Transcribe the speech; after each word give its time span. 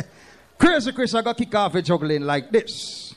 Crazy 0.58 0.92
Chris, 0.92 1.14
I 1.14 1.22
got 1.22 1.36
kick 1.36 1.54
off 1.54 1.74
with 1.74 1.84
juggling 1.84 2.22
like 2.22 2.50
this. 2.50 3.14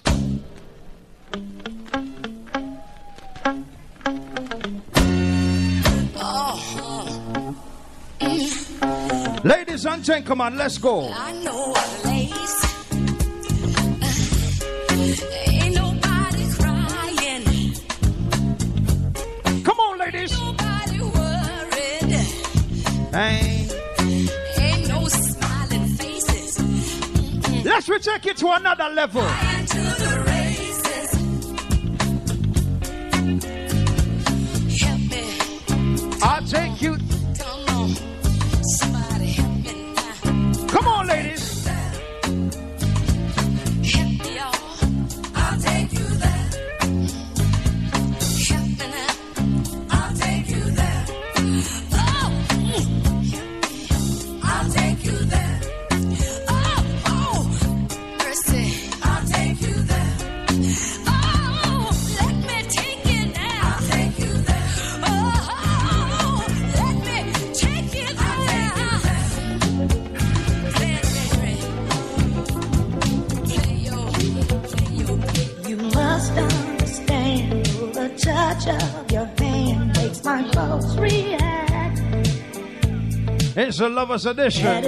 Ladies 9.43 9.85
and 9.85 10.03
gentlemen, 10.03 10.57
let's 10.57 10.77
go. 10.77 11.09
we 27.89 27.97
take 27.97 28.25
it 28.27 28.37
to 28.37 28.51
another 28.51 28.89
level. 28.89 29.48
a 83.81 83.89
lover's 83.89 84.25
edition. 84.25 84.83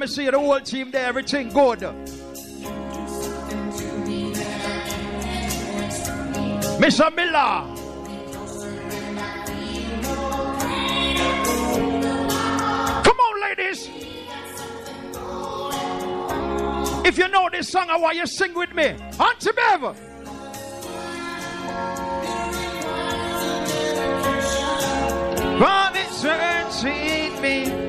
me 0.00 0.06
see 0.06 0.30
the 0.30 0.38
whole 0.38 0.58
team 0.60 0.90
there, 0.90 1.06
everything 1.06 1.50
good. 1.50 1.80
Mr. 6.80 7.14
Miller. 7.14 7.76
Come 13.04 13.18
on, 13.18 13.40
ladies. 13.42 13.90
If 17.06 17.18
you 17.18 17.28
know 17.28 17.50
this 17.52 17.68
song, 17.68 17.90
I 17.90 17.98
want 17.98 18.16
you 18.16 18.22
to 18.22 18.26
sing 18.26 18.54
with 18.54 18.74
me. 18.74 18.96
Auntie 19.18 19.52
Bev. 19.52 19.82
But 25.58 25.92
it's 25.94 26.22
hurting 26.22 27.42
me. 27.42 27.79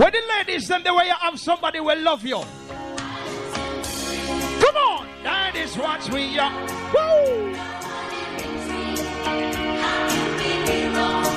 When 0.00 0.12
the 0.12 0.22
ladies, 0.38 0.66
then 0.66 0.82
the 0.82 0.94
way 0.94 1.08
you 1.08 1.14
have 1.20 1.38
somebody 1.38 1.78
will 1.78 2.00
love 2.00 2.24
you. 2.24 2.40
Come 4.62 4.76
on, 4.76 5.06
that 5.24 5.52
is 5.54 5.76
what 5.76 6.08
we 6.08 6.38
are. 6.38 6.50
Woo! 6.94 7.52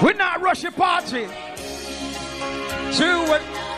We're 0.01 0.13
not 0.13 0.39
rushing 0.39 0.71
party. 0.71 1.27
Two. 2.93 3.72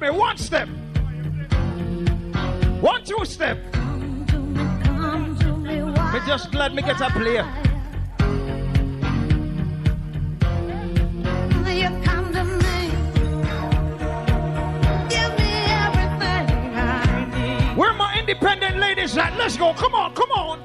me. 0.00 0.10
One 0.10 0.36
step. 0.38 0.68
One, 2.80 3.04
two 3.04 3.24
step. 3.24 3.58
Me, 6.12 6.18
just 6.26 6.50
glad 6.50 6.74
me 6.74 6.82
get 6.82 7.00
a 7.00 7.10
player. 7.10 7.44
Where 17.76 17.92
my 17.94 18.18
independent 18.18 18.78
ladies 18.78 19.16
at? 19.16 19.36
Let's 19.36 19.56
go. 19.56 19.72
Come 19.74 19.94
on, 19.94 20.14
come 20.14 20.30
on. 20.32 20.59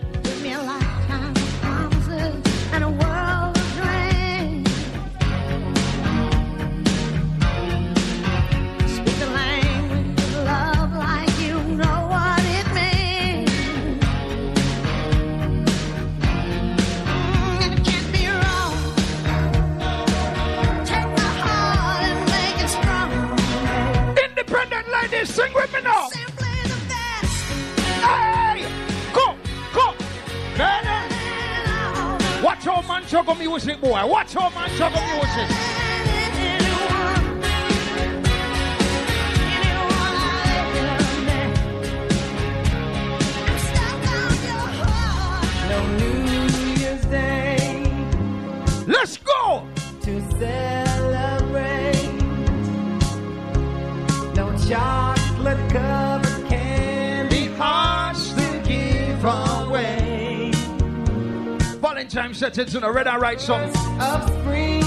Boy. 33.86 34.06
Watch 34.08 34.36
all 34.36 34.50
my 34.52 34.68
juggle 34.70 35.05
Settings 62.56 62.74
in 62.74 62.86
a 62.86 62.90
red 62.90 63.06
and 63.06 64.85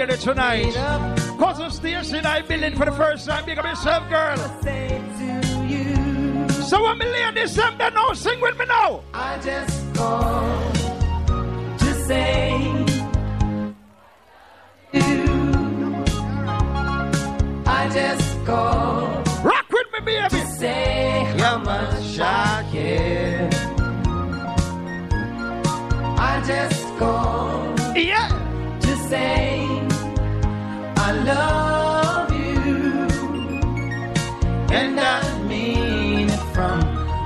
we 0.00 0.06
bring 0.06 0.16
out 0.16 0.16
them 0.16 0.16
later 0.16 0.16
tonight. 0.16 0.66
Made 0.66 0.76
up 0.76 1.38
Cousin 1.38 1.70
Station, 1.70 2.26
I 2.26 2.42
billing 2.42 2.76
for 2.76 2.84
the 2.84 2.92
first 2.92 3.26
time. 3.26 3.44
Big 3.44 3.58
up 3.58 3.64
yourself, 3.64 4.08
girl. 4.08 4.36
to 4.36 4.62
say 4.62 5.02
to 5.18 5.66
you. 5.66 6.48
So 6.64 6.82
when 6.82 6.98
me 6.98 7.06
ladies 7.06 7.54
them 7.54 7.78
that 7.78 7.94
now 7.94 8.12
sing 8.12 8.40
with 8.40 8.58
me 8.58 8.66
now. 8.66 9.02
I 9.14 9.38
just 9.38 9.94
called 9.94 10.74
to 11.78 11.94
say 12.04 12.60
you. 14.92 16.04
I 17.66 17.88
just 17.92 18.44
called 18.46 19.28
Rock 19.44 19.66
with 19.70 19.86
me, 19.92 20.00
baby. 20.04 20.28
to 20.28 20.46
say 20.46 21.24
how 21.38 21.58
much 21.58 22.18
I 22.18 22.66
care. 22.72 23.50
I 26.18 26.42
just 26.46 26.79
From 35.00 36.80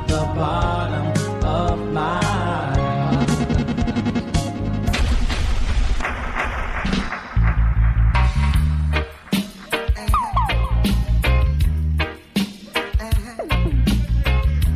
the 0.06 0.32
bottom 0.36 1.44
of 1.44 1.92
my. 1.92 2.20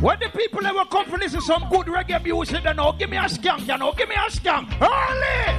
When 0.01 0.19
the 0.19 0.29
people 0.35 0.65
ever 0.65 0.83
come 0.85 1.05
for 1.05 1.17
listen 1.17 1.39
to 1.39 1.45
some 1.45 1.67
good 1.69 1.85
reggae 1.87 2.21
music, 2.21 2.63
they 2.63 2.73
know, 2.73 2.91
give 2.99 3.09
me 3.09 3.15
a 3.15 3.21
skank, 3.21 3.65
you 3.65 3.77
know, 3.77 3.93
give 3.93 4.09
me 4.09 4.15
a 4.15 4.29
skank. 4.29 4.69
Early! 4.81 5.58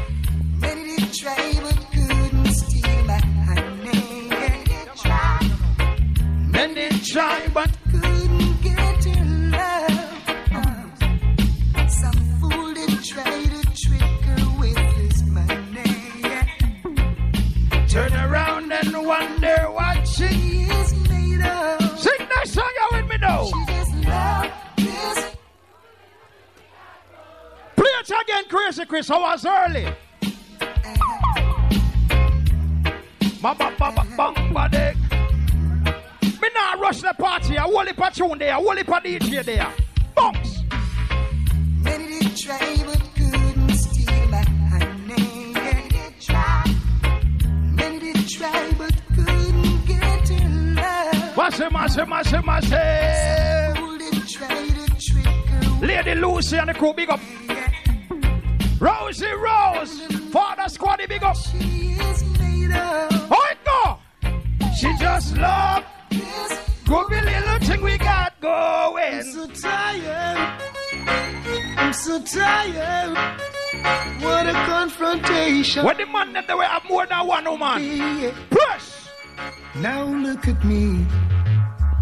Try, 7.13 7.49
but 7.53 7.71
couldn't 7.91 8.63
get 8.63 9.05
your 9.05 9.25
love. 9.51 10.23
Uh, 11.75 11.89
some 11.89 12.39
fool 12.41 12.75
did 12.75 13.05
try 13.05 13.45
to 13.45 13.63
trick 13.75 14.21
her 14.29 14.61
with 14.61 14.79
his 14.79 15.23
money. 15.25 16.23
turn 17.89 18.15
around 18.15 18.73
and 18.73 19.07
wonder 19.07 19.57
what 19.73 20.07
she. 20.07 20.25
Is 20.25 20.95
made 21.09 21.45
of. 21.45 21.99
Sing 21.99 22.29
that 22.33 22.47
song 22.47 22.71
you 22.81 22.89
with 22.93 23.11
me 23.11 23.17
now. 23.19 23.45
She 23.45 23.65
just 23.67 23.93
this. 24.77 25.37
Play 27.75 27.93
it 28.01 28.11
again, 28.23 28.45
Crazy 28.49 28.85
Chris. 28.85 29.11
I 29.11 29.19
was 29.19 29.45
early. 29.45 29.87
Ma 33.43 33.55
ba 33.55 33.73
ba 33.79 33.91
ba 33.97 34.05
bang 34.17 35.00
ba 36.61 36.71
dick. 36.71 36.77
Me 36.77 36.77
nah 36.77 36.83
rush 36.83 37.01
the 37.01 37.15
party. 37.15 37.59
I 37.59 37.63
whole 37.63 37.87
heap 37.87 38.01
of 38.01 38.15
tune 38.15 38.39
there. 38.39 38.55
Whole 38.55 38.77
heap 38.77 38.89
of 38.89 39.03
DJ 39.03 39.45
there. 39.45 39.73
Bounce. 40.15 40.63
Many 41.83 42.21
did 42.21 42.37
try 42.37 42.77
but 42.87 43.03
couldn't 43.15 43.75
steal 43.75 44.29
my. 44.29 44.45
Many 45.07 45.89
did 45.89 46.21
try. 46.21 46.65
Many 47.73 47.99
did 47.99 48.29
try 48.29 48.73
but 48.79 48.95
couldn't 49.15 49.87
get 49.87 50.31
your 50.31 50.49
love. 50.75 51.35
To 54.81 54.91
trick 54.97 55.25
her 55.25 55.61
with 55.81 55.91
Lady 55.91 56.15
Lucy 56.15 56.57
and 56.57 56.69
the 56.69 56.75
crew, 56.75 56.93
big 56.95 57.11
up. 57.11 57.21
Rosie 58.81 59.27
Rose. 59.27 60.01
Father 60.31 60.69
Squaddy, 60.69 61.07
big 61.09 61.23
up. 61.23 61.37
She 61.37 61.93
is 61.93 62.25
made 62.39 62.71
of. 62.71 63.13
How 63.29 63.43
it 63.51 63.59
go? 63.65 63.99
She 64.77 64.97
just 64.99 65.37
love. 65.37 65.85
Groovy 66.85 67.25
little 67.25 67.59
thing 67.67 67.83
we 67.83 67.99
got 67.99 68.41
going. 68.41 69.23
so 69.23 69.47
tired. 69.47 70.61
I'm 71.79 71.93
so 71.93 72.21
tired. 72.23 73.17
What 74.23 74.47
a 74.47 74.53
confrontation. 74.53 75.85
When 75.85 75.97
the 75.97 76.07
man 76.07 76.33
that 76.35 76.47
they 76.47 76.55
will 76.55 76.63
have 76.63 76.85
more 76.89 77.07
than 77.07 77.27
one 77.27 77.45
woman. 77.45 77.83
Yeah. 77.83 78.33
Push. 78.51 79.09
Now 79.77 80.05
look 80.05 80.47
at 80.49 80.63
me 80.65 81.07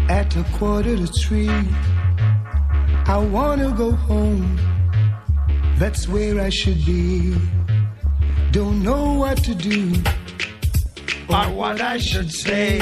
at 0.09 0.35
a 0.35 0.43
quarter 0.57 0.97
to 0.97 1.07
three. 1.07 1.49
I 3.05 3.17
wanna 3.17 3.71
go 3.71 3.91
home. 3.91 4.59
That's 5.77 6.07
where 6.07 6.41
I 6.41 6.49
should 6.49 6.83
be. 6.85 7.35
Don't 8.51 8.81
know 8.83 9.13
what 9.13 9.37
to 9.43 9.53
do 9.53 9.93
Or 11.29 11.45
what 11.53 11.79
I 11.79 11.99
should 11.99 12.31
say. 12.31 12.81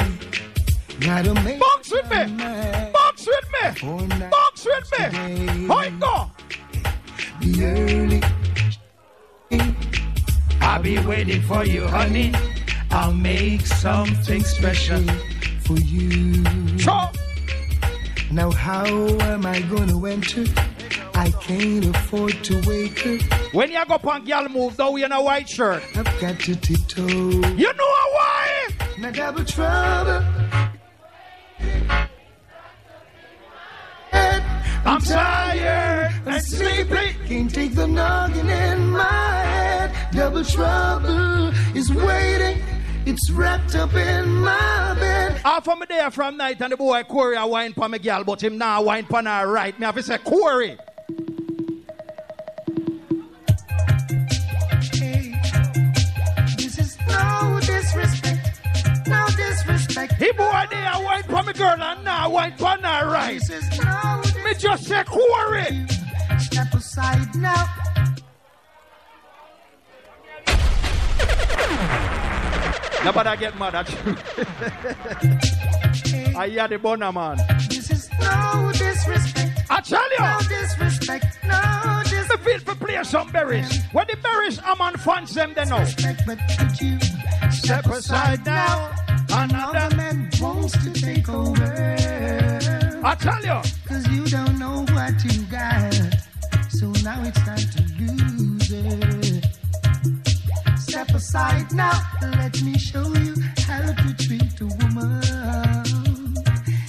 Box 1.00 1.90
with 1.92 2.10
me. 2.10 2.90
Box 2.92 3.26
with 3.26 3.46
me. 3.52 4.28
Box 4.30 4.66
with 4.66 4.92
me. 4.98 5.66
How 5.66 5.78
it 5.80 6.00
go? 6.00 6.30
Be 7.40 7.64
early. 7.64 8.22
I'll 10.60 10.82
be 10.82 10.98
waiting 10.98 11.42
for 11.42 11.64
you, 11.64 11.86
honey. 11.86 12.32
I'll 12.90 13.12
make 13.12 13.64
something 13.66 14.42
special. 14.42 15.02
for 15.64 15.76
you. 15.78 16.42
So, 16.78 17.08
Now 18.32 18.50
how 18.50 18.86
am 18.86 19.46
I 19.46 19.60
gonna 19.62 20.04
enter? 20.08 20.44
I 21.14 21.30
can't 21.42 21.84
afford 21.94 22.42
to 22.44 22.60
wake 22.66 22.98
her. 23.00 23.18
when 23.52 23.70
you 23.70 23.84
go 23.86 23.98
punk 23.98 24.26
girl 24.26 24.48
move, 24.48 24.76
though, 24.76 24.96
you 24.96 25.04
in 25.04 25.12
a 25.12 25.22
white 25.22 25.48
shirt. 25.48 25.82
I've 25.96 26.20
got 26.20 26.38
to 26.40 26.56
tiptoe. 26.56 27.06
You 27.56 27.72
know 27.74 27.92
why? 28.16 28.68
Now 28.98 29.10
double 29.10 29.44
trouble. 29.44 30.24
I'm 34.84 35.00
tired 35.00 36.12
and 36.26 36.42
sleepy. 36.42 37.14
Can't 37.26 37.54
take 37.54 37.74
the 37.74 37.86
noggin 37.86 38.48
in 38.48 38.90
my 38.90 39.02
head. 39.02 39.94
Double 40.12 40.44
trouble 40.44 41.48
is 41.76 41.92
waiting. 41.92 42.62
It's 43.06 43.30
wrapped 43.30 43.74
up 43.74 43.94
in 43.94 44.28
my 44.34 44.94
bed. 44.98 45.38
Half 45.38 45.68
of 45.68 45.78
me 45.78 45.86
there 45.88 46.10
from 46.10 46.36
night 46.36 46.60
and 46.60 46.72
the 46.72 46.76
boy 46.76 47.02
Corey 47.04 47.36
a 47.36 47.46
wine 47.46 47.72
pa 47.72 47.88
me 47.88 47.98
girl, 47.98 48.24
but 48.24 48.42
him 48.42 48.58
now 48.58 48.82
wine 48.82 49.06
pa 49.06 49.22
her 49.22 49.50
right. 49.50 49.78
Me 49.78 49.86
have 49.86 49.94
to 49.94 50.02
say, 50.02 50.18
Corey. 50.18 50.76
Hey, 54.92 55.40
this 56.56 56.78
is 56.78 56.98
no 57.08 57.58
disrespect. 57.62 58.60
No 59.06 59.26
disrespect. 59.36 60.12
He 60.14 60.32
boy 60.32 60.64
there 60.70 60.92
wine 60.96 61.22
pa 61.22 61.42
me 61.42 61.52
girl 61.54 61.82
and 61.82 62.04
now 62.04 62.30
wine 62.30 62.52
pa 62.58 62.76
her 62.76 63.10
right. 63.10 63.38
This 63.40 63.50
is 63.50 63.78
no 63.78 64.22
me 64.48 64.54
just 64.58 64.84
say 64.84 65.04
who 65.08 65.20
are 65.20 65.56
it? 65.56 65.90
Step 66.40 66.72
aside 66.74 67.34
now. 67.34 67.66
Nobody 73.04 73.36
get 73.38 73.56
mad 73.58 73.74
at 73.74 73.90
you. 73.90 73.96
I 76.36 76.48
hear 76.48 76.68
the 76.68 76.78
boner 76.78 77.12
man. 77.12 77.38
This 77.68 77.90
is 77.90 78.08
no 78.20 78.70
disrespect. 78.72 79.60
I 79.70 79.80
tell 79.80 80.10
you. 80.10 80.18
No 80.18 80.38
disrespect. 80.48 81.26
No 81.44 82.02
disrespect. 82.04 82.28
The 82.28 82.38
field 82.38 82.62
for 82.62 82.74
play 82.74 83.02
some 83.04 83.30
berries. 83.30 83.82
When 83.92 84.06
the 84.08 84.16
berries 84.16 84.58
are 84.58 84.76
on 84.78 84.96
fans 84.96 85.34
them 85.34 85.54
they 85.54 85.64
know. 85.64 85.84
But 86.26 86.38
could 86.58 86.80
you 86.80 86.98
step 87.50 87.86
aside 87.86 88.44
now? 88.44 88.90
Another 89.30 89.94
man 89.96 90.28
wants 90.40 90.72
to 90.84 90.92
take 90.92 91.28
over. 91.28 92.57
I 93.04 93.14
tell 93.14 93.42
you. 93.42 93.60
Cause 93.86 94.06
you 94.08 94.26
don't 94.26 94.58
know 94.58 94.84
what 94.92 95.24
you 95.24 95.42
got. 95.46 95.94
So 96.70 96.86
now 97.02 97.22
it's 97.24 97.38
time 97.40 97.58
to 97.58 97.82
lose 97.98 98.72
it. 98.72 99.46
Step 100.78 101.08
aside 101.10 101.72
now. 101.72 102.00
Let 102.22 102.60
me 102.62 102.76
show 102.78 103.06
you 103.14 103.34
how 103.58 103.92
to 103.92 104.14
treat 104.18 104.60
a 104.60 104.66
woman. 104.66 105.22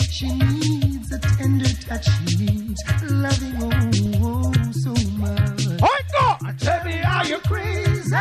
She 0.10 0.28
needs 0.34 1.12
a 1.12 1.20
tender 1.20 1.70
touch. 1.88 2.08
She 2.28 2.46
needs 2.46 2.82
loving 3.10 3.56
oh, 3.62 3.72
oh, 4.24 4.54
oh 4.56 4.72
so 4.72 4.94
much. 5.18 5.68
Oh, 5.82 6.00
God! 6.14 6.60
Tell 6.60 6.84
me, 6.86 7.02
are 7.02 7.26
you 7.26 7.40
crazy? 7.40 8.16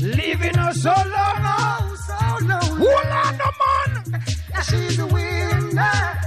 Leaving 0.00 0.54
her 0.54 0.72
so 0.72 0.90
long. 0.90 1.38
Oh, 1.44 1.96
so 2.06 2.46
long. 2.46 2.76
Who 2.76 2.86
man? 2.86 3.32
She's 4.68 4.98
a 4.98 5.06
winner. 5.06 6.21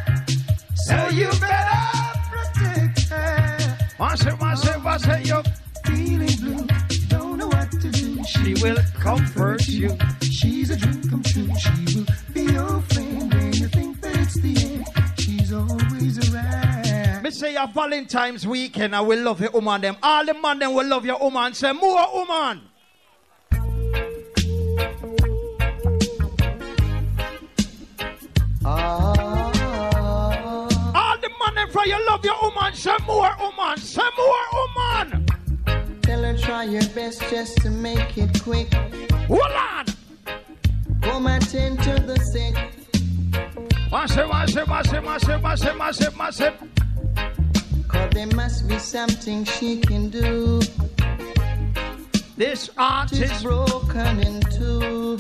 So 0.86 1.10
you 1.10 1.28
better 1.42 2.20
protect 2.30 3.10
her. 3.10 3.78
Once 3.98 4.24
it, 4.24 4.40
once 4.40 4.62
say, 4.62 4.78
once 4.84 5.04
say, 5.04 5.24
you're 5.24 5.42
feeling 5.84 6.38
blue. 6.40 6.68
Don't 7.08 7.40
know 7.40 7.48
what 7.48 7.72
to 7.72 7.90
do. 7.90 8.24
She 8.24 8.54
will 8.62 8.78
comfort 9.00 9.68
you. 9.68 9.98
She's 10.22 10.70
a 10.70 10.76
dream 10.76 11.02
come 11.10 11.24
true. 11.24 11.50
She 11.58 11.98
will 11.98 12.06
be 12.36 12.42
your 12.54 12.82
friend 12.82 13.34
when 13.34 13.54
you 13.54 13.68
think 13.68 14.00
that 14.02 14.16
it's 14.16 14.36
the 14.36 14.54
end. 14.64 14.86
She's 15.20 15.52
always 15.52 16.32
around. 16.32 17.24
Me 17.24 17.32
say 17.32 17.54
your 17.54 17.68
Valentine's 17.68 18.46
weekend, 18.46 18.96
I 18.96 19.02
will 19.02 19.24
love 19.24 19.42
your 19.42 19.50
woman 19.50 19.82
them. 19.82 19.98
All 20.04 20.24
the 20.24 20.36
man 20.36 20.60
them 20.60 20.76
will 20.76 20.86
love 20.86 21.04
your 21.04 21.18
woman. 21.18 21.56
Say 21.56 21.72
more 21.74 22.14
woman. 22.14 22.62
Ah 28.64 29.15
why 31.86 31.98
you 31.98 32.06
love 32.08 32.26
your 32.26 32.36
woman, 32.42 32.74
say 32.74 32.96
more 33.06 33.36
woman, 33.40 33.78
say 33.78 34.02
more 34.18 34.46
woman. 34.54 35.26
Tell 36.02 36.24
her 36.24 36.38
try 36.38 36.64
your 36.64 36.88
best 36.90 37.22
just 37.30 37.58
to 37.58 37.70
make 37.70 38.18
it 38.18 38.42
quick. 38.42 38.74
Hold 39.28 39.42
on. 39.42 39.86
Woman 41.04 41.42
tend 41.42 41.82
to 41.84 41.94
the 42.00 42.18
sick. 42.18 42.56
Massive, 43.92 44.30
massive, 44.30 44.68
massive, 44.68 45.04
massive, 45.04 45.42
massive, 45.42 45.78
massive, 45.78 46.18
massive. 46.18 46.54
Cause 47.88 48.10
there 48.12 48.28
must 48.28 48.68
be 48.68 48.80
something 48.80 49.46
she 49.46 49.80
can 49.80 50.10
do. 50.10 50.62
This 52.38 52.70
art 52.78 53.14
is 53.14 53.44
broken 53.44 54.20
in 54.20 54.42
two. 54.42 55.18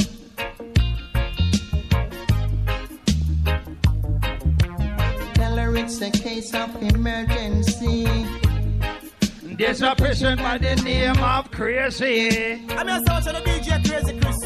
it's 5.78 6.02
a 6.02 6.10
case 6.12 6.54
of 6.54 6.76
emergency. 6.82 8.06
There's 9.58 9.82
a 9.82 9.96
person 9.96 10.38
by 10.38 10.58
the 10.58 10.76
name 10.78 11.18
of 11.18 11.52
Crazy. 11.52 12.66
I'm 12.70 12.88
your 12.88 13.00
sound 13.06 13.26
the 13.26 13.42
DJ 13.46 13.88
Crazy 13.88 14.20
Chris. 14.20 14.42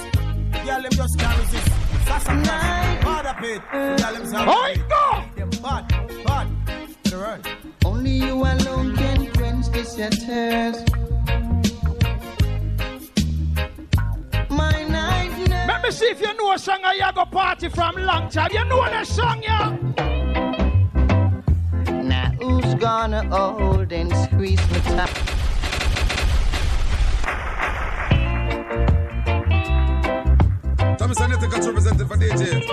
Y'all 0.65 0.81
them 0.81 0.91
just 0.91 1.19
can't 1.19 1.39
resist. 1.39 1.67
Sasha 2.05 2.35
night, 2.35 3.03
Hard 3.03 3.25
up 3.25 3.43
it. 3.43 3.61
Y'all 3.73 4.13
them 4.13 4.25
sound. 4.27 4.49
Oh, 4.49 4.73
go! 4.89 5.61
Bad, 5.61 5.87
bad. 6.25 6.47
The 7.03 7.17
right. 7.17 7.47
Only 7.85 8.11
you 8.11 8.33
alone 8.33 8.95
can 8.95 9.31
quench 9.33 9.67
this 9.69 9.95
thirst. 9.95 10.91
My 14.49 14.83
night. 14.83 15.49
Let 15.67 15.83
me 15.83 15.91
see 15.91 16.05
if 16.05 16.21
you 16.21 16.33
know 16.35 16.53
a 16.53 16.59
song 16.59 16.79
I 16.83 17.11
go 17.13 17.25
party 17.25 17.69
from 17.69 17.95
long 17.97 18.29
time. 18.29 18.51
You 18.51 18.65
know 18.65 18.83
the 18.89 19.03
song, 19.05 19.43
yeah. 19.43 20.48
Now 22.09 22.31
who's 22.41 22.73
gonna 22.73 23.23
hold 23.29 23.91
and 23.91 24.11
squeeze 24.17 24.59
me 24.71 24.79
tight? 24.79 25.13
Tommy 30.97 31.13
Sanitica 31.13 31.67
represented 31.67 32.07
for 32.07 32.17
DJ. 32.17 32.65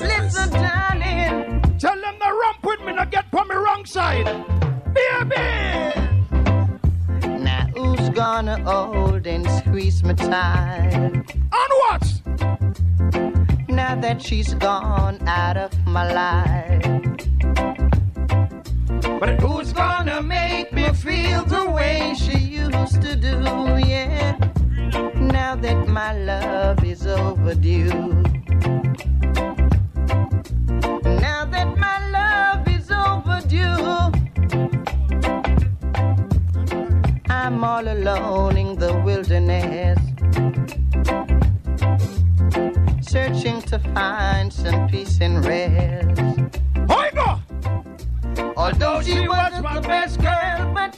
Listen, 0.00 0.50
darling. 0.50 1.62
Tell 1.78 1.94
them 1.94 2.16
to 2.22 2.28
romp 2.40 2.64
with 2.64 2.80
me, 2.80 2.92
not 2.94 3.12
get 3.12 3.30
from 3.30 3.46
me 3.46 3.54
wrong 3.54 3.86
side. 3.86 4.26
Baby! 4.92 6.00
Now 7.38 7.68
who's 7.76 8.08
gonna 8.10 8.58
hold 8.64 9.28
and 9.28 9.48
squeeze 9.60 10.02
me 10.02 10.14
tight? 10.14 11.36
On 11.52 11.70
what? 11.82 12.04
Now 13.68 13.94
that 14.00 14.20
she's 14.20 14.54
gone 14.54 15.20
out 15.28 15.56
of 15.56 15.70
my 15.86 16.12
life. 16.12 17.31
But 19.22 19.40
who's 19.40 19.72
gonna 19.72 20.20
make 20.20 20.72
me 20.72 20.92
feel 20.94 21.44
the 21.44 21.70
way 21.70 22.12
she 22.18 22.36
used 22.36 23.00
to 23.02 23.14
do? 23.14 23.38
Yeah, 23.78 24.36
now 25.14 25.54
that 25.54 25.86
my 25.86 26.12
love 26.18 26.82
is 26.82 27.06
overdue. 27.06 27.86
Now 31.22 31.44
that 31.54 31.70
my 31.78 31.98
love 32.18 32.66
is 32.66 32.90
overdue, 32.90 34.10
I'm 37.30 37.62
all 37.62 37.86
alone 37.86 38.56
in 38.56 38.76
the 38.76 38.92
wilderness 39.04 40.00
searching 43.00 43.62
to 43.70 43.78
find 43.94 44.52
some 44.52 44.88
peace 44.88 45.20
and 45.20 45.44
rest. 45.46 46.11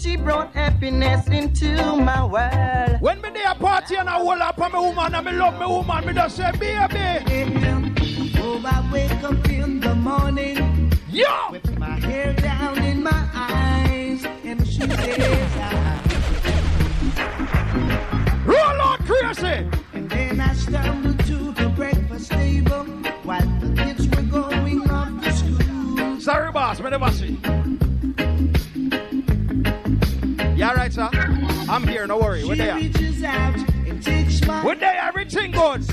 she 0.04 0.16
brought 0.16 0.52
happiness 0.52 1.26
into 1.28 1.96
my 1.96 2.22
world. 2.24 3.00
When 3.00 3.22
me 3.22 3.30
day 3.30 3.44
a 3.48 3.54
party 3.54 3.96
and 3.96 4.08
I 4.08 4.18
hold 4.18 4.38
up 4.38 4.60
on 4.60 4.72
my 4.72 4.78
woman 4.78 5.14
and 5.14 5.26
me 5.26 5.32
love 5.32 5.58
my 5.58 5.66
woman, 5.66 6.06
me 6.06 6.12
just 6.12 6.36
say, 6.36 6.50
baby. 6.52 8.34
Oh, 8.38 8.62
I 8.66 8.90
wake 8.92 9.22
up 9.22 9.48
in 9.48 9.80
the 9.80 9.94
morning. 9.94 10.92
Yeah. 11.08 11.50
With 11.50 11.78
my 11.78 11.98
hair 12.00 12.34
down 12.34 12.82
in 12.82 13.02
my 13.02 13.28
eyes. 13.32 14.24
And 14.44 14.66
she 14.66 14.80
says, 14.80 15.56
I. 15.56 16.00
Roll 18.44 18.80
on 18.82 18.98
crazy. 19.06 19.66
And 19.94 20.10
then 20.10 20.38
I 20.38 20.52
stumble 20.52 21.14
to 21.14 21.52
the 21.52 21.70
breakfast 21.70 22.30
table 22.30 22.84
while 23.22 23.48
the 23.60 23.72
kids 23.82 24.06
were 24.08 24.22
going 24.22 24.90
off 24.90 25.24
to 25.24 25.32
school. 25.32 26.20
Sorry, 26.20 26.52
boss. 26.52 26.78
Me 26.80 26.90
never 26.90 27.10
Yeah, 30.64 30.72
right, 30.72 30.90
sir. 30.90 31.10
I'm 31.68 31.86
here, 31.86 32.06
no 32.06 32.16
worry. 32.16 32.42
We're 32.42 32.56
What 34.64 34.80
We're 34.80 34.82
everything 34.82 35.50
good. 35.50 35.84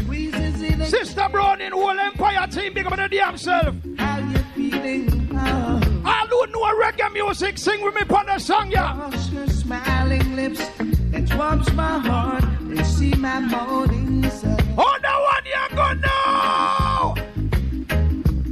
Sister 0.87 1.27
Brown 1.29 1.59
in 1.59 1.73
whole 1.73 1.99
Empire 1.99 2.47
team, 2.47 2.73
big 2.73 2.85
up 2.85 2.95
the 2.95 3.09
damn 3.09 3.37
self. 3.37 3.75
How 3.97 4.19
you 4.19 4.37
feeling? 4.55 5.29
Oh. 5.33 5.81
I 6.05 6.25
don't 6.29 6.51
know 6.53 6.61
reggae 6.81 7.11
music, 7.11 7.57
sing 7.57 7.81
with 7.83 7.95
me 7.95 8.03
upon 8.03 8.27
the 8.27 8.39
song, 8.39 8.71
yeah. 8.71 9.11
Your 9.33 9.47
smiling 9.47 10.37
lips 10.37 10.65
that 10.77 11.35
warms 11.35 11.69
my 11.73 11.99
heart. 11.99 12.45
See 12.85 13.13
my 13.15 13.41
morning 13.41 14.29
sun. 14.29 14.57
Oh, 14.77 14.97
one 15.19 15.45
you're 15.51 15.69
gonna. 15.75 16.17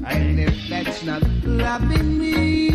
And 0.05 0.37
if 0.37 0.67
that's 0.67 1.01
not 1.01 1.23
loving 1.45 2.17
me. 2.17 2.68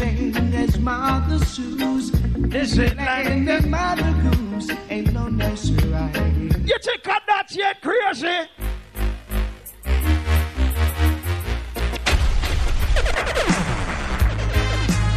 thing 0.00 0.54
as 0.54 0.78
Mother 0.78 1.44
Sue's. 1.44 2.10
This 2.52 2.78
ain't 2.78 2.96
like 2.96 3.44
the 3.44 3.60
Mother 3.66 4.12
Goose. 4.22 4.70
Ain't 4.88 5.12
no 5.12 5.28
nursery. 5.28 5.90
rhyme. 5.90 6.64
You 6.64 6.76
take 6.80 7.06
a 7.06 7.08
nuts 7.08 7.28
not 7.28 7.54
yet 7.54 7.82
crazy? 7.82 8.38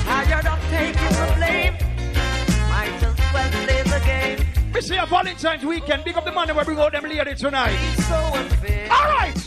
Tired 0.06 0.48
of 0.54 0.60
taking 0.70 1.14
the 1.20 1.28
blame. 1.38 1.76
Might 2.70 2.92
as 2.94 3.02
well 3.04 3.16
play 3.32 3.48
the 3.52 4.98
a 4.98 5.06
Valentine's 5.06 5.66
weekend. 5.66 6.04
Big 6.04 6.18
up 6.18 6.26
the 6.26 6.32
money 6.32 6.52
where 6.52 6.66
we 6.66 6.76
go 6.76 6.90
them 6.90 7.06
lady 7.06 7.36
tonight. 7.36 7.78
It's 7.94 8.06
so 8.08 8.16
unfair. 8.16 8.92
All 8.92 9.06
right. 9.18 9.38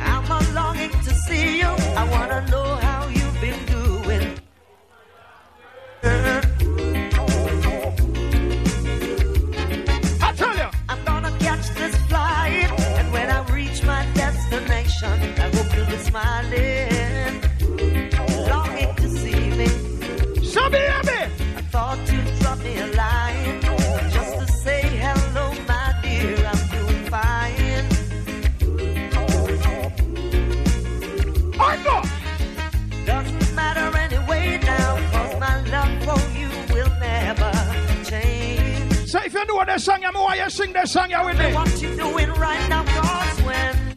I'm 0.00 0.54
longing 0.54 0.90
to 0.90 1.14
see 1.26 1.60
you. 1.60 1.72
I 2.00 2.04
wanna 2.10 2.46
know 2.50 2.64
how. 2.76 2.89
You 39.70 39.74
know 39.74 39.78
song, 39.78 40.04
I'm 40.04 40.14
why 40.14 40.34
you 40.34 40.50
sing 40.50 40.72
that 40.72 40.88
song 40.88 41.10
you 41.10 41.24
with 41.24 41.38
me. 41.38 41.54
What 41.54 41.80
you 41.80 41.94
doing 41.94 42.28
right 42.32 42.68
now, 42.68 42.82
'cause 42.82 43.40
when 43.42 43.96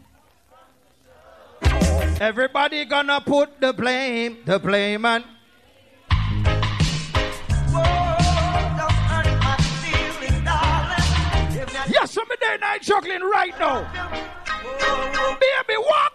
Everybody 2.22 2.86
gonna 2.86 3.20
put 3.20 3.60
the 3.60 3.74
blame, 3.74 4.38
the 4.46 4.60
blame 4.60 5.04
on. 5.04 5.24
Yes, 11.90 12.18
I'm 12.18 12.28
there 12.40 12.58
night 12.60 12.84
juggling 12.84 13.24
right 13.24 13.60
now. 13.60 13.82
Baby, 15.42 15.78
walk 15.80 16.13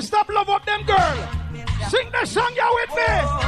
stop 0.00 0.28
love 0.28 0.48
up 0.48 0.64
them 0.64 0.82
girl? 0.84 1.28
Sing 1.88 2.10
the 2.10 2.26
song 2.26 2.50
you 2.56 2.74
with 2.74 2.96
me. 2.96 3.43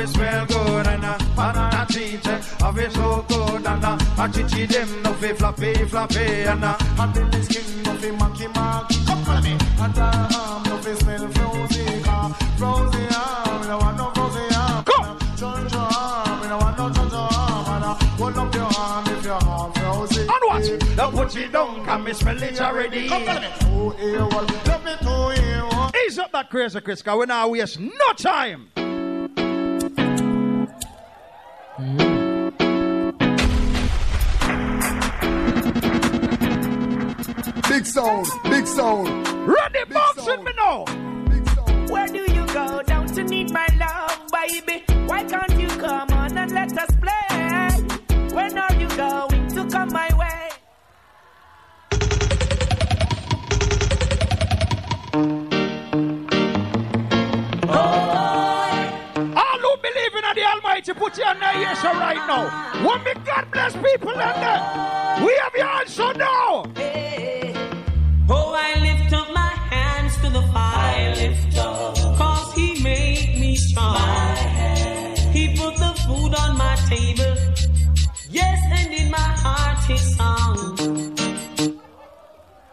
It 0.00 0.08
smell 0.08 0.46
good 0.46 0.86
and 0.86 1.04
a 1.04 1.18
banana 1.36 1.86
teeth. 1.88 2.24
Have 2.60 2.78
it 2.78 2.92
so 2.92 3.24
good 3.28 3.66
and 3.66 3.84
a 3.84 3.98
a 4.18 4.28
chichi 4.28 4.66
them 4.66 5.02
no 5.02 5.12
fi 5.14 5.32
floppy 5.32 5.74
floppy 5.84 6.18
and 6.18 6.64
a 6.64 6.76
a 6.98 7.06
belly 7.08 7.42
skin 7.42 7.82
no 7.82 7.94
fi 7.94 8.10
monkey 8.10 8.46
monkey. 8.48 8.96
Come 9.06 9.24
follow 9.24 9.42
me. 9.42 9.52
And 9.52 9.98
a 9.98 10.28
arm 10.36 10.62
no 10.64 10.76
fi 10.78 10.94
smell 10.94 11.28
frozy 11.28 12.02
car. 12.02 12.34
Frozy 12.56 13.06
arm, 13.14 13.60
we 13.60 13.66
don't 13.66 13.82
want 13.82 13.96
no 13.98 14.10
frozy 14.14 14.54
arm. 14.54 14.84
Come. 14.84 15.18
Change 15.36 15.72
your 15.72 15.80
arm, 15.80 16.40
we 16.40 16.48
don't 16.48 16.62
want 16.62 16.78
no 16.78 16.92
change 16.92 17.12
your 17.12 17.28
arm. 17.32 17.66
And 17.74 17.84
a 17.84 17.94
hold 18.16 18.38
up 18.38 18.54
your 18.54 18.70
arm 18.78 19.06
if 19.08 19.24
your 19.24 19.44
arm 19.44 19.72
frozy. 19.72 20.20
And 20.20 20.30
what? 20.30 20.96
Now 20.96 21.10
put 21.10 21.36
it 21.36 21.52
down, 21.52 21.84
can 21.84 22.04
me 22.04 22.12
smell 22.14 22.42
it 22.42 22.60
already. 22.60 23.08
Come 23.08 23.24
follow 23.26 23.40
me. 23.40 23.48
Oh, 23.62 23.90
here 23.90 24.26
one, 24.26 24.46
let 24.46 24.84
me 24.84 24.92
to 24.96 25.40
here 25.40 25.64
one. 25.66 25.92
Ease 26.06 26.18
up 26.18 26.32
that 26.32 26.48
crazy 26.48 26.80
Chris, 26.80 27.02
cause 27.02 27.18
we 27.18 27.26
now 27.26 27.48
waste 27.48 27.78
no 27.78 28.12
time. 28.16 28.70
Mm. 31.80 32.10
Big 37.68 37.86
sound, 37.86 38.26
big 38.44 38.66
sound, 38.66 39.08
Ready, 39.46 39.78
bounce 39.92 40.16
sound. 40.24 40.26
with 40.26 40.46
me 40.46 40.52
now. 40.56 40.84
Where 41.92 42.08
do 42.08 42.18
you 42.32 42.44
go 42.52 42.82
down 42.82 43.06
to 43.08 43.22
need 43.24 43.50
my 43.52 43.66
love, 43.78 44.20
baby? 44.32 44.84
Why 45.06 45.24
can't 45.24 45.58
you 45.58 45.68
come 45.68 46.10
on 46.10 46.36
and 46.36 46.52
let 46.52 46.76
us 46.76 46.90
play? 46.96 48.34
When 48.34 48.58
are 48.58 48.74
you 48.74 48.88
going 48.96 49.29
the 60.94 60.98
Almighty, 60.98 60.98
put 60.98 61.18
your 61.18 61.26
hand 61.26 61.70
in 61.70 61.76
so 61.76 61.88
right 61.92 62.16
now. 62.16 62.86
When 62.86 63.04
me 63.04 63.12
God 63.24 63.50
bless 63.52 63.72
people 63.74 64.10
and 64.10 64.42
there, 64.42 65.26
we 65.26 65.34
have 65.42 65.54
your 65.54 65.66
answer 65.66 66.14
now. 66.14 66.64
Hey, 66.76 67.54
Oh, 68.32 68.54
I 68.54 68.78
lift 68.80 69.12
up 69.12 69.28
my 69.34 69.52
hands 69.70 70.16
to 70.18 70.30
the 70.30 70.42
Father. 70.52 72.16
Cause 72.16 72.54
he 72.54 72.82
made 72.82 73.38
me 73.40 73.56
strong. 73.56 73.96
He 75.32 75.56
put 75.56 75.74
the 75.76 75.94
food 76.06 76.34
on 76.34 76.56
my 76.56 76.76
table. 76.88 77.36
Yes, 78.28 78.58
and 78.72 78.94
in 78.94 79.10
my 79.10 79.18
heart 79.18 79.84
his 79.86 80.16
song. 80.16 80.78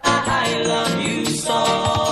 I 0.04 0.62
love 0.64 1.02
you 1.02 1.26
so. 1.26 2.07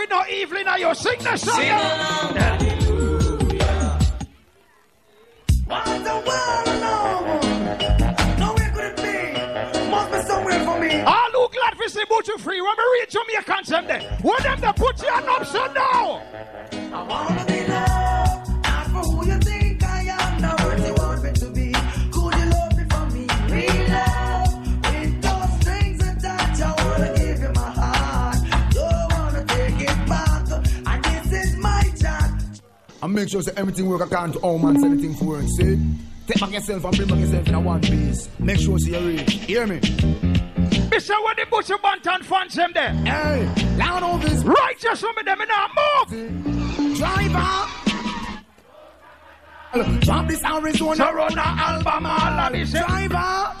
With 0.00 0.10
no 0.10 0.24
evil 0.32 0.56
in 0.56 0.66
you. 0.80 0.94
Sing 0.94 1.18
the 1.18 1.36
song. 1.36 1.54
sing 1.54 1.66
yeah. 1.66 1.96
along. 1.96 2.40
All 11.06 11.30
who 11.32 11.48
glad 11.48 11.76
for 11.76 11.88
see 11.88 12.04
boot 12.08 12.26
you 12.28 12.38
free. 12.38 12.60
When 12.60 12.74
we 12.76 13.00
reach 13.00 13.10
Jamaican 13.10 13.64
them 13.66 13.86
there. 13.86 14.18
When 14.22 14.42
them 14.42 14.60
to 14.60 14.72
put 14.72 15.02
your 15.02 15.12
hand 15.12 15.28
up 15.28 15.46
so 15.46 15.66
now. 15.72 16.22
I 16.72 17.02
wanna 17.02 17.44
be 17.46 17.59
And 33.02 33.14
make 33.14 33.30
sure 33.30 33.42
say 33.42 33.52
everything 33.56 33.88
work 33.88 34.02
according 34.02 34.34
to 34.34 34.40
how 34.40 34.58
man 34.58 34.78
say 34.78 34.86
everything 34.86 35.14
for 35.14 35.24
work. 35.24 35.44
See? 35.58 35.78
Take 36.26 36.40
back 36.40 36.52
yourself 36.52 36.84
and 36.84 36.96
bring 36.96 37.08
back 37.08 37.18
yourself 37.18 37.48
in 37.48 37.54
a 37.54 37.60
one 37.60 37.80
piece. 37.80 38.28
Make 38.38 38.60
sure 38.60 38.78
see 38.78 38.90
you 38.92 38.98
real. 39.08 39.24
Hear 39.24 39.66
me? 39.66 39.80
Mister, 40.90 41.14
when 41.24 41.36
the 41.36 41.46
Buju 41.50 41.78
Banton 41.80 42.22
fans 42.24 42.54
them 42.54 42.72
there. 42.74 42.92
Hey, 42.92 43.76
down 43.78 44.02
on 44.02 44.20
this 44.20 44.42
Righteous 44.44 45.00
some 45.00 45.16
of 45.16 45.24
them 45.24 45.40
in 45.40 45.50
our 45.50 45.68
move. 45.78 46.96
driver. 46.96 47.68
Drop 50.00 50.26
this 50.28 50.44
Arizona. 50.44 50.96
So 50.96 51.12
run 51.12 51.38
a 51.38 51.42
album 51.42 52.06
all 52.06 52.40
of 52.40 52.52
this. 52.52 52.74
Eh? 52.74 52.82
Driver. 52.86 53.54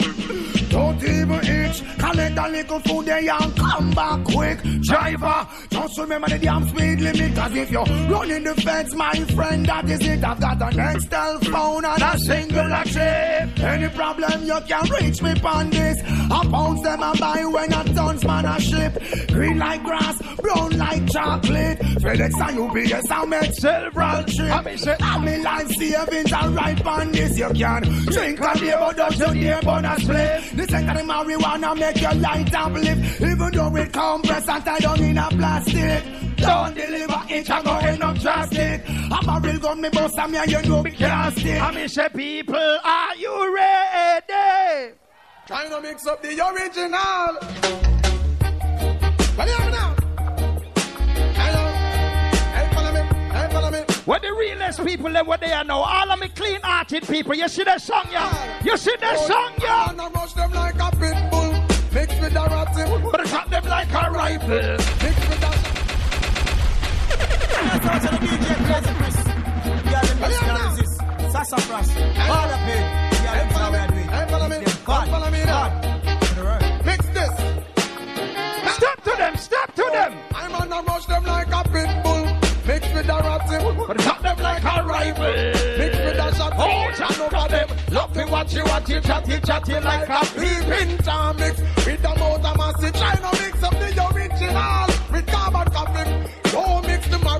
Don't 0.68 1.02
even 1.02 1.44
itch. 1.70 1.98
Collect 1.98 2.38
a 2.38 2.48
little 2.48 2.80
food 2.80 3.06
there 3.06 3.18
and 3.32 3.56
come 3.56 3.90
back 3.92 4.24
quick. 4.24 4.58
Driver, 4.82 5.46
just 5.70 5.98
remember 5.98 6.28
the 6.28 6.38
damn 6.38 6.68
speed 6.68 7.00
limit. 7.00 7.34
Cause 7.36 7.54
if 7.54 7.70
you're 7.70 7.84
running 7.84 8.44
the 8.44 8.54
fence, 8.56 8.94
my 8.94 9.14
friend, 9.34 9.66
that 9.66 9.88
is 9.88 10.00
it. 10.00 10.24
I've 10.24 10.40
got 10.40 10.60
an 10.62 10.70
Nextel 10.80 11.50
phone 11.50 11.84
and 11.84 12.02
a 12.02 12.18
single 12.18 12.84
chip. 12.84 13.60
Any 13.60 13.88
problem, 13.88 14.44
you 14.44 14.58
can 14.66 14.90
reach 14.90 15.22
me 15.22 15.34
on 15.44 15.70
this. 15.70 15.98
I 16.30 16.46
pounds 16.50 16.82
them 16.82 17.02
and 17.02 17.18
buy 17.20 17.44
when 17.44 17.72
a 17.72 17.84
tons 17.94 18.24
man 18.24 18.44
a 18.46 18.60
ship. 18.60 19.28
Green 19.28 19.58
like 19.58 19.82
grass, 19.84 20.16
brown 20.36 20.76
like 20.78 21.10
chocolate. 21.12 21.78
FedEx 21.78 22.48
and 22.48 22.58
UPS, 22.58 23.10
I 23.10 23.24
make 23.26 23.52
several 23.54 24.22
trips. 24.24 24.40
I 24.40 24.62
mean, 24.62 24.78
say- 24.78 24.96
And 25.00 25.24
me 25.24 25.38
life 25.42 25.68
savings 25.78 26.32
are 26.32 26.48
right 26.50 26.86
on 26.86 27.12
this. 27.12 27.38
You 27.38 27.48
can 27.50 27.82
drink 28.06 28.40
a 28.40 28.58
beer, 28.58 28.76
but 28.78 28.96
don't 28.96 29.36
you 29.36 29.42
dare 29.44 29.62
burn 29.62 29.84
a 29.84 29.98
split. 30.00 30.56
This 30.56 30.72
ain't 30.72 30.86
the 30.86 31.02
marijuana 31.02 31.59
make 31.60 32.00
you 32.00 32.14
light 32.14 32.54
and 32.54 32.74
live. 32.74 33.20
Even 33.20 33.50
though 33.52 33.76
it 33.76 33.92
compress 33.92 34.48
and 34.48 34.64
tie 34.64 34.78
down 34.78 35.02
in 35.02 35.18
a 35.18 35.28
plastic. 35.28 36.20
Don't 36.36 36.74
deliver 36.74 37.22
it, 37.28 37.50
I 37.50 37.62
go 37.62 37.76
end 37.76 38.02
up 38.02 38.18
drastic. 38.18 38.82
I'm 38.88 39.28
a 39.28 39.40
real 39.46 39.58
gun, 39.60 39.80
me 39.80 39.90
boss, 39.90 40.16
and 40.16 40.32
me 40.32 40.38
and 40.38 40.50
you 40.50 40.62
know 40.62 40.82
me 40.82 40.90
can't 40.90 41.36
stick. 41.36 41.60
I 41.60 41.70
mean, 41.70 41.88
say 41.88 42.08
people, 42.08 42.56
are 42.56 43.14
you 43.16 43.54
ready? 43.54 44.94
Trying 45.46 45.70
to 45.70 45.80
mix 45.82 46.06
up 46.06 46.22
the 46.22 46.28
original. 46.28 47.36
Well, 49.36 49.46
hear 49.46 49.66
me 49.66 49.72
now. 49.72 49.96
Follow 52.72 52.92
me. 52.92 53.02
Follow 53.52 53.70
me. 53.70 53.78
What 54.06 54.22
the 54.22 54.32
realest 54.32 54.84
people 54.84 55.12
them 55.12 55.26
what 55.26 55.40
they 55.40 55.52
are 55.52 55.64
now? 55.64 55.80
All 55.80 56.10
of 56.10 56.18
me 56.20 56.28
clean 56.28 56.60
hearted 56.62 57.06
people. 57.06 57.34
You 57.34 57.48
see 57.48 57.64
that 57.64 57.82
song, 57.82 58.06
yeah? 58.10 58.62
You 58.64 58.76
see 58.76 58.96
that 59.00 59.18
song, 59.18 59.52
yeah? 59.60 59.90
And 61.92 61.96
I 61.96 61.96
rush 61.96 61.96
them 61.96 61.96
like 61.96 61.96
a 61.96 61.98
pit 61.98 61.98
bull. 61.98 61.98
Mix 61.98 62.20
with 62.20 62.32
the 62.32 62.40
ratty. 62.40 63.10
But 63.10 63.20
I 63.20 63.26
shot 63.26 63.50
them 63.50 63.64
like 63.66 63.92
a 63.92 64.10
rifle. 64.10 64.60
Mix 65.02 65.16
with 65.28 65.40
the... 65.40 65.50
That's 67.70 67.86
out 67.86 68.00
to 68.02 68.08
the 68.10 68.26
DJ 68.26 68.46
Crazy 68.66 68.92
Chris. 68.94 69.16
Yeah, 69.90 70.00
them 70.00 70.18
just 70.18 70.40
can't 70.40 70.62
resist. 70.70 70.96
Sassafras. 71.32 71.90
All 72.30 72.50
up 72.50 72.60
here. 72.60 72.86
Yeah, 73.20 73.34
them 73.36 73.48
follow 73.50 73.70
me. 73.72 73.78
how 73.78 73.90
we. 73.90 74.02
Hey, 74.02 74.26
follow 74.30 74.48
me. 74.48 74.58
Follow 74.86 75.30
me 75.30 75.40
now. 75.44 75.68
God. 75.68 76.22
To 76.22 76.34
the 76.34 76.42
right. 76.44 76.86
Mix 76.86 77.06
this. 77.06 77.34
Step 78.74 78.98
to 79.02 79.12
them, 79.16 79.36
step 79.36 79.74
to 79.74 79.88
them. 79.92 80.12
I'm 80.34 80.54
on 80.54 80.72
a 80.72 80.82
rush 80.86 81.06
them 81.06 81.24
like 81.24 81.48
a 81.48 81.62
pit 81.70 81.90
bull. 82.04 82.24
Mix 82.66 82.92
with 82.94 83.06
the 83.06 83.18
ratty. 83.18 83.86
But 83.86 84.00
I 84.00 84.04
shot 84.04 84.22
them 84.22 84.38
like 84.38 84.62
a 84.62 84.82
rifle. 84.84 85.34
Mix 85.78 85.96
with 85.98 86.16
the 86.16 86.34
shot. 86.34 86.52
Oh, 86.56 86.90
John 86.96 87.20
over 87.20 87.48
them. 87.48 87.79
Watch 88.30 88.54
you, 88.54 88.64
watch 88.64 88.88
you, 88.88 89.00
chatty, 89.00 89.40
chatty 89.40 89.80
like 89.80 90.08
a 90.08 90.24
peeping 90.38 90.98
Tom 90.98 91.36
mix 91.36 91.58
with 91.58 92.00
the 92.00 92.14
motor 92.16 92.54
massive. 92.56 92.92
Try 92.94 93.16
to 93.16 93.42
mix 93.42 93.62
up 93.62 93.72
the 93.72 94.08
original 94.14 94.89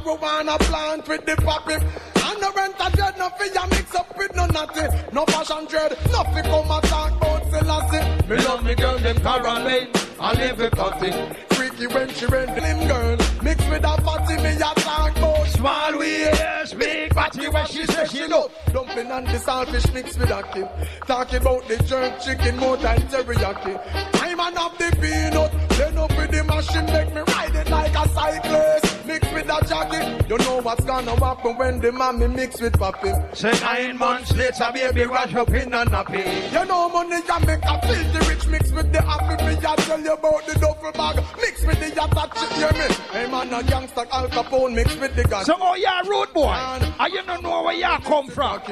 marijuana 0.00 0.58
plant 0.60 1.08
with 1.08 1.24
the 1.26 1.36
poppy. 1.36 1.74
And 1.74 2.40
no 2.40 2.52
rent 2.52 2.74
a 2.80 2.90
dread, 2.96 3.18
no 3.18 3.28
fear 3.30 3.66
mix 3.70 3.94
up 3.94 4.16
with 4.16 4.34
no 4.34 4.46
nothing. 4.46 4.90
No 5.12 5.24
fashion 5.26 5.66
dread, 5.66 5.96
nothing 6.10 6.44
come 6.44 6.70
and 6.70 6.84
talk 6.84 7.16
about 7.16 7.50
Selassie. 7.50 8.28
Me 8.28 8.36
love 8.36 8.64
me 8.64 8.74
girl, 8.74 8.98
them 8.98 9.16
Caroline. 9.16 9.88
I 10.18 10.34
live 10.34 10.60
a 10.60 10.70
cutting. 10.70 11.34
Freaky 11.50 11.86
when 11.86 12.08
she 12.10 12.26
rent 12.26 12.58
slim 12.58 12.88
girl. 12.88 13.16
Mix 13.42 13.66
with 13.68 13.84
a 13.84 14.02
fatty, 14.02 14.36
me 14.36 14.54
a 14.56 14.58
talk 14.58 15.16
about 15.16 15.46
Small 15.48 15.98
waist, 15.98 16.78
big 16.78 17.14
body 17.14 17.48
when 17.48 17.66
she 17.66 17.86
say 17.86 18.06
she 18.06 18.26
love. 18.26 18.52
Dumpling 18.72 19.10
and 19.10 19.26
the 19.26 19.38
saltfish 19.38 19.92
mix 19.92 20.16
with 20.16 20.30
a 20.30 20.42
kid. 20.54 20.68
Talking 21.06 21.40
about 21.40 21.66
the 21.68 21.76
jerk 21.84 22.20
chicken 22.20 22.56
more 22.58 22.76
than 22.76 22.98
teriyaki. 23.08 23.78
I'm 24.22 24.40
an 24.40 24.58
of 24.58 24.78
the 24.78 24.96
peanut. 25.00 25.52
Then 25.70 25.98
up 25.98 26.16
with 26.16 26.30
the 26.30 26.44
machine, 26.44 26.86
make 26.86 27.14
me 27.14 27.20
ride 27.20 27.56
it 27.56 27.70
like 27.70 27.94
a 27.94 28.08
cyclist. 28.08 28.89
Mix 29.10 29.32
with 29.32 29.50
a 29.50 29.66
jockey. 29.66 30.28
You 30.28 30.38
know 30.38 30.60
what's 30.62 30.84
gonna 30.84 31.16
happen 31.16 31.56
when 31.56 31.80
the 31.80 31.90
mommy 31.90 32.28
mix 32.28 32.60
with 32.60 32.74
papi. 32.74 33.10
Say 33.36 33.50
nine 33.60 33.98
months 33.98 34.32
later, 34.36 34.70
baby, 34.72 35.02
rush 35.04 35.34
up 35.34 35.50
in 35.50 35.74
a 35.74 35.84
nappy. 35.84 36.22
You 36.52 36.64
know 36.64 36.88
money 36.88 37.20
can 37.22 37.44
make 37.44 37.64
a 37.64 37.80
filthy 37.82 38.30
rich 38.30 38.46
mix 38.46 38.70
with 38.70 38.92
the 38.92 39.02
happy. 39.02 39.34
Me 39.44 39.58
I 39.66 39.74
tell 39.74 40.00
you 40.00 40.12
about 40.12 40.46
the 40.46 40.54
duffel 40.60 40.92
bag. 40.92 41.16
Mix 41.40 41.66
with 41.66 41.80
the 41.80 41.86
yatta 41.86 42.24
chip, 42.38 42.52
hear 42.52 42.72
me? 42.72 42.94
Hey 43.10 43.28
man, 43.28 43.52
a 43.52 43.64
gangster 43.64 44.06
Al 44.12 44.28
Capone 44.28 44.74
mix 44.76 44.94
with 44.94 45.16
the 45.16 45.24
gas. 45.24 45.46
So, 45.46 45.56
oh, 45.58 45.74
yeah, 45.74 46.06
road 46.08 46.32
boy. 46.32 46.46
And 46.46 46.94
ah, 47.00 47.06
you 47.06 47.24
don't 47.24 47.42
know 47.42 47.64
where 47.64 47.74
you 47.74 47.98
come 48.04 48.28
from. 48.28 48.62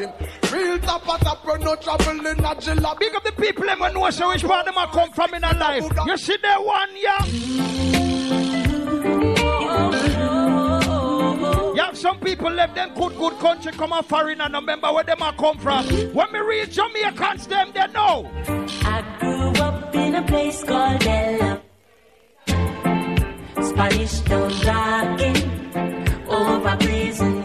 Real 0.53 0.79
top 0.79 1.03
a 1.03 1.25
top, 1.25 1.45
no 1.61 1.75
trouble 1.75 2.27
in 2.27 2.39
a 2.39 2.55
jilla. 2.63 2.97
Big 3.01 3.13
up 3.13 3.25
the 3.25 3.33
people 3.33 3.65
them 3.65 3.81
know 3.81 4.09
so 4.11 4.29
which 4.29 4.45
part 4.45 4.67
them 4.67 4.75
come 4.93 5.11
from 5.11 5.35
in 5.35 5.43
a 5.43 5.53
life. 5.59 5.85
You 6.07 6.17
see 6.17 6.37
that 6.43 6.65
one, 6.65 6.91
yeah? 6.97 7.78
You 11.79 11.95
some 11.95 12.19
people 12.19 12.51
left 12.51 12.75
them 12.75 12.93
good, 12.93 13.17
good 13.17 13.39
country, 13.39 13.71
come 13.71 13.93
a 13.93 14.03
foreign 14.03 14.41
and 14.41 14.53
remember 14.53 14.93
where 14.93 15.05
them 15.05 15.23
a 15.23 15.33
come 15.33 15.59
from. 15.59 15.87
When 16.13 16.33
me 16.33 16.41
reach 16.41 16.75
Jamaicans, 16.75 17.47
them 17.47 17.71
they 17.73 17.87
know. 17.93 18.29
I 18.83 19.05
grew 19.21 19.63
up 19.63 19.95
in 19.95 20.17
a 20.17 20.23
place 20.23 20.65
called 20.65 21.07
Ella. 21.07 21.63
Spanish 23.63 24.21
town 24.23 24.53
rocking 24.67 26.27
over 26.29 26.77
prison 26.81 27.38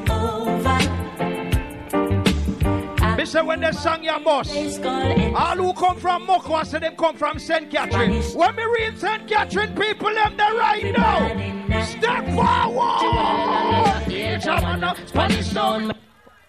say 3.33 3.41
when 3.41 3.61
they 3.61 3.71
sang 3.71 4.03
your 4.03 4.19
boss, 4.19 4.55
all 4.55 5.57
who 5.57 5.73
come 5.73 5.97
from 5.99 6.27
Moko, 6.27 6.53
I 6.53 6.63
say 6.63 6.77
them 6.77 6.95
come 6.95 7.17
from 7.17 7.39
St. 7.39 7.69
Catherine. 7.71 8.21
When 8.21 8.55
me 8.55 8.63
read 8.63 8.99
St. 8.99 9.27
Catherine, 9.27 9.75
people 9.75 10.13
them 10.13 10.37
they 10.37 10.43
right 10.43 10.93
now. 10.95 11.83
Step 11.83 12.25
forward. 12.25 12.99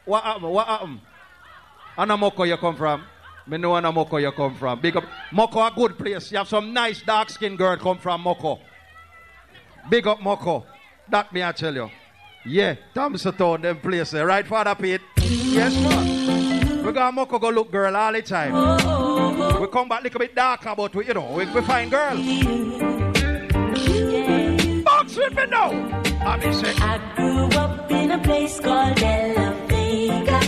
What 0.04 0.24
happened? 0.24 0.52
What 0.52 0.66
happened? 0.66 1.00
Anna 1.96 2.18
Moko 2.18 2.46
you 2.46 2.58
come 2.58 2.76
from? 2.76 3.04
Me 3.46 3.56
know 3.56 3.74
Anna 3.76 3.90
Moko 3.90 4.20
you 4.20 4.30
come 4.32 4.54
from. 4.54 4.78
Big 4.80 4.94
up. 4.94 5.04
Moko 5.32 5.66
a 5.66 5.74
good 5.74 5.96
place. 5.96 6.30
You 6.30 6.38
have 6.38 6.48
some 6.48 6.74
nice 6.74 7.00
dark 7.00 7.30
skinned 7.30 7.56
girl 7.56 7.78
come 7.78 7.96
from 7.96 8.24
Moko. 8.24 8.60
Big 9.88 10.06
up 10.06 10.18
Moko. 10.18 10.64
That 11.08 11.32
me 11.32 11.42
I 11.42 11.52
tell 11.52 11.74
you. 11.74 11.90
Yeah, 12.44 12.74
Thompson 12.94 13.34
Town, 13.34 13.62
them 13.62 13.80
place 13.80 14.10
there. 14.10 14.26
Right, 14.26 14.46
Father 14.46 14.74
Pete? 14.74 15.00
Yes, 15.16 15.74
man. 15.80 16.43
We 16.84 16.92
got 16.92 17.14
Moko 17.14 17.40
go 17.40 17.48
look 17.48 17.70
girl 17.70 17.96
all 17.96 18.12
the 18.12 18.20
time. 18.20 18.52
We 19.58 19.66
come 19.68 19.88
back 19.88 20.00
a 20.00 20.04
little 20.04 20.18
bit 20.18 20.34
darker, 20.34 20.74
but 20.76 20.94
we, 20.94 21.06
you 21.06 21.14
know, 21.14 21.32
we, 21.32 21.46
we 21.46 21.62
find 21.62 21.90
girl. 21.90 22.14
Box 24.84 25.16
with 25.16 25.34
me 25.34 25.46
now. 25.46 25.70
I 26.26 26.36
mean, 26.36 26.52
say, 26.52 26.74
I 26.76 27.00
grew 27.16 27.46
up 27.58 27.90
in 27.90 28.10
a 28.10 28.18
place 28.18 28.60
called 28.60 29.02
Ella 29.02 29.56
Vega. 29.66 30.40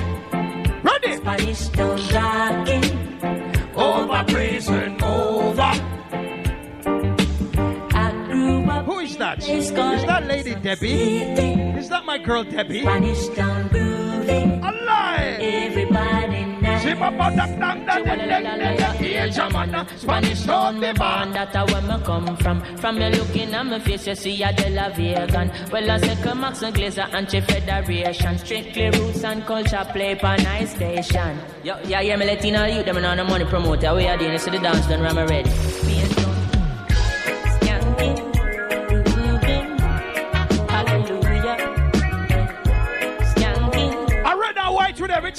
Ready? 0.83 1.16
Spanish 1.16 1.68
town 1.68 1.99
is 9.46 9.46
that? 9.46 9.46
Place 9.46 9.64
Is 9.64 9.70
called 9.70 10.09
that 10.09 10.26
Lady 10.26 10.54
Debbie? 10.54 11.22
Is 11.78 11.88
that 11.88 12.04
my 12.04 12.18
girl 12.18 12.44
Debbie? 12.44 12.82
Spanish 12.82 13.28
town 13.28 13.68
grooving. 13.68 14.62
Alive! 14.62 15.40
Everybody 15.40 16.56
that 16.96 17.59
that 17.59 17.59
dang 17.59 17.76
Spanish 19.98 20.44
town 20.44 20.80
me 20.80 20.92
man. 20.92 21.32
That's 21.32 21.72
where 21.72 21.82
me 21.82 22.04
come 22.04 22.37
from. 22.37 22.61
From 22.76 22.98
me 22.98 23.11
looking 23.11 23.54
at 23.54 23.66
my 23.66 23.78
face, 23.78 24.06
you 24.06 24.14
see 24.14 24.42
a 24.42 24.52
De 24.52 24.70
La 24.70 24.88
Vegan. 24.90 25.50
Well, 25.72 25.90
I 25.90 25.98
say 25.98 26.16
come 26.22 26.40
Max 26.40 26.62
and 26.62 26.74
Glazer 26.74 27.12
Anti-Federation. 27.12 28.38
Strictly 28.38 28.90
roots 28.90 29.24
and 29.24 29.44
culture 29.46 29.87
play 29.92 30.14
for 30.14 30.37
nice 30.42 30.74
station. 30.74 31.38
Yo, 31.62 31.78
yeah, 31.85 32.00
yeah, 32.00 32.16
me 32.16 32.26
Latino 32.26 32.64
youth, 32.64 32.85
them 32.85 33.04
on 33.04 33.16
the 33.16 33.24
money 33.24 33.44
promoter. 33.44 33.94
We 33.94 34.06
are 34.06 34.16
doing 34.16 34.32
this 34.32 34.44
to 34.44 34.50
the 34.50 34.59
dance, 34.59 34.87
done, 34.87 35.04
I'm 35.04 35.16
ready. 35.28 35.50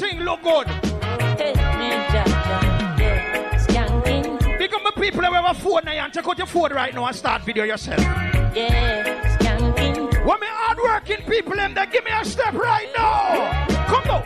Everything 0.01 0.19
look 0.25 0.41
good. 0.43 0.67
hey, 0.67 1.53
me 1.77 1.89
jaja, 2.11 2.99
yeah. 2.99 3.57
Skanking, 3.57 4.57
Big 4.59 4.73
up 4.73 4.81
my 4.83 4.91
people 4.91 5.21
that 5.21 5.33
have 5.33 5.55
a 5.55 5.59
phone 5.59 5.81
now 5.85 5.91
and 5.91 6.13
check 6.13 6.27
out 6.27 6.37
your 6.37 6.47
phone 6.47 6.71
right 6.73 6.93
now 6.93 7.05
and 7.05 7.15
start 7.15 7.41
video 7.43 7.63
yourself. 7.63 7.99
yeah. 7.99 9.37
Skanking, 9.37 10.25
When 10.25 10.39
me 10.39 10.47
hardworking 10.49 11.25
people 11.25 11.55
them 11.55 11.73
that 11.73 11.91
give 11.91 12.03
me 12.05 12.11
a 12.11 12.23
step 12.25 12.53
right 12.53 12.87
now. 12.95 13.65
Come 13.87 14.03
now. 14.05 14.25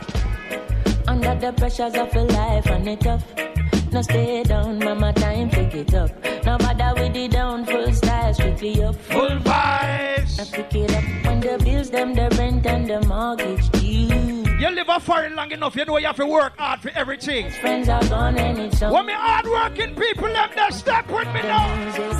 Under 1.08 1.36
the 1.36 1.54
pressures 1.54 1.96
of 1.96 2.14
a 2.16 2.22
life 2.24 2.66
and 2.68 2.88
it 2.88 3.00
tough. 3.02 3.24
No 3.92 4.02
stay 4.02 4.44
down, 4.44 4.80
mama, 4.80 5.12
time 5.14 5.50
pick 5.50 5.74
it 5.74 5.94
up. 5.94 6.12
No 6.46 6.58
bother 6.58 7.02
with 7.02 7.14
the 7.14 7.28
down, 7.28 7.66
full 7.66 7.92
style, 7.94 8.34
strictly 8.34 8.82
up. 8.84 8.96
Full 8.96 9.38
vibes. 9.40 10.40
I 10.40 10.46
pick 10.56 10.76
it 10.76 10.96
up 10.96 11.04
when 11.26 11.40
the 11.42 11.62
bills, 11.64 11.90
them, 11.90 12.14
the 12.14 12.30
rent 12.38 12.66
and 12.66 12.90
the 12.90 13.02
mortgage. 13.06 13.81
You 14.62 14.70
live 14.70 14.90
a 14.90 15.00
foreign 15.00 15.36
long 15.36 15.52
enough, 15.52 15.76
you 15.76 15.86
know 15.86 15.98
you 15.98 16.06
have 16.06 16.18
to 16.18 16.26
work 16.28 16.56
hard 16.56 16.82
for 16.82 16.90
everything. 16.90 17.50
Friends 17.50 17.90
are 17.90 18.08
gone 18.08 18.38
and 18.38 18.60
it's 18.60 18.78
some. 18.78 18.94
When 18.94 19.08
me 19.08 19.14
hardworking 19.14 19.96
people 19.96 20.28
them 20.28 20.52
that 20.56 20.72
step 20.76 21.10
with 21.10 21.26
me 21.30 21.42
now. 21.42 21.68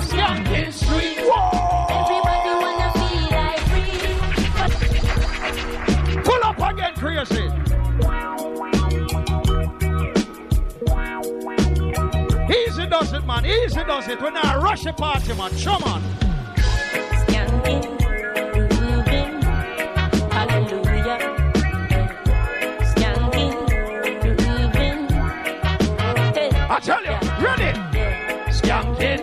Skanking 0.02 0.72
street. 0.72 1.20
Whoa. 1.22 1.86
Everybody 2.02 2.50
wanna 2.64 2.90
feel 2.98 3.30
like 3.30 3.60
free. 6.10 6.22
Pull 6.24 6.42
up 6.42 6.58
again, 6.58 6.94
crazy. 6.96 7.48
Easy 12.52 12.86
does 12.88 13.12
it, 13.12 13.24
man. 13.24 13.46
Easy 13.46 13.84
does 13.84 14.08
it. 14.08 14.20
When 14.20 14.36
I 14.36 14.56
rush 14.56 14.84
a 14.86 14.92
party, 14.92 15.32
man. 15.34 15.52
Come 15.62 15.84
on. 15.84 16.02
Skanking, 16.56 18.01
I 26.72 26.80
tell 26.80 27.04
you, 27.04 27.18
ready? 27.44 27.70
Skanking, 28.48 29.20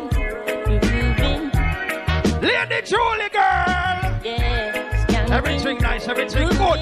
Lady 2.44 2.82
Julie, 2.86 3.30
girl. 3.34 4.20
Yeah. 4.24 5.28
Everything 5.32 5.80
nice, 5.80 6.08
everything 6.08 6.48
good. 6.50 6.80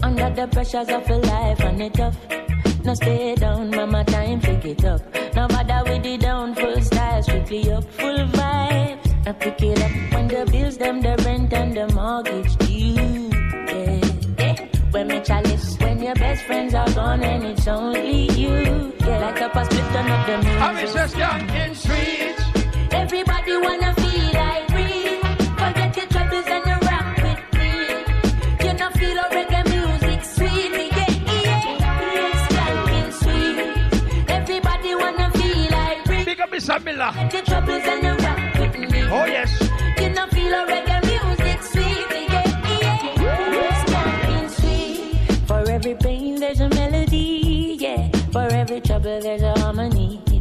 Under 0.00 0.30
the 0.30 0.48
pressures 0.52 0.88
of 0.90 1.10
a 1.10 1.16
life 1.16 1.58
and 1.58 1.82
it 1.82 1.94
tough. 1.94 2.16
No 2.84 2.94
stay 2.94 3.34
down, 3.34 3.70
mama, 3.70 4.04
time 4.04 4.40
pick 4.40 4.64
it 4.64 4.84
up. 4.84 5.02
No 5.34 5.48
bother 5.48 5.90
with 5.90 6.04
the 6.04 6.18
down, 6.18 6.54
full 6.54 6.80
style, 6.82 7.20
strictly 7.24 7.72
up, 7.72 7.82
full 7.94 8.26
vibes. 8.28 9.26
I 9.26 9.32
pick 9.32 9.60
it 9.60 9.82
up 9.82 9.90
when 10.12 10.28
the 10.28 10.48
bills, 10.52 10.78
them, 10.78 11.00
the 11.00 11.20
rent 11.24 11.52
and 11.52 11.76
the 11.76 11.92
mortgage 11.92 12.54
due. 12.58 13.23
Yeah, 14.94 15.00
yeah. 15.00 15.06
When 15.06 15.08
me 15.08 15.20
chalice, 15.24 15.78
when 15.78 16.02
your 16.02 16.14
best 16.14 16.44
friends 16.44 16.74
are 16.74 16.90
gone 16.92 17.22
and 17.22 17.44
it's 17.44 17.66
only 17.66 18.30
you. 18.32 18.92
Yeah, 19.00 19.18
like 19.18 19.40
a 19.40 19.48
past 19.50 19.70
split 19.72 19.92
turn 19.92 20.10
up 20.10 20.26
the 20.26 20.36
music. 20.38 20.62
I 20.62 20.72
miss 20.72 20.92
just 20.94 21.16
young 21.16 21.50
in 21.50 21.74
streets. 21.74 22.42
Everybody 22.92 23.56
wanna 23.56 23.94
feel 23.94 24.32
like 24.32 24.70
free. 24.70 25.20
Forget 25.60 25.96
your 25.96 26.06
troubles 26.06 26.46
and 26.46 26.64
you 26.66 26.78
rock 26.88 27.16
with 27.24 27.42
me. 27.58 27.70
You 28.66 28.72
know 28.74 28.90
feel 28.90 29.18
a 29.18 29.26
reggae 29.34 29.62
music 29.74 30.24
sweet. 30.24 30.70
Me 30.72 30.90
get 30.90 31.10
yeah, 31.44 31.74
it's 32.26 32.42
skanking 32.54 33.12
sweet. 33.22 34.30
Everybody 34.30 34.94
wanna 34.94 35.30
feel 35.32 35.70
like 35.70 36.04
free. 36.06 36.24
Big 36.24 36.40
up 36.40 36.50
Mr. 36.50 36.82
Miller. 36.84 37.12
Forget 37.12 37.32
your 37.32 37.42
troubles 37.42 37.82
and 37.84 38.02
you 38.02 38.14
rock 38.24 38.38
with 38.58 38.90
me. 38.92 39.02
Oh 39.10 39.26
yes. 39.26 39.50
You 40.00 40.10
know 40.10 40.26
feel 40.28 40.52
a 40.54 40.66
reggae 40.66 40.83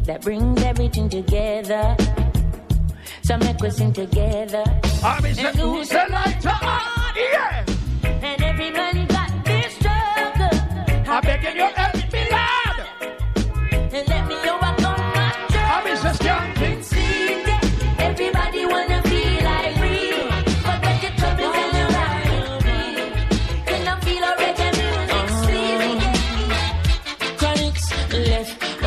that 0.05 0.21
brings 0.21 0.61
everything 0.63 1.09
together. 1.09 1.95
So 3.23 3.37
make 3.37 3.63
us 3.63 3.77
sing 3.77 3.93
together. 3.93 4.63
I 5.03 5.19
miss 5.21 5.37
And 5.37 5.47
it. 5.47 5.55
who's 5.61 5.89
Say 5.89 6.07
like 6.09 6.39
to 6.41 6.49
on. 6.49 7.15
Yeah. 7.15 7.65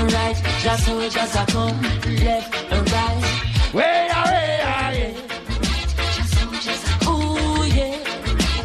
And 0.07 0.15
right. 0.15 0.37
Just 0.63 0.87
how 0.87 0.99
it 0.99 1.13
just 1.13 1.37
a 1.37 1.45
come 1.53 1.83
left 2.25 2.73
and 2.73 2.93
right. 2.93 3.25
Way 3.75 4.09
away, 4.21 4.51
away. 4.75 5.15
Ooh 7.11 7.65
yeah. 7.77 7.99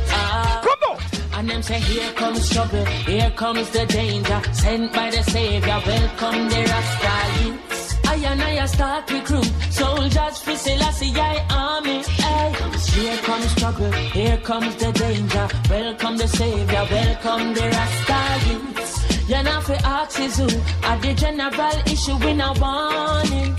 Ah. 0.09 0.61
Come 0.65 0.83
on. 0.89 1.39
And 1.39 1.49
them 1.49 1.61
say, 1.61 1.79
here 1.79 2.11
comes 2.13 2.49
trouble, 2.49 2.85
here 2.85 3.31
comes 3.31 3.69
the 3.71 3.85
danger. 3.85 4.41
Sent 4.53 4.93
by 4.93 5.09
the 5.09 5.23
Savior, 5.23 5.79
welcome 5.85 6.49
the 6.49 6.61
Rasta 6.71 7.43
youths. 7.43 7.95
I 8.05 8.15
and 8.15 8.41
I 8.41 8.65
start 8.65 9.11
recruit 9.11 9.51
soldiers 9.69 10.37
for 10.39 10.55
Selassie 10.55 11.13
I 11.15 11.45
army. 11.49 12.03
Hey. 12.03 12.53
Here 12.91 13.17
comes 13.17 13.55
trouble, 13.55 13.91
here 13.91 14.37
comes 14.37 14.75
the 14.75 14.91
danger. 14.91 15.47
Welcome 15.69 16.17
the 16.17 16.27
Savior, 16.27 16.85
welcome 16.91 17.53
the 17.53 17.65
Rasta 17.75 18.49
youths. 18.49 19.00
You're 19.31 19.43
not 19.43 19.63
for 19.63 19.77
axes 19.85 20.35
who 20.35 20.43
are 20.83 20.97
the 20.97 21.13
general 21.13 21.71
issue 21.85 22.21
in 22.27 22.41
a 22.41 22.51
warning. 22.59 23.55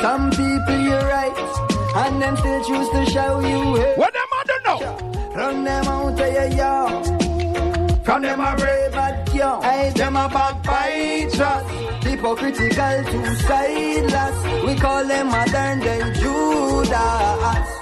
Some 0.00 0.30
people 0.30 0.78
you're 0.78 1.06
right, 1.08 1.36
and 1.96 2.22
them 2.22 2.36
still 2.36 2.62
choose 2.62 2.88
to 2.90 3.06
show 3.10 3.40
you 3.40 3.74
hate. 3.82 3.98
What 3.98 4.12
them 4.12 4.22
I 4.32 4.44
don't 4.46 4.64
know? 4.64 5.34
Run 5.34 5.64
them 5.64 5.88
out 5.88 6.20
of 6.20 6.32
your 6.32 6.46
yard. 6.56 8.04
From 8.04 8.22
them 8.22 8.38
a 8.38 8.54
brave 8.56 8.92
bad 8.92 9.34
young. 9.34 9.62
Hey, 9.64 9.90
them 9.90 10.14
a 10.14 10.28
backbiters. 10.28 12.04
Hypocritical 12.04 13.02
to 13.10 13.36
sideless. 13.42 14.64
We 14.64 14.76
call 14.76 15.04
them 15.04 15.26
modern 15.26 15.80
day 15.80 16.12
Judas. 16.14 17.81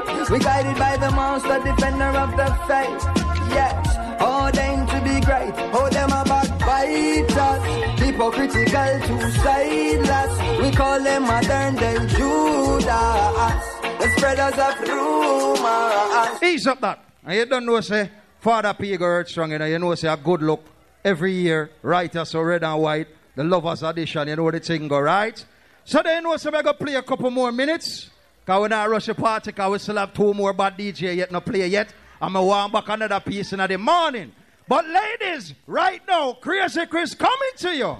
We 0.29 0.39
guided 0.39 0.77
by 0.77 0.97
the 0.97 1.11
monster, 1.11 1.59
defender 1.63 2.05
of 2.05 2.31
the 2.37 2.45
faith. 2.67 3.03
Yes, 3.51 4.21
ordained 4.21 4.87
to 4.87 5.01
be 5.01 5.19
great. 5.25 5.53
Oh, 5.73 5.89
them 5.89 6.09
a 6.09 6.23
backbiters. 6.23 7.99
Hypocritical 7.99 8.99
to 9.07 9.31
sideless. 9.39 10.61
We 10.61 10.71
call 10.71 11.03
them 11.03 11.23
modern 11.23 11.75
day 11.75 11.97
Judas. 12.07 13.63
The 13.99 14.07
spreaders 14.15 14.57
of 14.57 14.79
rumors. 14.87 16.41
Ease 16.43 16.67
up 16.67 16.79
that. 16.81 17.03
And 17.25 17.35
you 17.35 17.45
don't 17.45 17.65
know, 17.65 17.81
say, 17.81 18.09
Father 18.39 18.73
P. 18.73 18.95
Earth 18.95 19.29
Strong, 19.29 19.51
you 19.51 19.59
know, 19.59 19.65
you 19.65 19.79
know, 19.79 19.95
say, 19.95 20.07
a 20.07 20.17
good 20.17 20.41
look 20.41 20.63
every 21.03 21.33
year, 21.33 21.71
writers 21.81 22.29
so 22.29 22.41
red 22.41 22.63
and 22.63 22.81
white, 22.81 23.07
the 23.35 23.43
Lovers 23.43 23.83
Edition, 23.83 24.27
you 24.27 24.35
know 24.35 24.49
the 24.49 24.59
thing 24.59 24.87
go, 24.87 24.99
right? 24.99 25.43
So 25.83 26.01
then, 26.03 26.23
you 26.23 26.29
know, 26.29 26.37
we're 26.43 26.51
going 26.51 26.63
to 26.63 26.73
play 26.73 26.95
a 26.95 27.01
couple 27.01 27.29
more 27.31 27.51
minutes. 27.51 28.09
Because 28.45 28.61
we're 28.61 28.67
not 28.69 28.89
rush 28.89 29.05
the 29.05 29.15
party, 29.15 29.51
because 29.51 29.71
we 29.71 29.77
still 29.79 29.97
have 29.97 30.13
two 30.13 30.33
more 30.33 30.53
bad 30.53 30.77
DJ 30.77 31.15
yet, 31.15 31.31
not 31.31 31.45
play 31.45 31.67
yet. 31.67 31.93
I'm 32.19 32.33
going 32.33 32.43
to 32.43 32.47
want 32.47 32.73
back 32.73 32.89
another 32.89 33.19
piece 33.19 33.53
in 33.53 33.59
the 33.59 33.77
morning. 33.77 34.31
But 34.67 34.85
ladies, 34.87 35.53
right 35.67 36.01
now, 36.07 36.33
Crazy 36.33 36.85
Chris 36.85 37.13
coming 37.13 37.55
to 37.57 37.75
you. 37.75 37.97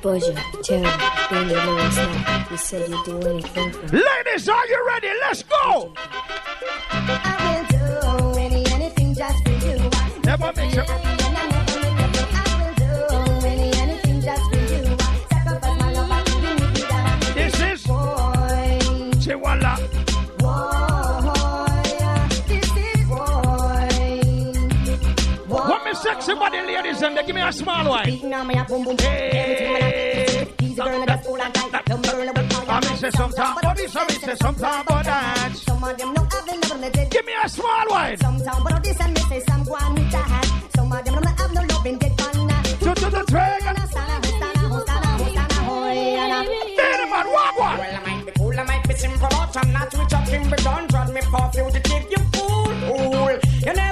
Boja, 0.00 0.34
Terry, 0.62 0.82
Baby 1.30 1.54
Lewis, 1.66 1.96
now. 1.96 2.46
You 2.50 2.56
said 2.56 2.88
you'd 2.88 3.04
do 3.04 3.20
anything 3.28 3.70
for 3.72 3.94
me. 3.94 4.02
Ladies, 4.02 4.48
are 4.48 4.66
you 4.66 4.86
ready? 4.86 5.08
Let's 5.20 5.42
go! 5.42 5.92
I 6.90 7.66
will 7.70 8.32
do 8.34 8.40
anything 8.40 9.14
just 9.14 9.44
for 9.44 9.52
you. 9.52 9.90
Never 10.24 10.52
make 10.56 10.70
sure. 10.72 11.21
What 26.24 26.52
me 26.52 26.58
sexy 26.58 26.76
ladies 26.76 27.02
and 27.02 27.16
they 27.16 27.26
give 27.26 27.34
me 27.34 27.42
a 27.42 27.52
small 27.52 27.88
one. 27.88 28.04
Beating 28.04 28.32
on 28.32 28.46
my 28.46 28.62
boom 28.64 28.84
boom. 28.84 28.96
Everything 29.00 29.72
when 29.72 29.82
I 29.82 30.54
Easy 30.62 30.74
girl, 30.76 31.06
that's 31.06 31.26
all 31.26 31.42
I 31.42 31.50
got. 31.50 31.84
Don't 31.84 32.02
burn 32.02 32.28
up 32.28 32.36
with 32.36 32.68
I 32.68 32.80
me 32.80 32.96
say 32.96 33.10
sometime 33.10 33.58
about 33.58 33.76
this, 33.76 33.96
I 33.96 34.04
me 34.06 34.14
say 34.14 34.34
sometime 34.36 34.80
about 34.82 35.04
that. 35.04 35.52
Some 35.56 35.82
of 35.84 35.98
them 35.98 36.12
know 36.14 36.28
I've 36.32 36.46
been 36.46 36.60
never 36.60 36.78
let 36.78 36.96
it. 36.96 37.10
Give 37.10 37.26
me 37.26 37.32
a 37.42 37.48
small 37.48 37.88
one. 37.88 38.16
Sometimes 38.18 38.62
but 38.62 38.84
this 38.84 39.00
and 39.00 39.14
me 39.14 39.20
say 39.22 39.40
some 39.48 39.64
go 39.64 39.74
on 39.74 39.94
with 39.94 40.10
that. 40.12 40.70
Some 40.76 40.92
of 40.92 41.04
them 41.04 41.14
don't 41.14 41.40
have 41.40 41.52
no 41.54 41.62
loving 41.74 41.98
get 41.98 42.36
on 42.36 42.46
that. 42.46 42.64
To 42.64 42.94
to 42.94 43.10
the 43.10 43.24
train. 43.28 43.62
Hey, 45.92 47.10
man, 47.10 47.26
walk 47.32 47.58
one. 47.58 47.78
Well, 47.78 47.96
I 47.96 48.00
might 48.06 48.26
be 48.26 48.32
cool, 48.38 48.60
I 48.60 48.62
might 48.62 48.88
be 48.88 48.94
simple, 48.94 49.28
but 49.28 49.56
I'm 49.56 49.72
not 49.72 49.92
with 49.92 50.12
your 50.12 50.22
king, 50.26 50.48
but 50.50 50.62
don't 50.62 50.88
trust 50.88 51.12
me 51.12 51.20
for 51.22 51.50
fugitive, 51.52 52.10
you 52.10 52.22
fool, 52.32 52.64
fool. 52.86 53.38
You 53.66 53.72
never 53.72 53.91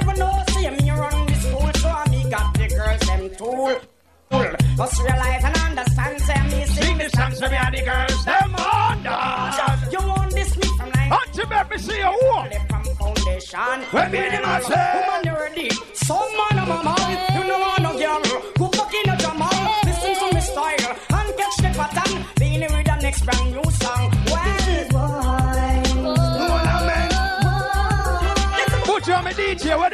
fool. 3.61 3.81
Just 4.77 5.01
realize 5.03 5.43
and 5.43 5.57
understand, 5.57 6.21
say 6.21 6.41
me 6.49 6.65
Sing 6.65 6.97
the 6.97 7.09
songs 7.09 7.39
to 7.39 7.49
me 7.49 7.57
and 7.57 7.75
the 7.75 7.81
girls, 7.81 8.25
them 8.25 8.55
under. 8.55 9.91
You 9.91 9.99
want 10.07 10.31
this 10.33 10.55
me 10.57 10.67
from 10.77 10.89
like 10.91 11.11
Until 11.27 11.47
me 11.47 11.57
me 11.69 11.77
see 11.77 11.97
you 11.99 12.19
walk. 12.31 12.53
from 12.69 12.83
foundation. 12.95 13.79
When 13.91 14.11
me 14.11 14.17
them 14.19 14.43
a 14.45 14.61
say. 14.61 14.93
Woman, 14.95 15.21
you're 15.25 15.35
ready. 15.35 15.69
Some 15.93 16.31
man 16.37 16.59
of 16.61 16.67
my 16.69 16.83
mind, 16.83 17.19
you 17.35 17.43
know 17.49 17.61
I 17.63 17.81
no 17.81 17.91
girl. 17.99 18.70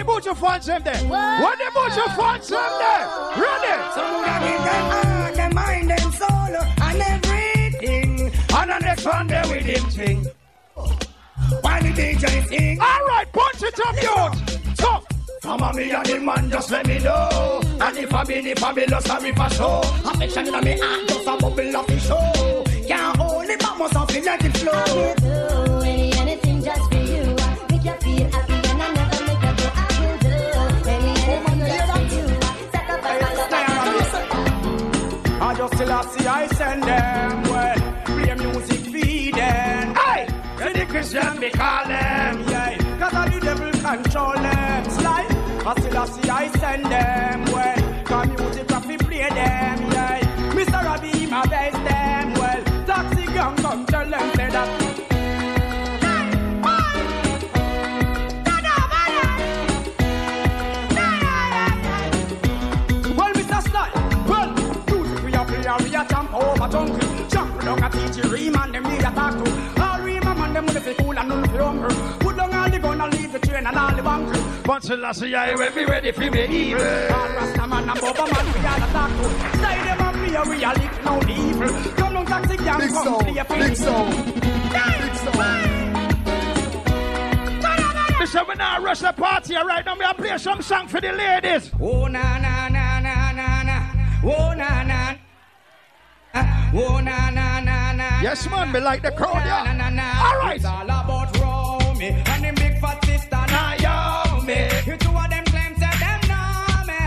Buju 0.08 0.36
fans 0.36 0.66
them 0.66 0.82
there? 0.84 1.04
What 1.06 1.58
the 1.58 1.66
Buju 1.66 2.16
fans 2.16 2.48
them 2.50 2.72
there? 2.80 3.08
Ready? 3.38 3.76
So 3.94 4.02
we 4.08 4.26
gotta 4.26 4.46
give 4.48 4.64
them 4.64 4.86
heart, 4.92 5.36
them 5.36 5.54
mind, 5.54 5.90
them 5.90 6.12
soul, 6.12 6.56
and 6.82 7.02
everything. 7.02 8.32
And 8.58 8.70
the 8.72 8.80
next 8.80 9.06
one 9.06 9.28
there 9.28 9.48
with 9.48 9.64
him 9.64 9.90
sing. 9.92 10.26
While 11.62 11.84
the 11.84 11.90
DJ 11.90 12.48
sing. 12.48 12.80
All 12.80 13.06
right, 13.06 13.32
punch 13.32 13.64
it 13.64 13.80
up, 13.86 13.96
youth. 14.02 14.78
So, 14.80 15.04
Mama 15.44 15.74
me 15.74 15.92
and 15.92 16.06
the 16.06 16.20
man 16.20 16.50
just 16.50 16.72
let 16.72 16.86
me 16.86 17.00
know 17.00 17.62
And 17.80 17.98
if 17.98 18.14
I 18.14 18.24
be 18.26 18.42
the 18.42 18.60
fabulous 18.60 19.06
sorry 19.06 19.32
for 19.32 19.50
show 19.50 19.82
Affection 20.04 20.48
in 20.54 20.64
me 20.64 20.72
hand 20.72 21.08
just 21.08 21.22
a 21.22 21.38
bubble 21.38 21.78
of 21.78 21.88
the 21.88 22.00
show 22.00 22.64
Can't 22.86 23.18
hold 23.18 23.46
it 23.46 23.60
but 23.60 23.78
must 23.78 23.94
have 23.94 24.10
feel 24.10 24.26
like 24.26 24.44
it 24.44 24.58
flow 24.58 25.27
love. 35.86 36.16
I 36.20 36.44
I 36.44 36.48
send 36.48 36.84
them 36.84 37.44
well. 37.44 38.04
Play 38.06 38.36
music 38.36 38.80
feed 38.92 39.34
them. 39.36 39.96
Hey, 39.96 40.26
to 40.58 40.74
the 40.80 40.86
Christian 40.86 41.40
me 41.40 41.50
call 41.50 41.86
them. 41.88 42.44
Yeah, 42.50 42.78
cause 43.00 43.14
all 43.14 43.30
the 43.30 43.40
devil 43.40 43.72
control 43.72 44.34
them. 44.34 44.90
Slide. 44.90 45.48
I 45.68 45.74
still 45.80 45.98
I 45.98 46.06
see 46.06 46.30
I 46.30 46.48
send 46.60 46.86
them 46.86 47.47
the 70.88 71.04
cool 71.04 71.18
and 71.20 71.30
none 71.30 71.50
for 71.50 71.58
hunger. 71.64 71.90
Put 72.20 72.38
down 72.38 72.54
all 72.54 72.70
the 72.70 72.80
gun 72.80 73.02
and 73.02 73.14
leave 73.14 73.32
the 73.32 73.40
train 73.40 73.66
and 73.68 73.78
all 73.78 73.96
the 73.96 74.02
bunker. 74.04 74.62
Bunch 74.64 74.90
of 74.90 75.00
lassie, 75.00 75.36
I 75.36 75.54
will 75.56 75.72
be 75.74 75.86
ready 75.86 76.12
for 76.12 76.30
me 76.32 76.46
evil. 76.48 76.82
All 76.82 77.30
Rasta 77.38 77.68
man 77.68 77.90
and 77.90 78.00
Bubba 78.00 78.26
man 78.32 78.46
we 78.54 78.60
all 78.68 78.84
a 78.84 78.88
talk 78.96 79.12
to. 79.18 79.24
Say 79.60 79.78
them 79.86 80.02
and 80.02 80.22
me 80.22 80.36
a 80.36 80.42
we 80.50 80.64
a 80.64 80.70
lick 80.80 81.04
no 81.04 81.14
evil. 81.30 81.94
Come 81.96 82.14
down 82.14 82.26
taxi 82.26 82.58
gang, 82.58 82.80
Big 82.80 82.90
come 82.92 83.04
sound, 83.04 83.26
play 83.28 83.44
for 83.44 83.58
big 83.58 83.70
me. 83.70 83.76
sound, 83.76 84.34
big 84.36 85.16
sound. 85.16 85.94
Listen, 88.20 88.44
we 88.50 88.56
now 88.56 88.82
rush 88.82 89.00
the 89.00 89.12
party 89.14 89.56
right 89.56 89.86
now. 89.86 89.96
We 89.98 90.04
are 90.04 90.14
play 90.14 90.38
some 90.38 90.62
song 90.62 90.88
for 90.88 91.00
the 91.02 91.12
ladies. 91.12 91.72
Oh 91.80 92.08
na 92.08 92.38
na 92.40 92.68
na 92.70 93.00
na 93.00 93.32
na 93.32 93.64
na. 93.64 93.78
Oh 94.24 94.54
na 94.56 94.84
na. 94.84 95.16
Ah, 96.34 96.72
oh 96.74 97.00
na 97.00 97.30
na 97.30 97.60
na 97.60 97.62
na. 97.62 97.87
Yes, 98.20 98.50
man, 98.50 98.72
me 98.72 98.80
like 98.80 99.04
the 99.04 99.12
crowd, 99.12 99.46
yeah. 99.46 100.26
All 100.26 100.40
right. 100.40 100.56
It's 100.56 100.66
all 100.66 100.84
about 100.84 101.38
Romy 101.38 102.08
and 102.10 102.44
the 102.44 102.52
big 102.60 102.80
fat 102.82 103.04
sister 103.06 103.44
Naomi. 103.54 104.70
You 104.90 104.98
two 104.98 105.12
of 105.14 105.30
them 105.30 105.46
them 105.46 105.74
know 106.26 106.84
me. 106.90 106.98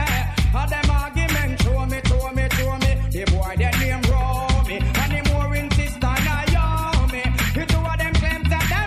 All 0.55 0.69
them 0.69 0.89
argument 0.91 1.61
show 1.63 1.85
me, 1.87 2.01
show 2.07 2.31
me, 2.31 2.47
show 2.55 2.77
me. 2.79 2.93
The 3.11 3.25
boy 3.33 3.57
that 3.59 3.75
name 3.81 4.03
Romy 4.07 4.79
and 4.79 5.11
the 5.13 5.21
mooring 5.35 5.69
sister 5.73 6.15
Naomi. 6.27 7.23
You 7.59 7.67
two 7.67 7.79
of 7.83 7.99
them 7.99 8.15
them 8.15 8.43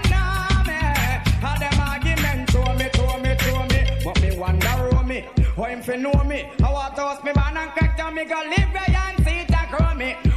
know 0.08 0.64
me. 0.64 0.80
All 1.44 1.60
them 1.60 1.80
argument 1.80 2.50
show 2.52 2.74
me, 2.80 2.88
show 2.96 3.20
me, 3.20 3.36
show 3.38 3.64
me. 3.68 4.02
But 4.06 4.22
me 4.22 4.38
wonder 4.38 4.90
Romy, 4.94 5.20
him 5.58 5.82
fi 5.84 5.96
know 5.98 6.24
me? 6.24 6.50
I 6.64 6.72
want 6.72 6.96
to 6.96 7.02
host 7.02 7.24
me 7.26 7.34
man 7.36 7.58
and 7.58 7.72
crack 7.72 7.98
down 7.98 8.16
me 8.16 8.24
go 8.24 8.40
live 8.48 8.72
where 8.72 9.13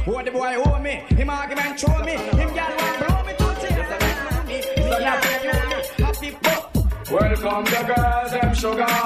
grow 0.07 0.17
me. 0.17 0.19
Oh 0.19 0.23
the 0.23 0.31
boy 0.31 0.55
owe 0.55 0.79
me, 0.79 0.91
him 1.15 1.29
argument 1.29 1.79
show 1.79 2.03
me. 2.03 2.11
Him 2.11 2.49
girl 2.53 2.75
want 2.77 2.97
blow 2.99 3.23
me 3.25 3.33
to 3.33 3.47
tears 3.61 3.91
and 3.93 4.01
make 4.03 4.47
me. 4.47 4.57
Me 4.83 4.89
a 4.93 4.97
tell 5.21 5.43
you 5.43 5.53
me, 5.69 5.79
happy 6.03 6.29
boy. 6.31 6.61
Welcome 7.09 7.65
the 7.65 7.81
girls, 7.87 8.31
them 8.31 8.53
sugar. 8.53 8.97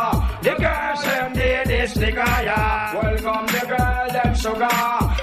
The 0.41 0.53
girls, 0.57 1.03
them 1.03 1.33
need 1.33 1.65
this 1.67 1.93
nigga, 1.97 2.43
yeah. 2.43 2.93
Welcome 2.95 3.45
the 3.47 3.61
girl, 3.67 4.07
them 4.11 4.35
sugar. 4.35 4.79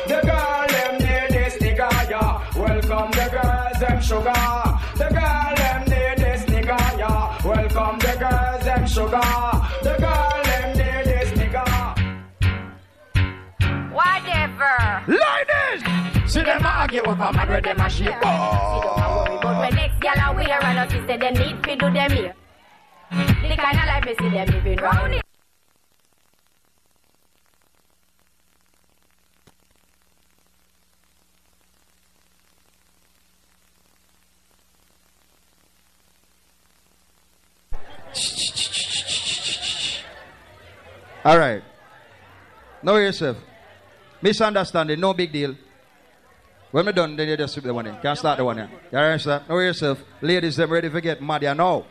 The 0.07 0.19
girl, 0.29 0.67
them 0.69 0.93
need 0.99 1.29
this 1.35 1.57
nigga, 1.63 1.89
yeah. 2.11 2.33
Welcome 2.57 3.11
the 3.11 3.27
girls, 3.35 3.79
them 3.81 4.01
sugar. 4.01 4.79
The 4.97 5.09
girl, 5.17 5.55
them 5.57 5.81
need 5.91 6.19
this 6.19 6.43
nigga, 6.45 6.79
yeah. 6.99 7.45
Welcome 7.45 7.99
the 7.99 8.15
girls, 8.23 8.65
them 8.65 8.87
sugar. 8.87 9.31
The 9.83 9.95
girl, 9.99 10.43
them 10.45 10.69
need 10.79 11.05
this 11.11 11.31
nigga. 11.39 11.65
Whatever. 13.93 15.28
Ladies! 16.29 16.35
See 16.35 16.45
them 16.45 16.67
argue 16.67 17.01
over 17.01 17.33
man 17.33 17.49
with 17.49 17.65
them 17.65 17.81
a 17.81 17.89
shit. 17.89 18.07
See, 18.07 18.13
don't 18.13 18.25
a 18.25 19.17
worry, 19.17 19.39
but 19.43 19.59
when 19.61 19.75
next 19.75 20.01
gal 20.01 20.31
a 20.31 20.35
wear 20.35 20.63
and 20.63 20.79
us 20.79 20.93
say 20.93 21.17
them 21.17 21.35
need 21.35 21.65
fi 21.65 21.75
do 21.75 21.91
them 21.91 22.11
here. 22.11 22.35
The 23.11 23.57
kind 23.57 23.79
of 23.79 23.87
life 23.87 24.05
me 24.05 24.15
see 24.19 24.29
them 24.29 24.49
living 24.49 24.79
round 24.79 25.13
here. 25.15 25.23
All 41.25 41.39
right. 41.39 41.63
Know 42.83 42.97
yourself. 42.97 43.37
Misunderstanding, 44.23 45.01
no 45.01 45.15
big 45.15 45.33
deal. 45.33 45.55
When 46.71 46.85
we 46.85 46.93
done, 46.93 47.17
then 47.17 47.29
you 47.29 47.37
just 47.37 47.55
sweep 47.55 47.65
the 47.65 47.73
one 47.73 47.87
in. 47.87 47.97
Can't 48.03 48.19
start 48.19 48.37
the 48.37 48.45
one 48.45 48.59
here. 48.59 48.69
You 48.93 48.99
understand? 48.99 49.49
Know 49.49 49.59
yourself. 49.59 50.03
Ladies, 50.21 50.57
them 50.57 50.71
ready 50.71 50.91
to 50.91 51.01
get 51.01 51.23
mad, 51.23 51.43
you 51.43 51.55
know. 51.55 51.87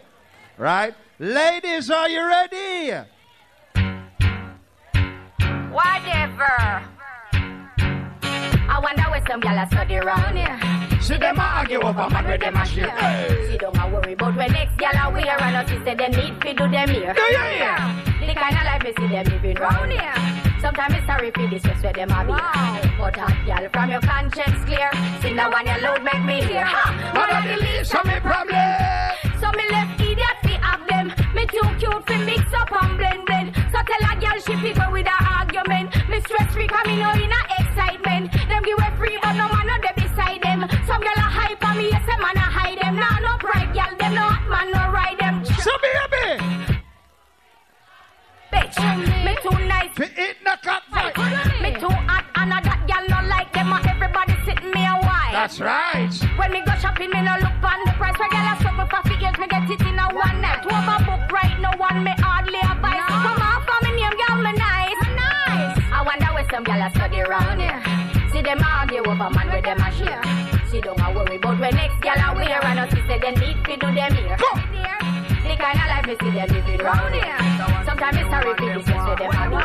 Right? 0.56 0.94
Ladies, 1.18 1.90
are 1.90 2.08
you 2.08 2.24
ready? 2.28 2.92
Whatever. 5.72 6.84
I 8.70 8.80
wonder 8.84 9.04
where 9.10 9.24
some 9.28 9.40
gal 9.40 9.58
a 9.58 9.68
study 9.68 9.96
round 9.96 10.38
here. 10.38 11.02
See 11.02 11.18
them 11.18 11.40
argue 11.40 11.82
over 11.82 12.10
man 12.10 12.26
with 12.28 12.42
them 12.42 12.56
a 12.56 12.66
shit. 12.66 12.90
See, 13.50 13.58
don't 13.58 13.76
a 13.76 13.90
worry, 13.90 14.14
but 14.14 14.36
when 14.36 14.52
next 14.52 14.78
gal 14.78 15.10
a 15.10 15.12
wear 15.12 15.42
and 15.42 15.56
us 15.56 15.70
say 15.84 15.96
them 15.96 16.12
need 16.12 16.44
fi 16.44 16.54
do 16.54 16.70
them 16.70 16.90
here. 16.90 17.16
Yeah, 17.18 17.30
yeah, 17.32 17.56
yeah. 17.56 18.28
The 18.28 18.34
kind 18.36 18.56
of 18.56 18.64
life 18.64 18.84
me 18.84 18.94
see 18.96 19.08
them 19.08 19.26
living 19.26 19.58
round 19.58 19.92
here. 19.92 20.37
Sometimes 20.68 20.96
it's 20.96 21.08
sorry 21.08 21.32
for 21.32 21.48
this, 21.48 21.64
just 21.64 21.82
where 21.82 21.94
them 21.94 22.12
a 22.12 22.28
be. 22.28 22.36
But 23.00 23.16
hot 23.16 23.40
gal 23.48 23.64
from 23.72 23.88
your 23.88 24.04
conscience 24.04 24.60
clear. 24.68 24.92
See 25.24 25.32
the 25.32 25.48
one 25.48 25.64
you 25.64 25.80
load 25.80 26.04
make 26.04 26.20
me 26.28 26.44
hear. 26.44 26.68
Ha! 26.68 26.92
Man, 27.16 27.30
I 27.32 27.40
believe 27.56 27.88
some 27.88 28.04
me 28.04 28.20
problem. 28.20 28.76
So 29.40 29.48
me 29.56 29.64
left 29.72 29.96
idiot 29.96 30.38
fi 30.44 30.60
have 30.60 30.84
them. 30.92 31.08
Me 31.32 31.48
too 31.48 31.64
cute 31.80 32.04
fi 32.04 32.20
mix 32.20 32.44
up 32.52 32.68
and 32.84 33.00
blend 33.00 33.24
blend. 33.24 33.56
So 33.72 33.80
tell 33.80 34.04
a 34.12 34.14
girl 34.20 34.38
she 34.44 34.60
fi 34.60 34.72
go 34.76 34.92
with 34.92 35.08
a 35.08 35.18
argument. 35.40 35.88
Me 36.12 36.20
stress 36.28 36.52
free 36.52 36.68
cause 36.68 36.84
me 36.84 37.00
know 37.00 37.16
in 37.16 37.32
a 37.32 37.42
excitement. 37.64 38.28
Them 38.36 38.60
give 38.68 38.76
away 38.76 38.92
free 39.00 39.18
but 39.24 39.40
no 39.40 39.48
man 39.48 39.72
no 39.72 39.76
dey 39.80 39.96
beside 40.04 40.44
them. 40.44 40.68
Some 40.84 41.00
girl 41.00 41.16
a 41.16 41.28
hype 41.32 41.64
on 41.64 41.80
me, 41.80 41.96
yes 41.96 42.04
a 42.12 42.16
man 42.20 42.36
a 42.36 42.44
hide 42.44 42.76
them. 42.84 43.00
Nah 43.00 43.16
no 43.24 43.40
pride 43.40 43.72
girl, 43.72 43.96
them 43.96 44.20
no 44.20 44.28
hot 44.36 44.44
man 44.52 44.68
no 44.76 44.84
ride 44.92 45.16
them. 45.16 45.48
So 45.48 45.72
baby. 45.80 46.44
Bitch, 48.52 48.76
me 49.24 49.32
too 49.40 49.56
nice. 49.64 49.77
Fi 49.98 50.06
eat 50.14 50.38
the 50.46 50.54
cat 50.62 50.84
fight. 50.94 51.18
Me 51.58 51.74
too 51.74 51.90
hot 51.90 52.22
and 52.38 52.54
a 52.54 52.62
that 52.62 52.86
girl 52.86 53.02
no 53.10 53.18
like 53.26 53.50
them. 53.50 53.74
a 53.74 53.82
Everybody 53.82 54.38
sitting 54.46 54.70
me 54.70 54.86
a 54.86 54.94
while. 55.02 55.34
That's 55.34 55.58
right. 55.58 56.14
When 56.38 56.54
me 56.54 56.62
go 56.62 56.78
shopping, 56.78 57.10
me 57.10 57.26
no 57.26 57.34
look 57.42 57.58
on 57.66 57.82
the 57.82 57.98
price. 57.98 58.14
Where 58.22 58.30
girl 58.30 58.46
a 58.46 58.54
struggle 58.62 58.86
for 58.94 59.02
figures, 59.10 59.34
me 59.42 59.50
get 59.50 59.66
it 59.66 59.82
in 59.82 59.98
a 59.98 60.06
one 60.14 60.38
night. 60.38 60.62
Two 60.62 60.70
of 60.70 60.86
a 60.86 61.02
book 61.02 61.26
right, 61.34 61.58
no 61.58 61.74
one 61.82 62.06
me 62.06 62.14
hardly 62.22 62.62
advise. 62.62 63.10
Come 63.10 63.42
on 63.42 63.58
for 63.66 63.80
me 63.90 63.98
name, 63.98 64.14
girl, 64.22 64.38
me 64.38 64.54
nice. 64.54 65.02
nice. 65.18 65.82
I 65.90 66.06
wonder 66.06 66.30
where 66.30 66.46
some 66.54 66.62
girl 66.62 66.78
a 66.78 66.94
study 66.94 67.26
round 67.26 67.58
here. 67.58 67.82
See 68.30 68.46
them 68.46 68.62
argue 68.62 69.02
over 69.02 69.34
man 69.34 69.50
with 69.50 69.66
them 69.66 69.82
a 69.82 69.90
share. 69.98 70.22
See 70.70 70.78
don't 70.78 71.02
a 71.02 71.10
worry 71.10 71.42
about 71.42 71.58
when 71.58 71.74
next 71.74 71.98
girl 72.06 72.22
a 72.22 72.38
wear 72.38 72.62
and 72.70 72.86
us 72.86 72.94
say 73.10 73.18
they 73.18 73.34
need 73.34 73.58
to 73.66 73.74
do 73.82 73.90
them 73.98 74.14
here. 74.14 74.38
The 75.48 75.56
kind 75.56 75.80
of 75.80 75.88
life 75.88 76.06
me 76.08 76.16
see 76.20 76.32
them 76.32 76.50
living 76.50 76.80
round 76.86 77.16
here. 77.16 77.38
Sometimes 77.86 78.18
it's 78.18 78.30
sorry 78.30 78.54
for 78.56 78.66
this, 78.66 78.86
just 78.86 79.08
where 79.08 79.16
them 79.16 79.32
a. 79.32 79.56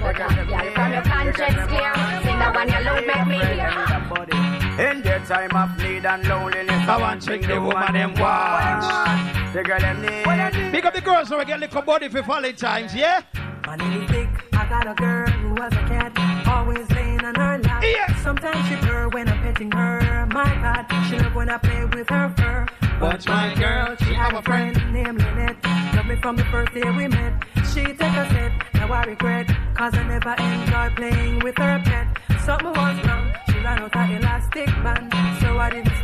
But 0.00 0.16
a 0.16 0.34
girl 0.46 0.70
from 0.74 0.92
your 0.92 1.02
conscience 1.02 1.66
clear. 1.66 1.92
See 2.22 2.36
the 2.36 2.48
one 2.54 2.68
you 2.68 2.80
love 2.86 3.04
make 3.06 3.26
me 3.26 3.38
hear. 3.38 4.90
In 4.90 5.02
their 5.02 5.20
time 5.20 5.56
of 5.56 5.78
need 5.78 6.04
and 6.06 6.28
loneliness, 6.28 6.88
I 6.88 6.96
want 7.00 7.22
check 7.22 7.42
the 7.42 7.60
woman 7.60 7.92
them 7.94 8.14
watch. 8.14 9.52
the 9.52 9.62
girl 9.62 9.80
them 9.80 10.02
need. 10.02 10.72
Big 10.72 10.86
up 10.86 10.94
the 10.94 11.00
girls 11.00 11.28
so 11.28 11.38
we 11.38 11.44
get 11.44 11.58
little 11.58 11.82
body 11.82 12.08
for 12.08 12.22
Valentine's, 12.22 12.94
yeah? 12.94 13.22
My 13.66 13.76
name 13.76 14.02
is 14.02 14.10
Dick. 14.10 14.45
I 14.60 14.66
got 14.68 14.86
a 14.86 14.94
girl 14.94 15.26
who 15.28 15.50
was 15.60 15.72
a 15.72 15.84
cat, 15.92 16.12
always 16.48 16.90
laying 16.90 17.24
on 17.24 17.34
her 17.34 17.58
lap. 17.58 17.82
Yeah. 17.84 18.22
Sometimes 18.22 18.66
she 18.68 18.76
purr 18.76 19.08
when 19.08 19.28
I'm 19.28 19.40
petting 19.42 19.70
her. 19.72 20.26
My 20.32 20.52
God, 20.64 20.84
she 21.08 21.18
love 21.18 21.34
when 21.34 21.48
I 21.50 21.58
play 21.58 21.84
with 21.84 22.08
her 22.08 22.32
fur. 22.36 22.66
But 22.98 23.26
my 23.28 23.54
girl, 23.54 23.94
she 23.96 24.14
have 24.14 24.34
a 24.34 24.42
friend. 24.42 24.74
named 24.92 25.18
Lynette. 25.22 25.62
Love 25.94 26.06
love 26.06 26.16
me 26.16 26.16
from 26.22 26.36
the 26.36 26.44
first 26.44 26.72
day 26.72 26.88
we 26.90 27.08
met. 27.08 27.34
She 27.72 27.82
take 27.82 28.16
a 28.22 28.26
step, 28.30 28.52
now 28.74 28.92
I 28.92 29.04
regret. 29.04 29.46
Cause 29.74 29.94
I 29.94 30.02
never 30.04 30.34
enjoy 30.38 30.94
playing 30.96 31.38
with 31.40 31.56
her 31.58 31.82
pet. 31.84 32.06
Something 32.44 32.68
was 32.68 33.06
wrong, 33.06 33.32
she 33.48 33.58
ran 33.58 33.78
out 33.80 33.94
of 33.94 34.10
elastic 34.10 34.66
band. 34.84 35.12
So 35.40 35.58
I 35.58 35.70
didn't 35.70 35.86
stay 35.86 35.94
too 35.94 35.94
long. 35.94 35.95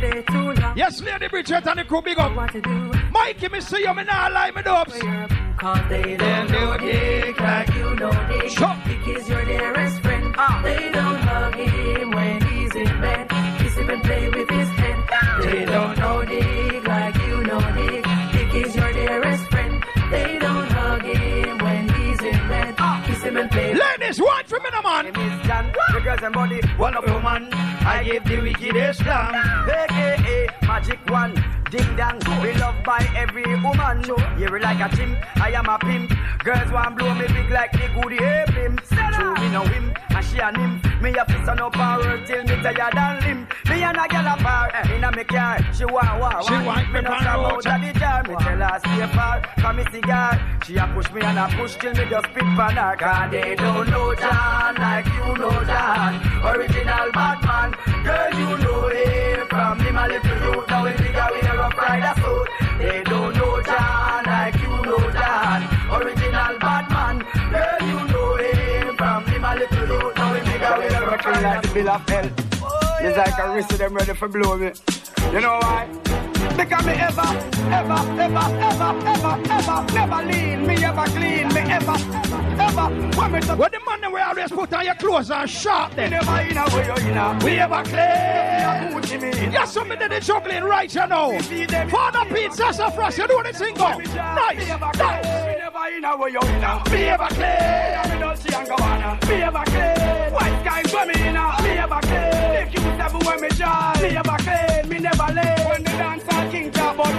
Yes, 0.75 1.01
Lady 1.01 1.27
Bridget 1.27 1.65
and 1.65 1.79
the 1.79 1.83
crew, 1.83 2.01
big 2.01 2.19
up. 2.19 2.35
What 2.35 2.51
to 2.51 2.61
do? 2.61 2.93
Mikey, 3.11 3.49
me 3.49 3.61
see 3.61 3.81
you, 3.81 3.93
me 3.93 4.03
nah 4.03 4.27
lie, 4.27 4.51
me 4.51 4.61
dubs. 4.61 4.93
Cause 5.57 5.89
they 5.89 6.17
don't 6.17 6.51
know 6.51 6.77
dick 6.77 7.39
like 7.39 7.73
you 7.73 7.95
know 7.95 8.11
dick. 8.27 8.51
Dick 8.85 9.17
is 9.17 9.29
your 9.29 9.45
dearest 9.45 9.99
friend. 10.01 10.35
Ah. 10.37 10.61
They 10.63 10.91
don't 10.91 11.17
hug 11.17 11.55
him 11.55 12.11
when 12.11 12.41
he's 12.41 12.75
in 12.75 13.01
bed. 13.01 13.29
Kiss 13.59 13.75
him 13.75 13.89
and 13.89 14.03
play 14.03 14.29
with 14.29 14.49
his 14.49 14.69
head. 14.69 14.93
They 15.41 15.65
don't 15.65 15.97
play. 24.13 24.25
Ladies, 24.25 24.35
one 24.35 24.45
for 24.45 24.59
me, 24.59 24.69
no 24.71 24.81
man. 24.81 25.05
Miss 25.05 25.47
Jan, 25.47 25.73
the 25.93 25.99
girls 26.01 26.19
and 26.23 26.33
body, 26.33 26.61
one 26.77 26.95
of 26.95 27.05
woman. 27.05 27.49
I 27.85 28.03
give 28.03 28.23
the 28.25 28.39
wickedest 28.41 28.99
slam, 28.99 29.35
aka 29.69 30.47
magic 30.63 30.99
one. 31.09 31.33
Ding 31.71 31.95
dong, 31.95 32.19
be 32.41 32.53
loved 32.59 32.83
by 32.85 32.99
every 33.15 33.43
woman. 33.61 34.03
You're 34.37 34.59
like 34.59 34.79
a 34.79 34.95
chimp, 34.95 35.17
I 35.41 35.51
am 35.51 35.67
a 35.67 35.79
pimp. 35.79 36.13
Girls 36.43 36.71
want 36.71 36.97
blow 36.97 37.13
me 37.15 37.25
big 37.27 37.49
like 37.49 37.71
the 37.71 37.89
goody 37.99 38.17
hey 38.17 38.45
pimp. 38.47 38.81
True, 38.83 39.33
me 39.35 39.49
no 39.49 39.63
him, 39.63 39.91
and 40.09 40.25
she 40.25 40.37
a 40.37 40.51
nymph. 40.51 40.83
Me 41.01 41.09
a 41.17 41.25
fist 41.25 41.49
on 41.49 41.59
up 41.59 41.75
and 41.75 42.05
work 42.05 42.25
till 42.27 42.43
me 42.43 42.61
tell 42.61 42.73
tired 42.73 42.95
and 42.95 43.25
limp. 43.25 43.53
Me 43.69 43.81
and 43.83 43.97
a 43.97 44.07
gal 44.07 44.27
a 44.37 44.43
bar, 44.43 44.69
eh, 44.73 44.95
in 44.95 45.03
a 45.03 45.11
me 45.11 45.23
car. 45.23 45.57
She 45.73 45.85
want, 45.85 46.19
want, 46.19 46.45
She 46.45 46.53
want 46.53 46.87
me 46.89 46.93
me 46.93 47.01
no 47.01 47.09
pan 47.09 47.21
stop 47.21 47.37
road. 47.51 47.67
out 47.67 47.81
of 47.81 47.93
the 47.93 47.99
jar. 47.99 48.23
Me 48.23 48.35
tell 48.35 48.69
her 48.69 48.79
stay 48.79 49.07
far, 49.15 49.41
come 49.57 49.75
me 49.77 49.85
cigar. 49.91 50.59
She 50.65 50.77
a 50.77 50.87
push 50.93 51.11
me 51.11 51.21
and 51.21 51.39
a 51.39 51.47
push 51.57 51.75
till 51.77 51.93
me 51.93 52.05
just 52.07 52.25
spit 52.27 52.43
pan 52.43 52.75
her. 52.77 52.95
Cause 52.97 53.31
they 53.31 53.55
don't 53.55 53.89
know 53.89 54.02
John 54.15 54.75
like 54.75 55.07
you 55.07 55.29
know 55.41 55.57
John. 55.69 56.13
Original 56.51 57.07
Batman, 57.11 57.69
girl 58.03 58.31
you 58.39 58.51
know 58.63 58.87
him 58.89 59.47
from 59.47 59.79
him 59.79 59.95
a 59.95 60.07
little 60.07 60.37
youth. 60.43 60.67
Now 60.67 60.83
we 60.85 60.91
bigger 60.91 61.27
we 61.33 61.39
a 61.47 61.53
rough 61.57 61.77
rider 61.77 62.13
suit. 62.21 62.47
They 62.79 63.03
don't 63.03 63.35
know 63.37 63.61
John 63.63 64.23
like 64.25 64.55
you 64.63 64.75
know 64.85 65.03
John. 65.17 65.61
Original 65.95 66.53
Batman, 66.59 67.17
girl 67.53 67.81
you 67.91 67.99
know 68.11 68.35
him 68.43 68.97
from 68.97 69.25
him 69.25 69.43
a 69.43 69.55
little 69.55 69.87
youth. 69.87 70.15
Now 70.15 70.33
we 70.33 70.39
bigger 70.39 70.73
we 70.79 70.85
a 70.85 71.01
rough 71.07 71.25
rider 71.25 71.67
suit. 71.67 71.73
bill 71.73 71.89
of 71.89 72.09
hell. 72.09 72.29
Oh, 72.61 72.97
it's 73.01 73.17
like 73.17 73.37
a 73.39 73.53
wrist 73.53 73.71
of 73.71 73.77
them 73.79 73.93
ready 73.93 74.13
for 74.13 74.27
blow 74.27 74.57
me. 74.57 74.71
You 75.31 75.41
know 75.41 75.59
why? 75.61 75.87
Because 76.55 76.85
me 76.85 76.93
ever, 76.93 77.21
ever, 77.73 77.99
ever, 78.21 78.45
ever, 78.69 78.91
ever, 79.07 79.35
ever, 79.49 79.93
never 79.93 80.31
lean. 80.31 80.67
Me 80.67 80.75
ever 80.83 81.05
clean. 81.05 81.47
Me 81.49 81.61
ever, 81.61 81.97
ever. 82.61 82.87
When 83.17 83.31
me 83.31 83.39
the 83.39 83.55
we 84.13 84.21
always 84.21 84.51
put 84.51 84.73
on 84.73 84.85
your 84.85 84.95
clothes 84.95 85.31
and 85.31 85.49
shop 85.49 85.93
them. 85.95 86.11
never 86.11 86.41
in 86.41 86.57
a 86.57 86.63
way 86.75 86.85
you 86.85 87.09
in 87.09 87.17
a. 87.17 87.39
We 87.43 87.59
ever 87.59 87.83
clean. 87.83 88.93
Gucci 88.93 89.21
me 89.21 89.45
in. 89.45 89.51
Yes, 89.51 89.73
some 89.73 89.91
of 89.91 89.99
them 89.99 90.21
juggling 90.21 90.63
right 90.63 90.93
you 90.93 91.07
know. 91.07 91.39
Father 91.89 92.33
Pete, 92.33 92.53
Sassafras, 92.53 93.17
you 93.17 93.27
know 93.27 93.43
the 93.43 93.53
thing 93.53 93.73
go. 93.75 93.89
Nice, 93.89 94.13
nice. 94.13 94.67
clean. 94.95 95.45
Me 95.47 95.55
never 95.57 95.87
in 95.97 96.05
a 96.05 96.17
way 96.17 96.29
you 96.29 96.39
in 96.39 96.63
a. 96.63 96.83
Me 96.91 97.03
ever 97.05 97.27
clean. 97.27 98.13
Me 98.13 98.19
don't 98.19 98.37
see 98.37 98.53
and 98.55 98.67
go 98.67 98.75
ever 99.43 99.63
clean. 99.65 100.33
White 100.33 100.87
for 100.89 101.05
me 101.05 101.27
in 101.27 101.35
a. 101.35 101.61
Me 101.63 101.69
ever 101.83 101.99
clean. 102.01 102.53
If 102.61 102.73
you 102.73 102.81
seven 102.97 103.19
when 103.25 103.41
me 103.41 103.49
joy. 103.49 103.93
Me 104.01 104.17
ever 104.17 104.37
clean. 104.45 104.89
Me 104.89 104.99
never 104.99 105.33
late. 105.33 105.69
When 105.69 105.83
the 105.83 105.91
dancer 105.91 106.32
king 106.32 106.32
talk 106.32 106.32
about 106.32 106.32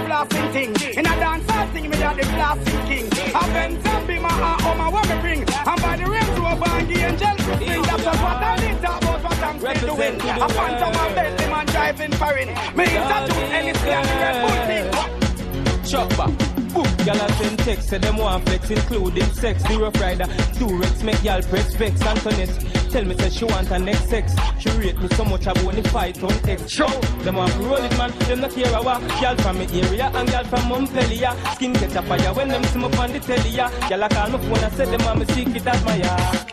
blasting 0.05 0.51
thing. 0.53 0.97
In 0.97 1.05
a 1.05 1.15
dancer 1.19 1.65
thing 1.73 1.89
me 1.89 1.97
a 1.97 2.13
the 2.13 2.25
blasting 2.35 2.81
king. 2.87 3.05
I 3.33 3.43
been 3.53 3.81
zombie 3.83 4.19
my 4.19 4.29
heart 4.29 4.61
home 4.61 4.81
and 4.81 4.93
what 4.93 5.09
me 5.09 5.15
bring. 5.21 5.41
And 5.41 5.81
by 5.81 5.97
the 5.97 6.05
Range 6.05 6.39
Rover 6.39 6.69
and 6.77 6.87
the 6.87 6.97
angel 7.07 7.35
to 7.35 7.51
sing. 7.57 7.81
That's 7.81 8.03
just 8.03 8.21
what 8.21 8.43
I 8.43 8.55
need 8.63 8.81
talk 8.81 9.01
about 9.01 9.23
what 9.23 9.39
I'm 9.39 9.59
still 9.59 9.95
doing. 9.95 10.15
A 10.21 10.49
phantom 10.49 10.95
and 11.03 11.15
Bentley 11.15 11.47
man 11.47 11.65
driving 11.67 12.11
foreign. 12.13 12.49
Me 12.77 12.85
introduce 12.85 13.49
anything 13.59 13.93
and 13.93 14.07
the 14.07 14.15
Red 14.23 14.35
Bull 14.41 14.59
thing. 14.69 15.85
Chop 15.89 16.09
back. 16.17 16.54
Boom, 16.75 16.83
y'all 17.05 17.15
a 17.15 17.31
send 17.33 17.57
text, 17.59 17.87
say 17.87 17.97
them 17.99 18.17
want 18.17 18.45
flex, 18.45 18.69
including 18.69 19.23
sex. 19.31 19.63
The 19.63 19.77
rough 19.77 19.95
rider, 20.01 20.25
Durex, 20.59 21.03
make 21.03 21.23
y'all 21.23 21.41
press 21.43 21.73
vex. 21.75 22.01
Antoinette, 22.01 22.91
tell 22.91 23.05
me 23.05 23.17
say 23.17 23.29
she 23.29 23.45
want 23.45 23.67
her 23.69 23.79
next 23.79 24.09
sex. 24.09 24.35
She 24.59 24.69
rate 24.71 24.99
me 24.99 25.07
so 25.15 25.23
much, 25.23 25.47
I 25.47 25.53
want 25.63 25.77
to 25.77 25.89
fight 25.89 26.21
on 26.21 26.33
X. 26.49 26.69
Show, 26.69 26.87
them 27.23 27.35
want 27.37 27.55
roll 27.59 27.75
it, 27.75 27.97
man. 27.97 28.11
Them 28.27 28.41
not 28.41 28.51
care 28.51 28.81
what. 28.83 29.01
Y'all 29.21 29.37
from 29.37 29.57
me 29.57 29.67
area 29.71 30.11
and 30.13 30.29
y'all 30.29 30.43
from 30.43 30.67
Montpellier. 30.67 31.33
Skin 31.53 31.73
catch 31.75 31.95
a 31.95 32.01
fire 32.01 32.33
when 32.33 32.49
them 32.49 32.63
see 32.65 32.79
me 32.79 32.85
on 32.85 33.13
the 33.13 33.19
telly, 33.19 33.49
yeah. 33.51 33.89
Y'all 33.89 34.03
a 34.03 34.09
call 34.09 34.29
my 34.31 34.37
phone 34.37 34.63
and 34.65 34.73
say 34.73 34.85
them 34.85 35.05
want 35.05 35.19
me 35.19 35.25
secret 35.33 35.65
admire. 35.65 36.45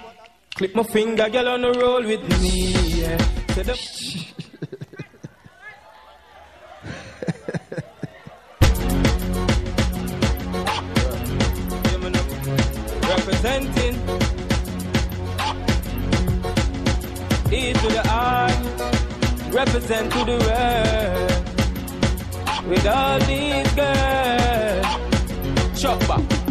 Click 0.55 0.77
my 0.77 0.83
finger, 0.85 1.29
girl 1.31 1.49
on 1.49 1.63
the 1.63 1.73
roll 1.73 2.05
with 2.05 2.41
me, 2.41 3.01
yeah. 3.01 3.19
Representing 13.25 13.95
E 17.53 17.73
to 17.73 17.89
the 17.89 18.03
I, 18.05 18.51
represent 19.53 20.11
to 20.13 20.25
the 20.25 20.39
world 20.47 21.31
with 22.69 22.87
all 22.87 23.19
these 23.21 23.73
girls. 23.75 24.87
Chop 25.81 26.01
back. 26.09 26.42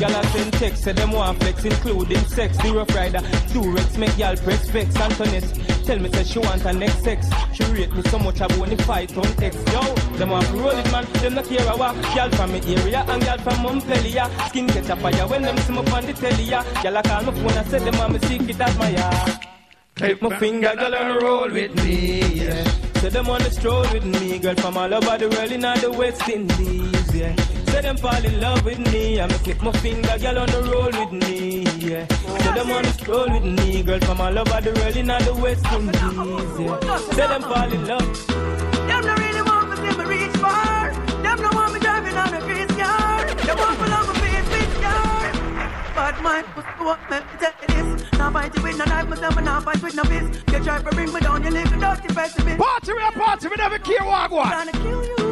Y'all 0.00 0.22
send 0.24 0.52
text, 0.54 0.84
say 0.84 0.92
them 0.92 1.12
want 1.12 1.38
flex, 1.38 1.64
including 1.64 2.24
sex. 2.26 2.56
The 2.58 2.70
rough 2.72 2.94
rider, 2.94 3.20
Durex, 3.52 3.96
make 3.96 4.16
y'all 4.18 4.36
press 4.36 4.68
vex. 4.68 4.94
Antoinette, 4.96 5.54
tell 5.86 5.98
me 5.98 6.10
say 6.12 6.24
she 6.24 6.38
want 6.38 6.60
her 6.62 6.72
next 6.72 7.02
sex. 7.02 7.28
She 7.54 7.64
rate 7.72 7.92
me 7.94 8.02
so 8.02 8.18
much, 8.18 8.40
I 8.40 8.46
want 8.58 8.76
to 8.76 8.84
fight 8.84 9.16
on 9.16 9.26
X. 9.42 9.56
Yo, 9.72 9.94
them 10.18 10.30
want 10.30 10.46
to 10.46 10.52
roll 10.52 10.68
it, 10.68 10.92
man. 10.92 11.06
Them 11.14 11.34
not 11.34 11.46
care 11.46 11.66
a 11.66 11.76
what. 11.76 11.94
Y'all 12.14 12.30
from 12.30 12.52
me 12.52 12.60
area 12.76 13.04
and 13.08 13.22
y'all 13.22 13.38
from 13.38 13.62
Montpellier. 13.62 14.28
Skin 14.48 14.66
catch 14.66 14.90
a 14.90 14.96
fire 14.96 15.26
when 15.28 15.42
them 15.42 15.56
see 15.58 15.72
me 15.72 15.78
on 15.78 16.06
the 16.06 16.12
telly. 16.12 16.44
Y'all 16.44 16.96
a 16.96 17.02
call 17.02 17.22
my 17.22 17.32
phone 17.32 17.56
and 17.56 17.66
say 17.68 17.78
them 17.78 17.98
want 17.98 18.12
me 18.12 18.18
secret 18.28 18.60
admire. 18.60 19.40
Click 19.94 20.20
my 20.20 20.38
finger, 20.38 20.74
girl, 20.76 20.94
and 20.94 21.22
roll 21.22 21.50
with 21.50 21.74
me. 21.82 22.20
Yeah. 22.44 22.64
Say 23.00 23.08
them 23.08 23.30
on 23.30 23.42
the 23.42 23.50
stroll 23.50 23.80
with 23.92 24.04
me, 24.04 24.38
girl 24.38 24.54
from 24.56 24.76
all 24.76 24.92
over 24.92 25.16
the 25.16 25.28
world 25.30 25.52
in 25.52 25.64
all 25.64 25.78
the 25.78 25.90
West 25.90 26.28
Indies. 26.28 27.14
Yeah. 27.14 27.34
Say 27.76 27.82
them 27.82 27.98
fall 27.98 28.24
in 28.24 28.40
love 28.40 28.64
with 28.64 28.78
me, 28.90 29.20
I'ma 29.20 29.36
click 29.44 29.62
my 29.62 29.70
finger, 29.70 30.16
girl 30.18 30.38
on 30.38 30.46
the 30.46 30.62
roll 30.72 30.86
with 30.86 31.12
me. 31.12 31.60
Yeah. 31.76 32.06
Say 32.08 32.54
them 32.54 32.70
on 32.72 32.82
the 32.82 32.92
stroll 32.92 33.30
with 33.30 33.44
me, 33.44 33.82
girl 33.82 34.00
from 34.00 34.18
all 34.18 34.38
over 34.38 34.60
the 34.62 34.72
world 34.80 34.96
in 34.96 35.10
all 35.10 35.20
the 35.20 35.34
West 35.34 35.66
Indies. 35.66 36.00
Yeah. 36.58 36.98
Say 37.12 37.26
them 37.28 37.42
fall 37.42 37.70
in 37.70 37.86
love. 37.86 38.26
Them 38.88 39.04
no 39.04 39.14
really 39.16 39.42
want 39.42 39.68
me 39.68 39.76
see 39.76 39.94
me 39.98 40.04
reach 40.06 40.36
far. 40.38 40.90
Them 41.20 41.42
no 41.42 41.50
want 41.52 41.74
me 41.74 41.80
driving 41.80 42.16
on 42.16 42.32
a 42.32 42.40
grease 42.48 42.74
car. 42.80 43.26
Them 43.44 43.58
want 43.58 43.78
me 43.78 43.88
love 43.92 44.08
me 44.08 44.14
face 44.24 44.48
with 44.56 44.80
car. 44.80 45.32
But 45.94 46.22
my 46.22 46.42
pussy 46.56 46.82
what 46.82 47.00
me 47.10 47.18
tell 47.38 47.52
you 47.60 47.68
this. 47.76 48.12
Now 48.12 48.30
fight 48.32 48.56
it 48.56 48.62
with 48.62 48.78
no 48.78 48.84
knife, 48.86 49.06
myself 49.06 49.36
and 49.36 49.44
now 49.44 49.60
fight 49.60 49.82
with 49.82 49.94
no 49.94 50.04
fist. 50.04 50.44
You 50.50 50.64
try 50.64 50.80
to 50.80 50.90
bring 50.96 51.12
me 51.12 51.20
down, 51.20 51.44
you 51.44 51.50
little 51.50 51.78
dirty 51.78 52.08
pessimist. 52.08 52.56
Party 52.56 52.92
we 52.94 53.02
a 53.02 53.12
party, 53.12 53.48
we 53.48 53.56
never 53.56 53.78
care 53.80 54.02
what 54.02 54.30
what. 54.30 54.48
Trying 54.48 54.72
to 54.72 54.78
kill 54.78 55.04
you. 55.04 55.25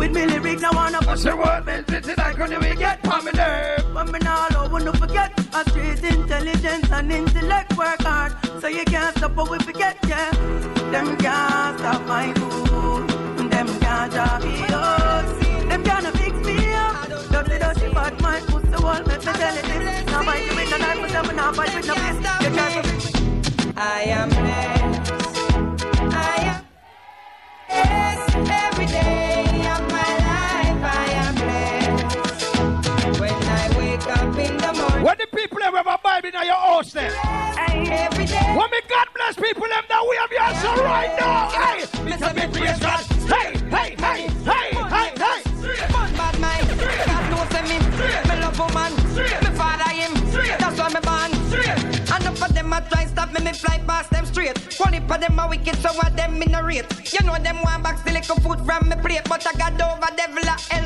With 0.00 0.12
me 0.12 0.24
lyrics, 0.24 0.62
I 0.62 0.74
wanna 0.74 0.96
I 0.96 1.04
put 1.04 1.18
say 1.18 1.28
the 1.28 1.36
what? 1.36 1.66
Man, 1.66 1.84
this 1.86 2.08
is 2.08 2.16
like 2.16 2.38
when 2.38 2.58
we 2.58 2.74
get 2.74 3.06
on 3.06 3.22
me 3.22 3.32
nerve. 3.32 3.84
But 3.92 4.10
me 4.10 4.18
not 4.20 4.50
allow 4.50 4.78
you 4.78 4.84
to 4.86 4.92
forget. 4.96 5.30
A 5.52 5.60
street 5.68 6.02
intelligence 6.02 6.90
and 6.90 7.12
intellect 7.12 7.76
work 7.76 8.00
hard. 8.00 8.32
So 8.62 8.68
you 8.68 8.86
can't 8.86 9.14
stop 9.18 9.36
what 9.36 9.50
we 9.50 9.58
forget, 9.58 9.98
yeah. 10.08 10.30
Them 10.90 11.18
can't 11.18 11.78
stop 11.78 12.06
my 12.06 12.32
food 12.32 13.08
Them 13.50 13.68
can't 13.80 14.10
drop 14.10 14.42
me 14.42 14.62
up. 14.72 15.26
Them 15.68 15.84
can't 15.84 16.16
fix 16.16 16.34
me 16.46 16.72
up. 16.72 17.06
Dirty, 17.30 17.58
dirty, 17.58 17.92
bad 17.92 18.22
mind 18.22 18.46
Pussy 18.46 18.82
wall, 18.82 19.02
make 19.04 19.18
me 19.18 19.32
tell 19.34 19.54
you 19.54 19.62
this 19.62 20.06
Now 20.06 20.22
fight 20.22 20.46
you 20.46 20.56
with 20.56 20.70
no 20.70 20.76
knife, 20.78 20.98
but 21.02 21.10
them 21.10 21.36
not 21.36 21.56
fight 21.56 21.74
with 21.74 21.86
no 21.86 21.94
fist 21.94 22.20
You 22.42 22.50
try 22.56 22.82
to 22.82 23.74
I 23.76 24.02
am 24.04 24.28
blessed. 24.30 25.12
I 26.14 26.36
am 26.52 26.64
blessed. 27.68 28.50
Every 28.50 28.86
day 28.86 29.49
in 34.70 34.76
the. 34.76 35.26
People 35.32 35.60
have 35.62 35.74
a 35.74 35.98
Bible 36.02 36.28
in 36.28 36.34
your 36.34 36.54
house 36.54 36.92
day. 36.92 37.08
When 37.08 38.70
me 38.70 38.80
God 38.88 39.08
bless 39.14 39.36
people 39.36 39.66
them 39.68 39.84
that 39.88 40.06
we 40.08 40.16
have 40.16 40.30
your 40.30 40.42
answer 40.42 40.82
right 40.82 41.14
now. 41.18 41.48
Hey, 41.50 41.82
Mr. 42.06 42.34
Big 42.34 42.52
Praise 42.52 42.78
God. 42.78 43.04
Hey, 43.30 43.56
hey, 43.70 43.96
hey, 43.98 44.28
hey, 44.44 44.70
hey, 44.94 45.10
hey. 45.16 45.40
Fun 45.88 46.12
bad 46.12 46.38
mind. 46.40 46.68
God 47.06 47.24
knows 47.30 47.52
me. 47.68 47.78
Me 48.28 48.40
love 48.40 48.58
woman. 48.58 48.92
Me 49.16 49.50
father 49.56 49.90
him. 49.90 50.12
That's 50.58 50.78
why 50.78 50.88
me 50.88 51.00
born. 51.00 51.30
And 52.12 52.26
up 52.26 52.36
for 52.38 52.52
them 52.52 52.72
a 52.72 52.80
try 52.88 53.06
stop 53.06 53.32
me, 53.32 53.44
me 53.44 53.52
fly 53.52 53.78
past 53.86 54.10
them 54.10 54.26
straight. 54.26 54.58
One 54.78 55.06
for 55.06 55.18
them 55.18 55.38
a 55.38 55.48
wicked, 55.48 55.76
so 55.76 55.92
what 55.94 56.16
them 56.16 56.42
in 56.42 56.54
a 56.54 56.62
rate. 56.62 56.86
You 57.12 57.26
know 57.26 57.36
them 57.38 57.60
want 57.62 57.82
back 57.82 58.04
the 58.04 58.12
little 58.12 58.36
food 58.36 58.60
from 58.66 58.88
me 58.88 58.96
plate, 58.96 59.22
but 59.28 59.46
I 59.46 59.52
got 59.52 59.80
over 59.80 60.16
devil 60.16 60.42
a 60.42 60.56
hell 60.72 60.79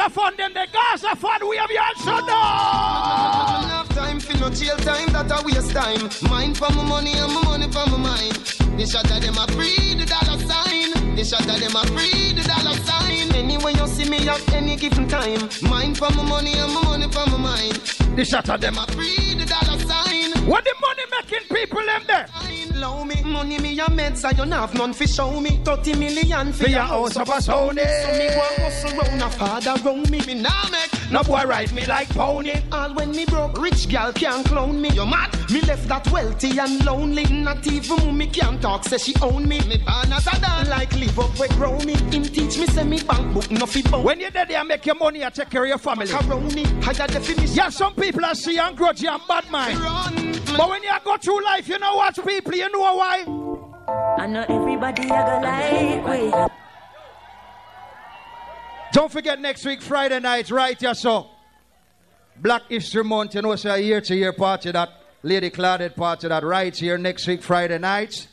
Gaza 0.00 0.14
fund 0.14 0.36
them? 0.38 0.54
The 0.54 0.66
Gaza 0.72 1.14
fund, 1.16 1.42
we 1.46 1.56
have 1.58 1.70
your 1.70 1.82
answer 1.82 2.26
now. 2.26 3.68
have 3.68 3.88
time 3.90 4.18
for 4.18 4.34
no 4.38 4.48
jail 4.48 4.76
time, 4.78 5.12
that 5.12 5.30
a 5.30 5.44
waste 5.44 5.72
time. 5.72 6.08
Mine 6.30 6.54
for 6.54 6.72
my 6.72 6.82
money 6.82 7.12
and 7.12 7.30
my 7.34 7.42
money 7.42 7.66
for 7.70 7.84
my 7.90 7.98
mind. 7.98 8.32
The 8.78 8.86
shot 8.86 9.10
of 9.10 9.20
them 9.20 9.36
a 9.36 9.46
free 9.52 9.94
the 9.94 10.06
dollar 10.06 10.38
sign. 10.40 11.16
The 11.16 11.24
shot 11.24 11.44
of 11.44 11.60
them 11.60 11.76
a 11.76 11.84
free 11.92 12.32
the 12.32 12.42
dollar 12.48 12.76
sign. 12.80 13.34
Anyway 13.36 13.74
you 13.74 13.86
see 13.88 14.08
me 14.08 14.26
at 14.26 14.54
any 14.54 14.76
given 14.76 15.06
time. 15.06 15.50
Mine 15.68 15.94
for 15.94 16.08
my 16.16 16.22
money 16.22 16.54
and 16.54 16.72
my 16.72 16.82
money 16.82 17.08
for 17.12 17.26
my 17.28 17.36
mind. 17.36 17.74
The 18.16 18.24
shot 18.24 18.48
of 18.48 18.60
them 18.62 18.78
a 18.78 18.86
free 18.92 19.34
the 19.34 19.44
dollar 19.44 19.78
sign. 19.80 20.32
What 20.48 20.64
the 20.64 20.74
money 20.80 21.04
making 21.12 21.46
people 21.54 21.84
them 21.84 22.04
there? 22.06 22.26
Allow 22.80 23.04
me. 23.04 23.22
Money 23.24 23.58
me 23.58 23.78
a 23.78 23.84
meds 23.84 24.24
I 24.24 24.32
don't 24.32 24.50
have 24.52 24.72
none 24.72 24.94
fi 24.94 25.04
show 25.04 25.38
me. 25.38 25.60
30 25.64 25.96
million 25.96 26.50
For 26.50 26.62
your 26.62 26.70
your 26.70 26.80
house 26.80 27.14
of 27.14 27.28
a 27.28 27.32
a 27.32 27.34
Sony. 27.34 27.84
So 28.02 28.12
me. 28.18 28.28
Go 28.28 28.40
hustle 28.56 28.98
round 28.98 29.22
a 29.22 29.28
father 29.28 29.74
round 29.84 30.10
me. 30.10 30.20
Me 30.24 30.34
nah 30.34 30.66
make 30.70 30.90
No 31.12 31.22
boy 31.22 31.42
ride 31.44 31.70
me 31.74 31.84
like 31.84 32.08
pony. 32.08 32.54
All 32.72 32.94
when 32.94 33.10
me 33.10 33.26
broke 33.26 33.60
rich 33.60 33.86
gal 33.90 34.14
can't 34.14 34.46
clone 34.46 34.80
me. 34.80 34.88
You 34.92 35.04
mad? 35.04 35.30
Me 35.50 35.60
left 35.60 35.88
that 35.88 36.10
wealthy 36.10 36.58
and 36.58 36.82
lonely. 36.86 37.24
Not 37.24 37.66
even 37.66 37.98
mommy 37.98 38.28
can 38.28 38.58
talk 38.60 38.84
say 38.84 38.96
she 38.96 39.14
own 39.20 39.46
me. 39.46 39.58
Me 39.68 39.76
born 39.76 40.12
as 40.14 40.26
a 40.26 40.40
dad 40.40 40.68
like 40.68 40.94
live 40.94 41.18
up 41.18 41.38
where 41.38 41.50
grow 41.50 41.78
me. 41.80 41.92
Him 42.10 42.22
teach 42.22 42.56
me 42.56 42.66
say 42.66 42.84
me 42.84 43.02
bank 43.02 43.34
book 43.34 43.50
no 43.50 43.66
fi 43.66 43.82
bow 43.82 44.00
When 44.00 44.20
you're 44.20 44.30
there, 44.30 44.64
make 44.64 44.86
your 44.86 44.94
money 44.94 45.20
and 45.20 45.34
take 45.34 45.50
care 45.50 45.64
of 45.64 45.68
your 45.68 45.76
family. 45.76 46.10
Macaroni 46.10 46.64
higher 46.80 47.06
definition. 47.06 47.54
Yeah, 47.54 47.68
some 47.68 47.94
people 47.94 48.24
are 48.24 48.34
see 48.34 48.56
and 48.56 48.74
grudgy 48.74 49.06
and 49.06 49.20
bad 49.28 49.50
mind. 49.50 50.29
But 50.56 50.68
when 50.68 50.82
you 50.82 50.90
go 51.04 51.16
through 51.16 51.44
life, 51.44 51.68
you 51.68 51.78
know 51.78 51.96
what 51.96 52.14
people, 52.26 52.54
you 52.54 52.70
know 52.70 52.80
why? 52.80 53.24
I 54.18 54.26
know 54.26 54.44
everybody 54.48 55.02
a 55.04 55.08
go 55.08 55.40
like 55.42 56.04
we. 56.04 56.50
Don't 58.92 59.10
forget 59.10 59.40
next 59.40 59.64
week, 59.64 59.82
Friday 59.82 60.18
night, 60.20 60.50
right 60.50 60.78
here, 60.78 60.94
so. 60.94 61.28
Black 62.36 62.62
History 62.68 63.04
Month, 63.04 63.34
you 63.34 63.42
know, 63.42 63.52
it's 63.52 63.64
a 63.64 63.80
year 63.80 64.00
to 64.00 64.16
year 64.16 64.32
party 64.32 64.72
that 64.72 64.88
Lady 65.22 65.50
Claudette 65.50 65.94
party 65.94 66.26
that 66.28 66.42
right 66.42 66.74
here 66.74 66.96
next 66.98 67.26
week, 67.26 67.42
Friday 67.42 67.78
night. 67.78 68.26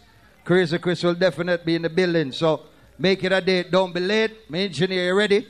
Crazy 0.45 0.77
Chris 0.79 1.03
will 1.03 1.13
definitely 1.13 1.65
be 1.65 1.75
in 1.75 1.81
the 1.81 1.89
building, 1.89 2.31
so 2.31 2.61
make 2.97 3.23
it 3.23 3.33
a 3.33 3.41
date. 3.41 3.69
Don't 3.69 3.93
be 3.93 3.99
late. 3.99 4.49
My 4.49 4.59
engineer, 4.59 5.07
you 5.07 5.13
ready? 5.13 5.47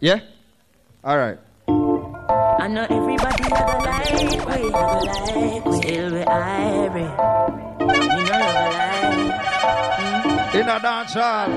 Yeah? 0.00 0.20
All 1.02 1.16
right. 1.16 1.38
I 2.60 2.66
know 2.66 2.84
everybody 2.90 3.42
have 3.44 3.52
a 3.52 3.64
go 3.66 3.78
like 3.78 4.10
we, 4.12 4.36
have 4.36 4.48
a 4.48 4.70
go 4.70 4.98
like 4.98 5.64
we. 5.64 5.76
Still 5.78 6.12
we 6.12 6.20
irie. 6.20 7.08
You 7.80 7.86
know 8.28 8.38
a 8.38 8.66
lie. 8.78 10.50
In 10.54 10.68
a 10.68 10.80
dance 10.80 11.14
hall. 11.14 11.50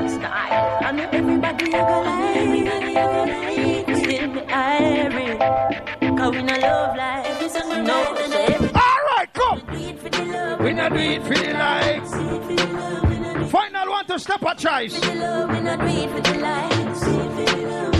I 0.83 0.91
know 0.91 1.09
everybody 1.11 1.65
a 1.65 1.71
go 1.71 2.01
like, 2.01 2.37
everybody 2.37 2.91
a 2.91 3.03
go 3.03 3.23
like 3.23 3.87
we. 3.87 3.95
Still 4.03 4.29
we 4.31 4.41
irie. 4.41 5.37
Cause 6.17 6.31
we 6.35 6.41
no 6.43 6.55
love 6.57 6.95
life. 6.95 7.41
No, 7.83 8.15
so 8.15 8.37
every 8.37 8.69
All 8.69 9.01
right, 9.17 9.29
come. 9.33 9.59
do 9.71 9.77
it 9.77 9.99
for 9.99 10.09
the 10.09 10.25
love. 10.25 10.59
We 10.59 10.73
not 10.73 10.91
do 10.93 10.99
it 10.99 11.23
for 11.23 11.33
the 11.33 11.53
likes. 11.53 12.11
Final 13.51 13.89
one 13.89 14.05
to 14.05 14.19
step 14.19 14.41
a 14.43 14.55
choice. 14.55 14.93
We 15.01 15.15
not 15.15 15.79
do 15.79 15.87
it 15.87 16.09
for 16.11 16.21
the 16.21 16.39
likes. 16.39 17.90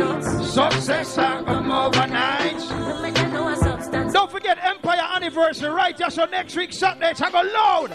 Make 0.00 0.08
them 0.08 0.22
know. 0.22 0.42
Success 0.44 1.18
and 1.18 1.46
come 1.46 1.70
overnight. 1.70 3.02
Make 3.02 3.14
them 3.14 3.32
know 3.34 3.48
a 3.48 3.56
substance. 3.56 4.12
Don't 4.14 4.30
forget 4.30 4.58
Empire 4.62 5.06
anniversary 5.14 5.68
right 5.68 5.96
here. 5.96 6.10
So 6.10 6.24
next 6.24 6.56
week 6.56 6.72
Saturday, 6.72 7.10
it's 7.10 7.20
a 7.20 7.30
go 7.30 7.42
loud. 7.42 7.94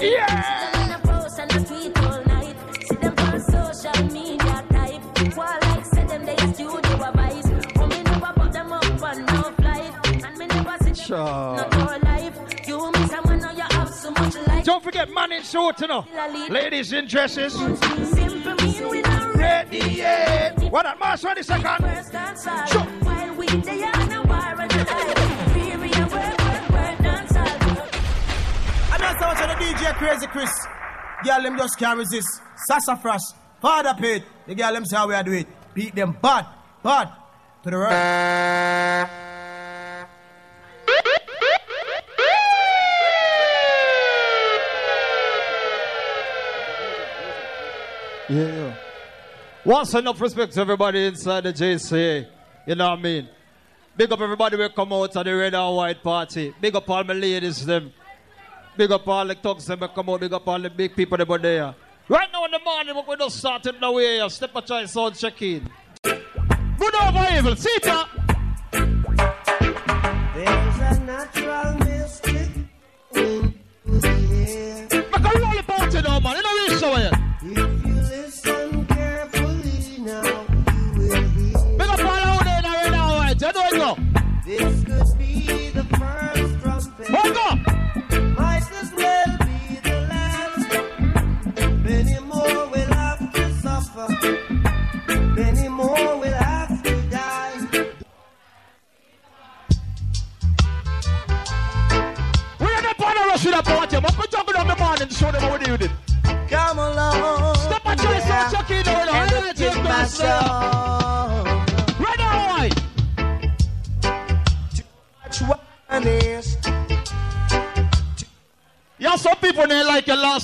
Yeah. 0.00 0.76
Don't 14.66 14.82
forget 14.82 15.08
man 15.08 15.30
in 15.30 15.44
suit, 15.44 15.80
you 15.80 15.86
know. 15.86 16.04
Ladies 16.50 16.92
in 16.92 17.06
dresses. 17.06 17.54
Ready? 19.36 20.02
What 20.70 20.82
that 20.82 20.98
March 20.98 21.22
22nd? 21.22 21.62
Sure. 22.68 22.80
And 28.90 29.00
that's 29.00 29.20
much 29.20 29.40
of 29.40 29.48
the 29.48 29.54
DJ 29.64 29.94
Crazy 29.94 30.26
Chris. 30.26 30.50
Girl, 31.24 31.42
them 31.42 31.56
just 31.56 31.78
can't 31.78 31.98
resist. 32.00 32.26
Sassafras, 32.68 33.34
Father 33.62 33.94
Pit. 33.96 34.24
The 34.48 34.56
girl, 34.56 34.72
them 34.72 34.84
say 34.84 34.96
how 34.96 35.06
we 35.06 35.14
are 35.14 35.22
doing. 35.22 35.46
Beat 35.74 35.94
them 35.94 36.18
bad, 36.20 36.44
bad 36.82 37.12
to 37.62 37.70
the 37.70 37.76
right. 37.76 38.35
Yeah. 48.36 48.74
Once 49.64 49.94
enough 49.94 50.20
respect 50.20 50.52
to 50.52 50.60
everybody 50.60 51.06
inside 51.06 51.44
the 51.44 51.52
JCA. 51.54 52.26
You 52.66 52.74
know 52.74 52.90
what 52.90 52.98
I 52.98 53.02
mean? 53.02 53.28
Big 53.96 54.12
up 54.12 54.20
everybody 54.20 54.58
will 54.58 54.68
come 54.68 54.92
out 54.92 55.10
to 55.12 55.24
the 55.24 55.34
red 55.34 55.54
and 55.54 55.74
white 55.74 56.02
party. 56.02 56.52
Big 56.60 56.76
up 56.76 56.90
all 56.90 57.02
my 57.02 57.14
ladies 57.14 57.64
them. 57.64 57.90
Big 58.76 58.92
up 58.92 59.08
all 59.08 59.26
the 59.26 59.34
thugs 59.34 59.64
them 59.64 59.80
will 59.80 59.88
come 59.88 60.10
out. 60.10 60.20
Big 60.20 60.34
up 60.34 60.46
all 60.46 60.60
the 60.60 60.68
big 60.68 60.94
people 60.94 61.16
that 61.16 61.26
were 61.26 61.38
there. 61.38 61.74
Right 62.08 62.28
now 62.30 62.44
in 62.44 62.50
the 62.50 62.58
morning, 62.62 63.02
we 63.08 63.16
just 63.16 63.38
started 63.38 63.80
now 63.80 63.96
here. 63.96 64.28
Step 64.28 64.54
a 64.54 64.60
choice 64.60 64.92
sound 64.92 65.16
check 65.16 65.40
in. 65.40 65.70
Good 66.02 66.94
over 66.94 67.26
evil. 67.32 67.56
See 67.56 67.78
ya. 67.82 68.04
There's 70.34 70.78
a 70.78 71.00
natural 71.06 71.78
mystic 71.86 72.50
in 73.14 73.54
the 73.86 74.08
air. 74.10 74.88
Make 74.92 75.34
a 75.34 75.40
roll 75.40 75.62
party 75.62 76.02
now, 76.02 76.20
man. 76.20 76.36
You 76.36 76.42
know 76.42 76.52
we 76.68 76.78
show 76.78 77.15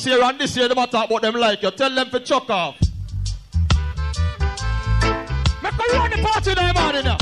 last 0.03 0.18
year 0.18 0.24
and 0.24 0.38
this 0.38 0.57
year 0.57 0.68
they 0.68 0.74
talk 0.74 1.11
about 1.11 1.22
them 1.22 1.34
like 1.34 1.62
you. 1.62 1.70
Tell 1.70 1.94
them 1.94 2.11
to 2.11 2.20
chuck 2.20 2.50
off. 2.50 2.76
Make 5.62 5.74
a 5.74 5.96
run 5.96 6.11
the 6.11 6.18
party 6.22 6.55
now, 6.55 6.72
man. 6.72 6.94
You 6.94 7.03
know. 7.03 7.16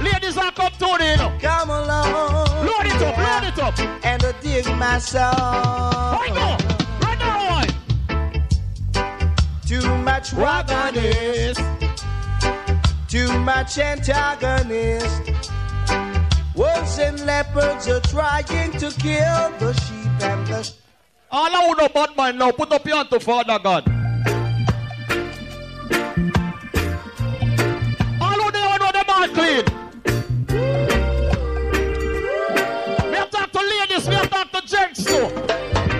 Ladies 0.00 0.36
are 0.36 0.52
come 0.52 0.72
to 0.72 1.04
you 1.04 1.16
know. 1.16 1.38
Come 1.40 1.70
along. 1.70 2.66
Load 2.66 2.86
it 2.86 3.02
up, 3.02 3.16
load 3.18 3.44
it 3.48 3.58
up. 3.58 3.78
And 4.04 4.22
dig 4.40 4.66
my 4.76 4.98
song. 4.98 5.22
Right 5.32 6.32
now. 6.34 6.56
Right 7.00 7.18
now, 7.18 7.50
white. 7.50 7.74
Too 9.66 9.96
much 9.98 10.32
wagonist. 10.32 11.60
Too 13.08 13.38
much 13.40 13.78
antagonist. 13.78 15.30
Wolves 16.54 16.98
and 16.98 17.20
leopards 17.26 17.88
are 17.88 18.00
trying 18.00 18.72
to 18.72 18.90
kill 19.00 19.50
the 19.58 19.72
sheep 19.74 20.22
and 20.22 20.46
the 20.46 20.81
all 21.34 21.56
I 21.56 21.66
want 21.66 21.78
no 21.80 21.88
bad 21.88 22.14
mind 22.14 22.38
now, 22.38 22.50
put 22.52 22.70
up 22.72 22.86
your 22.86 22.96
hand 22.96 23.08
to 23.10 23.18
Father 23.18 23.58
God. 23.58 23.88
All 28.20 28.38
who 28.42 28.50
they 28.52 28.60
know 28.78 28.92
them 28.92 29.08
are 29.08 29.28
clean. 29.28 29.64
We 33.10 33.16
have 33.16 33.30
talk 33.30 33.50
to 33.50 33.60
ladies, 33.60 34.06
we 34.06 34.14
have 34.14 34.28
talk 34.28 34.52
to 34.52 34.60
gents 34.66 35.04
too. 35.04 35.26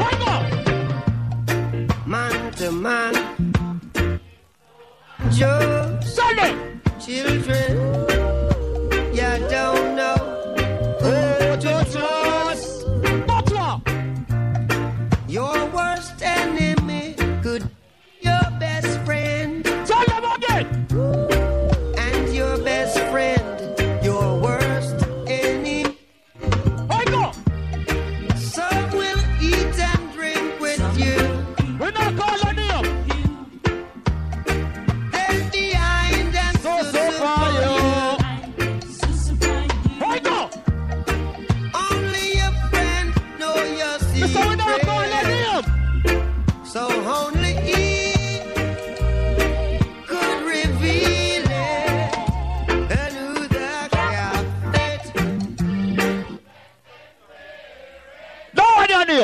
Hang 0.03 0.22
on. 0.28 0.43
Man 2.07 2.53
to 2.53 2.70
man. 2.70 3.14
Joe. 5.30 5.83
Children. 7.05 8.22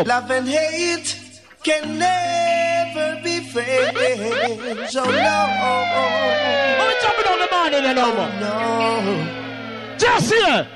Love 0.08 0.30
and 0.30 0.48
hate 0.48 1.20
can 1.62 1.98
never 1.98 3.20
be 3.22 3.40
friends. 3.40 4.96
Oh 4.96 5.04
no. 5.04 5.38
I'm 6.80 6.94
jumping 7.02 7.28
on 7.32 7.38
the 7.44 7.48
morning 7.52 7.84
and 7.90 7.98
over. 7.98 8.28
No. 8.40 8.56
Just 9.98 10.32
here. 10.32 10.66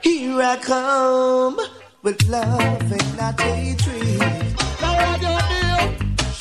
Here 0.00 0.40
I 0.40 0.56
come 0.56 1.60
with 2.02 2.26
love 2.30 2.92
and 2.96 3.16
not 3.18 3.38
hatred. 3.42 4.20
Now 4.80 4.94
what 5.02 5.20
you 5.26 5.36
do? 5.52 5.68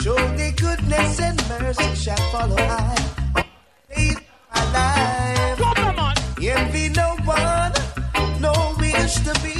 Show 0.03 0.19
the 0.38 0.53
goodness 0.55 1.19
and 1.19 1.38
mercy 1.49 1.95
shall 1.95 2.23
follow 2.31 2.55
I. 2.55 2.95
Faith 3.89 4.21
my 4.53 4.63
life. 4.71 5.57
Come 5.57 5.99
on. 5.99 6.15
Envy 6.41 6.88
no 6.95 7.17
one. 7.25 7.73
No 8.39 8.53
wish 8.79 9.15
to 9.15 9.33
be 9.43 9.54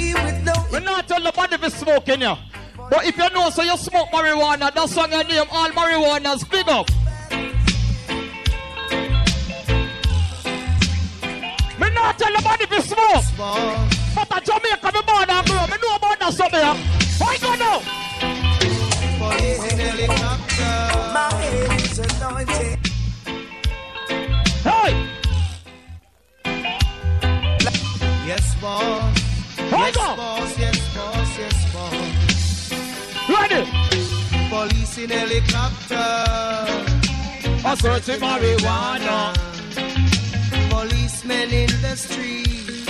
telling 1.70 1.70
nobody 1.70 1.70
to 1.70 1.70
smoke 1.70 2.08
in 2.08 2.20
here. 2.20 2.38
But 2.90 3.04
if 3.04 3.16
you 3.16 3.30
know 3.30 3.50
so 3.50 3.62
you 3.62 3.76
smoke 3.76 4.08
marijuana, 4.10 4.72
that 4.72 4.88
song 4.88 5.10
your 5.10 5.24
name, 5.24 5.46
all 5.50 5.68
marijuana's 5.70 6.44
big 6.44 6.68
up. 6.68 6.88
Me 11.80 11.90
not 11.90 12.18
tell 12.18 12.32
nobody 12.32 12.66
to 12.66 12.82
smoke. 12.82 13.24
But 14.14 14.30
a 14.30 14.40
Jamaica, 14.40 14.92
me 14.94 15.00
born 15.06 15.30
and 15.30 15.46
grow. 15.46 15.66
Me 15.66 15.76
know 15.82 15.96
about 15.96 16.18
that 16.20 16.32
something 16.32 16.60
here. 16.60 16.76
Why 17.18 17.36
go 17.38 17.54
now? 17.56 17.82
Police 19.18 19.72
in 19.72 19.78
helicopter. 19.78 21.12
My 21.12 21.32
head 21.34 21.80
is 21.80 21.98
anointed. 21.98 22.78
Hey! 24.62 24.92
Yes, 28.26 28.54
boss. 28.60 29.36
Why 29.70 29.90
go? 29.90 30.16
boss. 30.16 30.38
Yes, 30.40 30.55
boss. 30.55 30.55
Police 34.68 34.98
in 34.98 35.10
helicopter. 35.10 35.94
A 37.64 37.76
searching 37.76 38.18
marijuana. 38.20 39.32
Policemen 40.70 41.50
in 41.52 41.70
the 41.82 41.94
streets. 41.94 42.86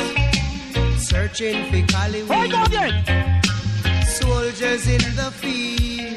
Searching 1.06 1.66
for 1.70 1.82
Why 1.92 2.48
go 2.48 2.56
Hollywood. 2.56 2.68
again? 2.68 3.42
Soldiers 4.06 4.88
in 4.88 5.02
the 5.16 5.30
field. 5.32 6.16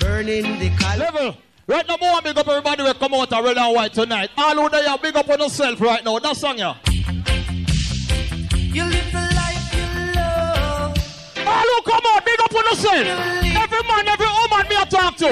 Burning 0.00 0.58
the 0.58 0.68
Cali. 0.78 0.98
Level. 0.98 1.36
Right 1.66 1.88
now, 1.88 1.96
more 1.98 2.20
big 2.20 2.36
up 2.36 2.46
everybody 2.46 2.82
will 2.82 2.92
come 2.92 3.14
out 3.14 3.32
of 3.32 3.44
red 3.44 3.56
and 3.56 3.74
white 3.74 3.94
tonight. 3.94 4.28
All 4.36 4.54
who 4.54 4.68
there, 4.68 4.98
big 4.98 5.16
up 5.16 5.26
on 5.30 5.40
yourself 5.40 5.80
right 5.80 6.04
now. 6.04 6.18
That 6.18 6.36
song, 6.36 6.58
yeah. 6.58 6.74
You 8.52 8.84
live 8.84 9.10
the 9.10 9.26
life 9.40 9.74
you 9.74 10.12
love. 10.14 10.98
All 11.46 11.62
who 11.62 11.82
come 11.90 12.02
out, 12.08 12.24
big 12.26 12.40
up 12.40 12.54
on 12.54 12.64
yourself. 12.66 13.40
Every 13.64 13.82
man, 13.88 14.06
every 14.08 14.23
woman 14.54 14.68
me 14.68 14.76
I 14.76 14.84
talk 14.84 15.16
to. 15.16 15.30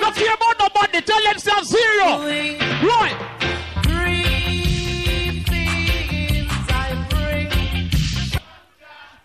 Not 0.00 0.14
care 0.14 0.34
about 0.34 0.58
nobody. 0.58 1.00
Tell 1.02 1.22
themselves 1.22 1.68
zero. 1.68 2.18
Right. 2.82 3.16
Three 3.84 5.44
bring 5.46 5.90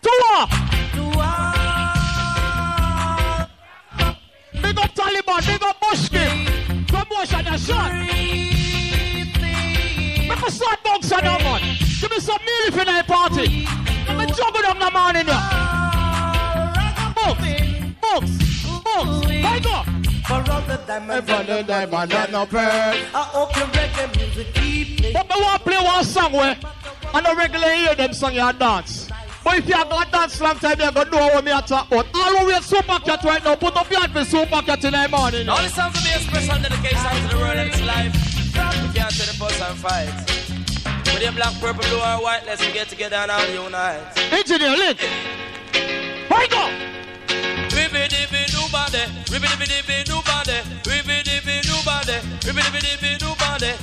To 0.02 0.10
what? 0.24 0.48
Big 4.62 4.78
up 4.78 4.94
Taliban. 4.94 5.46
Big 5.46 5.62
up 5.62 5.80
Bushkin. 5.80 6.46
Promotion 6.86 7.46
and 7.46 7.60
shot. 7.60 7.92
Make 10.28 10.46
a 10.46 10.50
start 10.50 10.82
box 10.84 11.12
on 11.12 11.24
that 11.24 11.40
man. 11.42 11.60
Give 12.00 12.10
me 12.10 12.20
some 12.20 12.38
meal 12.44 12.68
if 12.68 12.76
you 12.76 12.84
night 12.84 13.06
party. 13.06 13.66
Let 14.06 14.16
me 14.18 14.26
juggle 14.34 14.62
them 14.62 14.78
the 14.78 14.90
morning 14.90 15.26
here. 15.26 15.40
Box. 18.00 18.53
Box. 18.84 19.04
Box. 19.04 19.26
Why 19.26 19.58
go? 19.60 19.82
For 20.26 20.52
all 20.52 20.60
the 20.62 20.80
diamonds 20.86 21.30
and 21.30 21.48
the 21.48 21.62
diamond 21.62 22.12
and 22.12 22.32
no 22.32 22.46
pearl. 22.46 22.60
I 22.62 23.22
hope 23.32 23.56
you 23.56 23.62
reggae 23.62 24.16
music 24.16 24.54
keep 24.54 24.98
playing. 24.98 25.14
But 25.14 25.28
me 25.28 25.42
want 25.42 25.62
play 25.62 25.76
one 25.76 26.04
song 26.04 26.32
where 26.32 26.56
I 27.12 27.20
don't 27.20 27.36
regularly 27.36 27.76
hear 27.78 27.94
them 27.94 28.12
song 28.12 28.34
you 28.34 28.52
dance. 28.52 29.10
But 29.44 29.58
if 29.58 29.68
you 29.68 29.74
have 29.74 29.90
got 29.90 30.10
dance 30.10 30.40
long 30.40 30.56
time, 30.56 30.80
you're 30.80 30.90
going 30.90 31.10
to 31.10 31.12
know 31.12 31.26
what 31.26 31.44
me 31.44 31.52
I 31.52 31.60
talk 31.60 31.88
about. 31.88 32.06
All 32.14 32.38
who 32.38 32.46
wear 32.46 32.62
super 32.62 32.98
cat 33.00 33.22
right 33.24 33.44
now, 33.44 33.54
put 33.56 33.76
up 33.76 33.90
your 33.90 34.00
hand 34.00 34.12
for 34.12 34.24
super 34.24 34.62
cat 34.62 34.82
in 34.84 34.92
the 34.92 35.08
morning. 35.10 35.48
All 35.48 35.60
this 35.60 35.72
time 35.72 35.92
for 35.92 36.02
me 36.02 36.14
a 36.14 36.18
special 36.20 36.62
dedication 36.62 37.28
to 37.28 37.28
the 37.28 37.40
world 37.40 37.56
and 37.58 37.68
its 37.68 37.82
life. 37.82 38.14
We 38.14 38.94
can't 38.94 39.14
turn 39.14 39.26
the 39.28 39.36
fuss 39.36 39.60
and 39.60 39.78
fight. 39.78 40.34
With 41.12 41.22
your 41.22 41.32
black, 41.32 41.52
purple, 41.60 41.82
blue, 41.82 41.98
or 41.98 42.22
white, 42.24 42.46
let's 42.46 42.62
get 42.72 42.88
together 42.88 43.16
and 43.16 43.30
all 43.30 43.46
unite. 43.46 44.16
Engineer, 44.32 44.76
link. 44.76 44.98
Why 46.28 46.46
go? 46.48 46.70
Body, 49.34 50.52
ribby 50.86 51.16
dibby 51.22 52.80
dibby 52.80 53.18
do 53.18 53.34
body. 53.36 53.74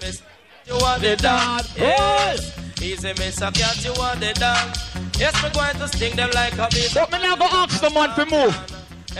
Miss, 0.00 0.22
you 0.66 0.74
want 0.74 1.02
the 1.02 1.16
dance? 1.16 1.76
Yes. 1.76 2.82
Easy, 2.82 3.12
Miss 3.18 3.40
a 3.40 3.50
cat, 3.50 3.84
you 3.84 3.92
want 3.94 4.20
the 4.20 4.32
dance? 4.34 4.96
Yes, 5.18 5.42
we're 5.42 5.50
going 5.50 5.76
to 5.76 5.88
sting 5.88 6.16
them 6.16 6.30
like 6.32 6.58
a 6.58 6.68
beast. 6.68 6.94
But 6.94 7.10
me 7.12 7.18
not 7.18 7.38
go 7.38 7.46
ask 7.46 7.80
the 7.80 7.90
man 7.90 8.14
to 8.14 8.24
move. 8.26 8.54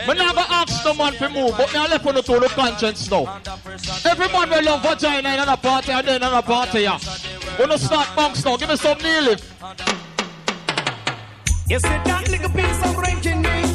Me 0.07 0.15
not 0.15 0.35
go 0.35 0.45
ask 0.49 0.85
the 0.85 0.95
man 0.95 1.13
to 1.15 1.29
move, 1.31 1.57
but 1.57 1.73
me 1.73 1.79
I 1.79 1.87
left 1.87 2.07
on 2.07 2.15
the 2.15 2.23
to 2.23 2.41
the 2.41 2.49
conscience 2.49 3.11
now. 3.11 3.41
Every 4.05 4.29
man 4.29 4.51
will 4.51 4.65
love 4.65 4.83
vagina 4.83 5.29
in 5.29 5.35
another 5.35 5.57
party 5.57 5.93
and 5.93 6.07
then 6.07 6.17
another 6.17 6.47
party, 6.47 6.83
yeah. 6.83 6.99
When 7.57 7.71
you 7.71 7.79
start 7.79 8.09
bunks 8.15 8.45
now, 8.45 8.57
give 8.57 8.69
me 8.69 8.77
some 8.77 8.99
knee 8.99 9.21
lift. 9.23 9.45
You 11.69 11.81
see 11.81 11.89
that 11.89 12.29
little 12.31 12.51
piece 12.51 12.85
of 12.85 12.97
ranking 12.99 13.43
needs 13.43 13.66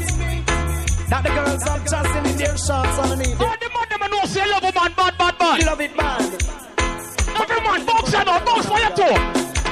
that 1.12 1.24
the 1.24 1.30
girls 1.30 1.64
are 1.68 1.80
tossing 1.84 2.26
in 2.32 2.38
their 2.38 2.56
shorts 2.56 2.98
underneath. 3.04 3.42
All 3.42 3.56
the 3.60 3.68
man 3.68 3.88
them 3.92 4.04
know 4.12 4.24
say 4.26 4.48
love 4.48 4.64
a 4.64 4.72
man 4.72 4.94
bad, 4.96 5.18
bad, 5.20 5.38
bad. 5.38 5.66
Love 5.68 5.82
it 5.82 5.98
bad. 5.98 6.24
Every 7.36 7.60
man 7.68 7.86
bunks 7.86 8.14
you 8.14 8.24
know, 8.24 8.40
bunks 8.48 8.66
for 8.72 8.80
you 8.80 8.92
too. 8.96 9.16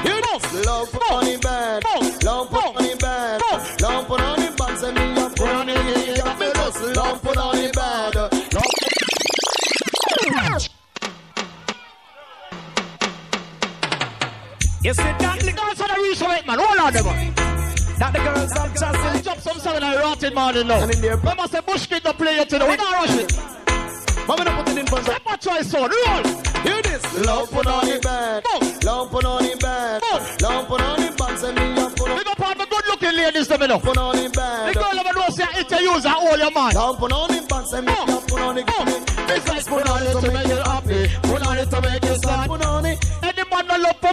You 0.04 0.20
know. 0.20 0.36
Love 0.68 0.92
put 0.92 1.10
on 1.10 1.24
the 1.24 1.38
bed. 1.40 1.80
Love 2.24 2.50
put 2.50 2.64
on 2.64 2.74
the 2.76 2.96
bed. 3.00 3.40
Love 3.80 4.06
put 4.06 4.20
on 4.20 4.36
the 4.36 4.48
bed. 4.52 4.78
Send 4.78 4.94
me 4.96 5.04
up 5.16 5.34
put 5.34 5.48
on 5.48 5.66
the 5.66 5.74
bed. 5.74 6.96
Love 6.96 7.22
put 7.22 7.36
on 7.38 7.56
the 7.56 7.72
bed. 7.72 8.14
Love 8.16 8.70
You 14.82 14.94
see 14.94 15.02
that 15.02 15.42
little 15.42 15.56
Dance 15.56 15.80
on 15.80 15.88
the 15.88 16.02
reach 16.02 16.22
of 16.22 16.30
it, 16.32 16.46
man. 16.46 16.58
Hold 16.58 16.78
on, 16.78 16.92
them. 16.92 17.04
man. 17.04 17.29
That 18.00 18.12
the 18.12 18.18
girls 18.18 18.52
are 18.52 18.68
tossing. 18.74 19.22
Drop 19.22 19.38
some 19.38 19.58
song 19.60 19.76
in 19.76 19.82
a 19.82 19.96
rotten 19.98 20.34
morning 20.34 20.66
now. 20.66 20.82
And 20.82 20.94
in 20.94 21.00
there- 21.00 21.16
Remember 21.16 21.46
say 21.48 21.60
Bush 21.60 21.86
Kid 21.86 22.02
the 22.02 22.12
play 22.14 22.36
it 22.38 22.48
today. 22.48 22.68
We 22.68 22.76
not 22.76 22.92
rush 22.94 23.16
it. 23.22 23.32
We 24.28 24.36
don't 24.44 24.56
put 24.64 24.68
it 24.68 24.78
in 24.78 24.86
front 24.86 25.08
Let 25.08 25.24
my 25.26 25.36
try 25.36 25.60
sound. 25.62 25.92
Roll. 25.92 26.24
Hear 26.62 26.82
this. 26.82 27.02
Love 27.26 27.50
put 27.50 27.66
on 27.66 27.84
the 27.86 27.98
bed. 28.00 28.44
Love 28.84 29.10
put 29.10 29.24
on 29.24 29.42
the 29.42 29.56
bed. 29.56 30.02
Love 30.42 30.68
put 30.68 30.80
on 30.82 30.96
the 31.00 31.10
bed. 31.18 31.38
Send 31.38 31.54
me 31.58 31.74
put 31.96 32.08
on 32.10 32.16
Big 32.18 32.26
up 32.28 32.40
all 32.40 32.54
the 32.54 32.66
good 32.70 32.86
looking 32.90 33.16
ladies 33.16 33.48
them 33.48 33.62
enough. 33.62 33.82
put 33.82 33.96
on 33.98 34.16
the 34.16 34.22
The 34.22 34.30
bed. 34.30 34.74
girl 34.74 34.98
ever 35.00 35.18
know 35.18 35.28
say 35.30 35.46
it's 35.60 35.72
a 35.72 35.82
user 35.82 36.08
all 36.08 36.38
your 36.38 36.50
man. 36.52 36.72
Love 36.74 36.98
put 36.98 37.12
on 37.12 37.28
the 37.28 37.42
bed. 37.48 37.66
Send 37.66 37.86
me 37.86 37.92
up 37.92 38.26
put 38.28 38.40
on 38.40 38.54
the 38.56 38.62
This 39.26 39.66
put 39.68 39.88
on 39.88 40.02
it 40.02 40.20
to 40.20 40.30
make 40.32 40.46
you 40.48 40.56
happy. 40.56 41.10
Put 41.22 41.46
on 41.46 41.58
it 41.58 41.70
to 41.70 41.80
make 41.80 42.04
you 42.04 42.16
sad. 42.22 42.48
Put 42.48 42.64
on 42.64 42.86
it. 42.86 43.09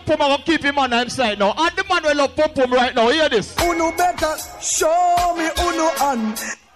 Pum 0.07 0.17
pum, 0.17 0.21
I 0.21 0.29
will 0.29 0.43
keep 0.43 0.63
him 0.63 0.79
on 0.79 0.89
the 0.89 1.01
inside 1.01 1.39
now. 1.39 1.53
And 1.57 1.75
the 1.75 1.83
man 1.89 2.03
will 2.03 2.15
love 2.15 2.35
pum 2.35 2.53
pum 2.53 2.73
right 2.73 2.95
now. 2.95 3.09
Hear 3.09 3.29
this. 3.29 3.55
Uno 3.61 3.91
better 3.91 4.35
show 4.61 5.35
me 5.37 5.49
uno 5.59 5.89
hand. 5.97 6.66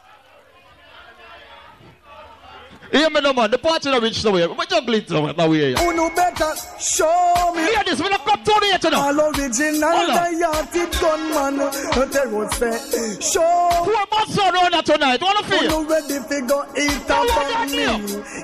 Hear 2.91 3.09
me 3.09 3.21
no 3.21 3.31
man. 3.33 3.49
The 3.49 3.57
party 3.57 3.89
not 3.89 4.01
reach 4.01 4.21
somewhere. 4.21 4.49
We 4.49 4.65
jungle 4.65 4.93
it 4.95 5.07
somewhere. 5.07 5.33
Now 5.33 5.47
we 5.47 5.59
hear 5.59 5.69
you. 5.69 5.89
Uno 5.89 6.09
better 6.13 6.53
show 6.77 7.53
me. 7.55 7.63
Hear 7.63 7.83
this. 7.85 8.01
We 8.01 8.09
don't 8.09 8.21
come 8.25 8.43
to 8.43 8.57
the 8.59 8.65
yet, 8.67 8.83
you 8.83 8.89
know. 8.89 8.99
All 8.99 9.19
original 9.21 10.07
diartic 10.11 10.91
gunman. 10.99 12.11
Terror 12.11 12.49
say. 12.51 13.19
Show. 13.21 13.69
Who 13.85 13.95
am 13.95 14.07
I 14.11 14.25
son 14.27 14.55
on 14.57 14.71
that 14.71 14.85
tonight? 14.85 15.21
Wanna 15.21 15.43
feel? 15.43 15.63
Uno 15.63 15.89
ready 15.89 16.19
fi 16.27 16.41
go 16.45 16.65
eat 16.77 17.07
Now 17.07 17.23
up 17.23 17.59
on 17.59 17.71
me. 17.71 17.83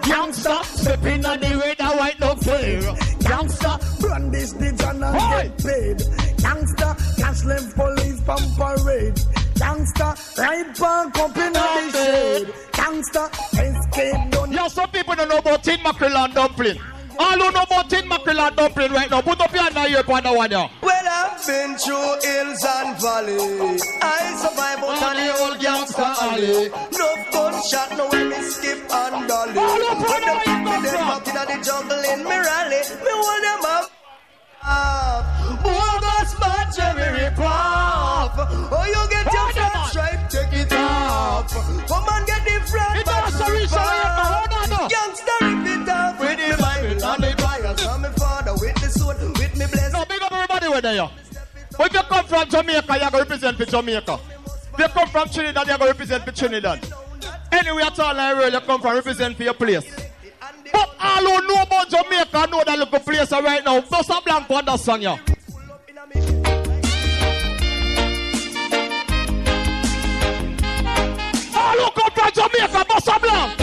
Youngster 0.07 0.63
stepping 0.63 1.25
on 1.25 1.39
the 1.41 1.57
red 1.57 1.81
and 1.81 1.99
white 1.99 2.19
no 2.21 2.35
fair. 2.35 2.81
Youngster 3.27 3.77
brandish 3.99 4.51
the 4.51 4.71
gun 4.77 5.03
and 5.03 5.17
get 5.35 5.57
paid. 5.65 6.41
Youngster 6.41 6.95
cash 7.19 7.43
left 7.43 7.75
police 7.75 8.21
pump 8.21 8.57
parade. 8.57 9.19
Youngster 9.59 10.13
ride 10.37 10.75
park 10.77 11.17
up 11.17 11.37
in 11.37 11.53
the 11.53 11.91
shade. 11.91 12.53
Youngster 12.77 13.29
escape. 13.53 14.51
Yo, 14.51 14.67
some 14.67 14.89
people 14.91 15.15
don't 15.15 15.29
know 15.29 15.37
about 15.37 15.63
tin 15.63 15.81
mackerel 15.83 16.17
and 16.17 16.33
dumpling. 16.33 16.79
All 17.19 17.39
who 17.39 17.51
know 17.51 17.63
about 17.63 17.89
tin 17.89 18.07
mackerel 18.07 18.39
and 18.39 18.55
dumpling 18.55 18.91
right 18.91 19.09
now, 19.09 19.21
put 19.21 19.41
up 19.41 19.51
your 19.51 19.63
hand 19.63 19.77
here 19.89 20.03
for 20.03 20.21
that 20.21 20.35
one, 20.35 20.51
yo. 20.51 20.69
Well, 20.81 21.07
I've 21.09 21.45
been 21.45 21.75
through 21.77 22.21
hills 22.21 22.63
and 22.63 23.01
valleys. 23.01 23.83
I 24.01 24.35
survive 24.37 24.79
out 24.83 25.03
on 25.03 25.15
the 25.17 25.27
old 25.41 25.59
gangster 25.59 26.01
alley. 26.01 26.69
No 26.69 27.07
gunshot, 27.31 27.97
no 27.97 28.07
when 28.09 28.29
me 28.29 28.41
skip 28.41 28.77
and 28.91 29.27
dolly. 29.27 29.53
When 29.53 30.21
the 30.21 30.41
people 30.45 30.81
them 30.85 31.09
up 31.09 31.27
in 31.27 31.33
the 31.33 31.63
jungle 31.65 32.03
in 32.13 32.23
me 32.23 32.37
rally, 32.37 32.81
me 33.01 33.11
hold 33.11 33.43
them 33.43 33.65
up. 33.65 33.96
Up. 34.68 35.24
Bogus 35.63 36.36
bad 36.36 36.68
Jerry 36.76 37.07
rip. 37.24 37.39
Oh, 37.39 38.84
you 38.86 39.03
get 39.09 39.32
your 39.32 39.49
stripe, 39.88 40.30
take 40.30 40.53
it 40.53 40.74
off. 40.74 41.51
Oh, 41.55 41.61
come 41.88 42.07
and 42.11 42.28
get 42.28 42.43
the 42.43 42.59
front 42.68 43.05
back. 43.05 43.32
Youngster 44.91 45.39
rip 45.41 45.68
it 45.68 45.89
off 45.89 46.20
with 46.20 46.38
the 46.38 46.49
Bible 46.61 47.03
and 47.03 47.24
the 47.24 47.32
Bible. 47.41 47.76
From 47.78 48.01
me 48.01 48.09
father 48.18 48.53
with 48.53 48.76
the 48.82 48.89
sword, 48.89 49.18
with 49.22 49.55
me 49.57 49.65
blessed. 49.65 49.93
No, 49.93 50.05
big 50.05 50.22
up 50.22 50.32
everybody 50.32 50.68
with. 50.68 50.84
But 51.78 51.88
if 51.88 51.93
you 51.93 52.01
come 52.03 52.26
from 52.26 52.49
Jamaica, 52.49 52.99
you 52.99 53.11
go 53.11 53.18
represent 53.20 53.57
for 53.57 53.65
Jamaica. 53.65 54.20
If 54.74 54.80
you 54.80 54.88
come 54.88 55.09
from 55.09 55.30
Trinidad, 55.30 55.68
you 55.68 55.78
go 55.78 55.86
represent 55.86 56.24
for 56.24 56.32
Trinidad. 56.32 56.80
Anyway, 57.51 57.82
at 57.82 57.99
all 57.99 58.20
I 58.20 58.34
world, 58.34 58.53
you 58.53 58.59
come 58.61 58.82
from 58.82 58.95
represent 58.95 59.38
for 59.38 59.43
your 59.43 59.53
place. 59.53 59.86
Oh, 60.74 60.86
but 60.86 60.89
all 60.99 61.26
who 61.41 61.47
know 61.47 61.61
about 61.61 61.89
Jamaica 61.89 62.47
know 62.51 62.63
that 62.65 62.80
little 62.80 62.99
place 62.99 63.32
right 63.32 63.63
now. 63.63 63.82
Bust 63.82 64.09
a 64.09 64.22
blank 64.22 64.49
on 64.49 64.65
that 64.65 64.80
song, 64.80 65.01
yeah. 65.01 65.18
All 71.55 71.78
who 71.78 71.91
come 71.91 72.11
from 72.11 72.32
Jamaica, 72.34 72.86
bust 72.88 73.07
a 73.07 73.20
blank. 73.20 73.59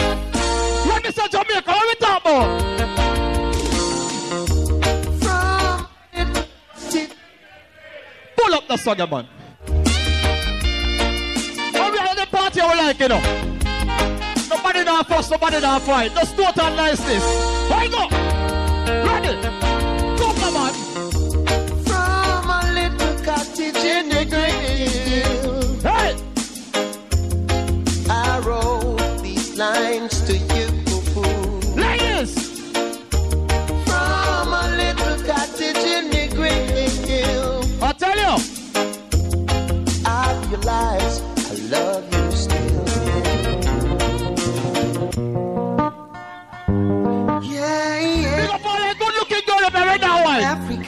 When 0.87 1.01
me 1.03 1.11
say 1.11 1.27
Jamaica, 1.29 1.71
what 1.71 1.87
we 1.87 1.95
talk 2.05 2.21
about? 2.21 2.75
Pull 8.37 8.53
up 8.53 8.67
the 8.67 8.77
song, 8.77 8.97
yeah, 8.99 9.05
man. 9.05 9.27
How 11.73 11.91
we 11.91 11.97
have 11.97 12.17
the 12.17 12.25
party 12.31 12.61
we 12.61 12.67
like, 12.67 12.99
you 12.99 13.07
know? 13.07 13.54
Nobody 14.65 14.83
not 14.83 15.07
fuss, 15.07 15.29
nobody 15.29 15.59
not 15.59 15.83
fight. 15.83 16.11
Just 16.15 16.35
total 16.35 16.75
niceness. 16.75 17.23
Why 17.69 17.87
go? 17.87 18.09
Ready? 19.05 19.39
Come 20.17 20.57
on. 20.57 20.73
From 21.85 22.49
a 22.49 22.61
little 22.73 23.15
cottage 23.23 23.75
in 23.75 24.09
the 24.09 24.25
green. 24.25 25.79
Hey! 25.85 26.17
I 28.09 28.39
wrote 28.39 29.21
these 29.21 29.55
lines 29.55 30.14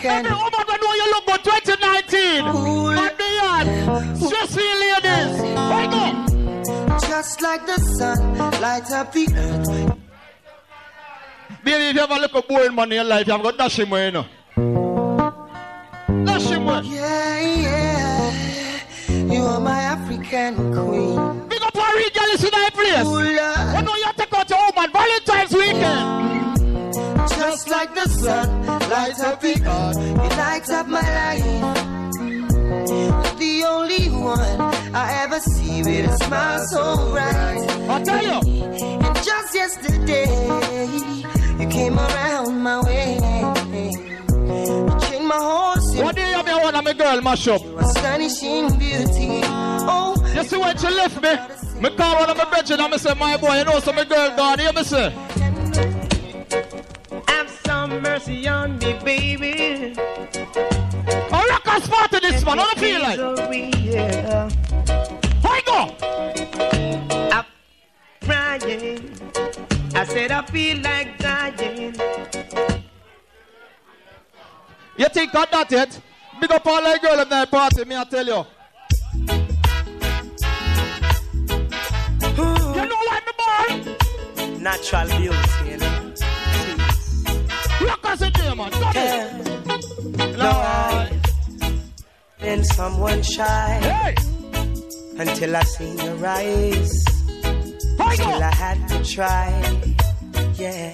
African. 0.08 0.26
Every 0.26 0.32
woman 0.32 0.64
that 0.68 0.80
know 0.82 0.94
you 0.94 1.08
look 1.12 1.26
good 1.26 1.44
2019. 1.44 2.46
And 2.98 3.14
beyond. 3.18 3.68
Stressful 4.18 4.74
ladies. 4.84 5.36
Go? 5.94 6.04
Just 7.08 7.42
like 7.42 7.66
the 7.66 7.78
sun, 7.98 8.38
light 8.62 8.92
up 8.92 9.12
the 9.14 9.28
earth. 9.36 9.98
Baby, 11.64 11.84
if 11.90 11.96
you 11.96 12.02
ever 12.02 12.16
look 12.16 12.36
a 12.36 12.42
boring 12.42 12.76
man 12.76 12.92
in 12.92 12.96
your 12.96 13.04
life, 13.04 13.28
you 13.28 13.34
have 13.34 13.44
got 13.44 13.58
dash 13.58 13.80
him 13.80 13.90
away, 13.92 14.06
you 14.06 14.12
know. 14.12 14.26
Dash 16.26 16.46
him 16.50 16.68
away. 16.68 16.82
Yeah, 16.86 17.40
yeah. 17.64 19.34
You 19.34 19.42
are 19.44 19.60
my 19.60 19.80
African 19.82 20.56
queen. 20.74 21.48
Big 21.50 21.62
up 21.62 21.76
our 21.76 21.96
region, 21.96 22.24
listen 22.32 22.50
to 22.50 22.56
that 22.56 22.74
place. 22.74 23.04
Lord. 23.04 23.26
You 23.26 23.82
know 23.84 23.96
you 23.96 24.12
take 24.16 24.34
out 24.34 24.50
your 24.50 24.60
woman 24.60 24.92
Valentine's 24.92 25.54
weekend. 25.54 26.37
Just 27.68 27.80
like 27.80 27.96
the 27.96 28.08
sun, 28.08 28.66
light 28.90 29.20
up 29.20 29.42
the 29.42 29.52
earth. 29.52 29.98
You 30.00 30.38
light 30.38 30.70
up 30.70 30.88
my 30.88 31.02
life. 31.02 31.44
The 33.38 33.64
only 33.68 34.08
one 34.10 34.40
I 34.96 35.24
ever 35.24 35.40
see 35.42 35.84
with 35.84 36.10
a 36.10 36.18
smile 36.24 36.66
so 36.68 37.12
bright. 37.12 37.68
I 37.90 38.04
tell 38.04 38.24
you. 38.24 38.40
And 39.06 39.16
just 39.18 39.54
yesterday, 39.54 40.28
you 41.60 41.68
came 41.68 42.00
around 42.00 42.58
my 42.62 42.82
way. 42.84 43.16
You 43.76 45.00
changed 45.02 45.28
my 45.28 45.36
whole 45.36 46.04
What 46.06 46.16
do 46.16 46.22
you 46.22 46.28
have 46.28 46.46
me 46.46 46.54
one 46.54 46.74
of 46.74 46.84
my 46.86 46.94
girl 46.94 47.22
mash 47.22 47.50
up? 47.50 47.62
astonishing 47.82 48.80
beauty. 48.80 49.42
Oh, 49.44 50.16
You 50.36 50.44
see 50.46 50.56
when 50.58 50.78
she 50.78 50.88
left 50.88 51.22
me? 51.22 51.36
Me 51.82 51.90
call 51.98 52.16
one 52.22 52.30
of 52.30 52.38
my 52.38 52.46
brethren 52.46 52.80
and 52.80 52.92
me 52.94 52.98
say, 52.98 53.14
my 53.16 53.36
boy, 53.36 53.58
you 53.58 53.66
know 53.66 53.80
some 53.82 53.96
my 53.98 54.06
girl 54.06 54.34
gone. 54.38 54.58
Hear 54.60 54.72
me 54.72 54.84
say? 54.84 55.14
Mercy 58.02 58.48
on 58.48 58.78
me, 58.80 58.94
baby. 59.04 59.94
A 61.08 61.44
rockers 61.50 61.88
party 61.88 62.20
this 62.20 62.46
man, 62.46 62.58
how 62.58 62.70
you 62.70 62.76
feel 62.76 63.02
like? 63.02 63.20
Yeah. 63.84 64.50
Why 65.42 65.62
go? 65.66 65.96
I'm 67.32 67.46
crying. 68.24 69.12
I 69.96 70.06
said 70.06 70.32
I 70.32 70.42
feel 70.46 70.78
like 70.82 71.18
dying. 71.18 71.96
You 74.98 75.10
think 75.10 75.36
of 75.36 75.50
that 75.52 75.72
yet? 75.72 76.02
Big 76.40 76.52
up 76.52 76.66
all 76.68 76.82
the 76.82 77.00
girl 77.02 77.20
in 77.20 77.30
that 77.30 77.50
party, 77.50 77.86
me 77.86 77.96
I 77.96 78.04
tell 78.04 78.26
you. 78.26 78.46
You 82.38 82.84
know 82.86 83.02
what, 83.08 83.24
the 83.26 83.34
boy? 83.38 84.58
Natural 84.60 85.08
beauty, 85.08 85.38
you 85.66 85.78
know. 85.78 85.97
Rockers 88.20 88.22
in 88.22 88.34
there, 88.34 88.56
man. 88.56 88.72
Come 88.72 88.94
here. 88.94 90.38
Lord, 90.38 91.22
been 92.40 92.64
someone 92.64 93.24
shy 93.24 94.16
until 95.18 95.56
I 95.56 95.64
seen 95.64 95.98
your 95.98 96.26
eyes. 96.26 97.04
Still 98.14 98.44
I 98.44 98.56
had 98.56 98.88
to 98.90 99.04
try. 99.04 99.50
Yeah. 100.56 100.94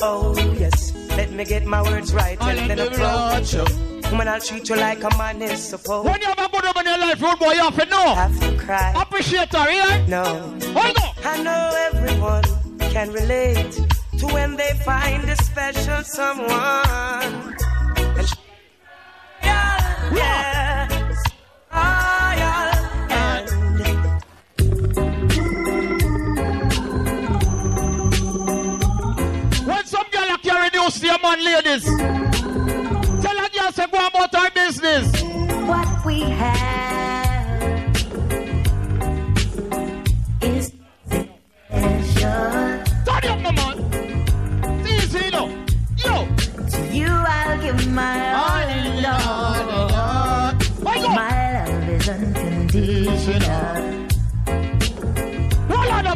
Oh 0.00 0.34
yes. 0.58 0.92
Let 1.16 1.32
me 1.32 1.44
get 1.44 1.66
my 1.66 1.82
words 1.82 2.14
right 2.14 2.40
and 2.40 2.70
then 2.70 2.78
approach 2.78 3.54
you. 3.54 3.64
Woman, 4.10 4.28
I'll 4.28 4.40
treat 4.40 4.68
you 4.68 4.76
like 4.76 5.02
a 5.04 5.16
man 5.18 5.42
is 5.42 5.62
supposed. 5.62 6.08
When 6.08 6.20
you 6.20 6.26
have 6.26 6.38
a 6.38 6.48
good 6.48 6.64
woman 6.64 6.86
in 6.86 6.86
your 6.86 6.98
life, 6.98 7.22
road 7.22 7.38
boy, 7.38 7.52
you 7.52 7.60
have 7.60 7.78
to 7.78 7.86
know. 7.86 8.14
Have 8.14 8.40
to 8.40 8.56
cry. 8.56 8.92
Appreciate 8.96 9.52
her, 9.52 9.70
yeah? 9.70 10.04
No. 10.06 10.24
Hold 10.24 10.98
on. 10.98 11.14
I 11.24 11.42
know 11.42 11.90
everyone 11.92 12.44
can 12.90 13.12
relate 13.12 13.80
to 14.20 14.26
when 14.34 14.56
they 14.56 14.72
find 14.84 15.28
a 15.30 15.36
special 15.36 16.02
someone. 16.04 16.50
And 16.50 18.28
yeah, 19.42 20.14
yeah. 20.14 20.88
Royal 21.72 22.70
and 23.10 23.48
When 29.66 29.84
some 29.86 30.08
girl 30.12 30.30
are 30.30 30.38
carrying 30.38 30.74
you, 30.74 30.90
see 30.90 31.08
a 31.08 31.18
man, 31.22 31.42
ladies. 31.42 31.84
Tell 33.22 33.38
a 33.38 33.48
girl, 33.48 33.72
say, 33.72 33.86
go 33.90 34.06
about 34.06 34.34
our 34.34 34.50
business. 34.50 35.22
What 35.66 36.04
we 36.04 36.20
have 36.20 37.96
is 40.42 40.72
special. 41.70 42.79
you 46.92 47.06
I'll 47.06 47.60
give 47.60 47.90
my 47.92 48.34
all, 48.34 48.60
My 51.14 51.52
love 51.52 51.88
is 51.88 52.08
unconditional. 52.08 53.74
Roll 55.68 55.90
on 55.90 56.04
the 56.04 56.14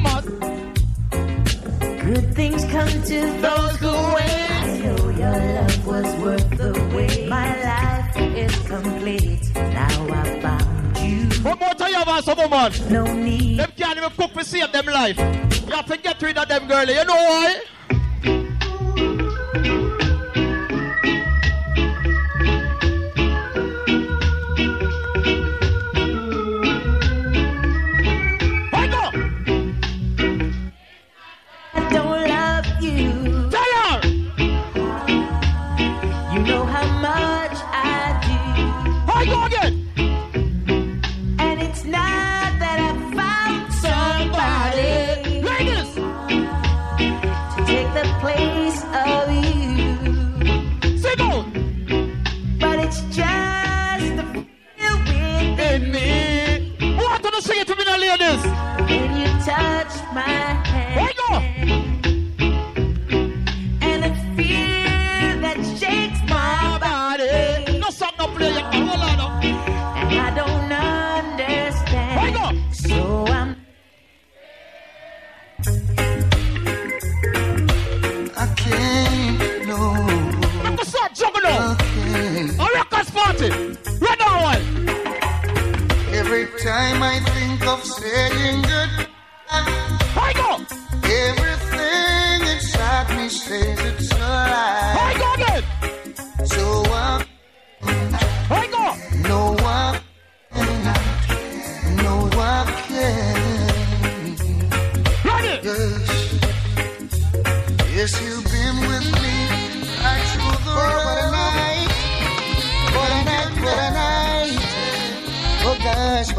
Good 2.04 2.34
things 2.34 2.64
come 2.66 2.88
to 2.88 3.20
those 3.40 3.76
who 3.76 3.92
wait. 4.14 4.50
I 4.50 4.78
know 4.78 5.08
your 5.10 5.38
love 5.56 5.86
was 5.86 6.16
worth 6.22 6.50
the 6.58 6.72
wait. 6.94 7.28
My 7.28 7.48
life 7.62 8.16
is 8.16 8.54
complete. 8.66 9.54
Now 9.54 10.06
I 10.08 10.40
found 10.40 10.98
you. 10.98 11.28
One 11.42 11.58
more 11.58 11.74
tell 11.74 11.90
you 11.90 11.96
have 11.96 12.24
some 12.24 12.38
woman. 12.38 12.72
No 12.90 13.12
need. 13.14 13.58
Them 13.60 13.72
can't 13.76 13.96
even 13.98 14.10
cook 14.10 14.32
for 14.32 14.44
save 14.44 14.72
them 14.72 14.86
life. 14.86 15.18
You 15.18 15.74
have 15.74 15.86
to 15.86 15.96
get 15.96 16.20
rid 16.20 16.36
of 16.36 16.48
them, 16.48 16.66
girlie. 16.68 16.94
You 16.94 17.04
know 17.04 17.14
why? 17.14 17.62
When 59.56 59.86
my 60.14 60.22
hand. 60.66 61.14
And 63.82 64.04
a 64.04 64.12
fear 64.36 65.40
that 65.44 65.58
shakes 65.78 66.20
my 66.28 66.78
body. 66.80 67.78
No 67.78 67.90
song, 67.90 68.14
no 68.18 68.26
play. 68.28 68.50
Hold 68.52 69.00
on 69.00 69.16
now. 69.16 69.40
And 69.96 70.18
I 70.18 70.30
don't 70.40 70.72
understand. 70.72 72.58
So 72.74 73.26
I'm 73.28 73.50
I 78.36 78.46
can't, 78.56 79.66
no. 79.68 79.78
Let 80.64 80.72
me 80.78 80.84
start 80.84 81.14
jumping 81.14 81.42
now. 81.44 81.76
A 82.58 82.66
records 82.74 83.10
party. 83.10 83.50
Right 84.00 84.18
now, 84.18 84.42
one. 84.50 84.64
Every 86.12 86.46
time 86.62 87.02
I 87.02 87.20
think 87.20 87.66
of 87.66 87.84
saying 87.84 88.63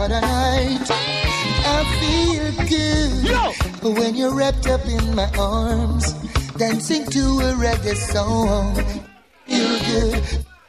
what 0.05 0.11
a 0.11 0.21
night. 0.21 0.87
I 1.67 1.81
feel 1.99 2.47
good 2.69 3.95
when 3.97 4.15
you're 4.15 4.35
wrapped 4.35 4.67
up 4.67 4.85
in 4.85 5.15
my 5.15 5.27
arms, 5.37 6.13
dancing 6.57 7.05
to 7.07 7.19
a 7.19 7.53
reggae 7.53 7.95
song. 7.95 8.75
Feel 9.47 9.79
good, 9.89 10.23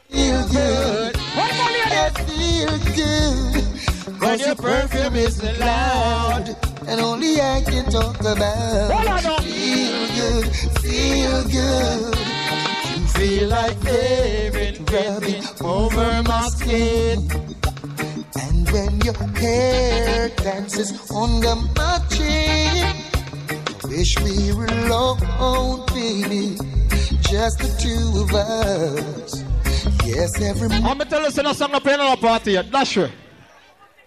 feel 0.09 0.49
good. 0.49 1.17
I 1.19 2.11
feel 2.25 2.79
good. 2.97 4.21
Cause 4.21 4.47
your 4.47 4.57
perfume 4.57 5.17
is 5.17 5.43
loud, 5.61 6.57
and 6.89 7.01
only 7.01 7.39
I 7.39 7.63
can 7.67 7.85
talk 7.91 8.19
about. 8.21 9.43
Feel 9.43 10.07
good, 10.17 10.47
feel 10.81 11.43
good. 11.45 12.17
You 12.97 13.07
feel 13.09 13.49
like 13.51 13.79
David 13.83 14.91
rubbing 14.91 15.45
over 15.61 16.23
my 16.23 16.49
skin. 16.49 17.66
And 18.39 18.71
when 18.71 19.01
your 19.01 19.15
hair 19.15 20.29
dances 20.29 21.11
under 21.11 21.55
my 21.77 22.01
chin, 22.11 22.95
wish 23.85 24.15
we 24.21 24.53
were 24.53 24.67
alone, 24.67 25.87
baby, 25.89 26.57
just 27.21 27.59
the 27.59 27.71
two 27.81 28.21
of 28.23 28.35
us. 28.35 29.45
Yes, 30.05 30.41
every 30.41 30.69
morning. 30.69 30.85
I'm 30.87 30.99
gonna 30.99 31.11
tell 31.11 31.23
you, 31.23 31.31
say 31.31 31.43
no 31.43 31.53
song 31.53 31.73
no 31.73 31.81
play 31.81 31.95
in 31.95 32.01
our 32.01 32.17
party 32.17 32.53
yet. 32.53 32.71
That's 32.71 32.91
sure. 32.91 33.11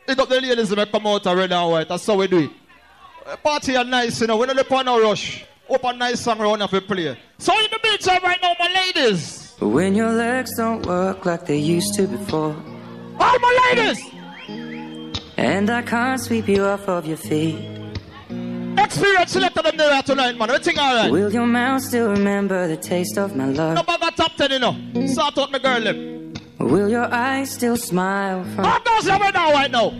Big 0.08 0.20
up 0.20 0.30
the 0.30 0.42
ladies 0.42 0.70
that 0.70 0.92
come 0.92 1.08
out 1.08 1.26
red 1.26 1.52
and 1.52 1.72
white. 1.72 1.88
That's 1.88 2.06
how 2.06 2.16
we 2.16 2.28
do 2.28 2.40
it. 2.40 3.44
Party 3.44 3.76
are 3.76 3.84
nice, 3.84 4.22
you 4.22 4.28
know. 4.28 4.38
We 4.38 4.46
don't 4.48 4.56
depend 4.56 4.90
on 4.90 5.02
no 5.02 5.10
rush. 5.10 5.46
Open 5.68 5.98
nice 5.98 6.22
song 6.22 6.40
around 6.42 6.62
if 6.62 6.72
we 6.72 6.80
play. 6.80 7.18
So 7.38 7.54
in 7.54 7.70
the 7.70 7.80
beach 7.84 8.08
right 8.08 8.40
now, 8.42 8.54
my 8.60 8.74
ladies. 8.74 9.54
When 9.60 9.94
your 9.94 10.12
legs 10.12 10.56
don't 10.58 10.86
work 10.86 11.26
like 11.26 11.46
they 11.46 11.58
used 11.60 11.94
to 11.96 12.08
before. 12.08 12.56
All 13.20 13.40
my 13.40 13.74
ladies. 13.76 14.19
And 15.40 15.70
I 15.70 15.82
can't 15.84 16.20
sweep 16.20 16.50
you 16.50 16.66
off 16.66 16.90
of 16.90 17.08
your 17.08 17.16
feet. 17.16 17.56
Experience 18.78 19.32
selected 19.32 19.64
them 19.64 19.78
there 19.78 20.02
tonight, 20.02 20.38
man. 20.38 20.50
Everything 20.50 20.78
alright. 20.78 21.10
Will 21.10 21.32
your 21.32 21.48
mouth 21.48 21.82
still 21.82 22.10
remember 22.10 22.68
the 22.68 22.76
taste 22.76 23.18
of 23.18 23.38
my 23.38 23.46
love? 23.46 23.76
No 23.76 23.96
of 23.96 24.16
top 24.18 24.36
ten, 24.36 24.52
you 24.52 24.60
know. 24.60 24.76
Sort 25.08 25.38
out 25.38 25.50
my 25.50 25.60
girl 25.60 25.80
lip. 25.80 25.98
Will 26.60 26.90
your 26.90 27.06
eyes 27.06 27.52
still 27.52 27.78
smile 27.78 28.44
from 28.54 28.66
How 28.66 28.80
goes 28.80 29.08
it 29.08 29.12
right 29.12 29.34
now, 29.34 29.52
right 29.54 29.72
now? 29.72 29.92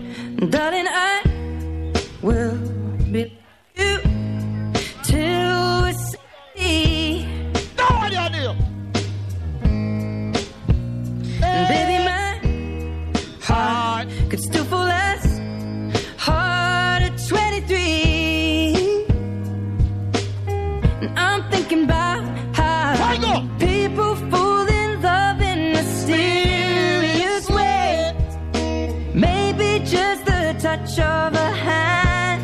Darling, 0.50 0.88
I 0.90 1.24
will 2.22 2.58
be 3.10 3.40
you 3.78 3.98
till 5.04 5.84
we 5.86 5.94
see. 6.58 7.26
No 7.78 7.88
you 8.12 8.30
knew. 8.36 8.54
And 11.42 11.68
baby, 11.72 12.04
my 12.04 12.42
heart 13.42 14.10
could 14.30 14.42
still 14.42 14.66
fall 14.66 14.84
as 14.84 15.29
thinking 21.70 21.86
about 21.86 22.24
how 22.56 23.48
people 23.60 24.16
fall 24.32 24.68
in 24.68 25.02
love 25.02 25.40
in 25.40 25.72
mysterious 25.72 27.48
ways. 27.50 28.14
Maybe 29.14 29.80
just 29.86 30.26
the 30.26 30.56
touch 30.60 30.98
of 31.00 31.34
a 31.36 31.52
hand. 31.52 32.42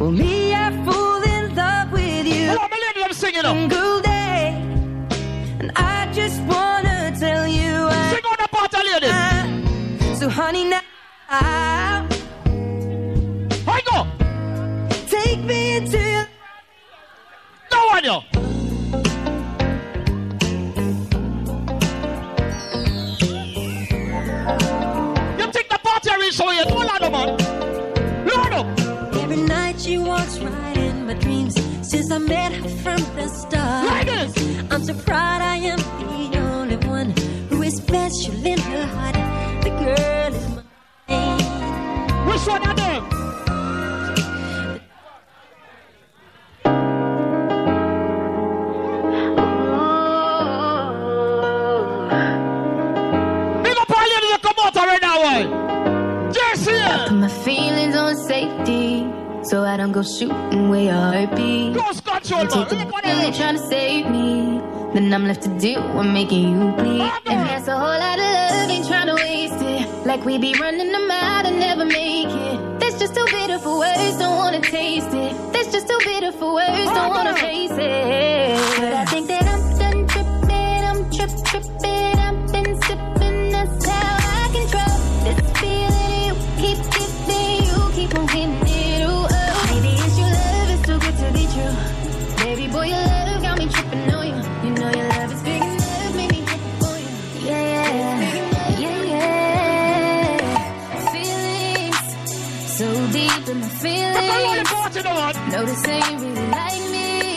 Well, 0.00 0.10
me, 0.10 0.52
I 0.52 0.70
fall 0.84 1.22
in 1.22 1.54
love 1.54 1.92
with 1.92 2.26
you. 2.26 2.46
My 2.56 2.78
lady, 2.86 3.04
I'm 3.04 3.12
singing 3.12 3.44
up. 3.44 3.56
Single 3.56 4.00
day. 4.00 4.46
And 5.60 5.70
I 5.76 6.10
just 6.12 6.40
wanna 6.42 7.14
tell 7.18 7.46
you 7.46 7.86
I 7.88 8.14
Sing 8.14 8.24
on 8.30 8.36
the 8.42 8.48
part, 8.48 8.72
ladies. 8.90 10.18
So 10.18 10.28
honey 10.28 10.64
now 10.64 12.05
No 17.96 18.02
you. 18.02 18.20
You 25.38 25.52
take 25.52 25.68
the 25.70 25.78
party 25.82 26.10
I 26.10 26.16
reach 26.20 26.38
away. 26.38 26.56
Hold 26.68 26.90
on, 27.02 27.12
man. 27.12 27.28
Lord 28.26 28.52
up. 28.52 28.66
Every 29.16 29.38
night 29.38 29.80
she 29.80 29.96
walks 29.96 30.38
right 30.40 30.76
in 30.76 31.06
my 31.06 31.14
dreams 31.14 31.54
since 31.80 32.10
I 32.12 32.18
met 32.18 32.52
her 32.52 32.68
from 32.68 33.00
the 33.16 33.28
start. 33.28 34.08
I'm 34.70 34.84
so 34.84 34.92
proud 34.92 35.40
I 35.40 35.56
am 35.56 35.78
the 35.78 36.38
only 36.38 36.76
one 36.88 37.14
who 37.48 37.62
is 37.62 37.76
special 37.76 38.34
in 38.46 38.58
her 38.58 38.86
heart. 38.86 39.14
The 39.64 39.70
girl 39.70 40.34
is 40.34 40.48
mine. 40.48 42.26
Which 42.28 42.46
one 42.46 42.68
of 42.68 42.76
them? 42.76 42.85
Go 59.96 60.02
shooting 60.02 60.68
where 60.68 60.84
your 60.84 60.92
heart 60.92 61.34
be. 61.34 61.72
Close 61.72 62.00
control, 62.02 62.42
You 62.42 62.48
take 62.50 62.68
the 62.68 62.84
bullet 62.84 63.34
trying 63.34 63.56
to 63.56 63.66
save 63.66 64.04
me, 64.10 64.60
then 64.92 65.12
I'm 65.14 65.26
left 65.26 65.42
to 65.44 65.58
deal 65.58 65.80
with 65.96 66.06
making 66.06 66.42
you 66.52 66.72
bleed. 66.72 67.10
And 67.32 67.40
that's 67.48 67.66
a 67.66 67.78
whole 67.78 67.98
lot 68.04 68.18
of 68.18 68.30
love, 68.36 68.70
ain't 68.70 68.86
trying 68.86 69.06
to 69.06 69.14
waste 69.14 69.62
it. 69.62 69.88
Like 70.06 70.16
like 70.16 70.26
we 70.26 70.36
be 70.36 70.52
running 70.60 70.92
them 70.92 71.10
out 71.10 71.46
and 71.46 71.58
never 71.58 71.86
make 71.86 72.28
it. 72.28 72.80
That's 72.80 72.98
just 72.98 73.14
too 73.14 73.24
bitter 73.30 73.58
for 73.58 73.78
words, 73.78 74.18
don't 74.18 74.36
wanna 74.36 74.60
taste 74.60 75.12
it. 75.12 75.32
That's 75.52 75.72
just 75.72 75.88
too 75.88 76.00
bitter 76.04 76.32
for 76.32 76.54
words, 76.54 76.90
don't 76.96 77.10
wanna 77.16 77.34
face 77.34 77.72
it. 77.72 78.55
Notice 105.66 105.82
they 105.82 105.94
ain't 105.94 106.20
really 106.20 106.46
like 106.46 106.80
me. 106.92 107.36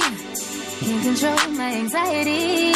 Can't 0.81 1.03
control 1.03 1.51
my 1.57 1.73
anxiety. 1.73 2.73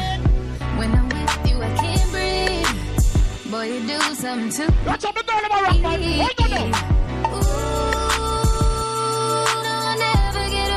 When 0.79 0.91
I'm 0.95 1.07
with 1.07 1.51
you, 1.51 1.61
I 1.61 1.69
can't 1.75 2.11
breathe. 2.11 3.51
Boy, 3.51 3.65
you 3.73 3.81
do 3.87 3.99
something 4.15 4.49
to 4.49 4.73
Watch 4.87 5.05
out, 5.05 5.13
the 5.13 5.21
girl 5.21 5.37
in 5.37 5.49
my 5.49 5.61
rock, 5.61 5.79
man. 5.81 6.17
What 6.17 6.39
you 6.39 6.47
do? 6.47 6.63
I'll 9.53 9.97
never 9.99 10.49
get 10.49 10.71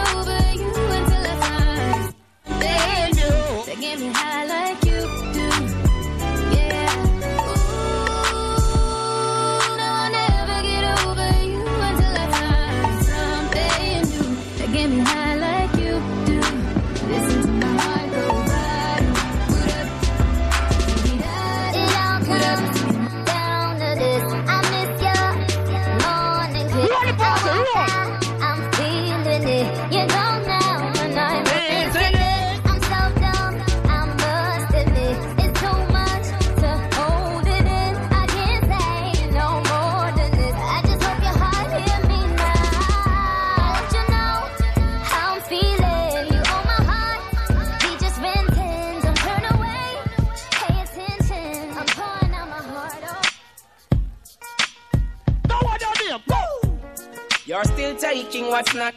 what's 58.64 58.74
not 58.74 58.94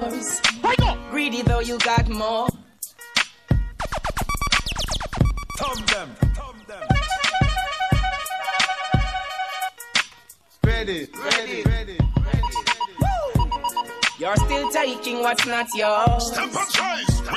yours. 0.00 0.40
Greedy 1.10 1.42
though 1.42 1.60
you 1.60 1.78
got 1.78 2.08
more. 2.08 2.48
Thumb 5.58 5.86
them. 5.86 6.16
Thumb 6.34 6.56
them. 6.66 6.88
Ready, 10.64 11.08
ready, 11.24 11.62
ready. 11.62 11.98
Ready 12.18 12.56
You're 14.18 14.36
still 14.36 14.70
taking 14.72 15.20
what's 15.20 15.46
not 15.46 15.66
yours. 15.74 16.32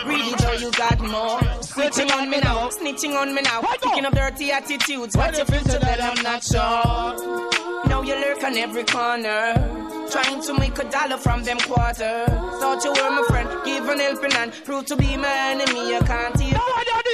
Greedy 0.04 0.36
though 0.40 0.54
you 0.54 0.72
got 0.72 1.00
more. 1.00 1.40
Snitching 1.62 2.12
on 2.12 2.30
me 2.30 2.40
now, 2.40 2.70
snitching 2.70 3.16
on 3.16 3.34
me 3.36 3.42
now. 3.42 3.62
Picking 3.62 4.06
up 4.06 4.14
dirty 4.14 4.52
attitudes. 4.52 5.16
What 5.16 5.38
you 5.38 5.46
feel 5.46 5.62
to 5.62 5.80
that 5.80 6.02
I'm 6.02 6.24
not 6.24 6.44
sure. 6.44 7.86
Now 7.88 8.02
you 8.02 8.16
lurk 8.16 8.44
on 8.44 8.58
every 8.58 8.84
corner. 8.84 9.89
Trying 10.12 10.41
to 10.41 10.53
make 10.55 10.78
a 10.80 10.89
dollar 10.89 11.18
from 11.18 11.43
them 11.43 11.60
quarters. 11.60 11.99
Thought 11.99 12.84
you 12.84 12.91
were 12.91 13.12
my 13.12 13.24
friend, 13.28 13.49
give 13.64 13.88
an 13.88 13.99
helping 13.99 14.32
hand. 14.32 14.53
Prove 14.66 14.86
to 14.88 14.95
be 14.95 15.16
my 15.18 15.36
enemy, 15.51 15.95
I 15.95 15.99
can't 16.05 16.39
heal 16.39 16.60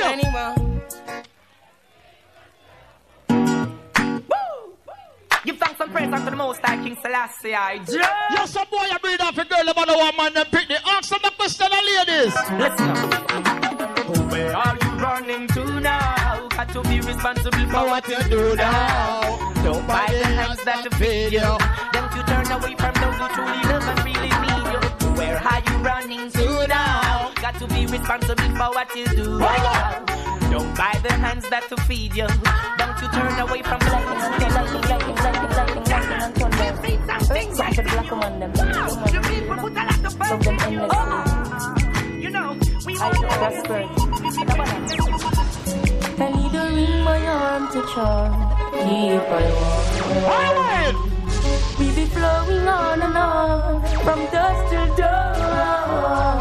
anyone. 0.06 0.82
Give 5.44 5.58
thanks 5.58 5.80
and 5.80 5.92
praise 5.92 6.12
unto 6.12 6.30
the 6.30 6.36
Most 6.36 6.60
High 6.64 6.84
King 6.84 6.98
Selassie. 7.02 7.54
I 7.54 7.80
Yes, 7.88 8.52
some 8.52 8.68
boy, 8.72 8.78
I 8.80 8.98
breed 9.02 9.22
off 9.22 9.38
a 9.38 9.46
girl 9.46 9.68
about 9.70 9.88
the 9.88 9.98
one 9.98 10.16
man, 10.18 10.34
them 10.34 10.46
pick 10.52 10.68
the 10.68 10.90
answer 10.90 11.16
the 11.22 11.32
question, 11.38 11.68
the 11.70 11.82
ladies. 12.08 12.34
Listen 12.58 12.90
up. 12.98 14.32
Where 14.32 14.56
are 14.56 14.78
you 14.82 14.90
running 15.04 15.48
to 15.50 15.80
now? 15.82 16.48
Got 16.50 16.70
to 16.70 16.82
be 16.84 17.00
responsible 17.02 17.68
for 17.70 17.86
what 17.88 18.08
you 18.08 18.24
do 18.30 18.56
now. 18.56 19.54
Don't 19.64 19.88
buy 19.88 20.08
the 20.10 20.26
hands 20.26 20.64
that 20.64 20.94
feed 20.96 21.34
you. 21.34 21.95
Don't 22.56 22.72
you 22.72 22.78
turn 22.78 22.80
away 22.80 22.80
from 22.80 22.94
those 23.04 23.18
who 23.20 23.28
truly 23.36 23.64
love 23.68 23.84
and 23.84 24.00
really 24.06 24.32
need 24.46 24.66
you. 24.72 24.80
Where 25.20 25.38
are 25.38 25.62
you 25.68 25.76
running 25.84 26.32
to 26.32 26.68
now? 26.68 27.34
Got 27.36 27.60
to 27.60 27.68
be 27.68 27.86
responsible 27.86 28.50
for 28.56 28.70
what 28.72 28.96
you 28.96 29.06
do 29.08 29.40
now. 29.40 30.06
Don't 30.52 30.74
buy 30.78 30.98
the 31.04 31.12
hands 31.12 31.50
that 31.50 31.68
to 31.68 31.76
feed 31.84 32.16
you. 32.16 32.28
Don't 32.78 33.02
you 33.02 33.10
turn 33.12 33.40
away 33.40 33.62
from 33.62 33.80
the 33.80 33.92
lighting? 33.92 34.40
Oh. 40.92 41.24
You 42.22 42.30
know, 42.30 42.58
we 42.86 42.98
all 43.00 43.12
I 46.18 46.32
need 46.32 46.56
a 46.56 46.72
ring, 46.74 47.04
my 47.04 47.28
arm 47.28 47.68
to 47.74 47.82
charm. 47.94 48.32
Keep 48.72 49.28
I 49.28 50.94
warm. 50.94 51.15
We 51.78 51.88
be 51.94 52.06
flowing 52.06 52.68
on 52.68 53.02
and 53.02 53.18
on 53.18 53.82
from 54.04 54.20
dusk 54.32 54.70
till 54.72 54.96
dawn. 54.96 56.40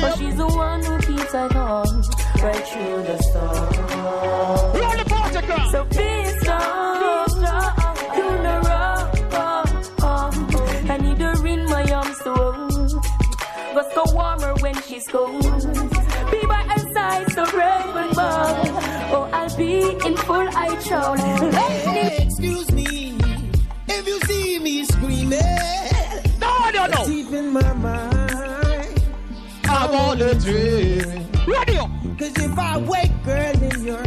But 0.00 0.16
she's 0.16 0.36
the 0.36 0.46
one 0.46 0.84
who 0.84 0.98
keeps 0.98 1.34
I 1.34 1.48
calm 1.48 2.02
right 2.40 2.66
through 2.68 3.02
the 3.02 3.18
storm. 3.20 3.68
Roll 4.78 4.96
the 4.96 5.04
party. 5.08 5.70
So 5.72 5.84
be 5.84 6.24
strong, 6.38 7.34
do 8.14 8.24
the 8.46 8.56
wrong. 8.66 9.06
I 10.88 10.96
need 10.98 11.18
her 11.18 11.46
in 11.46 11.64
my 11.66 11.84
arms 11.92 12.18
to 12.18 12.34
Go 13.74 13.82
so 13.94 14.04
warmer 14.14 14.54
when 14.60 14.74
she's 14.82 15.06
cold. 15.08 15.42
Be 16.30 16.46
by 16.46 16.62
her 16.70 16.92
side 16.94 17.30
so 17.32 17.44
brave 17.46 17.96
and 18.02 18.14
bold. 18.14 18.56
Oh, 19.12 19.28
I'll 19.32 19.56
be 19.56 19.82
in 20.06 20.16
full 20.16 20.48
eye 20.54 20.78
show. 20.80 22.09
I 29.80 29.86
wanna 29.90 30.34
dream. 30.34 31.08
Radio. 31.46 31.90
Cause 32.18 32.36
if 32.36 32.58
I 32.58 32.76
wake, 32.76 33.24
girl, 33.24 33.62
and 33.64 33.82
you're 33.82 34.04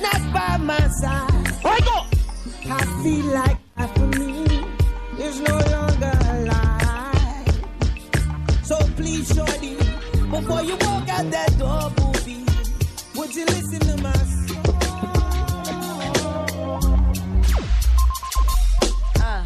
not 0.00 0.32
by 0.32 0.58
my 0.58 0.88
side, 1.00 1.48
I 1.64 1.80
go. 1.80 2.06
I 2.70 2.84
feel 3.02 3.24
like 3.34 3.58
life 3.76 3.92
for 3.96 4.06
me 4.06 4.44
is 5.18 5.40
no 5.40 5.58
longer 5.74 6.12
alive. 6.34 7.48
So 8.62 8.76
please, 8.94 9.26
shorty, 9.34 9.74
before 10.30 10.62
you 10.62 10.76
walk 10.76 11.08
out 11.08 11.30
that 11.32 11.58
door, 11.58 11.90
booby, 11.96 12.46
would 13.16 13.34
you 13.34 13.44
listen 13.44 13.80
to 13.80 13.96
my 14.04 14.12
song? 14.12 14.66
Uh, 19.20 19.44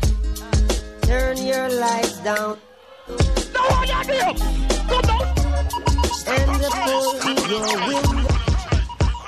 turn 1.00 1.36
your 1.38 1.70
lights 1.70 2.18
down. 2.18 2.58
No 3.54 3.62
one 3.70 3.90
idea. 3.90 4.34
Come 4.34 4.46
on. 4.46 4.79
And 6.26 6.50
the 6.62 6.70
pull 6.84 7.16
your 7.50 7.70
window. 7.88 8.34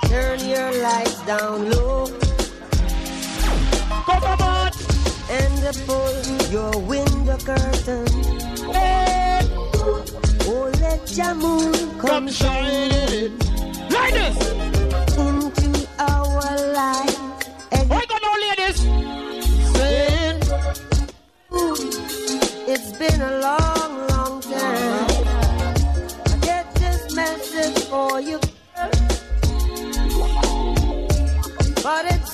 Turn 0.09 0.39
your 0.49 0.71
lights 0.83 1.21
down 1.27 1.71
low. 1.71 2.07
Come 4.07 4.25
on. 4.25 4.71
And 5.31 5.53
the 5.65 5.73
pull 5.87 6.17
your 6.51 6.73
window 6.87 7.39
curtain. 7.39 8.07
Oh, 10.45 10.71
let 10.81 11.03
your 11.17 11.35
moon 11.35 11.73
come 12.01 12.29
shining 12.29 13.39
Like 13.91 14.15
this. 14.15 14.37
into 15.17 15.71
our 15.99 16.57
life. 16.75 17.19
And 17.73 17.89
Why 17.91 18.05
go 18.09 18.17
now, 18.23 18.37
ladies? 18.47 18.79
saying, 19.77 20.39
It's 22.73 22.91
been 22.99 23.21
a 23.21 23.39
long, 23.41 23.82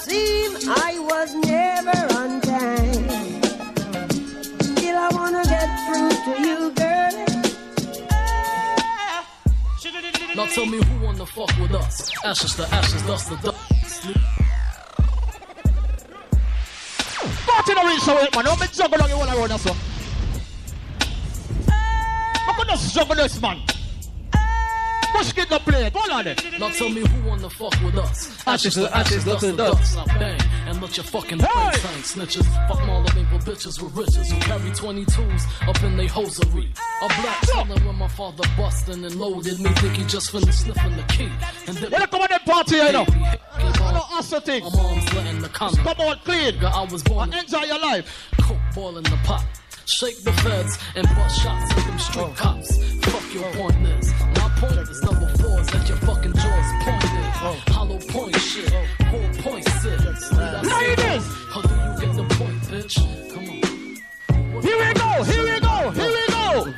Seem 0.08 0.56
I 0.66 0.98
was 1.00 1.34
never 1.34 1.98
on 2.16 2.40
time. 2.40 3.08
Still, 4.58 4.96
I 4.96 5.08
wanna 5.12 5.44
get 5.44 5.68
through 5.84 6.10
to 6.24 6.32
you, 6.40 6.70
girl. 6.70 7.16
Now 10.34 10.46
tell 10.46 10.64
me 10.64 10.78
who 10.82 11.04
wanna 11.04 11.26
fuck 11.26 11.50
with 11.60 11.74
us? 11.74 12.10
Ashes 12.24 12.54
to 12.54 12.62
ashes, 12.74 13.02
dust 13.02 13.28
to 13.28 13.36
dust. 13.36 13.58
Party 17.46 17.74
no 17.74 17.86
reach 17.86 18.08
away, 18.08 18.28
man. 18.34 18.44
Don't 18.44 18.60
be 18.60 18.66
juggle 18.68 19.02
on 19.02 19.08
you 19.10 19.16
all 19.16 19.28
around 19.28 19.52
us, 19.52 19.62
so. 19.62 19.76
I'm 21.68 22.56
gonna 22.56 22.76
juggle 22.78 23.16
this, 23.16 23.40
man. 23.42 23.58
Push 25.12 25.32
get 25.34 25.48
the 25.48 25.58
plate. 25.58 25.92
Hold 25.94 26.10
on 26.10 26.26
it. 26.26 26.42
Now 26.58 26.70
tell 26.70 26.88
me 26.88 27.00
who 27.00 27.28
wanna 27.28 27.50
fuck 27.50 27.74
with 27.82 27.96
us? 27.98 28.46
Ashes 28.46 28.74
to 28.74 28.96
ashes, 28.96 29.24
dust 29.24 29.44
to 29.44 29.56
dust. 29.56 29.96
I 29.96 30.04
bang 30.18 30.40
and 30.68 30.82
let 30.82 30.96
your 30.96 31.04
fucking 31.04 31.38
brain 31.38 31.48
tank 31.48 32.04
snitches. 32.04 32.44
Fuck 32.68 32.78
Marlon 32.80 33.28
for 33.30 33.50
bitches 33.50 33.82
with 33.82 33.94
riches 33.96 34.30
who 34.30 34.38
carry 34.40 34.70
22s 34.70 35.68
up 35.68 35.82
in 35.82 35.96
they 35.96 36.06
hosiery. 36.06 36.72
A 37.02 37.06
black 37.06 37.40
chillin' 37.42 37.86
when 37.86 37.96
my 37.96 38.08
father 38.08 38.44
bustin' 38.56 39.04
and 39.04 39.14
loaded 39.16 39.58
me. 39.60 39.70
Think 39.70 39.96
he 39.96 40.04
just 40.04 40.30
finished 40.30 40.60
sniffing 40.60 40.96
the 40.96 41.02
key. 41.04 41.30
And 41.66 41.76
then 41.78 41.90
come 42.08 42.20
on 42.20 42.28
that 42.30 42.44
party, 42.44 42.76
you 42.76 42.92
know? 42.92 43.06
I 43.08 43.92
don't 43.92 44.12
ask 44.12 44.30
the 44.30 44.40
thing. 44.40 44.62
My 44.64 44.70
mom's 44.70 45.14
letting 45.14 45.40
the 45.40 45.48
comment. 45.48 45.78
Come 45.78 46.00
on, 46.06 46.18
clean. 46.24 46.64
I 46.64 46.84
was 46.90 47.02
born. 47.02 47.32
Enjoy 47.32 47.64
your 47.64 47.80
life. 47.80 48.30
Coke 48.40 48.58
boil 48.74 48.98
in 48.98 49.04
the 49.04 49.18
pot. 49.24 49.44
Shake 49.86 50.22
the 50.22 50.32
feds 50.32 50.78
and 50.96 51.08
bust 51.16 51.42
shots 51.42 51.72
at 51.72 51.86
them 51.86 51.98
street 51.98 52.36
cops. 52.36 52.76
Fuck 53.06 53.34
your 53.34 53.50
point 53.52 53.80
is. 54.58 54.62
My 54.62 54.68
point 54.68 54.88
is 54.88 55.02
number 55.02 55.28
four 55.38 55.60
is 55.60 55.66
that 55.68 55.88
your 55.88 55.98
fucking 55.98 56.32
jaws 56.32 56.72
pointed. 56.82 57.10
Oh. 57.40 57.62
Hollow 57.68 57.98
point 57.98 58.36
shit. 58.36 58.70
Four 59.10 59.32
point 59.42 59.64
six. 59.64 60.32
Ladies! 60.32 61.24
How 61.50 61.62
do 61.62 61.74
you 61.74 61.92
get 62.00 62.16
the 62.16 62.24
point, 62.34 62.62
bitch? 62.62 62.96
Come 63.32 63.48
on. 63.48 63.62
Here 64.62 64.78
we 64.78 64.92
go, 64.94 65.22
here 65.24 65.44
we 65.44 65.60
go, 65.60 65.90
here 65.90 66.12
we 66.12 66.26
go. 66.28 66.74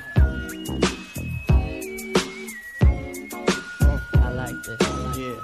I 4.15 4.31
like 4.31 4.63
this. 4.63 4.81
Yeah. 5.17 5.39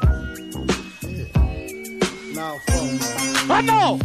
Now, 2.34 2.58
folks. 2.66 3.06
I 3.50 3.60
know. 3.62 3.98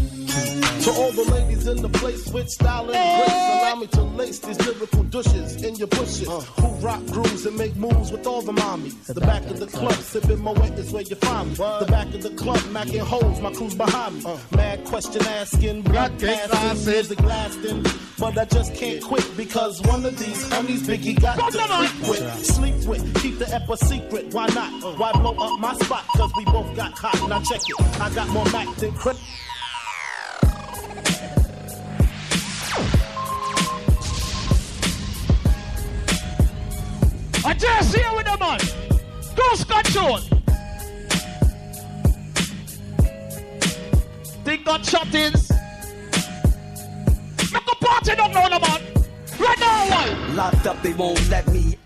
To 0.82 0.90
all 0.92 1.12
the 1.12 1.24
ladies 1.32 1.68
in 1.68 1.82
the 1.82 1.90
place 1.90 2.28
with 2.30 2.48
style 2.50 2.90
and 2.90 2.94
grace, 2.94 3.30
allow 3.30 3.76
me 3.76 3.88
to 3.88 4.02
lace 4.02 4.40
these 4.40 4.58
lyrical 4.82 5.04
douches 5.04 5.62
in 5.64 5.76
your 5.76 5.88
bushes. 5.88 6.28
Who 6.28 6.68
rock 6.86 7.06
grooves 7.08 7.46
and 7.46 7.56
make 7.56 7.76
moves 7.76 8.12
with 8.12 8.26
all 8.26 8.42
the 8.42 8.52
mommies. 8.52 9.06
The 9.06 9.22
back 9.22 9.46
of 9.46 9.60
the 9.60 9.68
club, 9.68 9.94
sipping 9.94 10.42
my 10.42 10.52
wet 10.54 10.74
is 10.80 10.92
where 10.92 11.04
you 11.04 11.16
find 11.18 11.50
me. 11.50 11.56
The 11.56 11.88
back 11.88 12.08
of 12.08 12.24
the 12.24 12.32
club, 12.32 12.58
macking 12.76 13.02
holes, 13.02 13.40
my 13.42 13.54
crew's 13.54 13.76
behind 13.76 14.16
me. 14.16 14.38
Mad 14.56 14.84
question 14.86 15.24
asking, 15.28 15.84
blood 15.84 16.20
passing, 16.20 16.92
music 16.92 17.22
lasting. 17.22 17.86
But 18.18 18.38
I 18.38 18.46
just 18.46 18.74
can't 18.76 19.04
quit 19.04 19.28
because 19.38 19.82
one 19.84 20.06
of 20.06 20.18
these 20.18 20.44
homies 20.50 20.82
Biggie 20.82 21.20
got 21.22 21.38
to 21.52 21.60
sleep 21.60 22.10
with. 22.10 22.46
Sleep 22.46 22.86
with, 22.86 23.22
keep 23.22 23.38
the 23.38 23.54
ep 23.54 23.70
a 23.70 23.78
secret. 23.78 24.34
Why 24.34 24.48
not? 24.48 24.98
Why 24.98 25.12
blow 25.12 25.36
up 25.36 25.60
my 25.60 25.74
spot? 25.76 26.06
Cause 26.16 26.32
we 26.38 26.46
both 26.46 26.76
got 26.76 26.98
hot. 26.98 27.30
Now 27.30 27.42
check 27.42 27.62
it. 27.68 28.02
I 28.02 28.14
got 28.14 28.28
more 28.30 28.46
Mac 28.46 28.76
than 28.78 28.94
credit. 28.94 29.22
I 37.52 37.54
just 37.54 37.94
here 37.94 38.10
with 38.16 38.26
the 38.26 38.38
man. 38.40 38.60
Ghost 39.36 39.68
control. 39.68 40.20
Think 44.46 44.64
got 44.64 44.86
shut-ins. 44.86 45.52
Make 47.52 47.64
a 47.70 47.76
party 47.76 48.16
down 48.16 48.32
now, 48.32 48.48
the 48.48 48.60
man. 48.62 48.82
Right 49.38 49.60
now, 49.60 49.90
why? 49.90 50.34
Locked 50.34 50.66
up, 50.66 50.82
they 50.82 50.94
won't 50.94 51.30
let 51.30 51.46
me. 51.50 51.81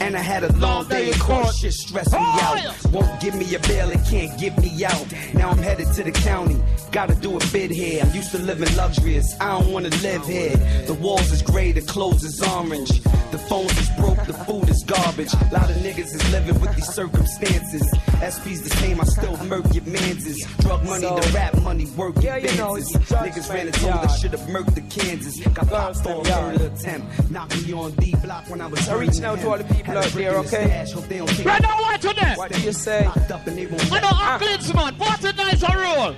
And 0.00 0.16
I 0.16 0.20
had 0.20 0.44
a 0.44 0.52
long 0.58 0.88
day 0.88 1.08
in 1.10 1.18
court, 1.18 1.54
shit 1.54 1.72
stressed 1.72 2.12
me 2.12 2.18
out. 2.18 2.58
Oh, 2.58 2.90
Won't 2.92 3.20
give 3.20 3.34
me 3.34 3.54
a 3.54 3.58
bail, 3.60 3.90
it 3.90 4.00
can't 4.08 4.38
get 4.38 4.58
me 4.58 4.84
out. 4.84 5.06
Now 5.34 5.50
I'm 5.50 5.58
headed 5.58 5.92
to 5.94 6.02
the 6.04 6.12
county, 6.12 6.60
gotta 6.92 7.14
do 7.14 7.36
a 7.36 7.40
bid 7.52 7.70
here. 7.70 8.02
I'm 8.04 8.14
used 8.14 8.30
to 8.32 8.38
living 8.38 8.74
luxurious, 8.76 9.34
I 9.40 9.58
don't 9.58 9.72
wanna 9.72 9.88
live 10.02 10.24
here. 10.26 10.56
The 10.86 10.94
walls 10.94 11.32
is 11.32 11.42
gray, 11.42 11.72
the 11.72 11.82
clothes 11.82 12.24
is 12.24 12.42
orange. 12.42 13.02
The 13.32 13.38
phones 13.38 13.76
is 13.78 13.90
broke, 13.98 14.24
the 14.24 14.32
food 14.32 14.68
is 14.68 14.84
garbage. 14.84 15.32
A 15.34 15.52
lot 15.52 15.68
of 15.68 15.76
niggas 15.76 16.14
is 16.14 16.30
living 16.30 16.58
with 16.60 16.74
these 16.76 16.88
circumstances. 16.88 17.82
SP's 18.22 18.62
the 18.62 18.70
same, 18.76 19.00
I 19.00 19.04
still 19.04 19.36
murk 19.44 19.66
your 19.74 19.84
manses. 19.84 20.46
Drug 20.60 20.84
money, 20.84 21.06
the 21.06 21.32
rap 21.34 21.60
money, 21.62 21.86
work 21.96 22.14
your 22.22 22.38
Yeah, 22.38 22.50
you 22.50 22.56
know, 22.56 22.74
Niggas 22.74 23.52
ran 23.52 23.66
and 23.66 23.74
told 23.74 23.94
I 23.94 24.06
should 24.16 24.30
have 24.32 24.48
murked 24.48 24.74
the 24.74 24.82
Kansas. 24.82 25.38
Got 25.40 25.68
popped 25.68 26.06
a 26.06 26.08
murder 26.42 26.66
attempt. 26.66 27.30
Knocked 27.30 27.66
me 27.66 27.72
on 27.72 27.92
D 27.92 28.14
block 28.22 28.48
when 28.48 28.60
I 28.60 28.66
was 28.66 28.88
I'm 28.88 29.00
reaching 29.00 29.24
out 29.24 29.38
to 29.40 29.48
all 29.48 29.58
the 29.58 29.64
people 29.64 29.85
out 29.88 30.04
there, 30.04 30.36
okay? 30.38 30.84
Right 31.44 31.62
now, 31.62 31.76
what 31.80 32.00
to 32.00 32.12
them? 32.12 32.36
What 32.36 32.52
do 32.52 32.60
you 32.60 32.72
say? 32.72 33.06
I 33.06 34.00
know 34.00 34.10
athletes, 34.12 34.72
man. 34.74 34.94
Party 34.96 35.32
nights 35.36 35.62
are 35.62 35.80
roll. 35.80 36.14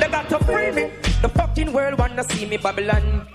They 0.00 0.08
got 0.08 0.28
to 0.30 0.38
free 0.44 0.72
me. 0.72 0.90
The 1.22 1.28
fucking 1.28 1.72
world 1.72 1.98
wanna 1.98 2.24
see 2.24 2.46
me 2.46 2.56
Babylon. 2.56 3.26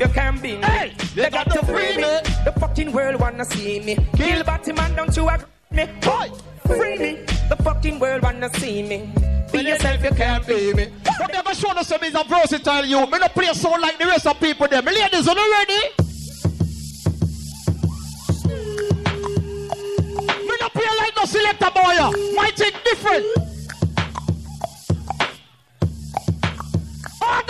You 0.00 0.08
can't 0.08 0.42
be 0.42 0.56
me. 0.56 0.62
Hey, 0.62 0.94
they, 1.14 1.30
got, 1.30 1.50
to 1.52 1.64
free 1.64 1.96
me. 1.96 2.02
The 2.44 2.52
fucking 2.60 2.92
world 2.92 3.20
wanna 3.20 3.44
see 3.44 3.80
me. 3.80 3.96
Kill 4.14 4.44
Batman, 4.44 4.94
don't 4.94 5.16
you 5.16 5.28
agree 5.28 5.46
me? 5.70 5.86
Boy, 6.02 6.30
free 6.66 6.98
me. 6.98 7.12
The 7.48 7.56
fucking 7.62 7.98
world 7.98 8.22
wanna 8.22 8.52
see 8.54 8.82
me. 8.82 9.10
Be 9.52 9.60
yourself, 9.60 10.02
you 10.02 10.10
can't 10.10 10.46
be 10.46 10.74
me. 10.74 10.88
But 11.18 11.32
never 11.32 11.54
show 11.54 11.70
us 11.70 11.88
some 11.88 12.02
is 12.04 12.14
a 12.14 12.24
versatile 12.24 12.84
you. 12.84 13.00
Me 13.06 13.18
no 13.18 13.28
play 13.28 13.52
sound 13.54 13.80
like 13.80 13.98
the 13.98 14.06
rest 14.06 14.26
of 14.26 14.38
people 14.38 14.68
them. 14.68 14.84
Ladies, 14.84 15.28
are 15.28 15.34
you 15.34 15.52
ready? 15.52 16.05
Me 20.76 20.84
like 20.98 21.16
no 21.16 21.24
selector 21.24 21.70
boy. 21.74 21.92
ya. 21.92 22.10
My 22.34 22.50
thing 22.50 22.72
different. 22.84 23.26
All. 27.22 27.42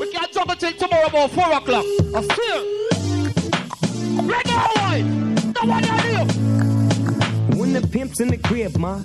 We 0.00 0.06
can't 0.12 0.32
jump 0.32 0.50
until 0.50 0.72
tomorrow 0.72 1.06
about 1.06 1.30
4 1.30 1.52
o'clock. 1.58 1.84
I 2.14 2.20
feel. 2.36 2.62
Ready, 4.24 4.56
boy? 4.74 4.98
No 5.54 5.62
one 5.68 5.84
here. 5.84 6.24
When 7.58 7.72
the 7.72 7.86
pimp's 7.92 8.20
in 8.20 8.28
the 8.28 8.38
crib, 8.38 8.76
ma, 8.76 9.02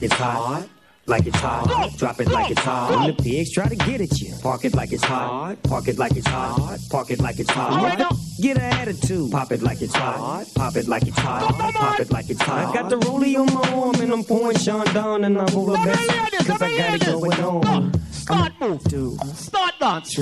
it's 0.00 0.14
hot. 0.14 0.68
Like 1.06 1.26
it's 1.26 1.36
hot, 1.36 1.96
drop 1.96 2.20
it 2.20 2.28
like 2.28 2.52
it's 2.52 2.60
hot. 2.60 2.90
When 2.90 3.08
the 3.08 3.22
pigs 3.22 3.50
try 3.52 3.66
to 3.68 3.74
get 3.74 4.00
at 4.00 4.20
you, 4.20 4.34
park 4.40 4.64
it 4.64 4.72
like 4.74 4.92
it's 4.92 5.02
hot, 5.02 5.60
park 5.64 5.88
it 5.88 5.98
like 5.98 6.16
it's 6.16 6.28
hot, 6.28 6.78
park 6.90 7.10
it 7.10 7.20
like 7.20 7.40
it's 7.40 7.50
hot. 7.50 8.16
Get 8.40 8.56
an 8.56 8.72
attitude, 8.72 9.32
pop 9.32 9.50
it 9.50 9.62
like 9.62 9.82
it's 9.82 9.94
hot, 9.94 10.46
pop 10.54 10.76
it 10.76 10.86
like 10.86 11.06
it's 11.06 11.18
hot, 11.18 11.54
pop 11.74 11.98
it 11.98 12.10
like 12.12 12.30
it's 12.30 12.40
hot. 12.40 12.68
I 12.68 12.72
got 12.72 12.88
the 12.88 12.98
rollie 13.00 13.36
on 13.36 13.52
my 13.52 13.68
arm 13.72 13.96
and 13.96 14.12
I'm 14.12 14.22
pouring 14.22 14.56
Chandon 14.56 15.24
and 15.24 15.38
I'm 15.38 15.56
over 15.56 15.74
best 15.74 16.46
cause 16.46 16.62
I 16.62 16.76
got 16.76 16.94
it 16.94 17.04
going 17.06 17.40
on. 17.40 18.00
Start 18.12 18.52
move. 18.60 18.84
Dude, 18.84 19.20
Start 19.36 19.74
dance. 19.80 20.18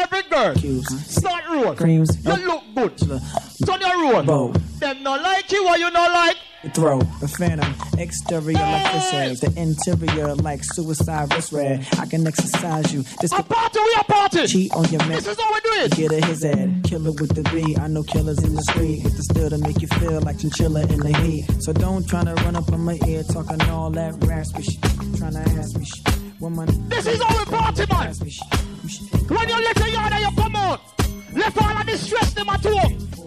Every 0.00 0.22
girl. 0.22 0.54
Start 0.82 1.44
roll. 1.48 1.74
Creams. 1.76 2.18
You 2.26 2.34
look 2.34 2.64
good. 2.74 2.98
Turn 2.98 3.80
your 3.80 4.12
roll. 4.12 4.52
Them 4.80 5.02
not 5.04 5.22
like 5.22 5.52
you 5.52 5.68
or 5.68 5.76
you 5.78 5.90
not 5.92 6.12
like. 6.12 6.36
Throw 6.74 7.00
the 7.20 7.28
phantom, 7.28 7.74
exterior 7.98 8.54
like 8.54 8.92
fish 8.92 9.14
eggs, 9.14 9.40
the 9.40 9.52
interior 9.56 10.34
like 10.34 10.60
suicide 10.62 11.32
wrist 11.32 11.52
red. 11.52 11.86
I 11.98 12.06
can 12.06 12.26
exercise 12.26 12.92
you. 12.92 13.02
This 13.20 13.32
a 13.32 13.42
party, 13.42 13.78
we 13.78 13.94
a 13.98 14.04
party. 14.04 14.46
Cheat 14.46 14.72
on 14.74 14.84
your 14.90 15.00
man. 15.00 15.22
This 15.22 15.28
is 15.28 15.38
all 15.38 15.52
we 15.52 15.60
do 15.60 15.70
it. 15.84 15.90
Get 15.92 16.12
a 16.12 16.26
his 16.26 16.42
head, 16.42 16.82
killer 16.84 17.12
with 17.12 17.34
the 17.34 17.42
B. 17.50 17.76
I 17.76 17.86
know 17.88 18.02
killers 18.02 18.42
in 18.42 18.54
the 18.54 18.62
street 18.62 19.04
with 19.04 19.16
the 19.16 19.22
still 19.22 19.50
to 19.50 19.58
make 19.58 19.80
you 19.80 19.88
feel 19.88 20.20
like 20.20 20.38
chinchilla 20.38 20.82
in 20.82 21.00
the 21.00 21.16
heat. 21.18 21.46
So 21.62 21.72
don't 21.72 22.06
try 22.08 22.24
to 22.24 22.34
run 22.34 22.56
up 22.56 22.70
on 22.72 22.84
my 22.84 22.98
ear 23.06 23.22
talking 23.22 23.62
all 23.70 23.90
that 23.90 24.14
raspy 24.24 24.62
shit. 24.62 24.82
Trying 25.16 25.32
to 25.32 25.40
ask 25.58 25.76
me 25.78 25.84
shit. 25.84 26.14
When 26.38 26.54
my 26.54 26.66
This 26.88 27.06
is 27.06 27.22
how 27.22 27.38
we 27.38 27.44
party, 27.44 27.86
man. 27.90 28.14
When 29.28 29.48
you 29.48 29.64
let 29.64 29.78
your 29.78 29.88
yard 29.88 30.12
and 30.12 30.22
you 30.22 30.42
come 30.42 30.56
out, 30.56 30.80
left 31.32 31.62
all 31.62 31.76
of 31.76 31.86
the 31.86 31.96
stress 31.96 32.34
them 32.34 32.48
at 32.48 32.64
home. 32.64 33.25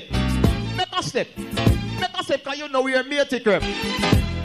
Step. 0.00 0.76
Make 0.76 0.88
a 0.92 1.02
step. 1.02 1.28
Make 1.38 2.18
a 2.18 2.24
step 2.24 2.44
because 2.44 2.58
you 2.58 2.68
know 2.68 2.82
we're 2.82 3.02
mate 3.04 4.35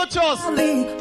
you 0.00 0.06
chose. 0.06 0.38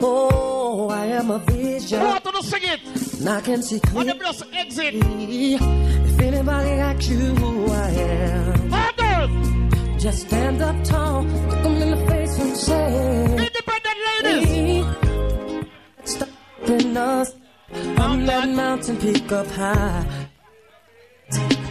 Oh, 0.02 0.90
I 0.90 1.06
am 1.06 1.32
a 1.32 1.40
vision. 1.40 2.02
Want 2.02 2.24
to 2.24 2.44
sing 2.44 2.64
it? 2.64 3.20
And 3.20 3.30
I 3.30 3.42
can 3.42 3.62
see 3.62 3.76
On 3.76 3.82
clear. 3.92 4.06
the 4.06 4.16
bless 4.16 4.44
exit. 4.54 4.94
If 4.96 6.20
anybody 6.20 6.70
asks 6.72 7.08
you 7.10 7.18
who 7.18 7.72
I 7.72 7.90
am, 7.92 8.70
girl. 8.98 9.98
just 9.98 10.28
stand 10.28 10.62
up 10.62 10.76
tall, 10.84 11.24
look 11.24 11.66
'em 11.66 11.82
in 11.82 11.92
the 11.92 12.06
face 12.08 12.38
and 12.40 12.58
say, 12.58 13.26
Independent 13.48 14.00
ladies. 14.24 14.86
Stop 16.04 16.30
us. 16.98 17.36
I'm 17.98 18.26
that 18.26 18.50
mountain 18.50 18.98
peak 18.98 19.32
up 19.32 19.48
high. 19.48 20.06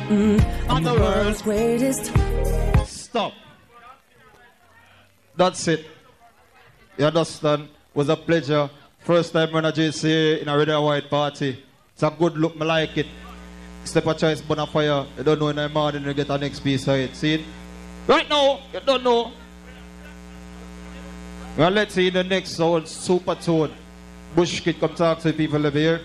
Mm, 0.08 0.40
I'm 0.70 0.82
the 0.84 0.94
world's 0.94 1.42
greatest. 1.42 2.12
Stop. 2.86 3.32
That's 5.36 5.68
it. 5.68 5.84
You 6.98 7.06
understand? 7.06 7.68
Was 7.94 8.08
a 8.08 8.16
pleasure. 8.16 8.68
First 8.98 9.32
time 9.32 9.54
I 9.54 9.70
JC 9.70 10.42
in 10.42 10.48
a 10.48 10.58
red 10.58 10.68
and 10.68 10.84
white 10.84 11.08
party. 11.08 11.64
It's 11.94 12.02
a 12.02 12.10
good 12.10 12.36
look, 12.36 12.54
I 12.60 12.64
like 12.64 12.98
it. 12.98 13.06
Step 13.84 14.06
a 14.06 14.14
choice, 14.14 14.42
bonfire. 14.42 15.06
You 15.16 15.22
don't 15.24 15.38
know 15.38 15.48
in 15.48 15.56
the 15.56 15.68
morning 15.68 16.04
you 16.04 16.12
get 16.12 16.28
a 16.28 16.36
next 16.36 16.60
piece 16.60 16.86
of 16.88 16.96
it. 16.96 17.14
See 17.14 17.34
it? 17.34 17.40
Right 18.06 18.28
now, 18.28 18.60
you 18.72 18.80
don't 18.80 19.02
know. 19.04 19.32
Well, 21.56 21.70
let's 21.70 21.94
see 21.94 22.10
the 22.10 22.24
next 22.24 22.50
soul, 22.50 22.82
Supertone. 22.82 23.72
Bush 24.34 24.60
kid, 24.60 24.78
come 24.78 24.94
talk 24.94 25.20
to 25.20 25.32
the 25.32 25.36
people 25.36 25.64
over 25.66 25.78
here. 25.78 26.00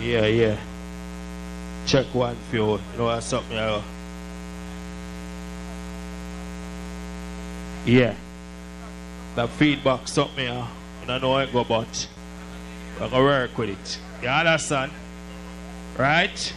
Yeah, 0.00 0.26
yeah. 0.26 0.56
Check 1.86 2.06
one 2.14 2.36
few. 2.50 2.72
You 2.72 2.80
know 2.96 3.04
what's 3.06 3.26
something 3.26 3.56
uh, 3.56 3.82
Yeah. 7.88 8.14
The 9.34 9.48
feedback 9.48 10.08
something 10.08 10.46
uh, 10.46 10.66
I 11.02 11.06
don't 11.06 11.22
know 11.22 11.38
how 11.38 11.46
go 11.46 11.64
but 11.64 12.08
I 13.00 13.08
can 13.08 13.18
work 13.18 13.56
with 13.56 13.70
it. 13.70 13.98
You 14.22 14.28
understand? 14.28 14.92
Right? 15.96 16.52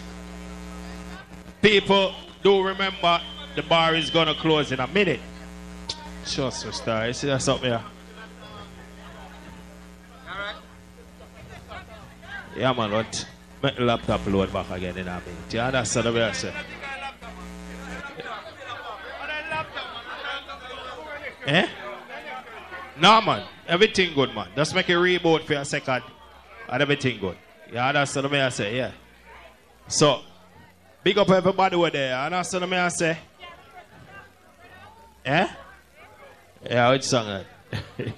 People 1.62 2.14
do 2.44 2.62
remember 2.62 3.22
the 3.56 3.64
bar 3.64 3.96
is 3.96 4.10
gonna 4.10 4.36
close 4.36 4.74
in 4.74 4.82
a 4.82 4.88
minute. 4.88 5.22
Just 6.26 6.66
a 6.66 6.74
star. 6.74 7.08
You 7.08 7.14
see 7.14 7.28
that 7.28 7.42
something 7.42 7.70
here? 7.70 7.82
Yeah, 12.58 12.74
man, 12.74 12.92
what? 12.92 13.26
Make 13.64 13.78
the 13.78 13.84
laptop 13.84 14.28
load 14.28 14.52
back 14.52 14.70
again 14.70 14.98
in 14.98 15.08
a 15.08 15.22
minute. 15.22 15.54
You 15.54 15.62
understand 15.62 16.14
what 16.14 16.24
I 16.24 16.32
say? 16.34 16.54
Eh? 21.46 21.68
No, 23.00 23.22
man. 23.22 23.48
Everything 23.68 24.14
good, 24.14 24.34
man. 24.36 24.48
Just 24.56 24.76
make 24.76 24.90
a 24.90 24.94
reboot 24.94 25.44
for 25.46 25.54
a 25.54 25.66
second. 25.66 26.04
And 26.70 26.82
everything 26.82 27.20
good. 27.20 27.38
You 27.72 27.80
understand 27.80 28.30
what 28.30 28.40
I 28.40 28.50
say? 28.50 28.78
Yeah. 28.78 28.92
So, 29.88 30.22
big 31.04 31.18
up 31.18 31.30
everybody 31.30 31.76
over 31.76 31.90
there. 31.90 32.10
You 32.10 32.26
understand 32.26 32.70
what 32.70 32.80
I 32.80 32.88
say? 32.90 33.18
Eh? 35.26 35.48
Yeah, 36.70 36.92
which 36.92 37.04
song 37.04 37.28
that? 37.28 37.46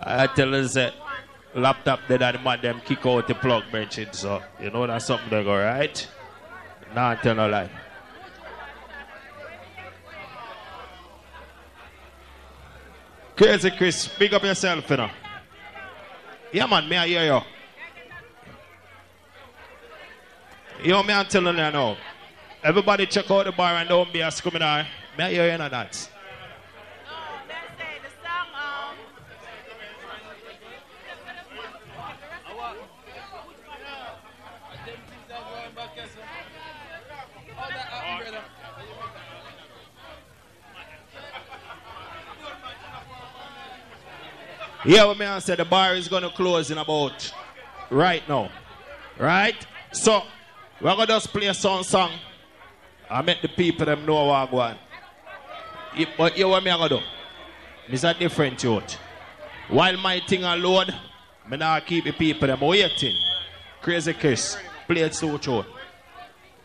I 0.00 0.26
tell 0.28 0.48
you, 0.48 0.66
say, 0.68 0.92
laptop 1.54 2.00
dead 2.08 2.22
and 2.22 2.42
man 2.44 2.60
them 2.60 2.80
kick 2.84 3.04
out 3.06 3.26
the 3.26 3.34
plug 3.34 3.64
benching, 3.72 4.14
so 4.14 4.42
you 4.60 4.70
know 4.70 4.86
that's 4.86 5.06
something 5.06 5.28
they 5.30 5.42
go 5.44 5.56
right. 5.56 6.08
Nah, 6.94 7.14
tell 7.16 7.34
no 7.34 7.48
lie. 7.48 7.70
Crazy 13.40 13.70
Chris, 13.70 14.06
big 14.06 14.34
up 14.34 14.42
yourself, 14.42 14.90
you 14.90 14.98
know. 14.98 15.10
Yeah, 16.52 16.66
man, 16.66 16.86
me 16.86 16.94
I 16.98 17.06
hear 17.06 17.24
you. 17.24 17.40
Yo, 20.90 21.02
me 21.02 21.14
I'm 21.14 21.24
telling 21.24 21.56
you 21.56 21.62
now. 21.62 21.96
Everybody 22.62 23.06
check 23.06 23.30
out 23.30 23.46
the 23.46 23.52
bar 23.52 23.76
and 23.76 23.88
don't 23.88 24.12
be 24.12 24.20
a 24.20 24.26
scuminar. 24.26 24.86
May 25.16 25.24
I 25.24 25.30
hear 25.30 25.46
you 25.46 25.52
in 25.52 25.70
that? 25.70 26.09
Yeah, 44.84 45.04
what 45.04 45.20
I 45.20 45.38
said 45.40 45.58
the 45.58 45.64
bar 45.64 45.94
is 45.94 46.08
gonna 46.08 46.30
close 46.30 46.70
in 46.70 46.78
about 46.78 47.32
right 47.90 48.26
now. 48.28 48.50
Right? 49.18 49.66
So 49.92 50.22
we're 50.80 50.94
gonna 50.94 51.06
just 51.06 51.30
play 51.32 51.48
a 51.48 51.54
song. 51.54 52.12
I 53.10 53.20
make 53.20 53.42
the 53.42 53.48
people 53.48 53.84
them 53.84 54.06
know 54.06 54.24
what 54.24 54.34
I 54.34 54.44
want. 54.50 54.78
But 56.16 56.38
you 56.38 56.48
what 56.48 56.64
me 56.64 56.70
I 56.70 56.76
gonna 56.76 56.88
do? 56.88 57.00
It's 57.88 58.04
a 58.04 58.14
different 58.14 58.62
youth. 58.62 58.96
While 59.68 59.98
my 59.98 60.20
thing 60.26 60.44
a 60.44 60.56
load, 60.56 60.94
me 61.48 61.56
now 61.58 61.78
keep 61.80 62.04
the 62.04 62.12
people 62.12 62.48
them 62.48 62.60
waiting. 62.60 63.16
Crazy 63.82 64.14
Chris, 64.14 64.56
play 64.86 65.02
it 65.02 65.14
so 65.14 65.38
short. 65.38 65.66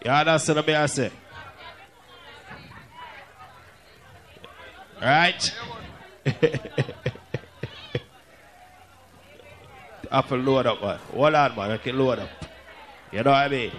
Yeah, 0.05 0.23
that's 0.23 0.47
what 0.47 0.69
I 0.69 0.85
say. 0.85 1.11
Right? 5.01 5.53
Have 10.11 10.27
to 10.29 10.35
load 10.35 10.65
up, 10.65 10.81
man. 10.81 10.99
Hold 11.13 11.35
on, 11.35 11.55
man. 11.55 11.71
I 11.71 11.77
can 11.77 11.97
load 11.97 12.19
up. 12.19 12.29
You 13.11 13.23
know 13.23 13.31
what 13.31 13.37
I 13.37 13.47
mean? 13.47 13.71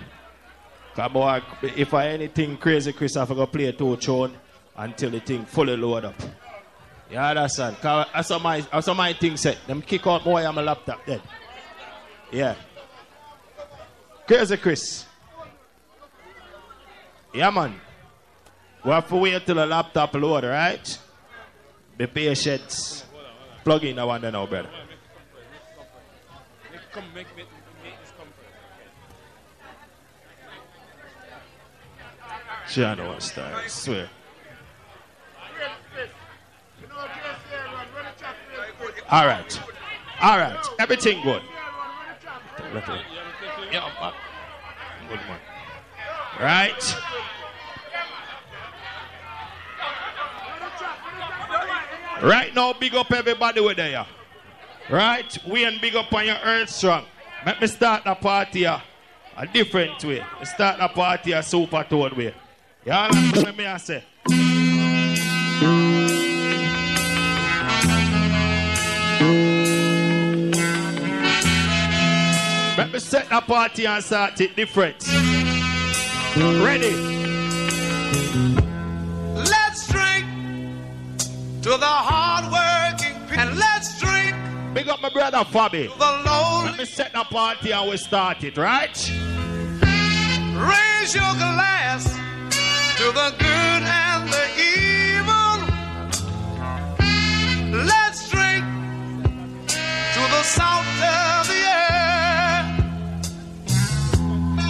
Come 0.95 1.17
on, 1.19 1.43
if 1.63 1.93
I 1.93 2.09
anything 2.09 2.57
crazy, 2.57 2.93
Chris, 2.93 3.17
I 3.17 3.27
have 3.27 3.29
to 3.29 3.47
play 3.47 3.71
two 3.73 3.97
tune 3.97 4.33
until 4.77 5.11
the 5.11 5.21
thing 5.21 5.45
fully 5.45 5.77
load 5.77 6.07
up. 6.07 6.15
You 7.11 7.19
understand? 7.19 7.77
Cause 7.81 8.07
that's 8.15 8.29
how 8.31 8.39
my, 8.39 8.61
that's 8.63 8.87
how 8.87 8.95
my 8.95 9.13
thing 9.13 9.37
set. 9.37 9.59
Them 9.67 9.83
kick 9.83 10.07
out 10.07 10.25
more 10.25 10.43
on 10.43 10.55
my 10.55 10.63
laptop 10.63 11.05
then. 11.05 11.21
Yeah. 12.33 12.55
Crazy 14.27 14.57
Chris. 14.57 15.05
Yeah, 17.35 17.51
man. 17.51 17.79
We 18.83 18.91
have 18.91 19.09
to 19.09 19.17
wait 19.17 19.45
till 19.45 19.57
the 19.57 19.67
laptop 19.67 20.15
load, 20.15 20.45
right? 20.45 20.99
Be 21.99 22.07
patient. 22.07 23.05
Plug 23.63 23.85
in 23.85 23.97
that 23.97 24.07
one 24.07 24.21
then 24.21 24.33
now, 24.33 24.47
brother. 24.47 24.71
Come, 26.97 27.05
make, 27.15 27.27
make 27.37 27.47
this 28.01 28.11
come 28.17 28.27
She 32.67 32.83
I 32.83 32.95
know 32.95 33.09
what 33.09 33.23
style, 33.23 33.55
I 33.55 33.67
swear. 33.67 34.09
All 39.11 39.27
right. 39.27 39.61
All 40.23 40.39
right. 40.39 40.67
Everything 40.79 41.23
good. 41.23 41.43
Yeah. 43.71 43.91
Good 45.11 45.21
man. 45.29 45.41
Right. 46.41 46.97
Right 52.23 52.55
now, 52.55 52.73
big 52.73 52.95
up 52.95 53.13
everybody 53.13 53.61
with 53.61 53.77
there. 53.77 54.07
Right? 54.89 55.37
We 55.45 55.65
and 55.65 55.81
big 55.81 55.97
up 55.97 56.13
on 56.13 56.27
your 56.27 56.39
earth 56.45 56.71
strong. 56.71 57.05
Let 57.45 57.61
me 57.61 57.67
start 57.67 58.05
the 58.05 58.15
party 58.15 58.65
a, 58.65 58.83
different 59.53 60.03
way. 60.05 60.25
Me 60.39 60.45
start 60.45 60.79
the 60.79 60.87
party 60.89 61.33
a 61.33 61.41
Supertone 61.41 62.17
way. 62.17 62.35
Y'all 62.85 63.13
understand 63.13 63.57
me 63.57 63.67
I 63.67 63.77
say? 63.79 64.05
Let 72.79 72.93
me 72.93 72.99
set 73.01 73.29
the 73.29 73.41
party 73.41 73.87
and 73.87 74.05
start 74.05 74.41
it 74.41 74.55
different. 74.55 75.05
Ready? 76.37 76.95
Let's 79.35 79.89
drink 79.89 80.27
to 81.63 81.71
the 81.71 81.87
hardworking 81.87 83.21
people. 83.27 83.41
And 83.41 83.59
let's 83.59 83.99
drink 83.99 84.16
Big 84.77 84.89
up 84.91 85.01
my 85.01 85.09
brother 85.09 85.39
Fabi. 85.39 85.91
to 85.91 85.99
the 85.99 86.23
lonely. 86.27 86.71
Let 86.73 86.79
me 86.79 86.85
set 86.85 87.15
the 87.15 87.25
party 87.25 87.73
and 87.73 87.89
we 87.89 87.97
start 87.97 88.45
it, 88.45 88.59
right? 88.59 88.95
Raise 90.55 91.15
your 91.15 91.33
glass 91.41 92.05
to 92.99 93.05
the 93.05 93.35
good 93.39 93.83
and 94.05 94.29
the 94.29 94.47
evil. 94.61 95.57
Let's 97.87 98.29
drink 98.29 98.67
to 100.13 100.21
the 100.35 100.43
salt 100.43 100.85
of 100.85 101.47
the 101.49 101.63
earth. 101.89 102.69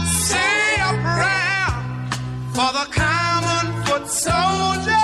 Say 0.06 0.76
a 0.82 0.92
prayer 1.02 1.70
for 2.54 2.70
the 2.78 2.86
common 2.92 3.82
foot 3.86 4.06
soldier. 4.08 4.95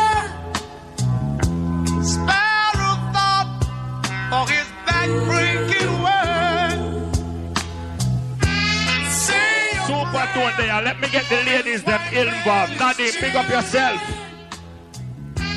Supertone 9.87 10.57
there. 10.57 10.83
Let 10.83 11.01
me 11.01 11.09
get 11.09 11.29
the 11.29 11.43
ladies 11.45 11.83
that 11.85 12.13
involved. 12.13 12.79
Nadine, 12.79 13.13
pick 13.13 13.35
up 13.35 13.49
yourself. 13.49 14.01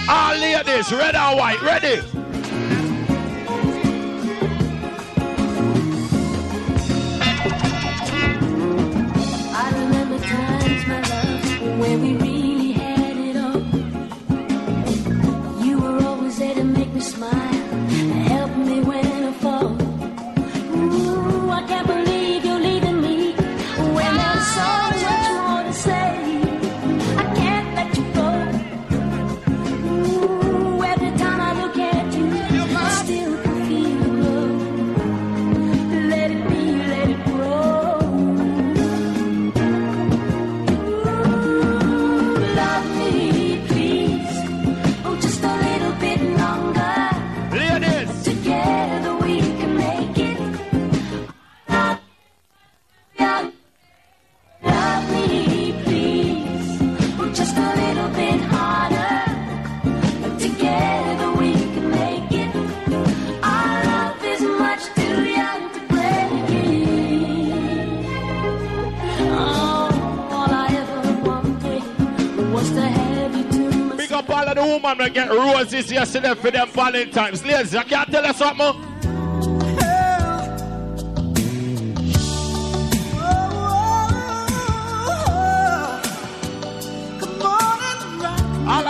All 0.09 0.35
ladies, 0.37 0.91
red 0.91 1.15
and 1.15 1.37
white, 1.37 1.61
ready? 1.61 2.01
I 9.57 9.69
remember 9.71 10.19
times, 10.19 10.87
my 10.87 11.01
love, 11.01 11.79
when 11.79 12.01
we 12.01 12.13
the 74.65 74.73
women 74.73 74.97
that 74.97 75.13
get 75.13 75.29
roses 75.29 75.91
yesterday 75.91 76.33
for 76.35 76.51
them 76.51 76.69
Valentine's. 76.69 77.45
Ladies, 77.45 77.75
I 77.75 77.83
can't 77.83 78.11
tell 78.11 78.25
you 78.25 78.33
something. 78.33 78.91
All 88.67 88.83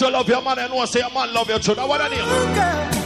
who 0.00 0.10
love 0.10 0.28
your 0.28 0.42
man 0.42 0.58
and 0.58 0.72
know 0.72 0.84
say 0.84 1.00
your 1.00 1.10
man 1.10 1.32
love 1.32 1.48
your 1.48 1.58
children. 1.58 1.88
What 1.88 2.00
are 2.00 2.12
you? 2.94 2.99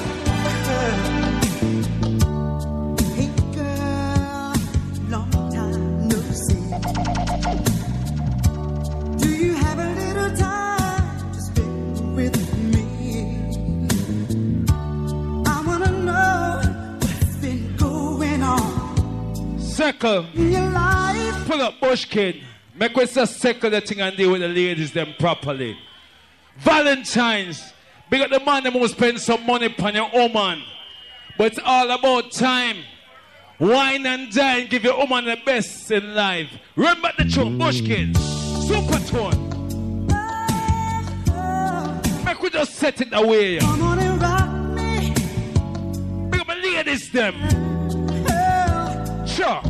Life. 20.05 21.47
Pull 21.47 21.63
up 21.63 21.81
Bushkin. 21.81 22.43
Make 22.75 22.97
us 22.99 23.15
just 23.15 23.41
settle 23.41 23.71
the 23.71 23.81
thing 23.81 24.01
and 24.01 24.15
deal 24.17 24.33
with 24.33 24.43
the 24.43 24.49
ladies 24.49 24.93
them 24.93 25.15
properly. 25.19 25.79
Valentine's. 26.59 27.73
Big 28.11 28.21
up 28.21 28.31
the 28.31 28.41
man 28.41 28.65
them 28.65 28.75
who 28.75 28.87
spend 28.89 29.19
some 29.21 29.47
money 29.47 29.67
upon 29.67 29.95
your 29.95 30.11
woman. 30.13 30.63
But 31.39 31.53
it's 31.53 31.61
all 31.65 31.91
about 31.91 32.33
time. 32.33 32.77
Wine 33.59 34.05
and 34.05 34.31
dine, 34.33 34.67
give 34.67 34.85
your 34.85 34.99
woman 34.99 35.25
the 35.25 35.39
best 35.47 35.91
in 35.91 36.15
life. 36.15 36.51
Remember 36.77 37.11
the 37.17 37.25
tune, 37.25 37.57
Bush 37.57 37.81
Kids. 37.81 38.19
Supertone. 38.69 39.53
Make 42.25 42.43
we 42.43 42.51
just 42.51 42.75
set 42.75 43.01
it 43.01 43.09
away. 43.13 43.59
Come 43.59 43.83
on 43.83 43.99
and 43.99 44.21
rock 44.21 44.51
me. 44.77 45.15
Ladies 46.63 47.11
them. 47.11 47.35
Sure. 49.27 49.63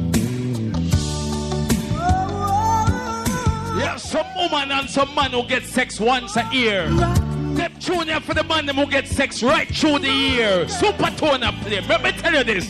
Yeah, 3.85 3.97
some 3.97 4.27
woman 4.35 4.70
and 4.73 4.89
some 4.89 5.15
man 5.15 5.32
who 5.32 5.43
get 5.44 5.62
sex 5.62 6.01
once 6.01 6.36
a 6.36 6.48
year. 6.51 6.89
Them 6.89 7.70
tune 7.78 8.09
here 8.09 8.19
for 8.20 8.32
the 8.32 8.43
man 8.43 8.65
them 8.65 8.77
who 8.77 8.86
get 8.86 9.06
sex 9.06 9.43
right 9.43 9.69
through 9.69 9.98
the 9.98 10.11
year. 10.11 10.66
Super 10.70 11.11
tone 11.11 11.43
up 11.43 11.55
play. 11.56 11.82
Let 11.82 12.02
me 12.02 12.12
tell 12.12 12.32
you 12.32 12.44
this. 12.44 12.66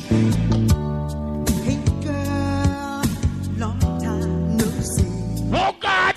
Oh 5.56 5.76
God! 5.78 6.16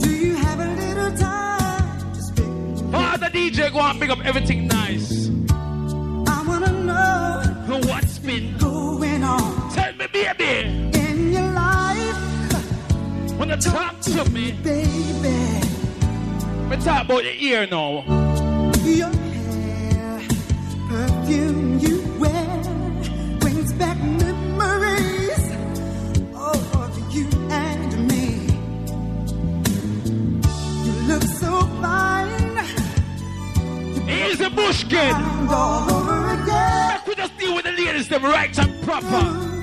Do 0.00 0.10
you 0.10 0.34
have 0.34 0.58
a 0.58 0.74
little 0.74 1.16
time 1.16 2.14
to 2.14 2.22
spend? 2.22 2.90
Father 2.90 3.28
DJ 3.28 3.72
go 3.72 3.78
and 3.78 4.00
pick 4.00 4.10
up 4.10 4.26
everything 4.26 4.66
nice. 4.66 5.28
I 6.28 6.44
wanna 6.48 6.72
know 6.82 7.78
what's 7.86 8.18
been 8.18 8.58
going 8.58 9.22
on. 9.22 9.72
Tell 9.72 9.92
me, 9.92 10.08
baby. 10.08 10.95
Your 13.46 13.56
life, 13.56 13.64
Wanna 13.66 13.92
talk 13.92 14.00
to 14.00 14.30
me? 14.30 14.52
baby. 14.52 15.60
Me 16.68 16.76
talk 16.84 17.04
about 17.04 17.22
the 17.22 17.34
ear 17.44 17.66
now. 17.70 18.02
Your 18.84 19.08
hair, 19.08 20.20
perfume 20.88 21.78
you 21.78 22.02
wear, 22.18 22.62
brings 23.38 23.72
back 23.74 23.98
memories 23.98 25.50
of 26.34 27.14
you 27.14 27.28
and 27.50 28.08
me. 28.08 28.48
You 30.84 30.92
look 31.06 31.22
so 31.22 31.60
fine. 31.80 32.56
He's 34.08 34.40
a 34.40 34.50
bush 34.50 34.84
kid. 34.84 35.14
all 35.50 35.92
over 35.92 36.42
again. 36.42 36.94
Make 36.94 37.06
we 37.06 37.14
just 37.14 37.38
deal 37.38 37.54
with 37.54 37.64
the 37.64 37.72
ladies 37.72 38.08
them 38.08 38.24
right 38.24 38.58
and 38.58 38.82
proper. 38.82 39.06
Mm. 39.06 39.55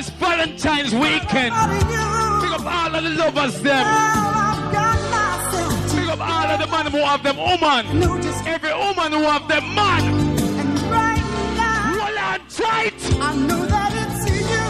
It's 0.00 0.08
Valentine's 0.10 0.94
weekend. 0.94 1.52
Big 1.52 2.52
up 2.56 2.64
all 2.64 2.94
of 2.96 3.02
the 3.04 3.10
lovers 3.10 3.60
them. 3.60 3.86
Big 5.94 6.08
up 6.08 6.20
all 6.20 6.46
of 6.46 6.58
the 6.58 6.66
man 6.68 6.86
who 6.86 6.98
have 6.98 7.22
them 7.22 7.36
woman. 7.36 7.84
Every 8.46 8.72
woman 8.72 9.12
who 9.12 9.22
have 9.24 9.46
them 9.46 9.74
man. 9.74 10.02
Hold 11.98 12.18
on 12.18 12.40
tight. 12.48 12.94
I 13.20 13.34
know 13.46 13.66
that 13.66 13.92
it's 14.02 14.24
you. 14.30 14.66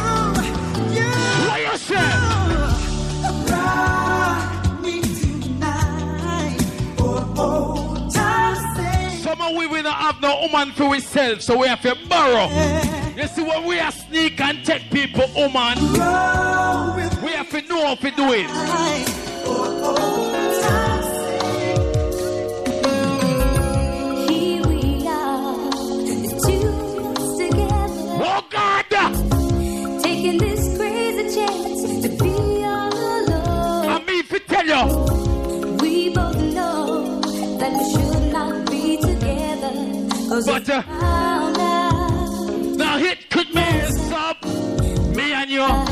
You. 0.99 1.11
What 1.47 1.61
you 1.61 1.77
say? 1.79 2.11
Ride 3.53 4.79
me 4.83 4.95
tonight 5.01 6.11
time's 6.25 7.37
sake. 7.37 7.90
Some 9.31 9.43
of 9.43 9.55
we 9.55 9.69
will 9.69 9.85
not 9.85 9.95
have 9.95 10.21
no 10.21 10.41
woman 10.41 10.73
for 10.73 10.87
ourselves, 10.87 11.45
so 11.45 11.57
we 11.57 11.69
have 11.69 11.81
to 11.83 11.97
borrow. 12.09 12.49
You 13.15 13.29
see, 13.29 13.45
when 13.45 13.65
we 13.65 13.79
are 13.79 13.93
sneak 13.93 14.41
and 14.41 14.67
take 14.67 14.91
people 14.91 15.25
woman, 15.37 15.79
we 17.23 17.31
have 17.31 17.49
to 17.51 17.63
know 17.69 17.87
how 17.87 17.95
to 17.95 18.11
do 18.11 18.33
it. 18.33 18.51
Here 24.29 24.63
we 24.67 25.07
are, 25.07 25.71
two 26.45 26.73
months 27.01 27.37
together. 27.39 28.19
Oh 28.27 28.43
God! 28.51 28.85
Taking 30.03 30.39
this 30.39 30.77
crazy 30.77 31.37
chance 31.37 32.03
to 32.03 32.09
be 32.09 32.65
all 32.65 32.93
alone. 32.93 33.91
I 33.91 34.03
mean, 34.05 34.25
to 34.25 34.41
tell 34.41 34.67
you. 34.67 35.00
But, 40.47 40.71
uh, 40.71 40.83
Now 42.77 42.97
hit 42.99 43.29
could 43.31 43.53
mess 43.55 44.11
up 44.13 44.43
me 44.45 45.33
and 45.33 45.51
you. 45.51 45.90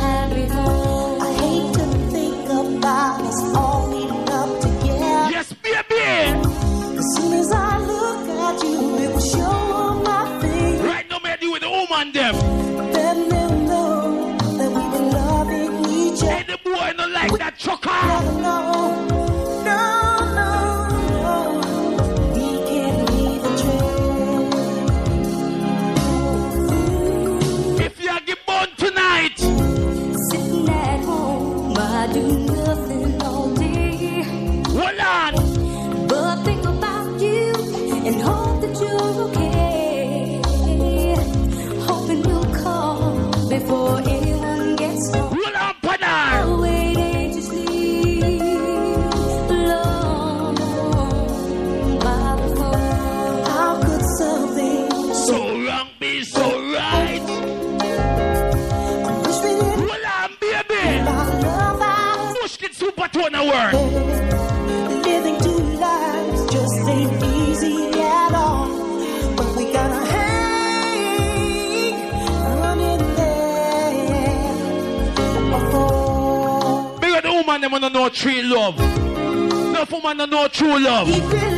Them 77.68 77.82
wanna 77.82 77.90
know 77.90 78.08
true 78.08 78.42
love. 78.42 78.78
No 78.78 79.84
woman 79.90 80.16
don't 80.16 80.30
know 80.30 80.48
true 80.48 80.78
love. 80.78 81.08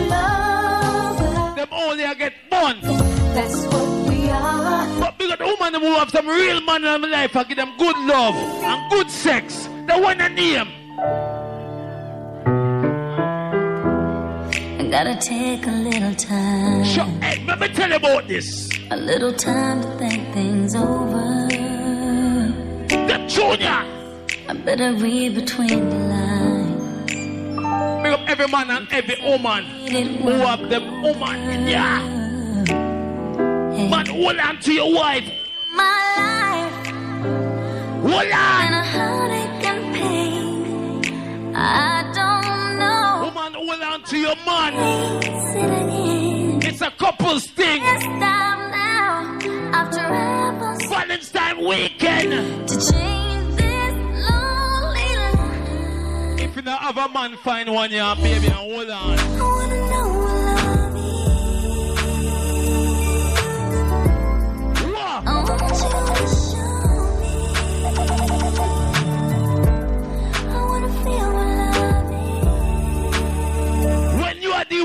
love, 0.08 1.56
Them 1.56 1.68
only 1.70 2.04
a 2.04 2.14
get 2.14 2.32
born. 2.50 2.80
That's 2.80 3.64
what 3.66 4.08
we 4.08 4.28
are. 4.28 5.00
But 5.00 5.30
up 5.30 5.38
the 5.38 5.44
woman 5.44 5.80
who 5.80 5.94
have 5.94 6.10
some 6.10 6.26
real 6.26 6.60
man 6.62 6.84
in 6.84 7.02
their 7.02 7.10
life 7.10 7.36
and 7.36 7.48
give 7.48 7.56
them 7.56 7.72
good 7.78 7.96
love 7.98 8.34
and 8.34 8.90
good 8.90 9.08
sex. 9.10 9.68
The 9.86 9.98
one 9.98 10.20
I 10.20 10.28
name. 10.28 10.68
I 14.80 14.90
gotta 14.90 15.16
take 15.20 15.64
a 15.66 15.70
little 15.70 16.14
time. 16.16 16.84
Sure, 16.84 17.04
hey, 17.22 17.44
let 17.46 17.60
me 17.60 17.68
tell 17.68 17.88
you 17.88 17.96
about 17.96 18.26
this. 18.26 18.68
A 18.90 18.96
little 18.96 19.32
time 19.32 19.82
to 19.82 19.98
think 19.98 20.34
things 20.34 20.74
over. 20.74 21.46
The 22.88 23.24
junior. 23.28 23.99
I 24.50 24.52
better 24.52 24.92
read 24.94 25.36
between 25.36 25.88
the 25.90 25.96
lines. 25.96 27.06
Big 28.02 28.12
up 28.12 28.28
every 28.28 28.48
man 28.48 28.68
and 28.68 28.88
every 28.92 29.14
woman 29.22 29.62
who 29.64 30.30
have 30.44 30.68
them 30.68 31.02
woman 31.02 31.36
in 31.50 31.68
ya. 31.68 32.00
Man, 33.88 34.06
hold 34.06 34.38
on 34.38 34.58
to 34.58 34.72
your 34.72 34.92
wife. 34.92 35.22
My 35.72 35.84
life 36.18 36.86
Hold 38.02 38.32
on. 38.32 38.72
a 38.72 38.84
heartache 38.92 39.66
and 39.70 39.94
pain. 39.94 41.54
I 41.54 42.02
don't 42.12 42.78
know. 42.80 43.30
Woman, 43.32 43.54
hold 43.54 43.82
on 43.82 44.02
to 44.02 44.16
your 44.18 44.34
man. 44.44 44.74
It. 46.58 46.64
It's 46.72 46.80
a 46.80 46.90
couple's 46.90 47.46
thing. 47.46 47.82
It's 47.84 48.02
time 48.04 48.18
now, 48.72 49.38
after 49.74 50.00
ever 50.00 50.76
Valentine 50.88 51.64
weekend. 51.64 52.68
to 52.68 52.90
change 52.90 53.29
When 56.60 56.66
you 56.66 56.76
have 56.78 56.98
a 56.98 57.08
man, 57.08 57.36
find 57.38 57.72
one 57.72 57.90
baby, 58.16 58.48
and 58.48 58.54
hold 58.54 58.90
on. 58.90 59.18
I 59.18 59.40
wanna 59.40 59.80
know 59.86 60.10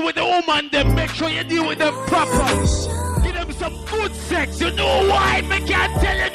with 0.02 0.14
the 0.14 0.24
woman, 0.24 0.70
then 0.72 0.94
make 0.94 1.10
sure 1.10 1.28
you 1.28 1.44
deal 1.44 1.68
with 1.68 1.78
them 1.78 1.92
proper. 2.06 2.54
Give 3.22 3.34
them 3.34 3.52
some 3.52 3.76
good 3.84 4.14
sex. 4.14 4.58
You 4.62 4.70
know 4.70 5.06
why? 5.10 5.42
Make 5.42 5.68
I'm 5.70 6.00
telling 6.00 6.34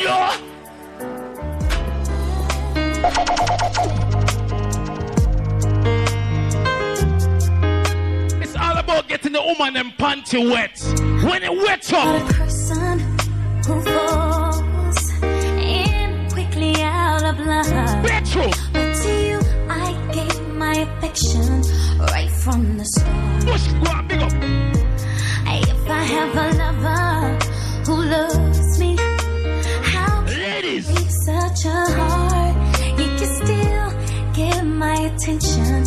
you. 3.58 3.61
Panty 10.02 10.50
wet. 10.52 10.78
When 11.24 11.44
it 11.44 11.52
wet 11.52 11.94
up. 11.94 12.30
A 12.30 12.34
person 12.34 13.00
who 13.66 13.82
falls 13.82 15.22
in 15.22 16.30
quickly 16.32 16.76
out 16.82 17.24
of 17.24 17.40
love. 17.40 18.06
Petrol. 18.06 18.52
But 18.74 18.96
to 19.02 19.12
you, 19.28 19.40
I 19.70 19.94
gave 20.12 20.48
my 20.56 20.74
affection 20.74 21.62
right 22.00 22.32
from 22.44 22.78
the 22.78 22.86
start. 22.86 23.46
Push, 23.46 23.68
go 23.84 23.92
on, 23.92 24.08
big 24.08 24.22
up. 24.22 24.34
If 25.54 25.90
I 25.90 26.04
have 26.04 26.36
a 26.36 26.58
lover 26.58 27.40
who 27.86 27.96
loves 28.16 28.80
me, 28.80 28.96
how 29.84 30.24
can 30.26 30.40
Ladies. 30.40 30.92
Break 30.92 31.10
such 31.10 31.66
a 31.66 31.94
heart? 31.94 32.51
He 34.52 34.58
can 34.58 34.60
still 34.60 34.60
get 34.60 34.64
my 34.66 34.96
attention 35.16 35.84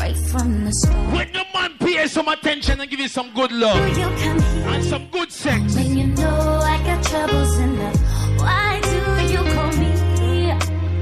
right 0.00 0.16
from 0.16 0.64
the 0.64 0.72
start. 0.72 1.12
When 1.14 1.28
your 1.34 1.44
man 1.54 1.72
pays 1.78 2.12
some 2.12 2.28
attention 2.28 2.80
and 2.80 2.90
give 2.90 3.00
you 3.00 3.08
some 3.08 3.30
good 3.34 3.52
love 3.52 3.88
You 3.96 4.04
come 4.04 4.40
here 4.40 4.68
and 4.68 4.84
some 4.84 5.08
good 5.10 5.30
sex. 5.32 5.74
when 5.74 5.96
you 5.98 6.06
know 6.08 6.60
I 6.62 6.78
got 6.84 7.04
troubles 7.04 7.58
in 7.58 7.78
love. 7.78 8.00
Why 8.40 8.80
do 8.82 9.32
you 9.32 9.54
call 9.54 9.72
me 9.78 9.90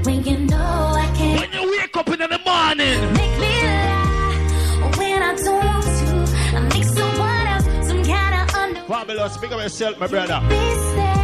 when 0.03 0.23
you 0.23 0.37
know 0.45 0.91
I 0.95 1.11
can't? 1.17 1.39
When 1.41 1.51
you 1.61 1.77
wake 1.79 1.97
up 1.97 2.07
in 2.09 2.19
the 2.19 2.39
morning. 2.45 3.13
Make 3.13 3.39
me 3.39 3.53
lie 3.63 4.91
when 4.97 5.23
I 5.23 5.35
don't 5.35 5.65
want 5.65 5.85
to. 5.85 6.57
I 6.57 6.59
make 6.73 6.83
someone 6.83 7.47
else 7.47 7.87
some 7.87 8.03
kind 8.03 8.49
of 8.49 8.55
under. 8.55 8.81
Fabulous, 8.81 9.37
big 9.37 9.51
up 9.53 9.59
yourself, 9.61 9.99
my 9.99 10.07
brother. 10.07 11.14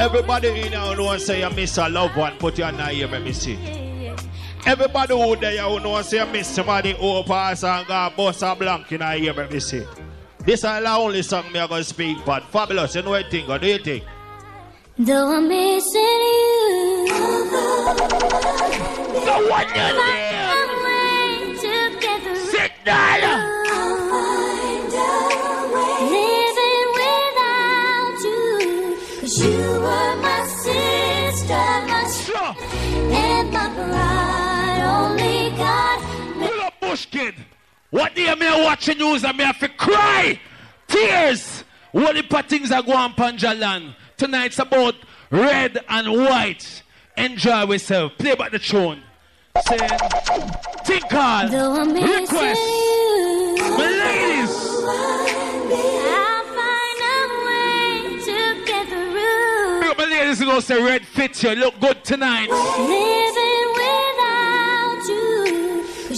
Everybody 0.00 0.48
in 0.48 0.54
here 0.54 0.78
who 0.78 0.94
know 0.96 1.16
say 1.18 1.40
you 1.40 1.50
miss 1.50 1.76
a 1.76 1.88
loved 1.88 2.16
one, 2.16 2.36
put 2.38 2.56
your 2.56 2.70
hand 2.70 2.80
here, 2.92 3.08
let 3.08 3.22
me 3.22 3.32
see. 3.32 3.58
Everybody 4.64 5.14
who 5.14 5.36
there 5.36 5.62
who 5.62 5.80
know 5.80 6.00
say 6.02 6.24
you 6.24 6.32
miss 6.32 6.46
somebody 6.46 6.92
who 6.92 7.22
pass 7.24 7.64
and 7.64 7.86
go 7.86 8.12
bust 8.16 8.42
a 8.42 8.54
blank 8.54 8.92
in 8.92 9.00
here, 9.00 9.32
let 9.32 9.50
me 9.52 9.58
see. 9.58 9.84
This 10.40 10.60
is 10.60 10.62
the 10.62 10.90
only 10.90 11.22
song 11.22 11.50
me 11.52 11.58
I 11.58 11.66
gonna 11.66 11.82
speak, 11.82 12.18
but 12.24 12.44
fabulous, 12.44 12.94
you 12.94 13.02
know 13.02 13.10
what 13.10 13.24
you 13.24 13.30
think, 13.30 13.48
what 13.48 13.60
do 13.60 13.66
you 13.66 13.78
think? 13.78 14.04
Though 14.98 15.32
I'm 15.34 15.48
missing 15.48 16.00
you. 16.00 17.08
The 19.12 19.46
one 19.50 19.68
you. 19.68 19.74
Together. 21.60 22.36
Sit 22.36 22.72
down. 22.84 23.47
Bush 36.98 37.06
kid. 37.06 37.34
What 37.90 38.14
day 38.14 38.34
me 38.34 38.46
a 38.46 38.64
watching 38.64 38.98
news 38.98 39.24
and 39.24 39.36
me 39.36 39.44
have 39.44 39.58
to 39.60 39.68
cry? 39.68 40.40
Tears. 40.88 41.64
What 41.92 42.14
the 42.14 42.42
things 42.42 42.70
are 42.70 42.82
going 42.82 42.98
on 42.98 43.12
Panjalan. 43.12 43.94
Tonight's 44.16 44.58
about 44.58 44.94
red 45.30 45.78
and 45.88 46.12
white. 46.12 46.82
Enjoy 47.16 47.64
yourself. 47.64 48.12
Play 48.18 48.34
back 48.34 48.50
the 48.50 48.58
tune. 48.58 49.02
Say, 49.66 49.78
think 50.84 51.12
all. 51.14 51.48
Though 51.48 51.80
I'm 51.80 51.92
missing 51.92 52.20
Request. 52.22 52.60
you. 52.60 53.56
My 53.76 53.90
ladies. 54.04 54.54
I'll 56.14 56.44
find 56.58 57.00
a 57.08 57.24
way 57.46 58.20
to 58.26 58.36
get 58.66 58.88
through. 58.88 59.94
My 59.96 60.10
ladies 60.10 60.40
gonna 60.40 60.62
say 60.62 60.82
red 60.82 61.06
fits 61.06 61.42
you. 61.42 61.54
Look 61.54 61.80
good 61.80 62.04
tonight. 62.04 62.48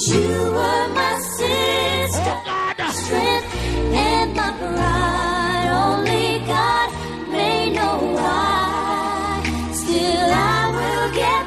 You. 0.00 0.12
Cause 0.12 0.14
you 0.14 0.30
were 0.44 0.88
my 0.94 1.18
sister, 1.36 2.36
oh, 2.46 2.90
strength, 2.92 3.54
and 3.92 4.34
my 4.34 4.50
pride. 4.52 5.70
Only 5.72 6.38
God 6.46 6.90
may 7.30 7.70
know 7.70 7.98
why. 8.14 9.42
Still, 9.74 10.30
I 10.32 10.70
will 10.76 11.10
get 11.12 11.46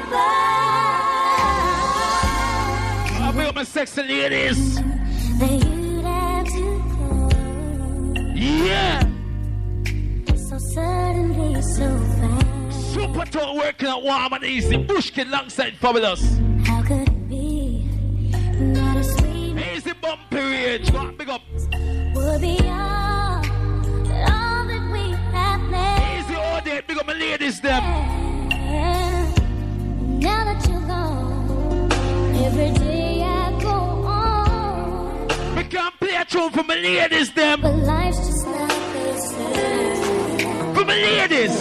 by. 3.34 3.40
I 3.42 3.46
up 3.48 3.54
my 3.56 3.64
sexy 3.64 4.02
ladies. 4.02 4.78
You'd 4.78 6.04
have 6.04 6.46
to 6.46 6.64
Yeah. 8.36 9.00
so 10.36 10.58
suddenly, 10.58 11.60
so 11.62 11.98
fast. 12.20 12.94
Super 12.94 13.24
talk 13.24 13.56
working 13.56 13.88
out 13.88 14.02
warm 14.04 14.32
and 14.32 14.44
easy. 14.44 14.76
Bush 14.76 15.10
kid 15.10 15.26
alongside 15.26 15.76
fabulous. 15.76 16.22
Sweet 20.04 20.18
Easy 20.30 20.90
bump. 20.90 20.92
Go 20.92 20.98
on, 20.98 21.16
big 21.16 21.28
up. 21.28 21.42
would 22.14 22.40
be 22.40 22.58
all, 22.68 23.36
all 23.36 24.64
that 24.70 24.88
we 24.92 25.10
have 25.32 25.60
made. 25.70 26.18
Easy 26.18 26.34
all 26.34 26.60
day. 26.60 26.82
Big 26.86 26.98
up 26.98 27.06
my 27.06 27.12
ladies 27.14 27.60
them. 27.60 27.82
Now 30.20 30.44
that 30.44 30.66
you're 30.68 30.80
gone, 30.80 31.92
every 32.46 32.70
day 32.78 33.22
I 33.22 33.60
go 33.60 33.68
on. 33.68 35.28
We 35.56 35.64
can't 35.64 35.98
play 35.98 36.16
a 36.16 36.24
tune 36.24 36.50
for 36.50 36.62
my 36.62 36.76
ladies 36.76 37.32
them. 37.32 37.60
But 37.60 37.76
life's 37.76 38.18
just 38.18 38.46
not 38.46 38.68
the 38.68 39.18
same. 39.18 40.74
For 40.74 40.84
my 40.84 40.94
ladies. 40.94 41.54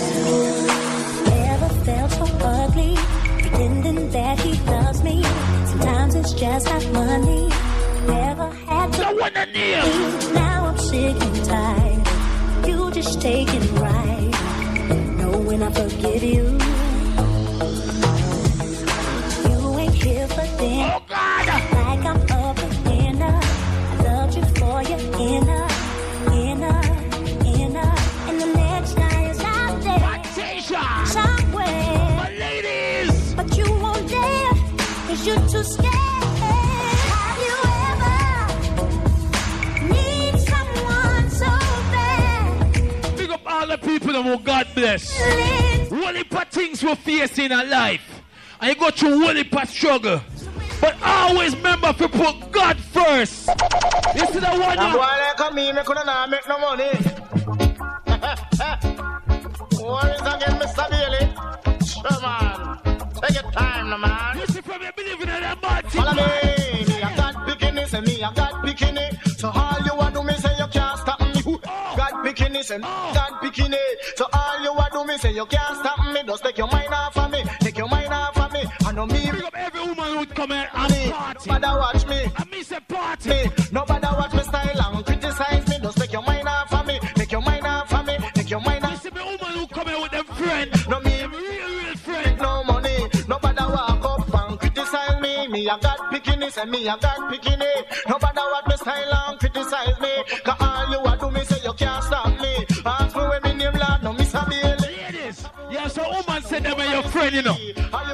Never 1.27 1.69
felt 1.85 2.11
so 2.11 2.25
ugly, 2.41 2.95
pretending 3.39 4.09
that 4.11 4.39
he 4.39 4.53
loves 4.69 5.03
me. 5.03 5.23
Sometimes 5.65 6.15
it's 6.15 6.33
just 6.33 6.67
not 6.67 6.85
money. 6.93 7.49
Never 8.07 8.49
had 8.51 8.93
to. 8.93 9.01
I. 9.07 10.33
Now 10.33 10.65
I'm 10.67 10.77
sick 10.77 11.15
and 11.21 11.45
tired. 11.45 12.67
You 12.67 12.91
just 12.91 13.21
take 13.21 13.47
it 13.49 13.71
right. 13.79 14.31
Knowing 15.17 15.63
I 15.63 15.71
forgive 15.71 16.23
you. 16.23 16.43
You 19.49 19.79
ain't 19.79 19.93
here 19.95 20.27
for 20.27 20.47
them. 20.61 20.91
Oh 20.93 21.03
God. 21.07 21.47
Like 21.47 22.05
I'm 22.05 22.21
up 22.31 22.57
and. 22.59 23.23
I 23.23 24.03
loved 24.03 24.35
you 24.35 24.43
for 24.59 24.81
your 24.83 24.99
inner, 25.19 25.67
the 43.77 43.87
people 43.87 44.21
who 44.21 44.37
God 44.39 44.67
bless. 44.75 45.17
Heap 45.17 46.35
of 46.35 46.47
things 46.49 46.83
we 46.83 46.95
face 46.95 47.39
in 47.39 47.51
our 47.51 47.65
life. 47.65 48.21
And 48.61 48.69
you 48.69 48.75
go 48.75 48.91
through 48.91 49.33
heap 49.33 49.55
of 49.55 49.67
struggle. 49.69 50.21
But 50.79 50.95
always 51.03 51.55
remember 51.55 51.93
to 51.93 52.07
put 52.09 52.51
God 52.51 52.77
first. 52.77 53.47
You 54.15 54.25
see 54.27 54.39
that 54.39 54.59
one? 54.59 54.77
And 54.77 54.91
you- 54.91 54.97
boy 54.97 54.99
like 54.99 55.39
a 55.39 55.53
me, 55.53 55.71
me 55.71 55.81
coulda 55.83 56.05
not 56.05 56.27
uh, 56.27 56.31
make 56.31 56.47
no 56.47 56.57
money. 56.59 56.91
Worries 59.83 60.21
again, 60.21 60.59
Mr. 60.61 60.89
Bailey. 60.91 61.25
Sure, 61.85 62.21
man. 62.21 62.79
Take 63.21 63.41
your 63.41 63.51
time, 63.51 63.89
no 63.89 63.97
man. 63.97 64.37
You 64.37 64.45
see 64.47 64.59
you 64.59 64.91
believing 64.95 65.29
in 65.29 65.41
that 65.41 65.61
bad 65.61 65.85
thing, 65.87 66.01
Follow 66.03 66.13
me. 66.13 66.21
Me, 66.85 67.01
I 67.01 67.15
got 67.15 67.35
bikini, 67.47 67.87
say 67.87 68.01
me, 68.01 68.23
I 68.23 68.33
got 68.33 68.53
bikini. 68.65 69.37
So 69.39 69.49
all 69.49 69.79
you 69.85 69.95
want 69.95 70.13
do 70.15 70.23
me 70.23 70.33
say 70.35 70.55
you 70.57 70.67
can't 70.67 70.99
stop 70.99 71.19
me. 71.21 71.41
Oh. 71.45 71.93
Got 71.97 72.13
bikini, 72.25 72.63
say 72.63 72.77
me, 72.77 72.83
oh. 72.87 73.13
Bikini. 73.53 73.77
So 74.15 74.25
all 74.33 74.61
you 74.63 74.73
want 74.73 74.93
do 74.93 75.03
me 75.05 75.17
say 75.17 75.31
you 75.33 75.45
can't 75.45 75.77
stop 75.77 75.99
me. 76.13 76.21
Just 76.25 76.43
take 76.43 76.57
your 76.57 76.67
mind 76.67 76.93
off 76.93 77.17
of 77.17 77.31
me, 77.31 77.43
take 77.59 77.77
your 77.77 77.87
mind 77.87 78.13
off 78.13 78.37
of 78.37 78.51
me. 78.51 78.63
I 78.85 78.91
know 78.91 79.05
me. 79.05 79.31
Big 79.31 79.43
up 79.43 79.53
every 79.55 79.81
woman 79.81 80.17
who 80.17 80.25
come 80.25 80.49
here 80.51 80.69
Me, 80.89 81.03
and 81.05 81.13
party. 81.13 81.49
nobody 81.49 81.67
watch 81.67 82.07
me. 82.07 82.31
I 82.35 82.45
miss 82.51 82.71
a 82.71 82.81
party. 82.81 83.29
Me, 83.29 83.49
nobody 83.71 84.07
watch 84.07 84.33
me 84.33 84.43
style 84.43 84.93
and 84.95 85.05
criticize 85.05 85.67
me. 85.67 85.77
Just 85.81 85.97
take 85.97 86.13
your 86.13 86.23
mind 86.23 86.47
off 86.47 86.73
of 86.73 86.85
me, 86.87 86.99
take 87.15 87.31
your 87.31 87.41
mind 87.41 87.65
off 87.65 87.93
of 87.93 88.05
me, 88.05 88.17
take 88.33 88.49
your 88.49 88.61
mind 88.61 88.83
off. 88.85 89.01
see 89.01 89.09
me 89.11 89.21
woman 89.21 89.57
who 89.59 89.67
come 89.67 89.87
here 89.87 90.01
with 90.01 90.11
them 90.11 90.25
friend. 90.25 90.71
No 90.89 90.99
me, 91.01 91.11
Them 91.17 91.31
real, 91.31 91.67
real 91.67 91.95
friend. 91.97 92.39
no 92.39 92.63
money. 92.63 92.97
Nobody 93.27 93.63
walk 93.63 94.05
up 94.05 94.49
and 94.49 94.59
criticize 94.59 95.21
me. 95.21 95.47
Me, 95.47 95.69
I 95.69 95.77
got 95.79 95.97
bikini, 96.11 96.51
say 96.51 96.65
me, 96.65 96.87
I 96.89 96.97
got 96.97 97.17
bikini. 97.31 97.73
Nobody 97.73 97.92
friend, 107.23 107.35
you 107.35 107.41
know. 107.41 107.57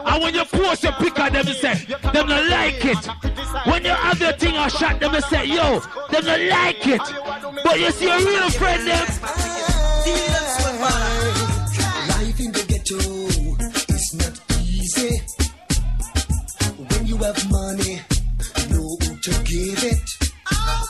And 0.05 0.23
when 0.23 0.33
you 0.33 0.45
post 0.45 0.83
your 0.83 0.93
pic 0.93 1.19
of 1.19 1.33
them, 1.33 1.47
you 1.47 1.53
say, 1.53 1.73
them 2.13 2.27
don't 2.27 2.49
like 2.49 2.85
it. 2.85 3.05
When 3.65 3.83
you 3.83 3.91
have 3.91 4.19
your 4.19 4.33
thing 4.33 4.57
or 4.57 4.69
shot 4.69 4.99
them, 4.99 5.13
you 5.13 5.21
say, 5.21 5.45
yo, 5.45 5.79
them 6.11 6.23
don't 6.23 6.49
like 6.49 6.87
it. 6.87 7.01
But 7.63 7.79
you 7.79 7.91
see 7.91 8.09
a 8.09 8.17
real 8.17 8.49
friend, 8.51 8.87
them. 8.87 9.07
Life 12.09 12.39
in 12.39 12.51
the 12.51 12.65
ghetto 12.67 12.97
is 13.95 14.13
not 14.15 14.39
easy. 14.61 15.21
When 16.77 17.07
you 17.07 17.17
have 17.17 17.49
money, 17.49 18.01
know 18.69 18.97
who 19.01 19.17
to 19.17 19.31
give. 19.43 19.83
It. 19.83 20.09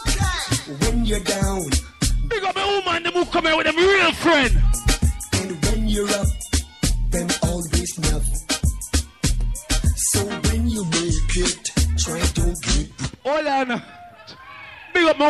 Okay. 0.01 0.85
When 0.85 1.05
you're 1.05 1.19
down. 1.19 1.69
Big 2.27 2.43
up 2.43 2.55
my 2.55 2.65
woman, 2.65 3.03
them 3.03 3.13
who 3.13 3.25
come 3.25 3.45
here 3.45 3.57
with 3.57 3.65
them 3.65 3.77
real 3.77 4.11
friend. 4.13 4.68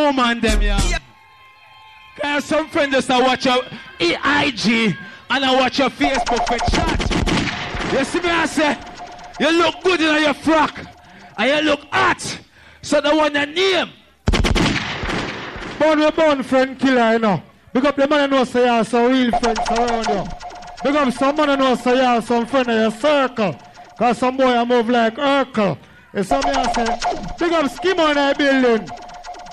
Woman, 0.09 0.41
them, 0.41 0.61
yeah. 0.61 0.99
Cause 2.19 2.45
some 2.45 2.67
friends 2.69 2.93
just 2.93 3.09
uh, 3.09 3.21
watch 3.21 3.45
your 3.45 3.63
EIG 3.99 4.95
and 5.29 5.45
I 5.45 5.55
watch 5.55 5.79
your 5.79 5.89
Facebook 5.89 6.45
for 6.47 6.57
chat. 6.71 7.93
You 7.93 8.03
see 8.03 8.19
me, 8.19 8.29
I 8.29 8.45
say, 8.45 8.77
you 9.39 9.51
look 9.51 9.81
good 9.83 10.01
in 10.01 10.23
your 10.23 10.33
frock 10.33 10.79
and 11.37 11.49
you 11.49 11.71
look 11.71 11.81
hot. 11.91 12.39
So 12.81 12.99
the 12.99 13.15
one 13.15 13.33
that 13.33 13.49
name. 13.49 13.89
Born 15.79 15.99
with 15.99 16.15
born 16.15 16.43
friend 16.43 16.77
killer, 16.77 17.13
you 17.13 17.19
know. 17.19 17.41
Big 17.71 17.85
up 17.85 17.95
the 17.95 18.07
man 18.07 18.29
who 18.29 18.35
knows 18.35 18.49
say 18.49 18.61
you 18.61 18.67
have 18.67 18.87
some 18.87 19.11
real 19.11 19.31
friends 19.31 19.59
around 19.69 20.07
you. 20.07 20.31
Big 20.83 20.95
up 20.95 21.13
some 21.13 21.35
man 21.35 21.49
who 21.49 21.57
knows 21.57 21.83
say 21.83 21.95
you 21.95 22.01
have 22.01 22.25
some 22.25 22.45
friend 22.45 22.67
in 22.67 22.81
your 22.81 22.91
circle. 22.91 23.55
Cause 23.97 24.17
some 24.17 24.35
boy 24.35 24.45
I 24.45 24.65
move 24.65 24.89
like 24.89 25.15
Urkel. 25.15 25.77
You 26.13 26.23
see 26.23 26.35
me 26.35 26.41
I 26.45 26.73
say, 26.73 27.35
big 27.39 27.53
up 27.53 27.71
Skimmer 27.71 28.09
in 28.09 28.15
that 28.15 28.37
building. 28.37 28.89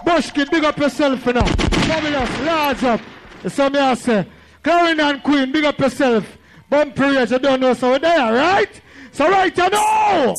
Bush 0.05 0.31
kid, 0.31 0.51
big 0.51 0.65
up 0.65 0.79
yourself 0.79 1.25
you 1.27 1.33
know. 1.33 1.45
Fabulous, 1.45 2.41
large 2.41 2.85
up. 2.85 3.01
You 3.43 3.51
see 3.51 3.69
me 3.69 3.79
I 3.79 3.95
say, 3.95 4.27
Clarendon 4.63 5.21
Queen, 5.21 5.53
big 5.53 5.65
up 5.65 5.79
yourself. 5.79 6.39
Bump 6.69 6.97
period, 6.97 7.31
you 7.31 7.39
don't 7.39 7.61
know, 7.61 7.75
so 7.75 7.91
we're 7.91 7.99
there, 7.99 8.33
right? 8.33 8.83
So 9.13 9.29
right 9.31 9.57
you 9.57 9.71
know. 9.71 10.35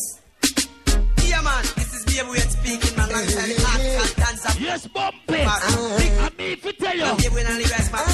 Yeah, 1.23 1.41
man, 1.41 1.63
this 1.75 1.93
is 1.93 2.05
Baby 2.05 2.29
Wayne 2.29 2.39
speaking, 2.39 2.97
man. 2.97 3.09
Alongside 3.09 3.47
the 3.47 3.63
art 3.63 3.81
and 4.07 4.15
dancer. 4.15 4.59
Yes, 4.61 4.87
Bumpy. 4.87 5.41
I 5.41 6.29
mean, 6.37 6.51
if 6.51 6.77
tell 6.77 6.95
you. 6.95 7.15
Baby 7.17 7.35
Wayne 7.35 7.45
and 7.45 7.63
the 7.63 7.69
rest, 7.69 7.91
man. 7.91 8.05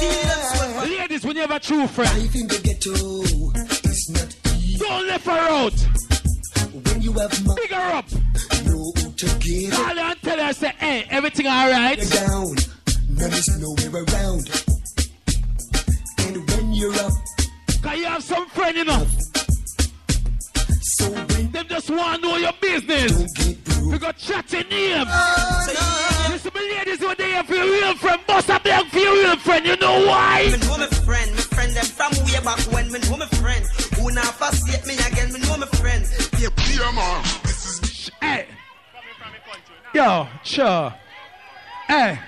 Deal 0.00 0.10
them 0.22 0.40
soul. 0.56 0.98
Ladies, 0.98 1.24
when 1.24 1.36
you 1.36 1.42
have 1.42 1.50
a 1.50 1.60
true 1.60 1.86
friend. 1.86 2.18
Life 2.18 2.34
in 2.34 2.46
the 2.48 2.58
ghetto 2.62 2.94
is 3.88 4.10
not 4.10 4.56
easy. 4.56 4.78
Don't 4.78 5.06
left 5.06 5.26
her 5.26 5.32
out. 5.32 5.74
When 6.72 7.02
you 7.02 7.12
have 7.12 7.44
money, 7.46 7.60
Big 7.62 7.70
her 7.70 7.94
up. 7.94 8.06
Know 8.72 8.92
to 9.16 9.26
get. 9.38 9.72
Call 9.72 9.84
her 9.94 10.00
and 10.00 10.22
tell 10.22 10.38
her, 10.46 10.52
say, 10.52 10.72
hey, 10.78 11.06
everything 11.10 11.46
alright? 11.46 11.98
You're 11.98 12.26
down, 12.26 12.54
none 13.10 13.32
is 13.32 13.48
nowhere 13.60 14.04
around. 14.04 14.50
And 16.18 16.50
when 16.50 16.72
you're 16.72 16.94
up, 16.94 17.12
Cause 17.82 17.96
you 17.98 18.04
have 18.04 18.22
some 18.22 18.46
friend, 18.48 18.76
you 18.76 18.84
know. 18.84 19.06
so 20.82 21.10
when 21.10 21.50
Them 21.50 21.66
just 21.68 21.90
want 21.90 22.22
to 22.22 22.28
know 22.28 22.36
your 22.36 22.52
business. 22.60 23.12
don't 23.12 23.34
get 23.34 23.64
broke. 23.64 23.92
We 23.92 23.98
got 23.98 24.16
chat 24.16 24.52
your 24.52 24.64
name. 24.64 25.04
Ah, 25.08 26.28
Listen, 26.30 26.52
my 26.54 26.60
ladies, 26.60 27.00
when 27.00 27.16
they 27.18 27.30
have 27.32 27.50
your 27.50 27.64
real 27.64 27.94
friend, 27.96 28.20
bust 28.26 28.50
up 28.50 28.62
them 28.62 28.86
for 28.86 28.98
your 28.98 29.14
real 29.14 29.36
friend. 29.38 29.66
You 29.66 29.76
know 29.76 30.06
why? 30.06 30.44
Me 30.52 30.58
know 30.66 30.78
my 30.78 30.86
friend, 30.86 31.30
my 31.32 31.40
friend 31.42 31.72
them 31.74 31.84
from 31.84 32.12
way 32.24 32.40
back 32.44 32.60
when. 32.72 32.92
Me 32.92 32.98
know 33.00 33.16
my 33.16 33.26
friend. 33.26 33.64
Who 33.96 34.10
now 34.12 34.22
forsake 34.22 34.86
me 34.86 34.94
again? 34.94 35.32
Me 35.32 35.40
know 35.40 35.56
my 35.56 35.66
friend. 35.66 36.04
Yeah, 36.38 36.48
yeah, 36.70 36.90
man. 36.92 37.24
This 37.42 37.82
is 37.82 38.10
Hey. 38.20 38.46
Yo, 39.94 40.26
sure. 40.42 40.94
Hey. 41.86 42.18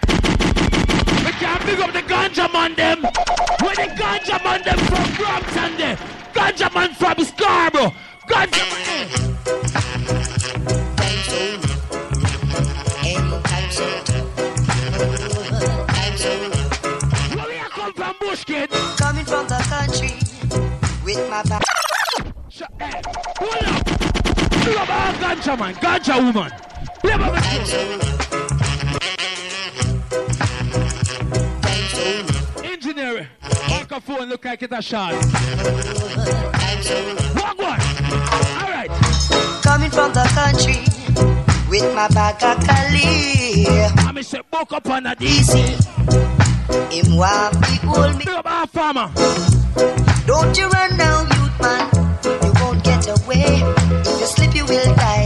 We 1.25 1.33
can't 1.41 1.63
pick 1.63 1.79
up 1.79 1.95
the 1.95 2.03
ganja 2.03 2.53
man 2.53 2.75
them. 2.75 3.01
Where 3.63 3.75
the 3.75 3.89
ganja 3.97 4.45
man 4.45 4.63
them 4.63 4.77
from 4.81 5.15
Brampton 5.15 5.79
there. 5.79 5.97
Ganja 6.35 6.75
man 6.75 6.93
from 6.93 7.25
Scarborough. 7.25 7.95
Ganja 8.29 8.65
man. 8.71 9.09
Where 17.35 17.49
we 17.49 17.57
come 17.71 17.93
from 17.95 18.15
Bush 18.21 18.45
kid? 18.45 18.71
Coming 18.99 19.25
from 19.25 19.49
the 19.49 19.65
country 19.71 20.13
with 21.03 21.31
my 21.31 21.43
back. 21.45 21.63
Shut 22.51 22.71
hey. 22.79 23.01
Hold 23.39 23.65
up. 23.65 23.87
Pick 23.87 24.79
up 24.79 24.91
our 24.91 25.13
ganja 25.15 25.59
man. 25.59 25.75
Ganja 25.77 26.23
woman. 26.23 26.53
The 27.05 27.13
Engineer. 32.65 33.29
Microphone 33.69 34.29
look 34.31 34.45
like 34.45 34.63
it's 34.63 34.73
a 34.73 34.81
shot. 34.81 35.13
Walk 37.37 37.59
one. 37.59 37.81
All 38.59 38.71
right. 38.71 38.89
Coming 39.63 39.91
from 39.91 40.13
the 40.15 40.25
country 40.33 40.81
with 41.69 41.95
my 41.95 42.09
bag 42.09 42.43
of 42.43 42.65
Cali. 42.65 43.67
I'm 43.99 44.23
say 44.23 44.41
book 44.51 44.73
up 44.73 44.89
on 44.89 45.07
a 45.07 45.15
DC. 45.15 45.55
Him 46.91 47.17
want 47.17 47.61
me 47.61 47.77
hold 47.83 48.17
me. 48.17 48.25
Up 48.33 48.47
our 48.47 48.67
farmer. 48.67 49.11
Don't 50.27 50.57
you 50.57 50.69
run 50.69 50.97
now, 50.97 51.21
youth 51.21 51.61
man. 51.61 51.91
You 52.25 52.53
won't 52.63 52.83
get 52.83 53.07
away. 53.09 53.63
If 54.01 54.21
you 54.21 54.27
slip, 54.27 54.55
you 54.55 54.65
will 54.65 54.95
die. 54.95 55.24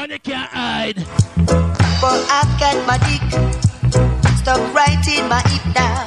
And 0.00 0.12
you 0.12 0.18
can't 0.18 0.50
hide. 0.50 0.96
But 2.00 2.26
I've 2.32 2.58
got 2.58 2.86
my 2.86 2.96
dick 3.04 3.20
stuck 4.38 4.58
right 4.72 5.06
in 5.06 5.28
my 5.28 5.42
hip 5.42 5.66
now. 5.74 6.06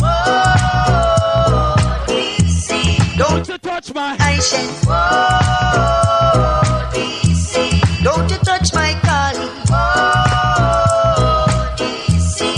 Oh, 0.00 1.76
DC. 2.08 3.18
Don't 3.18 3.46
you 3.46 3.58
touch 3.58 3.92
my. 3.92 4.16
I 4.18 4.38
shed. 4.38 4.70
Oh, 4.88 6.88
DC. 6.94 8.02
Don't 8.02 8.30
you 8.30 8.38
touch 8.38 8.72
my 8.72 8.94
collie. 9.02 9.50
Oh, 9.68 11.74
DC. 11.76 12.56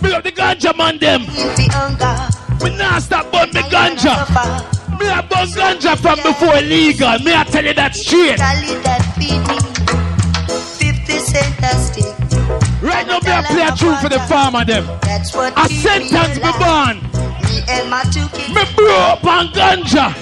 Pick 0.00 0.12
up 0.12 0.22
the 0.22 0.30
ganja 0.30 0.72
man 0.76 0.98
them. 0.98 1.22
If 1.22 1.56
the 1.56 1.68
hunger. 1.72 2.28
We 2.62 2.70
not 2.76 3.02
stop 3.02 3.32
burn 3.32 3.52
me 3.52 3.62
ganja. 3.62 4.77
Me 5.08 5.14
a 5.14 5.22
burn 5.22 5.48
ganja 5.48 5.96
from 5.96 6.16
before 6.22 6.56
illegal. 6.58 7.18
Me 7.20 7.32
I 7.34 7.44
tell 7.44 7.64
you 7.64 7.72
that 7.72 7.96
straight. 7.96 8.36
Cali 8.36 8.76
that 8.84 9.00
feed 9.16 9.40
50 10.76 11.12
cent 11.18 11.56
a 11.64 11.72
stick. 11.80 12.12
Right 12.82 13.06
now 13.06 13.18
me 13.24 13.32
a 13.32 13.42
play 13.48 13.64
a 13.64 13.72
tune 13.72 13.96
for 14.02 14.10
the 14.10 14.20
farmer 14.28 14.66
them. 14.66 14.84
That's 15.00 15.34
what 15.34 15.56
A 15.56 15.66
sentence 15.72 16.36
me 16.36 16.44
me 16.44 16.52
born. 16.60 17.00
Me 17.40 17.64
and 17.72 17.88
my 17.88 18.04
two 18.12 18.28
kids. 18.36 18.52
Me 18.52 18.64
grew 18.76 18.92
up 18.92 19.24
on 19.24 19.48
ganja. 19.56 20.12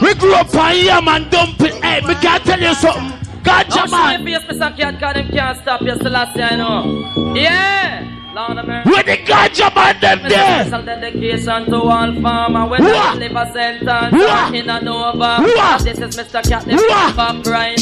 We 0.00 0.14
grew 0.14 0.34
up 0.34 0.54
on 0.54 0.76
yam 0.76 1.08
and 1.08 1.28
dumpling. 1.28 1.82
Hey, 1.82 2.00
me 2.02 2.14
can 2.14 2.40
tell 2.42 2.60
you 2.60 2.74
something. 2.74 3.18
Ganja 3.42 3.74
Don't 3.74 3.90
man. 3.90 4.20
show 4.20 4.28
your 4.28 4.40
face, 4.40 4.56
Mr. 4.56 4.76
Cat, 4.76 5.00
cause 5.00 5.14
them 5.14 5.28
can't 5.30 5.58
stop 5.58 5.82
you, 5.82 5.96
Selassie, 5.96 6.42
I 6.42 6.54
know. 6.54 7.34
Yeah! 7.34 8.21
Lord 8.34 8.58
of 8.58 8.66
mercy. 8.66 8.90
Where 8.90 9.02
the 9.02 9.16
ganja 9.18 9.74
man 9.74 10.00
them 10.00 10.28
there? 10.28 10.64
Special 10.66 10.84
dedication 10.84 11.64
to 11.66 11.76
all 11.76 12.22
farmer 12.22 12.66
when 12.66 12.82
Wah! 12.84 13.14
they 13.14 13.28
live 13.28 13.36
a 13.36 13.52
sentence 13.52 14.12
Wah! 14.12 14.50
in 14.52 14.68
a 14.70 14.80
Nova. 14.80 15.18
Wah! 15.18 15.78
This 15.78 15.98
is 15.98 16.16
Mr. 16.16 16.42
Cat, 16.48 16.64
the 16.64 16.76
Wah! 16.88 17.12
back 17.14 17.46
right 17.46 17.78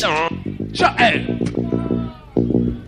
Shut 0.74 0.98
hey. 0.98 1.24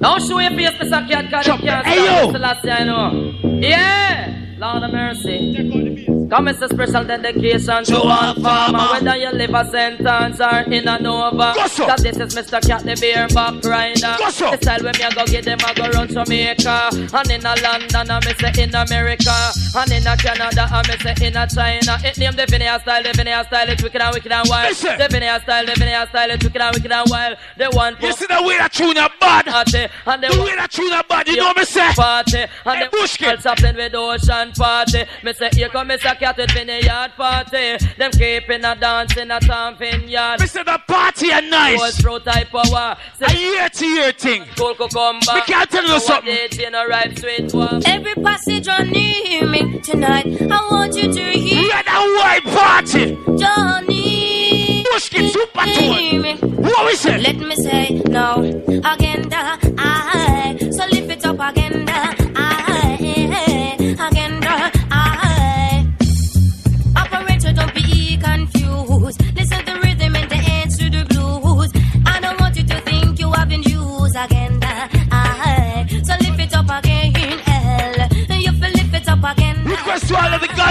Don't 0.00 0.20
show 0.22 0.38
your 0.40 0.50
face, 0.50 0.70
Mr. 0.80 1.08
Cat, 1.08 1.30
cause 1.30 1.46
them 1.46 1.58
can't 1.58 1.86
Hey, 1.86 1.94
stop 2.04 2.20
yo. 2.20 2.26
you, 2.26 2.32
Selassie, 2.32 2.70
I 2.70 2.84
know. 2.84 3.32
Yeah! 3.60 4.38
Lord 4.58 4.82
of 4.82 4.90
mercy. 4.92 6.08
Come, 6.32 6.46
Mr. 6.46 6.66
Special 6.66 7.04
dedication 7.04 7.84
to 7.84 7.96
all 8.00 8.32
farmer 8.40 8.88
whether 8.92 9.16
you 9.18 9.30
live 9.32 9.52
a 9.52 9.70
sentence 9.70 10.40
or 10.40 10.60
in 10.72 10.88
a 10.88 10.98
Nova. 10.98 11.52
Cause 11.54 12.02
this 12.02 12.16
is 12.16 12.34
Mr. 12.34 12.58
Cat, 12.66 12.84
the 12.84 12.96
beer 12.98 13.28
back 13.34 13.62
rider. 13.62 14.16
The 14.16 14.56
style 14.56 14.80
when 14.82 14.96
me 14.96 15.04
a 15.04 15.10
go 15.14 15.26
get 15.26 15.44
them, 15.44 15.58
I 15.60 15.74
go 15.74 15.90
run 15.90 16.08
Jamaica. 16.08 16.88
And 17.12 17.30
in 17.30 17.44
a 17.44 17.54
London, 17.60 18.10
I 18.10 18.20
me 18.24 18.32
say 18.40 18.62
in 18.64 18.74
America. 18.74 19.36
And 19.76 19.92
in 19.92 20.06
a 20.06 20.16
Canada, 20.16 20.64
I 20.72 20.80
me 20.88 20.96
say 21.04 21.26
in 21.26 21.36
a 21.36 21.44
China. 21.46 22.00
It 22.02 22.16
name 22.16 22.32
the 22.32 22.46
Vineyard 22.48 22.80
style, 22.80 23.02
the 23.02 23.12
Vineyard 23.12 23.44
style, 23.48 23.68
it's 23.68 23.82
wicked 23.82 24.00
and 24.00 24.14
wicked 24.14 24.32
and 24.32 24.48
wild. 24.48 24.74
The 24.74 25.08
Vineyard 25.10 25.42
style, 25.42 25.66
the 25.66 25.74
Vineyard 25.76 26.08
style, 26.08 26.30
it's 26.30 26.44
wicked 26.44 26.62
and 26.62 26.74
wicked 26.74 26.92
and 26.92 27.10
wild. 27.10 27.36
The 27.58 27.68
one 27.76 27.94
You 28.00 28.12
see 28.14 28.24
the 28.24 28.42
way 28.42 28.56
that 28.56 28.72
tune 28.72 28.96
a 28.96 29.10
bad? 29.20 29.44
party. 29.52 29.86
And 30.06 30.22
the 30.22 30.28
The 30.32 30.42
way 30.42 30.56
that 30.56 30.70
tune 30.70 30.92
a 30.94 31.04
bad, 31.04 31.28
you 31.28 31.36
know 31.36 31.52
me 31.52 31.64
say? 31.66 31.92
Party. 31.92 32.38
And 32.64 32.78
Hey, 32.78 32.84
the 32.84 32.90
Bushkin. 32.90 33.28
all 33.28 33.36
something 33.38 33.76
with 33.76 33.94
ocean 33.94 34.52
party. 34.52 35.04
Me 35.22 35.34
say, 35.34 35.50
here 35.52 35.68
come 35.68 35.88
Mr. 35.88 36.18
Cat 36.22 36.36
with 36.36 36.52
Vineyard 36.52 37.10
party. 37.16 37.78
Them 37.98 38.12
keeping 38.12 38.64
a 38.64 38.76
dance 38.76 39.16
in 39.16 39.28
a 39.32 39.40
town 39.40 39.76
vineyard. 39.76 40.38
Me 40.38 40.46
say 40.46 40.62
the 40.62 40.80
party 40.86 41.32
are 41.32 41.42
Was 41.42 41.50
nice. 41.50 42.00
pro 42.00 42.20
type 42.20 42.48
power. 42.48 42.96
A 43.22 43.32
year 43.36 43.68
to 43.68 43.86
year 43.86 44.12
thing. 44.12 44.44
Cool 44.56 44.76
cucumber. 44.76 45.34
Me 45.34 45.40
can't 45.40 45.68
tell 45.68 45.84
you 45.84 45.98
something. 45.98 46.32
DJ 46.32 46.70
no 46.70 46.86
ripe 46.86 47.18
sweet 47.18 47.52
one. 47.52 47.82
Every 47.86 48.14
passenger 48.14 48.84
near 48.84 49.48
me 49.48 49.80
tonight, 49.80 50.26
I 50.42 50.68
want 50.70 50.94
you 50.94 51.12
to 51.12 51.22
hear 51.24 51.68
Red 51.70 51.88
and 51.88 52.16
white 52.16 52.44
party. 52.44 53.18
Johnny. 53.36 54.84
Bushkin 54.92 55.28
super 55.28 55.64
tune. 55.74 56.36
What 56.62 56.86
we 56.86 56.94
say? 56.94 57.18
Let 57.18 57.36
me 57.36 57.56
say 57.56 58.00
no 58.06 58.44
agenda. 58.84 59.58
I 59.76 60.56
so 60.70 60.86
lift 60.86 61.10
it 61.10 61.26
up 61.26 61.40
agenda. 61.40 62.21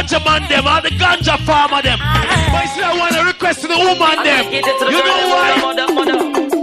Ganja 0.02 0.24
man 0.26 0.48
them, 0.50 0.68
all 0.68 0.82
the 0.82 0.90
ganja 0.90 1.38
farmer 1.46 1.82
them. 1.82 2.00
But 2.00 2.68
still 2.68 2.86
I 2.86 2.98
want 2.98 3.14
to 3.16 3.24
request 3.26 3.62
to 3.62 3.68
the 3.68 3.78
woman 3.78 4.24
them. 4.24 4.52
You 4.52 4.62
know 4.62 5.30
why? 5.32 6.58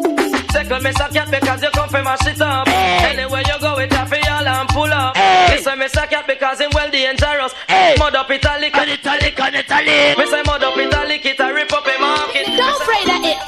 Second 0.53 0.83
me 0.83 0.93
suck 0.93 1.13
cat 1.13 1.31
because 1.31 1.63
you 1.63 1.71
come 1.71 1.89
from 1.89 2.05
my 2.05 2.17
shit 2.25 2.41
up. 2.41 2.67
Anywhere 2.69 3.43
you 3.47 3.61
go, 3.61 3.79
it 3.79 3.93
happy 3.93 4.21
all 4.29 4.47
and 4.47 4.69
pull 4.71 4.93
up. 4.93 5.17
Listen, 5.51 5.79
me 5.79 5.89
suck 5.89 6.11
cat 6.11 6.27
because 6.27 6.61
him 6.61 6.71
well 6.75 6.91
dangerous. 6.91 7.55
Mud 7.99 8.15
up 8.15 8.31
italic 8.31 8.77
and 8.77 8.91
italic 8.91 9.41
and 9.41 9.57
italic. 9.57 10.19
Me 10.19 10.27
say 10.27 10.43
mud 10.47 10.65
up 10.65 10.77
italic, 10.77 11.25
it 11.27 11.41
a 11.41 11.53
rip 11.53 11.73
up 11.73 11.87
a 11.87 12.01
market. 12.01 12.47
Don't 12.47 12.83
afraid 12.83 13.09
of 13.09 13.25
it. 13.25 13.48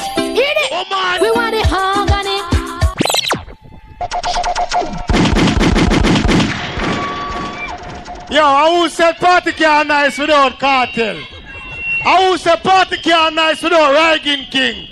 Yo, 8.31 8.47
who 8.47 8.89
said 8.89 9.17
party 9.17 9.51
can't 9.51 9.89
nice 9.89 10.17
without 10.17 10.57
cartel? 10.61 11.17
Who 11.17 12.39
said 12.39 12.63
party 12.63 12.97
can't 12.99 13.35
nice 13.35 13.61
without 13.61 13.91
Rygin 13.93 14.49
King? 14.53 14.87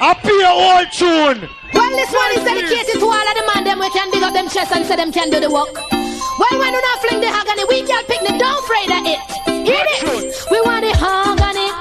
I 0.00 0.14
pay 0.14 0.38
a 0.38 0.54
whole 0.54 0.86
tune. 0.94 1.42
Well, 1.74 1.90
this 1.90 2.12
one 2.14 2.30
is 2.38 2.44
dedicated 2.46 3.02
to 3.02 3.06
all 3.06 3.18
of 3.18 3.34
the 3.34 3.50
man 3.52 3.64
them 3.64 3.80
we 3.80 3.90
can 3.90 4.12
dig 4.12 4.22
up 4.22 4.32
them 4.32 4.48
chest 4.48 4.70
and 4.70 4.86
say 4.86 4.94
them 4.94 5.10
can 5.10 5.28
do 5.28 5.40
the 5.40 5.50
work. 5.50 5.74
Well, 5.74 6.54
when 6.54 6.70
you 6.70 6.80
not 6.80 6.98
fling 7.02 7.20
the 7.20 7.26
agony, 7.26 7.64
we 7.66 7.82
can 7.82 8.04
pick 8.06 8.20
the 8.22 8.38
don't 8.38 8.62
afraid 8.62 8.86
of 8.86 9.02
it. 9.10 9.18
Hear 9.66 9.82
it? 9.98 10.30
We 10.52 10.60
want 10.62 10.84
it 10.84 10.94
hung 10.94 11.40
on 11.42 11.56
it. 11.58 11.74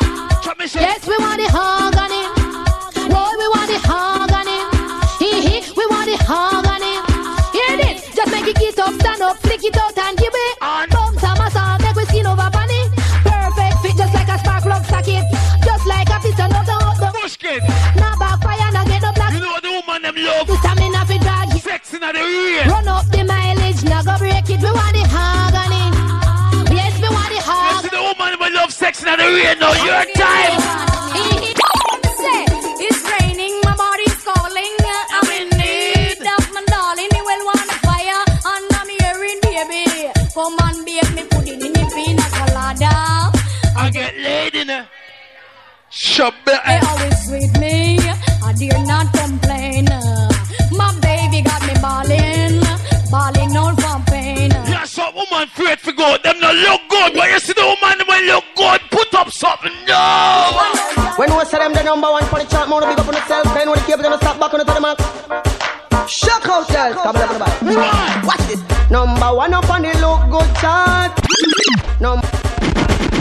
Yes, 0.74 1.06
we 1.06 1.18
want 1.18 1.40
it 1.40 1.52
hung 1.54 1.94
on 1.94 2.10
it. 2.10 2.30
Boy, 3.06 3.32
we 3.38 3.48
want 3.54 3.70
it 3.70 3.86
hung 3.86 4.34
on 4.34 4.50
it. 4.50 4.66
Hee 5.22 5.46
hee, 5.46 5.62
we 5.78 5.86
want 5.94 6.10
it 6.10 6.22
hung 6.26 6.66
on 6.66 6.82
it. 6.82 7.02
Hear 7.54 7.78
this? 7.78 8.16
Just 8.16 8.32
make 8.32 8.48
it 8.48 8.58
get 8.58 8.80
up, 8.80 8.94
stand 8.96 9.22
up, 9.22 9.38
flick 9.38 9.64
it 9.64 9.78
out 9.78 9.96
and 9.96 10.23
love. 20.26 20.50
stamina 20.60 21.06
fi 21.06 21.18
drag 21.20 21.56
it. 21.56 21.62
Sex 21.64 21.94
in 21.94 22.00
the 22.02 22.12
rain. 22.14 22.68
Run 22.70 22.88
up 22.88 23.06
the 23.12 23.24
mileage, 23.24 23.84
now 23.84 24.02
go 24.04 24.18
break 24.18 24.50
it. 24.50 24.60
We 24.66 24.72
want 24.80 24.94
the 24.98 25.04
hog. 25.14 25.54
Yes, 26.72 26.94
we 27.02 27.10
want 27.16 27.30
the 27.30 27.36
You 27.36 27.42
hog. 27.46 27.84
see 27.84 27.90
the 27.90 28.02
woman 28.02 28.40
them 28.40 28.54
love 28.54 28.72
sex 28.74 28.94
in 29.04 29.06
the 29.06 29.26
rain 29.36 29.58
now. 29.60 29.74
Your 29.88 30.04
time. 30.16 30.60
It's 32.86 33.02
raining, 33.12 33.56
my 33.64 33.76
body's 33.76 34.18
calling. 34.28 34.76
I'm 35.18 35.30
in 35.40 35.50
need 35.60 36.20
of 36.36 36.46
my 36.56 36.64
darling. 36.74 37.12
He 37.16 37.22
will 37.30 37.44
want 37.50 37.70
a 37.76 37.78
fire, 37.86 38.24
and 38.52 38.66
I'm 38.80 38.90
hearing 39.00 39.40
baby. 39.44 40.12
Come 40.34 40.58
and 40.66 40.86
bake 40.86 41.12
me 41.16 41.24
pudding 41.32 41.62
in 41.68 41.74
the 41.74 41.86
pina 41.96 42.26
colada. 42.38 42.94
I 43.78 43.90
get 43.94 44.16
laid 44.18 44.56
in 44.56 44.70
a. 44.70 44.88
They 46.46 46.80
always 46.88 47.18
sweet 47.26 47.60
me. 47.60 47.98
I 48.46 48.54
dare 48.58 48.84
not 48.86 49.08
woman 55.34 55.50
afraid 55.50 55.80
for 55.80 55.92
God. 55.92 56.24
Them 56.24 56.40
not 56.40 56.56
look 56.56 56.82
good, 56.90 57.14
but 57.14 57.30
you 57.30 57.40
see 57.40 57.54
the 57.54 57.66
woman 57.66 57.98
when 58.08 58.26
look 58.28 58.46
good. 58.56 58.82
Put 58.92 59.14
up 59.16 59.30
something. 59.32 59.74
No. 59.88 60.54
When 61.18 61.36
we 61.36 61.46
say 61.46 61.58
them 61.58 61.74
the 61.74 61.84
number 61.84 62.10
one 62.10 62.26
for 62.26 62.40
the 62.40 62.46
chart, 62.46 62.70
more 62.70 62.82
big 62.82 63.00
up 63.00 63.08
on 63.08 63.14
yourself. 63.14 63.46
Then 63.54 63.70
when 63.70 63.80
the 63.80 63.86
cable 63.86 64.04
them 64.04 64.14
a 64.14 64.18
stop 64.18 64.40
back 64.40 64.54
on 64.54 64.60
the 64.60 64.66
to 64.66 64.74
the 64.74 64.82
mark. 64.82 65.00
Shock 66.08 66.46
out, 66.48 66.68
girls. 66.70 66.96
Come 67.02 67.16
on, 67.16 67.28
come 67.28 67.42
on. 67.42 68.26
Watch 68.26 68.44
this. 68.48 68.62
Number 68.92 69.34
one 69.34 69.54
up 69.54 69.70
on 69.70 69.82
the 69.82 69.94
look 69.98 70.22
good 70.30 70.50
chart. 70.62 71.12
Number. 72.00 72.28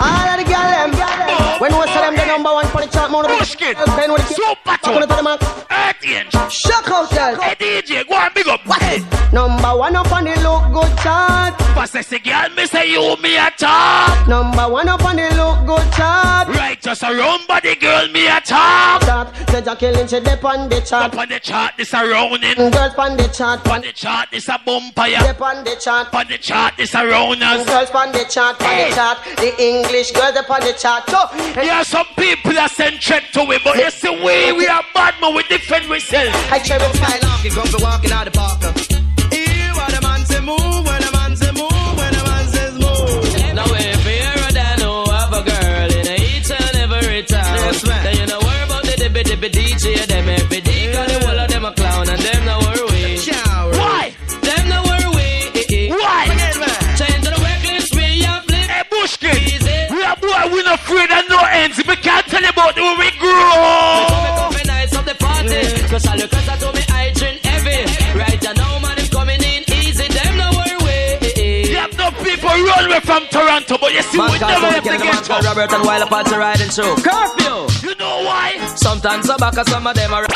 All 0.02 0.28
of 0.28 0.36
the 0.36 0.44
girl 0.44 0.68
them. 0.68 0.90
When 1.60 1.72
we 1.72 1.86
say 1.89 2.01
them 2.02 2.14
the 2.16 2.26
number 2.26 2.52
one 2.52 2.66
for 2.68 2.80
the 2.80 2.89
chart, 2.89 3.10
more 3.10 3.22
big 3.22 3.40
up 3.40 3.40
on 3.40 3.48
yourself. 3.48 3.97
Then 3.97 4.12
when 4.12 4.20
the 4.20 4.34
cable 4.34 4.59
back 4.64 4.86
on 4.86 5.01
the 5.01 5.06
to 5.06 5.16
the 5.16 5.61
mark. 6.06 6.50
Shock 6.50 6.88
out, 6.90 7.10
girls. 7.10 7.38
Hey 7.38 7.54
DJ, 7.54 8.08
go 8.08 8.14
and 8.14 8.34
big 8.34 8.48
up. 8.48 8.66
Watch 8.66 8.80
this. 8.80 9.32
Number 9.32 9.76
one 9.76 9.96
up 9.96 10.12
on 10.12 10.24
the 10.24 10.34
look 10.40 10.72
good 10.72 10.98
chart. 10.98 11.54
But 11.74 11.86
sexy 11.86 12.18
girl, 12.18 12.48
me 12.50 12.66
say 12.66 12.90
you 12.90 13.16
me 13.22 13.36
a 13.36 13.50
top. 13.56 14.28
Number 14.28 14.68
one 14.68 14.88
up 14.88 15.04
on 15.04 15.16
the 15.16 15.28
look 15.36 15.66
good 15.66 15.92
chart. 15.92 16.41
Right, 16.93 16.98
just 16.98 17.10
a 17.10 17.19
round 17.19 17.47
body 17.47 17.74
girl, 17.77 18.06
me 18.09 18.27
a 18.27 18.40
top. 18.40 19.02
Chart. 19.02 19.35
Say 19.48 19.62
Jackie 19.62 19.90
Lynch, 19.93 20.10
she 20.10 20.20
dip 20.20 20.44
on 20.44 20.69
the 20.69 20.81
chart. 20.82 21.12
Up 21.12 21.19
on 21.19 21.28
the 21.28 21.40
chart, 21.40 21.73
this 21.78 21.94
a 21.94 22.06
rounding. 22.06 22.55
Girls 22.55 22.94
on 22.98 23.16
the 23.16 23.28
chart. 23.28 23.66
On 23.66 23.81
the 23.81 23.93
chart, 23.93 24.28
this 24.31 24.48
a 24.48 24.59
bumper. 24.64 25.06
Yeah. 25.06 25.27
Dip 25.27 25.40
on 25.40 25.64
the 25.64 25.74
chart. 25.81 26.12
On 26.14 26.27
the 26.28 26.36
chart, 26.36 26.74
this 26.77 26.94
a 26.94 27.06
rounders. 27.06 27.64
Girls 27.66 27.90
on 27.93 28.12
the 28.12 28.24
chart, 28.28 28.60
on 28.60 28.77
the 28.77 28.94
chart. 28.94 29.19
The 29.36 29.55
English 29.59 30.12
girls 30.12 30.36
up 30.36 30.51
on 30.51 30.60
the 30.60 30.74
chart. 30.74 31.09
So, 31.09 31.62
Yeah, 31.62 31.82
some 31.82 32.06
people 32.16 32.59
are 32.59 32.69
sent 32.69 33.02
threat 33.02 33.24
to 33.32 33.40
it, 33.40 33.62
but 33.64 33.77
you 33.78 33.90
see 33.90 34.10
we 34.10 34.52
we 34.52 34.66
are 34.66 34.85
bad 34.93 35.14
man, 35.20 35.35
we 35.35 35.43
defend 35.44 35.90
ourselves. 35.90 36.36
I 36.51 36.59
try 36.59 36.77
to 36.77 36.97
Style 36.97 37.20
walking, 37.23 37.52
come 37.52 37.66
for 37.69 37.82
walking 37.82 38.12
out 38.12 38.24
the 38.27 38.32
park. 38.32 38.60
Hear 39.32 39.73
what 39.73 39.90
the 39.94 40.01
man 40.02 40.27
say 40.27 40.40
move, 40.40 41.01
dibby 49.43 49.51
DJ, 49.51 50.06
them 50.06 50.28
every 50.28 50.60
day, 50.60 50.93
cause 50.93 51.06
the 51.12 51.27
whole 51.27 51.39
of 51.39 51.51
them 51.51 51.64
a 51.64 51.73
clown 51.73 52.09
and 52.09 52.20
them 52.20 52.44
no 52.44 52.59
worry. 52.59 53.19
Why? 53.74 54.14
Them 54.43 54.69
no 54.69 54.82
worry. 54.82 55.90
Why? 55.90 56.27
Change 56.97 57.24
the 57.24 57.35
reckless 57.43 57.90
way 57.93 58.14
you 58.23 58.35
flip. 58.47 58.70
Hey, 58.70 58.85
Bushkin, 58.90 59.94
we 59.94 60.05
are 60.05 60.16
boy, 60.16 60.55
we 60.55 60.62
not 60.62 60.78
afraid 60.78 61.10
of 61.10 61.28
no 61.28 61.39
ends. 61.51 61.78
We 61.78 61.97
can't 61.97 62.27
tell 62.27 62.43
you 62.43 62.51
about 62.51 62.74
who 62.77 62.98
we 62.98 63.10
grow. 63.19 63.61
Away 72.93 73.01
from 73.01 73.27
Toronto, 73.28 73.78
but 73.78 73.93
you 73.93 74.02
see, 74.02 74.19
we 74.19 74.39
never 74.39 74.66
have 74.66 74.85
to 74.85 74.98
get 74.98 75.31
up. 75.31 75.44
Robert 75.44 75.73
and 75.73 75.85
while 75.85 76.02
apart 76.02 76.27
to 76.27 76.39
riding 76.39 76.69
through. 76.69 76.97
Curfew! 76.97 77.89
You 77.89 77.94
know 77.97 78.24
why? 78.24 78.56
Sometimes 78.77 79.28
I'm 79.31 79.39
back, 79.39 79.55
some 79.66 79.86
of 79.86 79.94
them 79.94 80.12
are. 80.12 80.27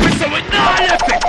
Listen, 0.00 0.30
we 0.32 0.40
know 0.52 0.74
left 0.84 1.08
it. 1.08 1.22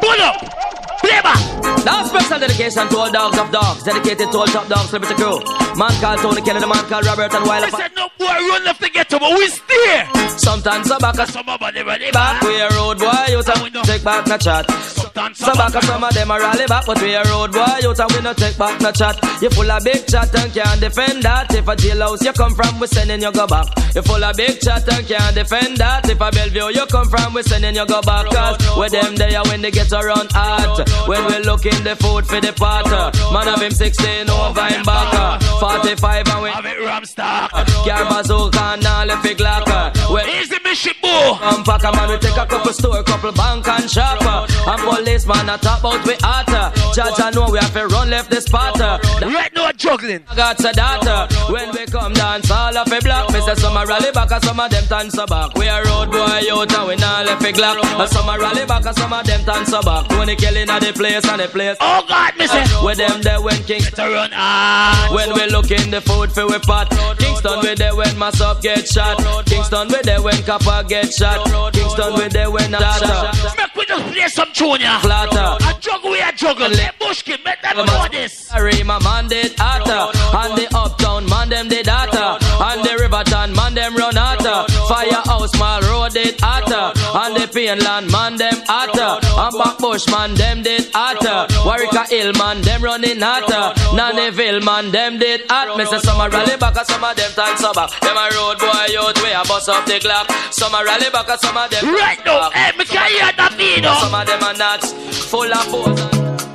Pull 0.00 0.22
up. 0.22 0.71
Back. 1.02 1.84
Now 1.84 2.04
special 2.04 2.38
dedication 2.38 2.88
to 2.88 2.96
all 2.96 3.10
dogs 3.10 3.38
of 3.38 3.50
dogs, 3.50 3.82
dedicated 3.82 4.30
to 4.30 4.38
all 4.38 4.46
top 4.46 4.68
dogs, 4.68 4.92
liberty 4.92 5.14
crew. 5.14 5.38
Man 5.76 5.90
called 6.00 6.20
Tony 6.20 6.40
the 6.40 6.66
man 6.66 6.84
called 6.86 7.06
Robert 7.06 7.34
and 7.34 7.46
while 7.46 7.64
I 7.64 7.70
said 7.70 7.90
no 7.96 8.08
boy 8.18 8.26
run 8.26 8.64
left 8.64 8.80
to 8.82 8.90
get 8.90 9.08
to, 9.10 9.18
but 9.18 9.30
we 9.36 9.48
stay. 9.48 10.06
Sometimes 10.38 10.90
I 10.90 10.98
back, 10.98 11.28
Some 11.28 11.48
of 11.48 11.60
them 11.60 11.86
ready 11.86 12.10
back, 12.10 12.42
we 12.42 12.60
a 12.60 12.68
road 12.70 12.98
boy, 12.98 13.26
you 13.28 13.42
And 13.42 13.62
we 13.62 13.70
know. 13.70 13.82
take 13.82 14.04
back 14.04 14.26
no 14.26 14.38
chat. 14.38 14.70
Sometimes 14.70 15.38
Some 15.38 15.56
back, 15.56 15.82
some 15.82 16.04
of 16.04 16.14
them 16.14 16.30
are 16.30 16.40
rally 16.40 16.66
back, 16.66 16.86
but 16.86 17.00
we 17.02 17.14
a 17.14 17.22
road 17.24 17.52
boy, 17.52 17.78
you 17.82 17.90
and 17.90 18.12
we 18.12 18.20
no 18.22 18.32
take 18.32 18.56
back 18.56 18.80
no 18.80 18.92
chat. 18.92 19.18
You 19.42 19.50
full 19.50 19.70
of 19.70 19.84
big 19.84 20.06
chat 20.06 20.34
and 20.34 20.52
can't 20.54 20.80
defend 20.80 21.22
that. 21.24 21.52
If 21.54 21.68
a 21.68 21.76
jailhouse 21.76 22.24
you 22.24 22.32
come 22.32 22.54
from, 22.54 22.80
we 22.80 22.86
sending 22.86 23.22
you 23.22 23.32
go 23.32 23.46
back. 23.46 23.66
You 23.94 24.02
full 24.02 24.22
of 24.22 24.36
big 24.36 24.60
chat 24.60 24.88
and 24.88 25.06
can't 25.06 25.34
defend 25.34 25.78
that. 25.78 26.08
If 26.08 26.20
a 26.20 26.30
Bellevue 26.30 26.72
you 26.78 26.86
come 26.86 27.08
from, 27.08 27.34
we 27.34 27.42
sending 27.42 27.74
you 27.74 27.86
go 27.86 28.00
back. 28.02 28.26
Cause 28.30 28.56
with 28.78 28.92
them 28.92 29.16
there 29.16 29.42
when 29.44 29.60
they 29.62 29.70
get 29.70 29.92
around 29.92 30.30
hot. 30.32 30.88
When 31.06 31.24
we 31.26 31.38
look 31.44 31.66
in 31.66 31.84
the 31.84 31.96
food 31.96 32.26
for 32.26 32.40
the 32.40 32.52
potter, 32.52 33.10
Man 33.32 33.48
of 33.48 33.60
him 33.60 33.72
16 33.72 34.30
over 34.30 34.66
in 34.74 34.82
back. 34.84 35.42
45 35.60 36.28
and 36.28 36.42
we 36.42 36.50
Have 36.50 36.66
it 36.66 36.80
ram 36.80 37.04
stock. 37.04 37.50
Car 37.50 38.04
bazooka 38.08 38.60
and 38.60 38.86
all 38.86 39.06
the 39.06 39.18
big 39.22 39.40
locker. 39.40 39.92
Well, 40.10 40.26
Easy, 40.28 40.58
Bishop 40.62 40.96
Boo. 41.00 41.08
um, 41.08 41.64
pack 41.64 41.84
a 41.84 41.92
man, 41.96 42.08
we 42.10 42.18
take 42.18 42.36
a 42.36 42.46
couple 42.46 42.72
store, 42.72 43.02
couple 43.02 43.32
bank 43.32 43.66
and 43.68 43.90
shop. 43.90 44.20
And 44.22 44.80
policeman 44.82 45.48
a 45.48 45.56
top 45.58 45.84
out 45.84 46.04
we 46.06 46.14
hotter. 46.20 46.72
Judge 46.94 47.18
I 47.20 47.30
know 47.30 47.48
we 47.50 47.58
have 47.58 47.72
to 47.72 47.86
run 47.86 48.10
left 48.10 48.30
the 48.30 48.40
spot. 48.40 48.78
Right 48.78 49.52
now, 49.54 49.72
juggling. 49.72 50.24
I 50.28 50.34
got 50.36 50.60
a 50.60 50.72
data. 50.72 51.28
When 51.50 51.70
we 51.72 51.86
come 51.86 52.12
dance, 52.12 52.50
all 52.50 52.76
of 52.76 52.92
a 52.92 53.00
block. 53.00 53.30
Some 53.58 53.76
a 53.76 53.86
rally 53.86 54.10
back, 54.12 54.30
and 54.32 54.42
some 54.44 54.58
of 54.60 54.70
them 54.70 54.84
dance 54.88 55.16
back. 55.16 55.54
We 55.56 55.66
a 55.68 55.82
road 55.84 56.10
boy 56.10 56.18
out 56.50 56.72
and 56.72 56.88
we 56.88 56.96
not 56.96 57.26
left 57.26 57.42
a 57.44 57.52
glock. 57.52 57.82
And 57.84 58.08
some 58.10 58.28
a 58.28 58.38
rally 58.38 58.66
back, 58.66 58.84
and 58.86 58.96
some 58.96 59.12
of 59.12 59.24
them 59.26 59.44
dance 59.44 59.70
back. 59.70 60.08
Tony 60.08 60.36
killing 60.36 60.68
at 60.68 60.80
the 60.80 60.92
place 60.92 61.24
and 61.28 61.40
the 61.40 61.48
place. 61.48 61.76
Oh 61.80 62.04
God, 62.08 62.32
say. 62.48 62.64
With 62.84 62.98
them 62.98 63.22
there 63.22 63.40
when 63.40 63.62
King 63.64 63.80
To 63.82 64.02
run 64.02 64.30
hard. 64.32 65.12
when 65.14 65.32
we 65.34 65.46
look 65.50 65.70
in 65.70 65.90
the 65.90 66.00
food 66.00 66.32
for 66.32 66.46
we 66.46 66.58
pot 66.58 66.90
Kingston 67.18 67.60
we 67.62 67.74
there 67.74 67.94
when 67.94 68.18
mass 68.18 68.40
up 68.40 68.60
get 68.60 68.86
shot 68.88 69.18
Kingston 69.46 69.88
we 69.92 70.02
there 70.02 70.22
when 70.22 70.42
copper 70.42 70.82
get 70.88 71.12
shot. 71.12 71.44
Kingston 71.72 72.14
we 72.14 72.28
there 72.28 72.50
when 72.50 72.70
data 72.70 73.30
Make 73.56 73.74
we 73.76 73.84
just 73.86 74.04
play 74.12 74.28
some 74.28 74.48
yeah. 74.80 75.00
Flatter. 75.00 75.64
A 75.64 75.80
juggle, 75.80 76.10
we 76.10 76.20
a 76.20 76.32
juggle. 76.32 76.68
Let 76.70 76.98
Bushkin, 76.98 77.38
make 77.44 77.60
them 77.62 77.84
know 77.84 78.06
this. 78.10 78.48
Sorry, 78.48 78.82
my 78.82 78.98
man 79.02 79.28
did 79.28 79.54
hotter. 79.58 80.16
And 80.36 80.56
the 80.56 80.68
uptown 80.74 81.28
man 81.28 81.48
them 81.48 81.68
did 81.68 81.86
hotter. 81.86 82.38
And 82.42 82.84
the 82.84 82.96
Riverton 83.02 83.54
man 83.54 83.74
them 83.74 83.96
run 83.96 84.16
hotter 84.52 84.72
Firehouse 84.88 85.58
mall 85.58 85.80
road 85.82 86.16
it 86.16 86.40
hotter. 86.40 86.92
And 87.14 87.36
the 87.36 87.46
Painland 87.48 88.10
man 88.10 88.36
them 88.36 88.54
hotter. 88.66 89.20
And 89.24 89.54
Backbush 89.54 90.10
man 90.10 90.34
them 90.34 90.62
did 90.62 90.90
hotter. 90.94 91.46
Warwick 91.64 92.08
Hill 92.10 92.32
man 92.34 92.62
them 92.62 92.82
running 92.82 93.20
hotter. 93.20 93.78
Nannyville 93.96 94.64
man 94.64 94.90
them 94.90 95.18
did 95.18 95.42
hot. 95.48 95.76
Me 95.76 95.84
say 95.86 95.98
some 95.98 96.20
a 96.20 96.28
rally 96.28 96.56
back 96.56 96.76
and 96.76 96.86
some 96.86 97.04
of 97.04 97.16
them 97.16 97.30
time 97.32 97.56
so 97.56 97.72
back. 97.72 97.90
Them 98.00 98.16
a 98.16 98.28
road 98.34 98.58
boy 98.58 99.00
out 99.00 99.22
way 99.22 99.32
a 99.32 99.42
bust 99.44 99.68
up 99.68 99.84
the 99.86 99.98
clock. 100.00 100.30
Some 100.50 100.74
a 100.74 100.84
rally 100.84 101.10
back 101.10 101.28
and 101.28 101.40
some 101.40 101.56
of 101.56 101.70
them 101.70 101.94
Right 101.94 102.18
now, 102.24 102.50
hey, 102.50 102.70
eh, 102.72 102.76
me 102.76 102.84
can 102.84 103.10
hear 103.10 103.32
that 103.36 103.54
beat. 103.56 103.84
Some 103.84 104.14
of 104.14 104.26
them 104.26 104.42
are 104.42 104.54
nuts, 104.54 104.92
full 105.30 105.52
of 105.52 105.66
pose. 105.68 106.51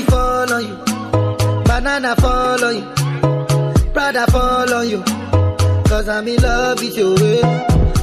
Money 0.00 0.12
fall 0.12 0.52
on 0.54 0.62
you, 0.66 0.76
banana 1.64 2.16
fall 2.16 2.64
on 2.64 2.74
you, 2.74 3.92
Prada 3.92 4.26
fall 4.30 4.72
on 4.72 4.88
you. 4.88 5.02
Cause 5.84 6.08
I'm 6.08 6.26
in 6.26 6.40
love 6.40 6.80
with 6.80 6.96
you. 6.96 7.14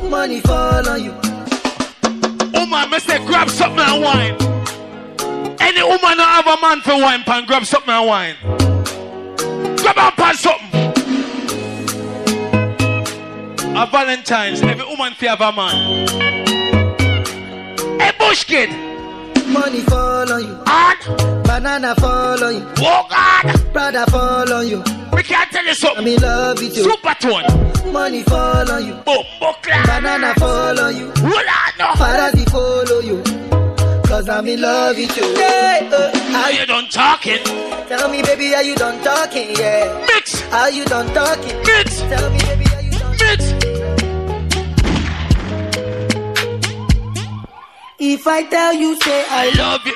Money 0.07 0.39
fall 0.41 0.87
on 0.87 1.03
you. 1.03 1.11
woman, 2.53 2.91
me 2.91 2.99
say 2.99 3.17
grab 3.25 3.49
something 3.49 3.79
and 3.79 4.03
wine. 4.03 4.35
Any 5.59 5.81
woman 5.81 6.17
that 6.17 6.43
have 6.45 6.45
a 6.45 6.61
man 6.61 6.81
for 6.81 7.01
wine 7.01 7.23
pan, 7.23 7.45
grab 7.47 7.65
something 7.65 7.89
and 7.89 8.07
wine. 8.07 8.35
Grab 9.77 9.97
and 9.97 10.15
pan 10.15 10.35
something. 10.35 10.67
A 13.75 13.87
Valentine's, 13.87 14.61
every 14.61 14.85
woman 14.85 15.13
fi 15.15 15.25
have 15.27 15.41
a 15.41 15.51
man. 15.51 16.07
Hey, 17.99 18.11
bush 18.19 18.43
kid. 18.43 18.86
Money 19.47 19.81
fall 19.81 20.31
on 20.31 20.43
you. 20.45 20.59
Hard. 20.65 21.43
Banana 21.45 21.95
fall 21.95 22.43
on 22.43 22.55
you. 22.55 22.67
Oh 22.79 23.07
God. 23.09 23.73
Prada 23.73 24.05
fall 24.11 24.51
on 24.53 24.67
you. 24.67 24.83
We 25.13 25.23
can't 25.23 25.51
tell 25.51 25.65
you 25.65 25.73
something. 25.73 26.05
I'm 26.05 26.07
in 26.07 26.21
love 26.21 26.59
with 26.59 26.77
you. 26.77 26.83
Supertone. 26.83 27.91
Money 27.91 28.23
fall 28.23 28.69
on 28.71 28.85
you. 28.85 28.93
Boom, 28.93 29.23
buckler. 29.39 29.83
Banana 29.85 30.33
fall 30.35 30.79
on 30.79 30.95
you. 30.95 31.11
Hold 31.17 31.33
on 31.33 31.71
now. 31.79 31.93
Paradise 31.95 32.37
follow 32.49 32.99
you. 32.99 33.23
Cause 34.03 34.29
I'm 34.29 34.47
in 34.47 34.61
love 34.61 34.95
with 34.95 35.15
you. 35.17 35.27
Yeah, 35.37 35.89
uh, 35.91 36.43
Are 36.43 36.51
you 36.51 36.65
done 36.65 36.87
talking? 36.89 37.43
Tell 37.87 38.09
me, 38.09 38.21
baby, 38.21 38.55
are 38.55 38.63
you 38.63 38.75
done 38.75 39.03
talking? 39.03 39.49
Yeah. 39.55 40.05
Mix. 40.07 40.41
Are 40.51 40.69
you 40.71 40.85
done 40.85 41.13
talking? 41.13 41.57
Mix. 41.63 41.99
Tell 41.99 42.29
me, 42.31 42.39
baby, 42.39 42.65
are 42.75 42.81
you 42.81 42.91
done 42.91 43.17
Mix. 43.19 43.46
If 47.99 48.27
I 48.27 48.43
tell 48.43 48.73
you, 48.73 48.99
say 49.01 49.25
I 49.27 49.49
love 49.57 49.81
you. 49.85 49.95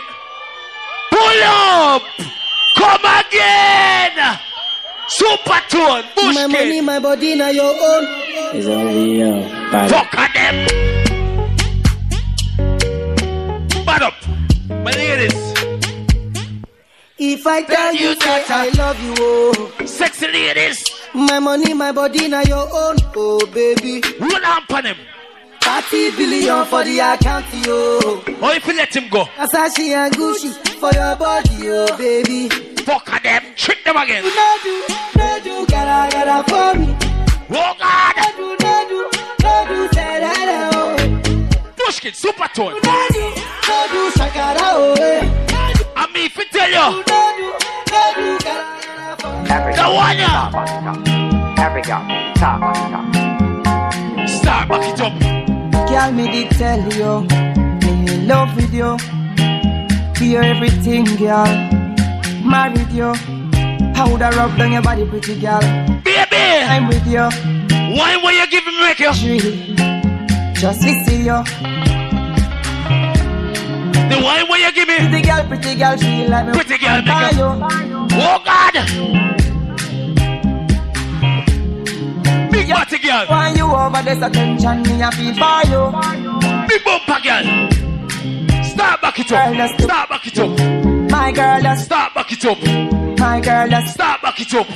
Pull 1.12 1.44
up. 1.46 2.02
Come 2.76 3.06
again. 3.22 4.40
Supertone. 5.08 6.16
Bush 6.16 6.36
My 6.36 6.48
money, 6.48 6.82
my 6.82 7.00
body, 7.00 7.36
now 7.36 7.50
your 7.50 7.70
own. 7.70 8.06
It's 8.56 8.66
only 8.66 9.20
you. 9.20 9.44
Fuck 9.90 10.18
on 10.18 10.30
them. 10.34 10.66
Bad 13.86 14.02
up. 14.02 14.14
My 14.68 14.92
ladies. 14.92 15.52
If 17.20 17.46
I 17.46 17.62
tell 17.62 17.94
you, 17.94 18.16
say 18.20 18.44
I 18.50 18.70
uh, 18.70 18.78
love 18.78 19.00
you, 19.04 19.14
oh. 19.20 19.72
Sexy 19.86 20.26
ladies. 20.26 20.90
My 21.14 21.38
money, 21.38 21.76
my 21.76 21.92
body, 21.92 22.28
now 22.28 22.42
your 22.42 22.68
own, 22.74 22.98
oh 23.16 23.46
baby. 23.54 24.02
Roll 24.20 24.44
on 24.44 24.64
on 24.72 24.86
him. 24.86 24.98
30 25.62 26.18
billion 26.18 26.66
for 26.66 26.84
the 26.84 27.00
account, 27.00 27.46
yo. 27.66 28.00
Or 28.42 28.54
if 28.54 28.66
you 28.68 28.74
let 28.76 28.96
him 28.96 29.08
go. 29.10 29.24
Versace 29.38 29.94
and 29.94 30.14
Gucci 30.14 30.52
for 30.80 30.92
your 30.94 31.16
body, 31.16 31.70
oh 31.70 31.98
baby. 31.98 32.50
Fuck 32.84 33.06
them. 33.22 33.44
Trick 33.56 33.84
them 33.84 33.96
again. 33.98 34.24
No 34.24 34.58
do, 34.64 34.84
no 35.16 35.40
do, 35.44 35.66
gotta, 35.68 36.12
gotta 36.12 36.44
for 36.50 36.80
me. 36.80 36.96
Oh 37.52 37.76
God. 37.80 38.16
No 38.18 38.28
do, 38.38 38.48
no 38.64 38.86
do, 38.90 39.00
no 39.44 39.66
do, 39.70 39.94
say 39.94 40.20
that, 40.20 40.70
oh. 40.74 40.98
Bush. 41.78 42.02
Supertone. 42.02 42.74
No 42.84 43.08
do, 43.14 43.26
no 43.68 43.78
do, 43.94 44.02
shakara, 44.18 44.68
oh, 44.74 44.96
eh. 45.00 45.22
I 45.96 46.08
mean, 46.14 46.26
if 46.26 46.38
you 46.38 46.46
tell 46.52 46.70
you. 46.70 47.04
No 47.08 47.22
do, 47.38 47.48
no 47.92 48.04
do, 48.18 48.28
gotta, 48.46 49.72
gotta 49.78 50.52
for 50.52 50.66
me. 50.66 51.06
The. 51.06 51.22
Africa, 51.62 51.98
top, 52.36 52.60
top. 52.74 54.28
Start 54.28 54.70
back 54.70 54.90
it 54.90 55.02
up. 55.02 55.41
Girl, 55.92 56.12
me 56.14 56.26
did 56.32 56.52
tell 56.52 56.80
you, 56.94 57.28
me 57.82 58.14
in 58.14 58.26
love 58.26 58.56
with 58.56 58.74
you. 58.74 58.98
Hear 60.16 60.42
everything, 60.42 61.04
girl. 61.18 61.46
Married 62.46 62.90
you. 62.92 63.14
How 63.94 64.10
would 64.10 64.22
I 64.22 64.30
rub 64.38 64.58
down 64.58 64.72
your 64.72 64.82
body, 64.82 65.06
pretty 65.06 65.38
girl? 65.38 65.60
Baby. 66.02 66.38
I'm 66.72 66.88
with 66.88 67.06
you. 67.06 67.28
Why 67.98 68.16
will 68.24 68.32
you 68.32 68.48
give 68.48 68.66
me 68.66 68.80
make 68.80 69.00
you? 69.00 69.12
Just 70.56 70.80
see 70.82 71.24
you. 71.26 71.44
The 74.08 74.18
wine 74.24 74.48
will 74.48 74.60
you 74.60 74.72
give 74.72 74.88
me? 74.88 74.96
Pretty 74.96 75.22
girl, 75.24 75.44
pretty 75.46 75.76
girl, 75.76 75.98
she 75.98 76.26
like 76.26 76.48
me. 76.48 76.54
Pretty 76.54 76.78
girl, 76.78 77.02
make 77.02 77.34
you. 77.34 77.68
Oh 78.14 78.42
God. 78.46 79.41
Big 82.52 82.70
body 82.70 82.98
girl. 83.00 83.26
Want 83.30 83.58
you 83.58 83.66
over 83.66 84.02
this 84.04 84.22
attention, 84.22 84.84
me 84.84 85.02
a 85.02 85.12
feel 85.12 85.34
for 85.34 85.62
you. 85.72 86.68
Big 86.68 86.84
bumper 86.84 87.20
girl. 87.24 87.46
Start 88.64 89.02
back 89.02 89.20
it 89.20 89.32
up. 89.32 89.80
Start 89.80 90.10
back 90.10 90.28
it 90.28 90.40
up. 90.40 91.12
My 91.12 91.32
girl, 91.32 91.62
that's 91.62 91.84
Start 91.84 92.14
back 92.14 92.32
it 92.32 92.46
up. 92.46 92.58
my 93.20 93.40
girl, 93.42 93.68
that's 93.70 93.94
Start 93.94 94.22
back 94.22 94.40
it 94.40 94.54
up. 94.54 94.68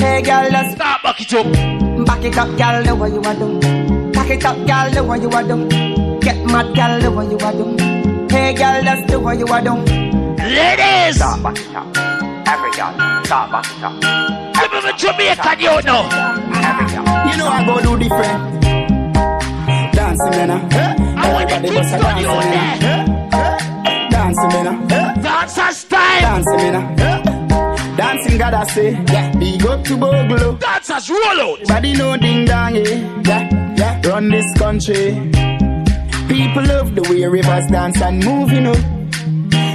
hey 0.00 0.22
girl, 0.22 0.50
that's 0.50 0.74
Start 0.74 1.02
back 1.02 1.20
it 1.20 1.34
up. 1.34 2.06
back 2.06 2.24
it 2.24 2.38
up, 2.38 2.48
girl, 2.56 2.82
the 2.82 2.94
way 2.94 3.10
you 3.10 3.20
are 3.22 3.34
do. 3.34 4.12
Back 4.12 4.30
it 4.30 4.44
up, 4.44 4.56
girl, 4.66 4.90
the 4.90 5.04
way 5.04 5.20
you 5.20 5.30
are 5.30 5.42
doing. 5.42 6.20
Get 6.20 6.44
mad, 6.46 6.74
girl, 6.74 7.00
the 7.00 7.10
way 7.10 7.26
you 7.28 7.38
are 7.38 7.52
do. 7.52 7.76
Hey 8.34 8.54
girl, 8.54 8.82
that's 8.82 9.10
the 9.10 9.20
way 9.20 9.36
you 9.38 9.46
are 9.46 9.62
do. 9.62 9.74
Ladies. 10.42 11.18
Top, 11.18 11.42
back 11.42 11.58
it 11.58 11.74
up. 11.74 11.96
Africa, 12.46 13.22
top, 13.26 13.50
back 13.50 13.66
it 13.66 13.84
up. 13.84 14.23
The 14.94 15.00
Jamaican 15.10 15.60
you 15.60 15.82
know. 15.82 16.02
You 17.26 17.36
know 17.36 17.48
I 17.48 17.64
go 17.66 17.80
do 17.80 17.98
different. 17.98 18.62
Dancing, 19.92 20.30
man. 20.30 20.50
Ah. 20.50 20.64
I 21.16 21.32
want 21.32 21.48
the 21.48 21.54
Everybody 21.54 21.68
kids 21.68 21.90
bust 21.90 21.94
a 21.94 21.98
to 21.98 22.02
dancing, 22.02 22.22
you 22.22 22.40
there. 22.50 24.10
Dancing, 24.10 24.48
man. 24.64 25.22
Dancers 25.22 25.84
time. 25.84 26.00
Ah. 26.00 26.20
Dancing, 26.20 26.72
man. 26.72 26.96
Ah. 27.00 27.96
Dancing, 27.96 28.38
God, 28.38 28.54
I 28.54 28.64
say. 28.66 28.90
Yeah. 28.92 29.32
Big 29.36 29.66
up 29.66 29.84
to 29.84 29.96
Bogle. 29.96 30.56
Dancers 30.56 31.10
roll 31.10 31.40
out. 31.40 31.60
Everybody 31.60 31.92
know 31.94 32.16
ding 32.16 32.44
dong, 32.44 32.76
yeah. 32.76 33.22
Yeah, 33.24 33.74
yeah. 33.76 34.08
Run 34.08 34.28
this 34.30 34.46
country. 34.58 35.12
People 36.28 36.64
love 36.66 36.94
the 36.94 37.02
way 37.10 37.24
rivers 37.26 37.66
dance 37.66 38.00
and 38.00 38.24
move, 38.24 38.52
you 38.52 38.60
know. 38.60 38.94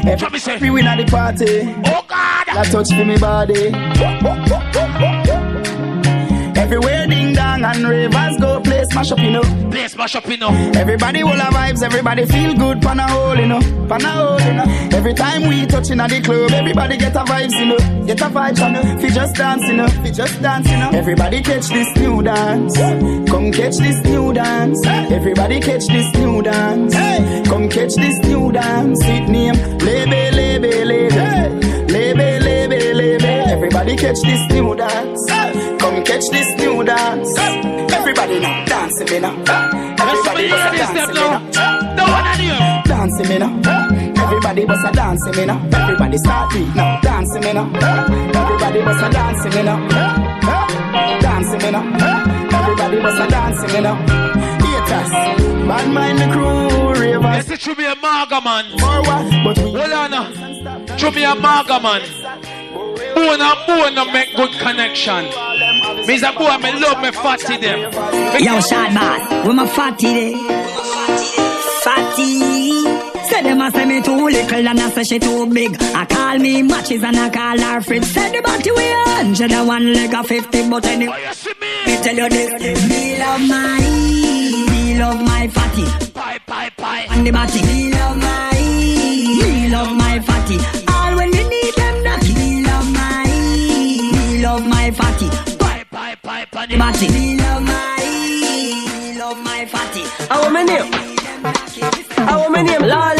What 0.03 0.39
say? 0.39 0.55
Every 0.55 0.69
win 0.69 0.87
at 0.87 0.97
the 0.97 1.05
party. 1.11 1.75
Oh 1.85 2.05
God. 2.07 2.45
That 2.47 2.67
touch 2.71 2.89
for 2.89 3.05
me 3.05 3.17
body. 3.17 3.69
Oh, 3.73 4.19
oh, 4.23 4.45
oh, 4.51 4.78
Everywhere 6.69 7.07
ding 7.07 7.33
dong 7.33 7.63
and 7.63 7.83
ravers 7.83 8.37
go 8.37 8.61
play 8.61 8.83
smash 8.83 9.11
up, 9.11 9.17
you 9.17 9.31
know. 9.31 9.41
Place 9.71 9.95
mash 9.97 10.13
up, 10.13 10.27
you 10.27 10.37
know. 10.37 10.49
Everybody 10.75 11.23
will 11.23 11.31
have 11.31 11.51
vibes, 11.51 11.81
everybody 11.81 12.27
feel 12.27 12.53
good, 12.53 12.79
pan 12.79 12.99
a 12.99 13.07
hole, 13.07 13.35
you 13.35 13.47
know. 13.47 13.59
Pan 13.87 14.05
a 14.05 14.09
hole, 14.09 14.39
you 14.39 14.53
know. 14.53 14.65
Every 14.95 15.15
time 15.15 15.47
we 15.47 15.65
touch 15.65 15.89
in 15.89 15.99
at 15.99 16.11
the 16.11 16.21
club, 16.21 16.51
everybody 16.51 16.97
get 16.97 17.15
a 17.15 17.23
vibes, 17.23 17.53
you 17.53 17.65
know. 17.65 18.05
Get 18.05 18.21
a 18.21 18.25
vibe, 18.25 18.59
you 18.59 18.69
know. 18.69 19.01
Fi 19.01 19.09
just 19.09 19.35
dance, 19.35 19.63
you 19.63 19.77
know. 19.77 19.87
Fi 19.87 20.11
just 20.11 20.41
dance, 20.43 20.69
you 20.69 20.77
know. 20.77 20.91
Everybody 20.91 21.41
catch 21.41 21.69
this 21.69 21.97
new 21.97 22.21
dance. 22.21 22.77
Come 22.77 23.51
catch 23.51 23.77
this 23.77 24.03
new 24.03 24.31
dance. 24.31 24.85
Everybody 24.85 25.59
catch 25.61 25.87
this 25.87 26.13
new 26.17 26.43
dance. 26.43 26.93
Come 27.49 27.67
catch 27.69 27.95
this 27.95 28.19
new 28.27 28.51
dance. 28.51 28.99
It 29.05 29.27
name 29.27 29.55
Lebe, 29.79 30.33
Lebe, 30.35 30.85
Lebe. 30.85 31.65
Lebe, 31.89 32.43
Lebe, 32.43 32.93
Lebe. 32.93 33.23
Everybody 33.49 33.97
catch 33.97 34.21
this 34.21 34.51
new 34.51 34.75
dance. 34.75 35.48
Come 35.89 36.03
catch 36.03 36.29
this 36.29 36.47
new 36.61 36.83
dance. 36.83 37.35
Everybody 37.39 38.39
now 38.39 38.63
dancing 38.65 39.09
me 39.09 39.19
now. 39.21 39.33
Everybody 39.97 40.49
bust 40.49 40.73
a 40.73 40.77
dancing 40.77 41.07
me 41.07 41.13
now. 41.15 41.39
now. 41.39 41.95
No 41.95 42.03
one. 42.05 42.83
Dancing 42.85 43.27
me 43.27 43.37
now. 43.39 44.23
Everybody 44.23 44.65
bust 44.65 44.85
a 44.85 44.91
dancing 44.91 45.35
me 45.35 45.45
now. 45.45 45.57
Everybody 45.73 46.17
start 46.19 46.53
beat 46.53 46.75
now. 46.75 47.01
Dancing 47.01 47.41
me 47.41 47.53
now. 47.53 47.65
Everybody 47.73 48.81
bust 48.85 49.03
a 49.03 49.09
dancing 49.09 49.51
me 49.55 49.63
now. 49.63 49.89
Dancing 51.21 51.57
me 51.57 51.71
now. 51.71 51.83
Everybody 52.53 53.01
bust 53.01 53.21
a 53.21 53.27
dancing 53.27 53.73
me 53.73 53.81
now. 53.81 53.95
Haters, 54.61 55.09
bad 55.67 55.91
mind 55.91 56.19
the 56.19 56.27
crew, 56.31 57.01
ravers. 57.01 57.35
Yes, 57.35 57.49
it 57.49 57.61
should 57.61 57.77
be 57.77 57.85
a 57.85 57.95
maga 57.95 58.39
man. 58.41 58.65
For 58.77 59.01
what? 59.09 59.25
But 59.43 59.57
we 59.57 59.71
Hold 59.73 60.13
on. 60.13 60.97
Should 60.99 61.15
be 61.15 61.23
a 61.23 61.33
maga 61.33 61.79
man. 61.79 62.01
Bone 63.19 63.41
and 63.41 63.67
bone 63.67 63.97
and 63.97 64.13
make 64.13 64.33
good 64.33 64.51
connection. 64.59 65.25
Means 66.07 66.23
a 66.23 66.31
boy, 66.31 66.57
me 66.59 66.71
love 66.79 67.01
me 67.01 67.11
fatty 67.11 67.57
them. 67.57 67.91
Yo, 68.39 68.61
shot 68.61 68.93
boss, 68.93 69.45
with 69.45 69.55
my 69.57 69.67
fatty 69.67 70.13
day. 70.13 70.33
Fatty. 71.83 72.39
Say 73.27 73.41
them 73.43 73.59
a 73.59 73.71
say 73.71 73.85
me 73.85 74.01
too 74.01 74.15
little 74.15 74.67
and 74.69 74.79
I 74.79 74.89
say 74.91 75.03
she 75.03 75.19
too 75.19 75.45
big. 75.53 75.75
I 75.81 76.05
call 76.05 76.37
me 76.39 76.63
matches 76.63 77.03
and 77.03 77.17
I 77.17 77.29
call 77.29 77.59
her 77.59 77.81
Fritz. 77.81 78.07
Said 78.07 78.31
the 78.31 78.41
body 78.41 78.71
we 78.71 78.89
hundred 78.89 79.51
and 79.51 79.67
one 79.67 79.91
leg 79.93 80.13
of 80.13 80.25
fifty, 80.25 80.69
but 80.69 80.85
anyway, 80.85 81.29
me 81.87 81.97
tell 81.97 82.15
you 82.15 82.29
this. 82.29 82.89
Me 82.89 83.19
love 83.19 83.41
my, 83.41 83.79
me 84.71 84.97
love 84.97 85.21
my 85.21 85.47
fatty. 85.49 85.83
Pie, 86.11 86.39
pie, 86.47 86.69
pie. 86.69 87.07
And 87.09 87.27
the 87.27 87.31
body. 87.31 87.61
Me 87.63 87.91
love 87.91 88.17
my, 88.17 88.51
me 89.43 89.69
love 89.69 89.91
my 89.97 90.19
fatty. 90.21 90.78
fatty. 94.99 95.29
Bye, 95.57 95.85
bye, 95.91 96.15
bye, 96.23 96.45
bye, 96.51 96.65
body. 96.67 96.75
Me 97.09 97.37
love 97.37 97.63
my, 97.63 97.97
me 98.03 99.17
love 99.17 99.39
my 99.43 99.65
fatty. 99.65 100.03
How 100.29 100.49
many? 100.49 100.77
How 102.29 102.49
many? 102.49 103.18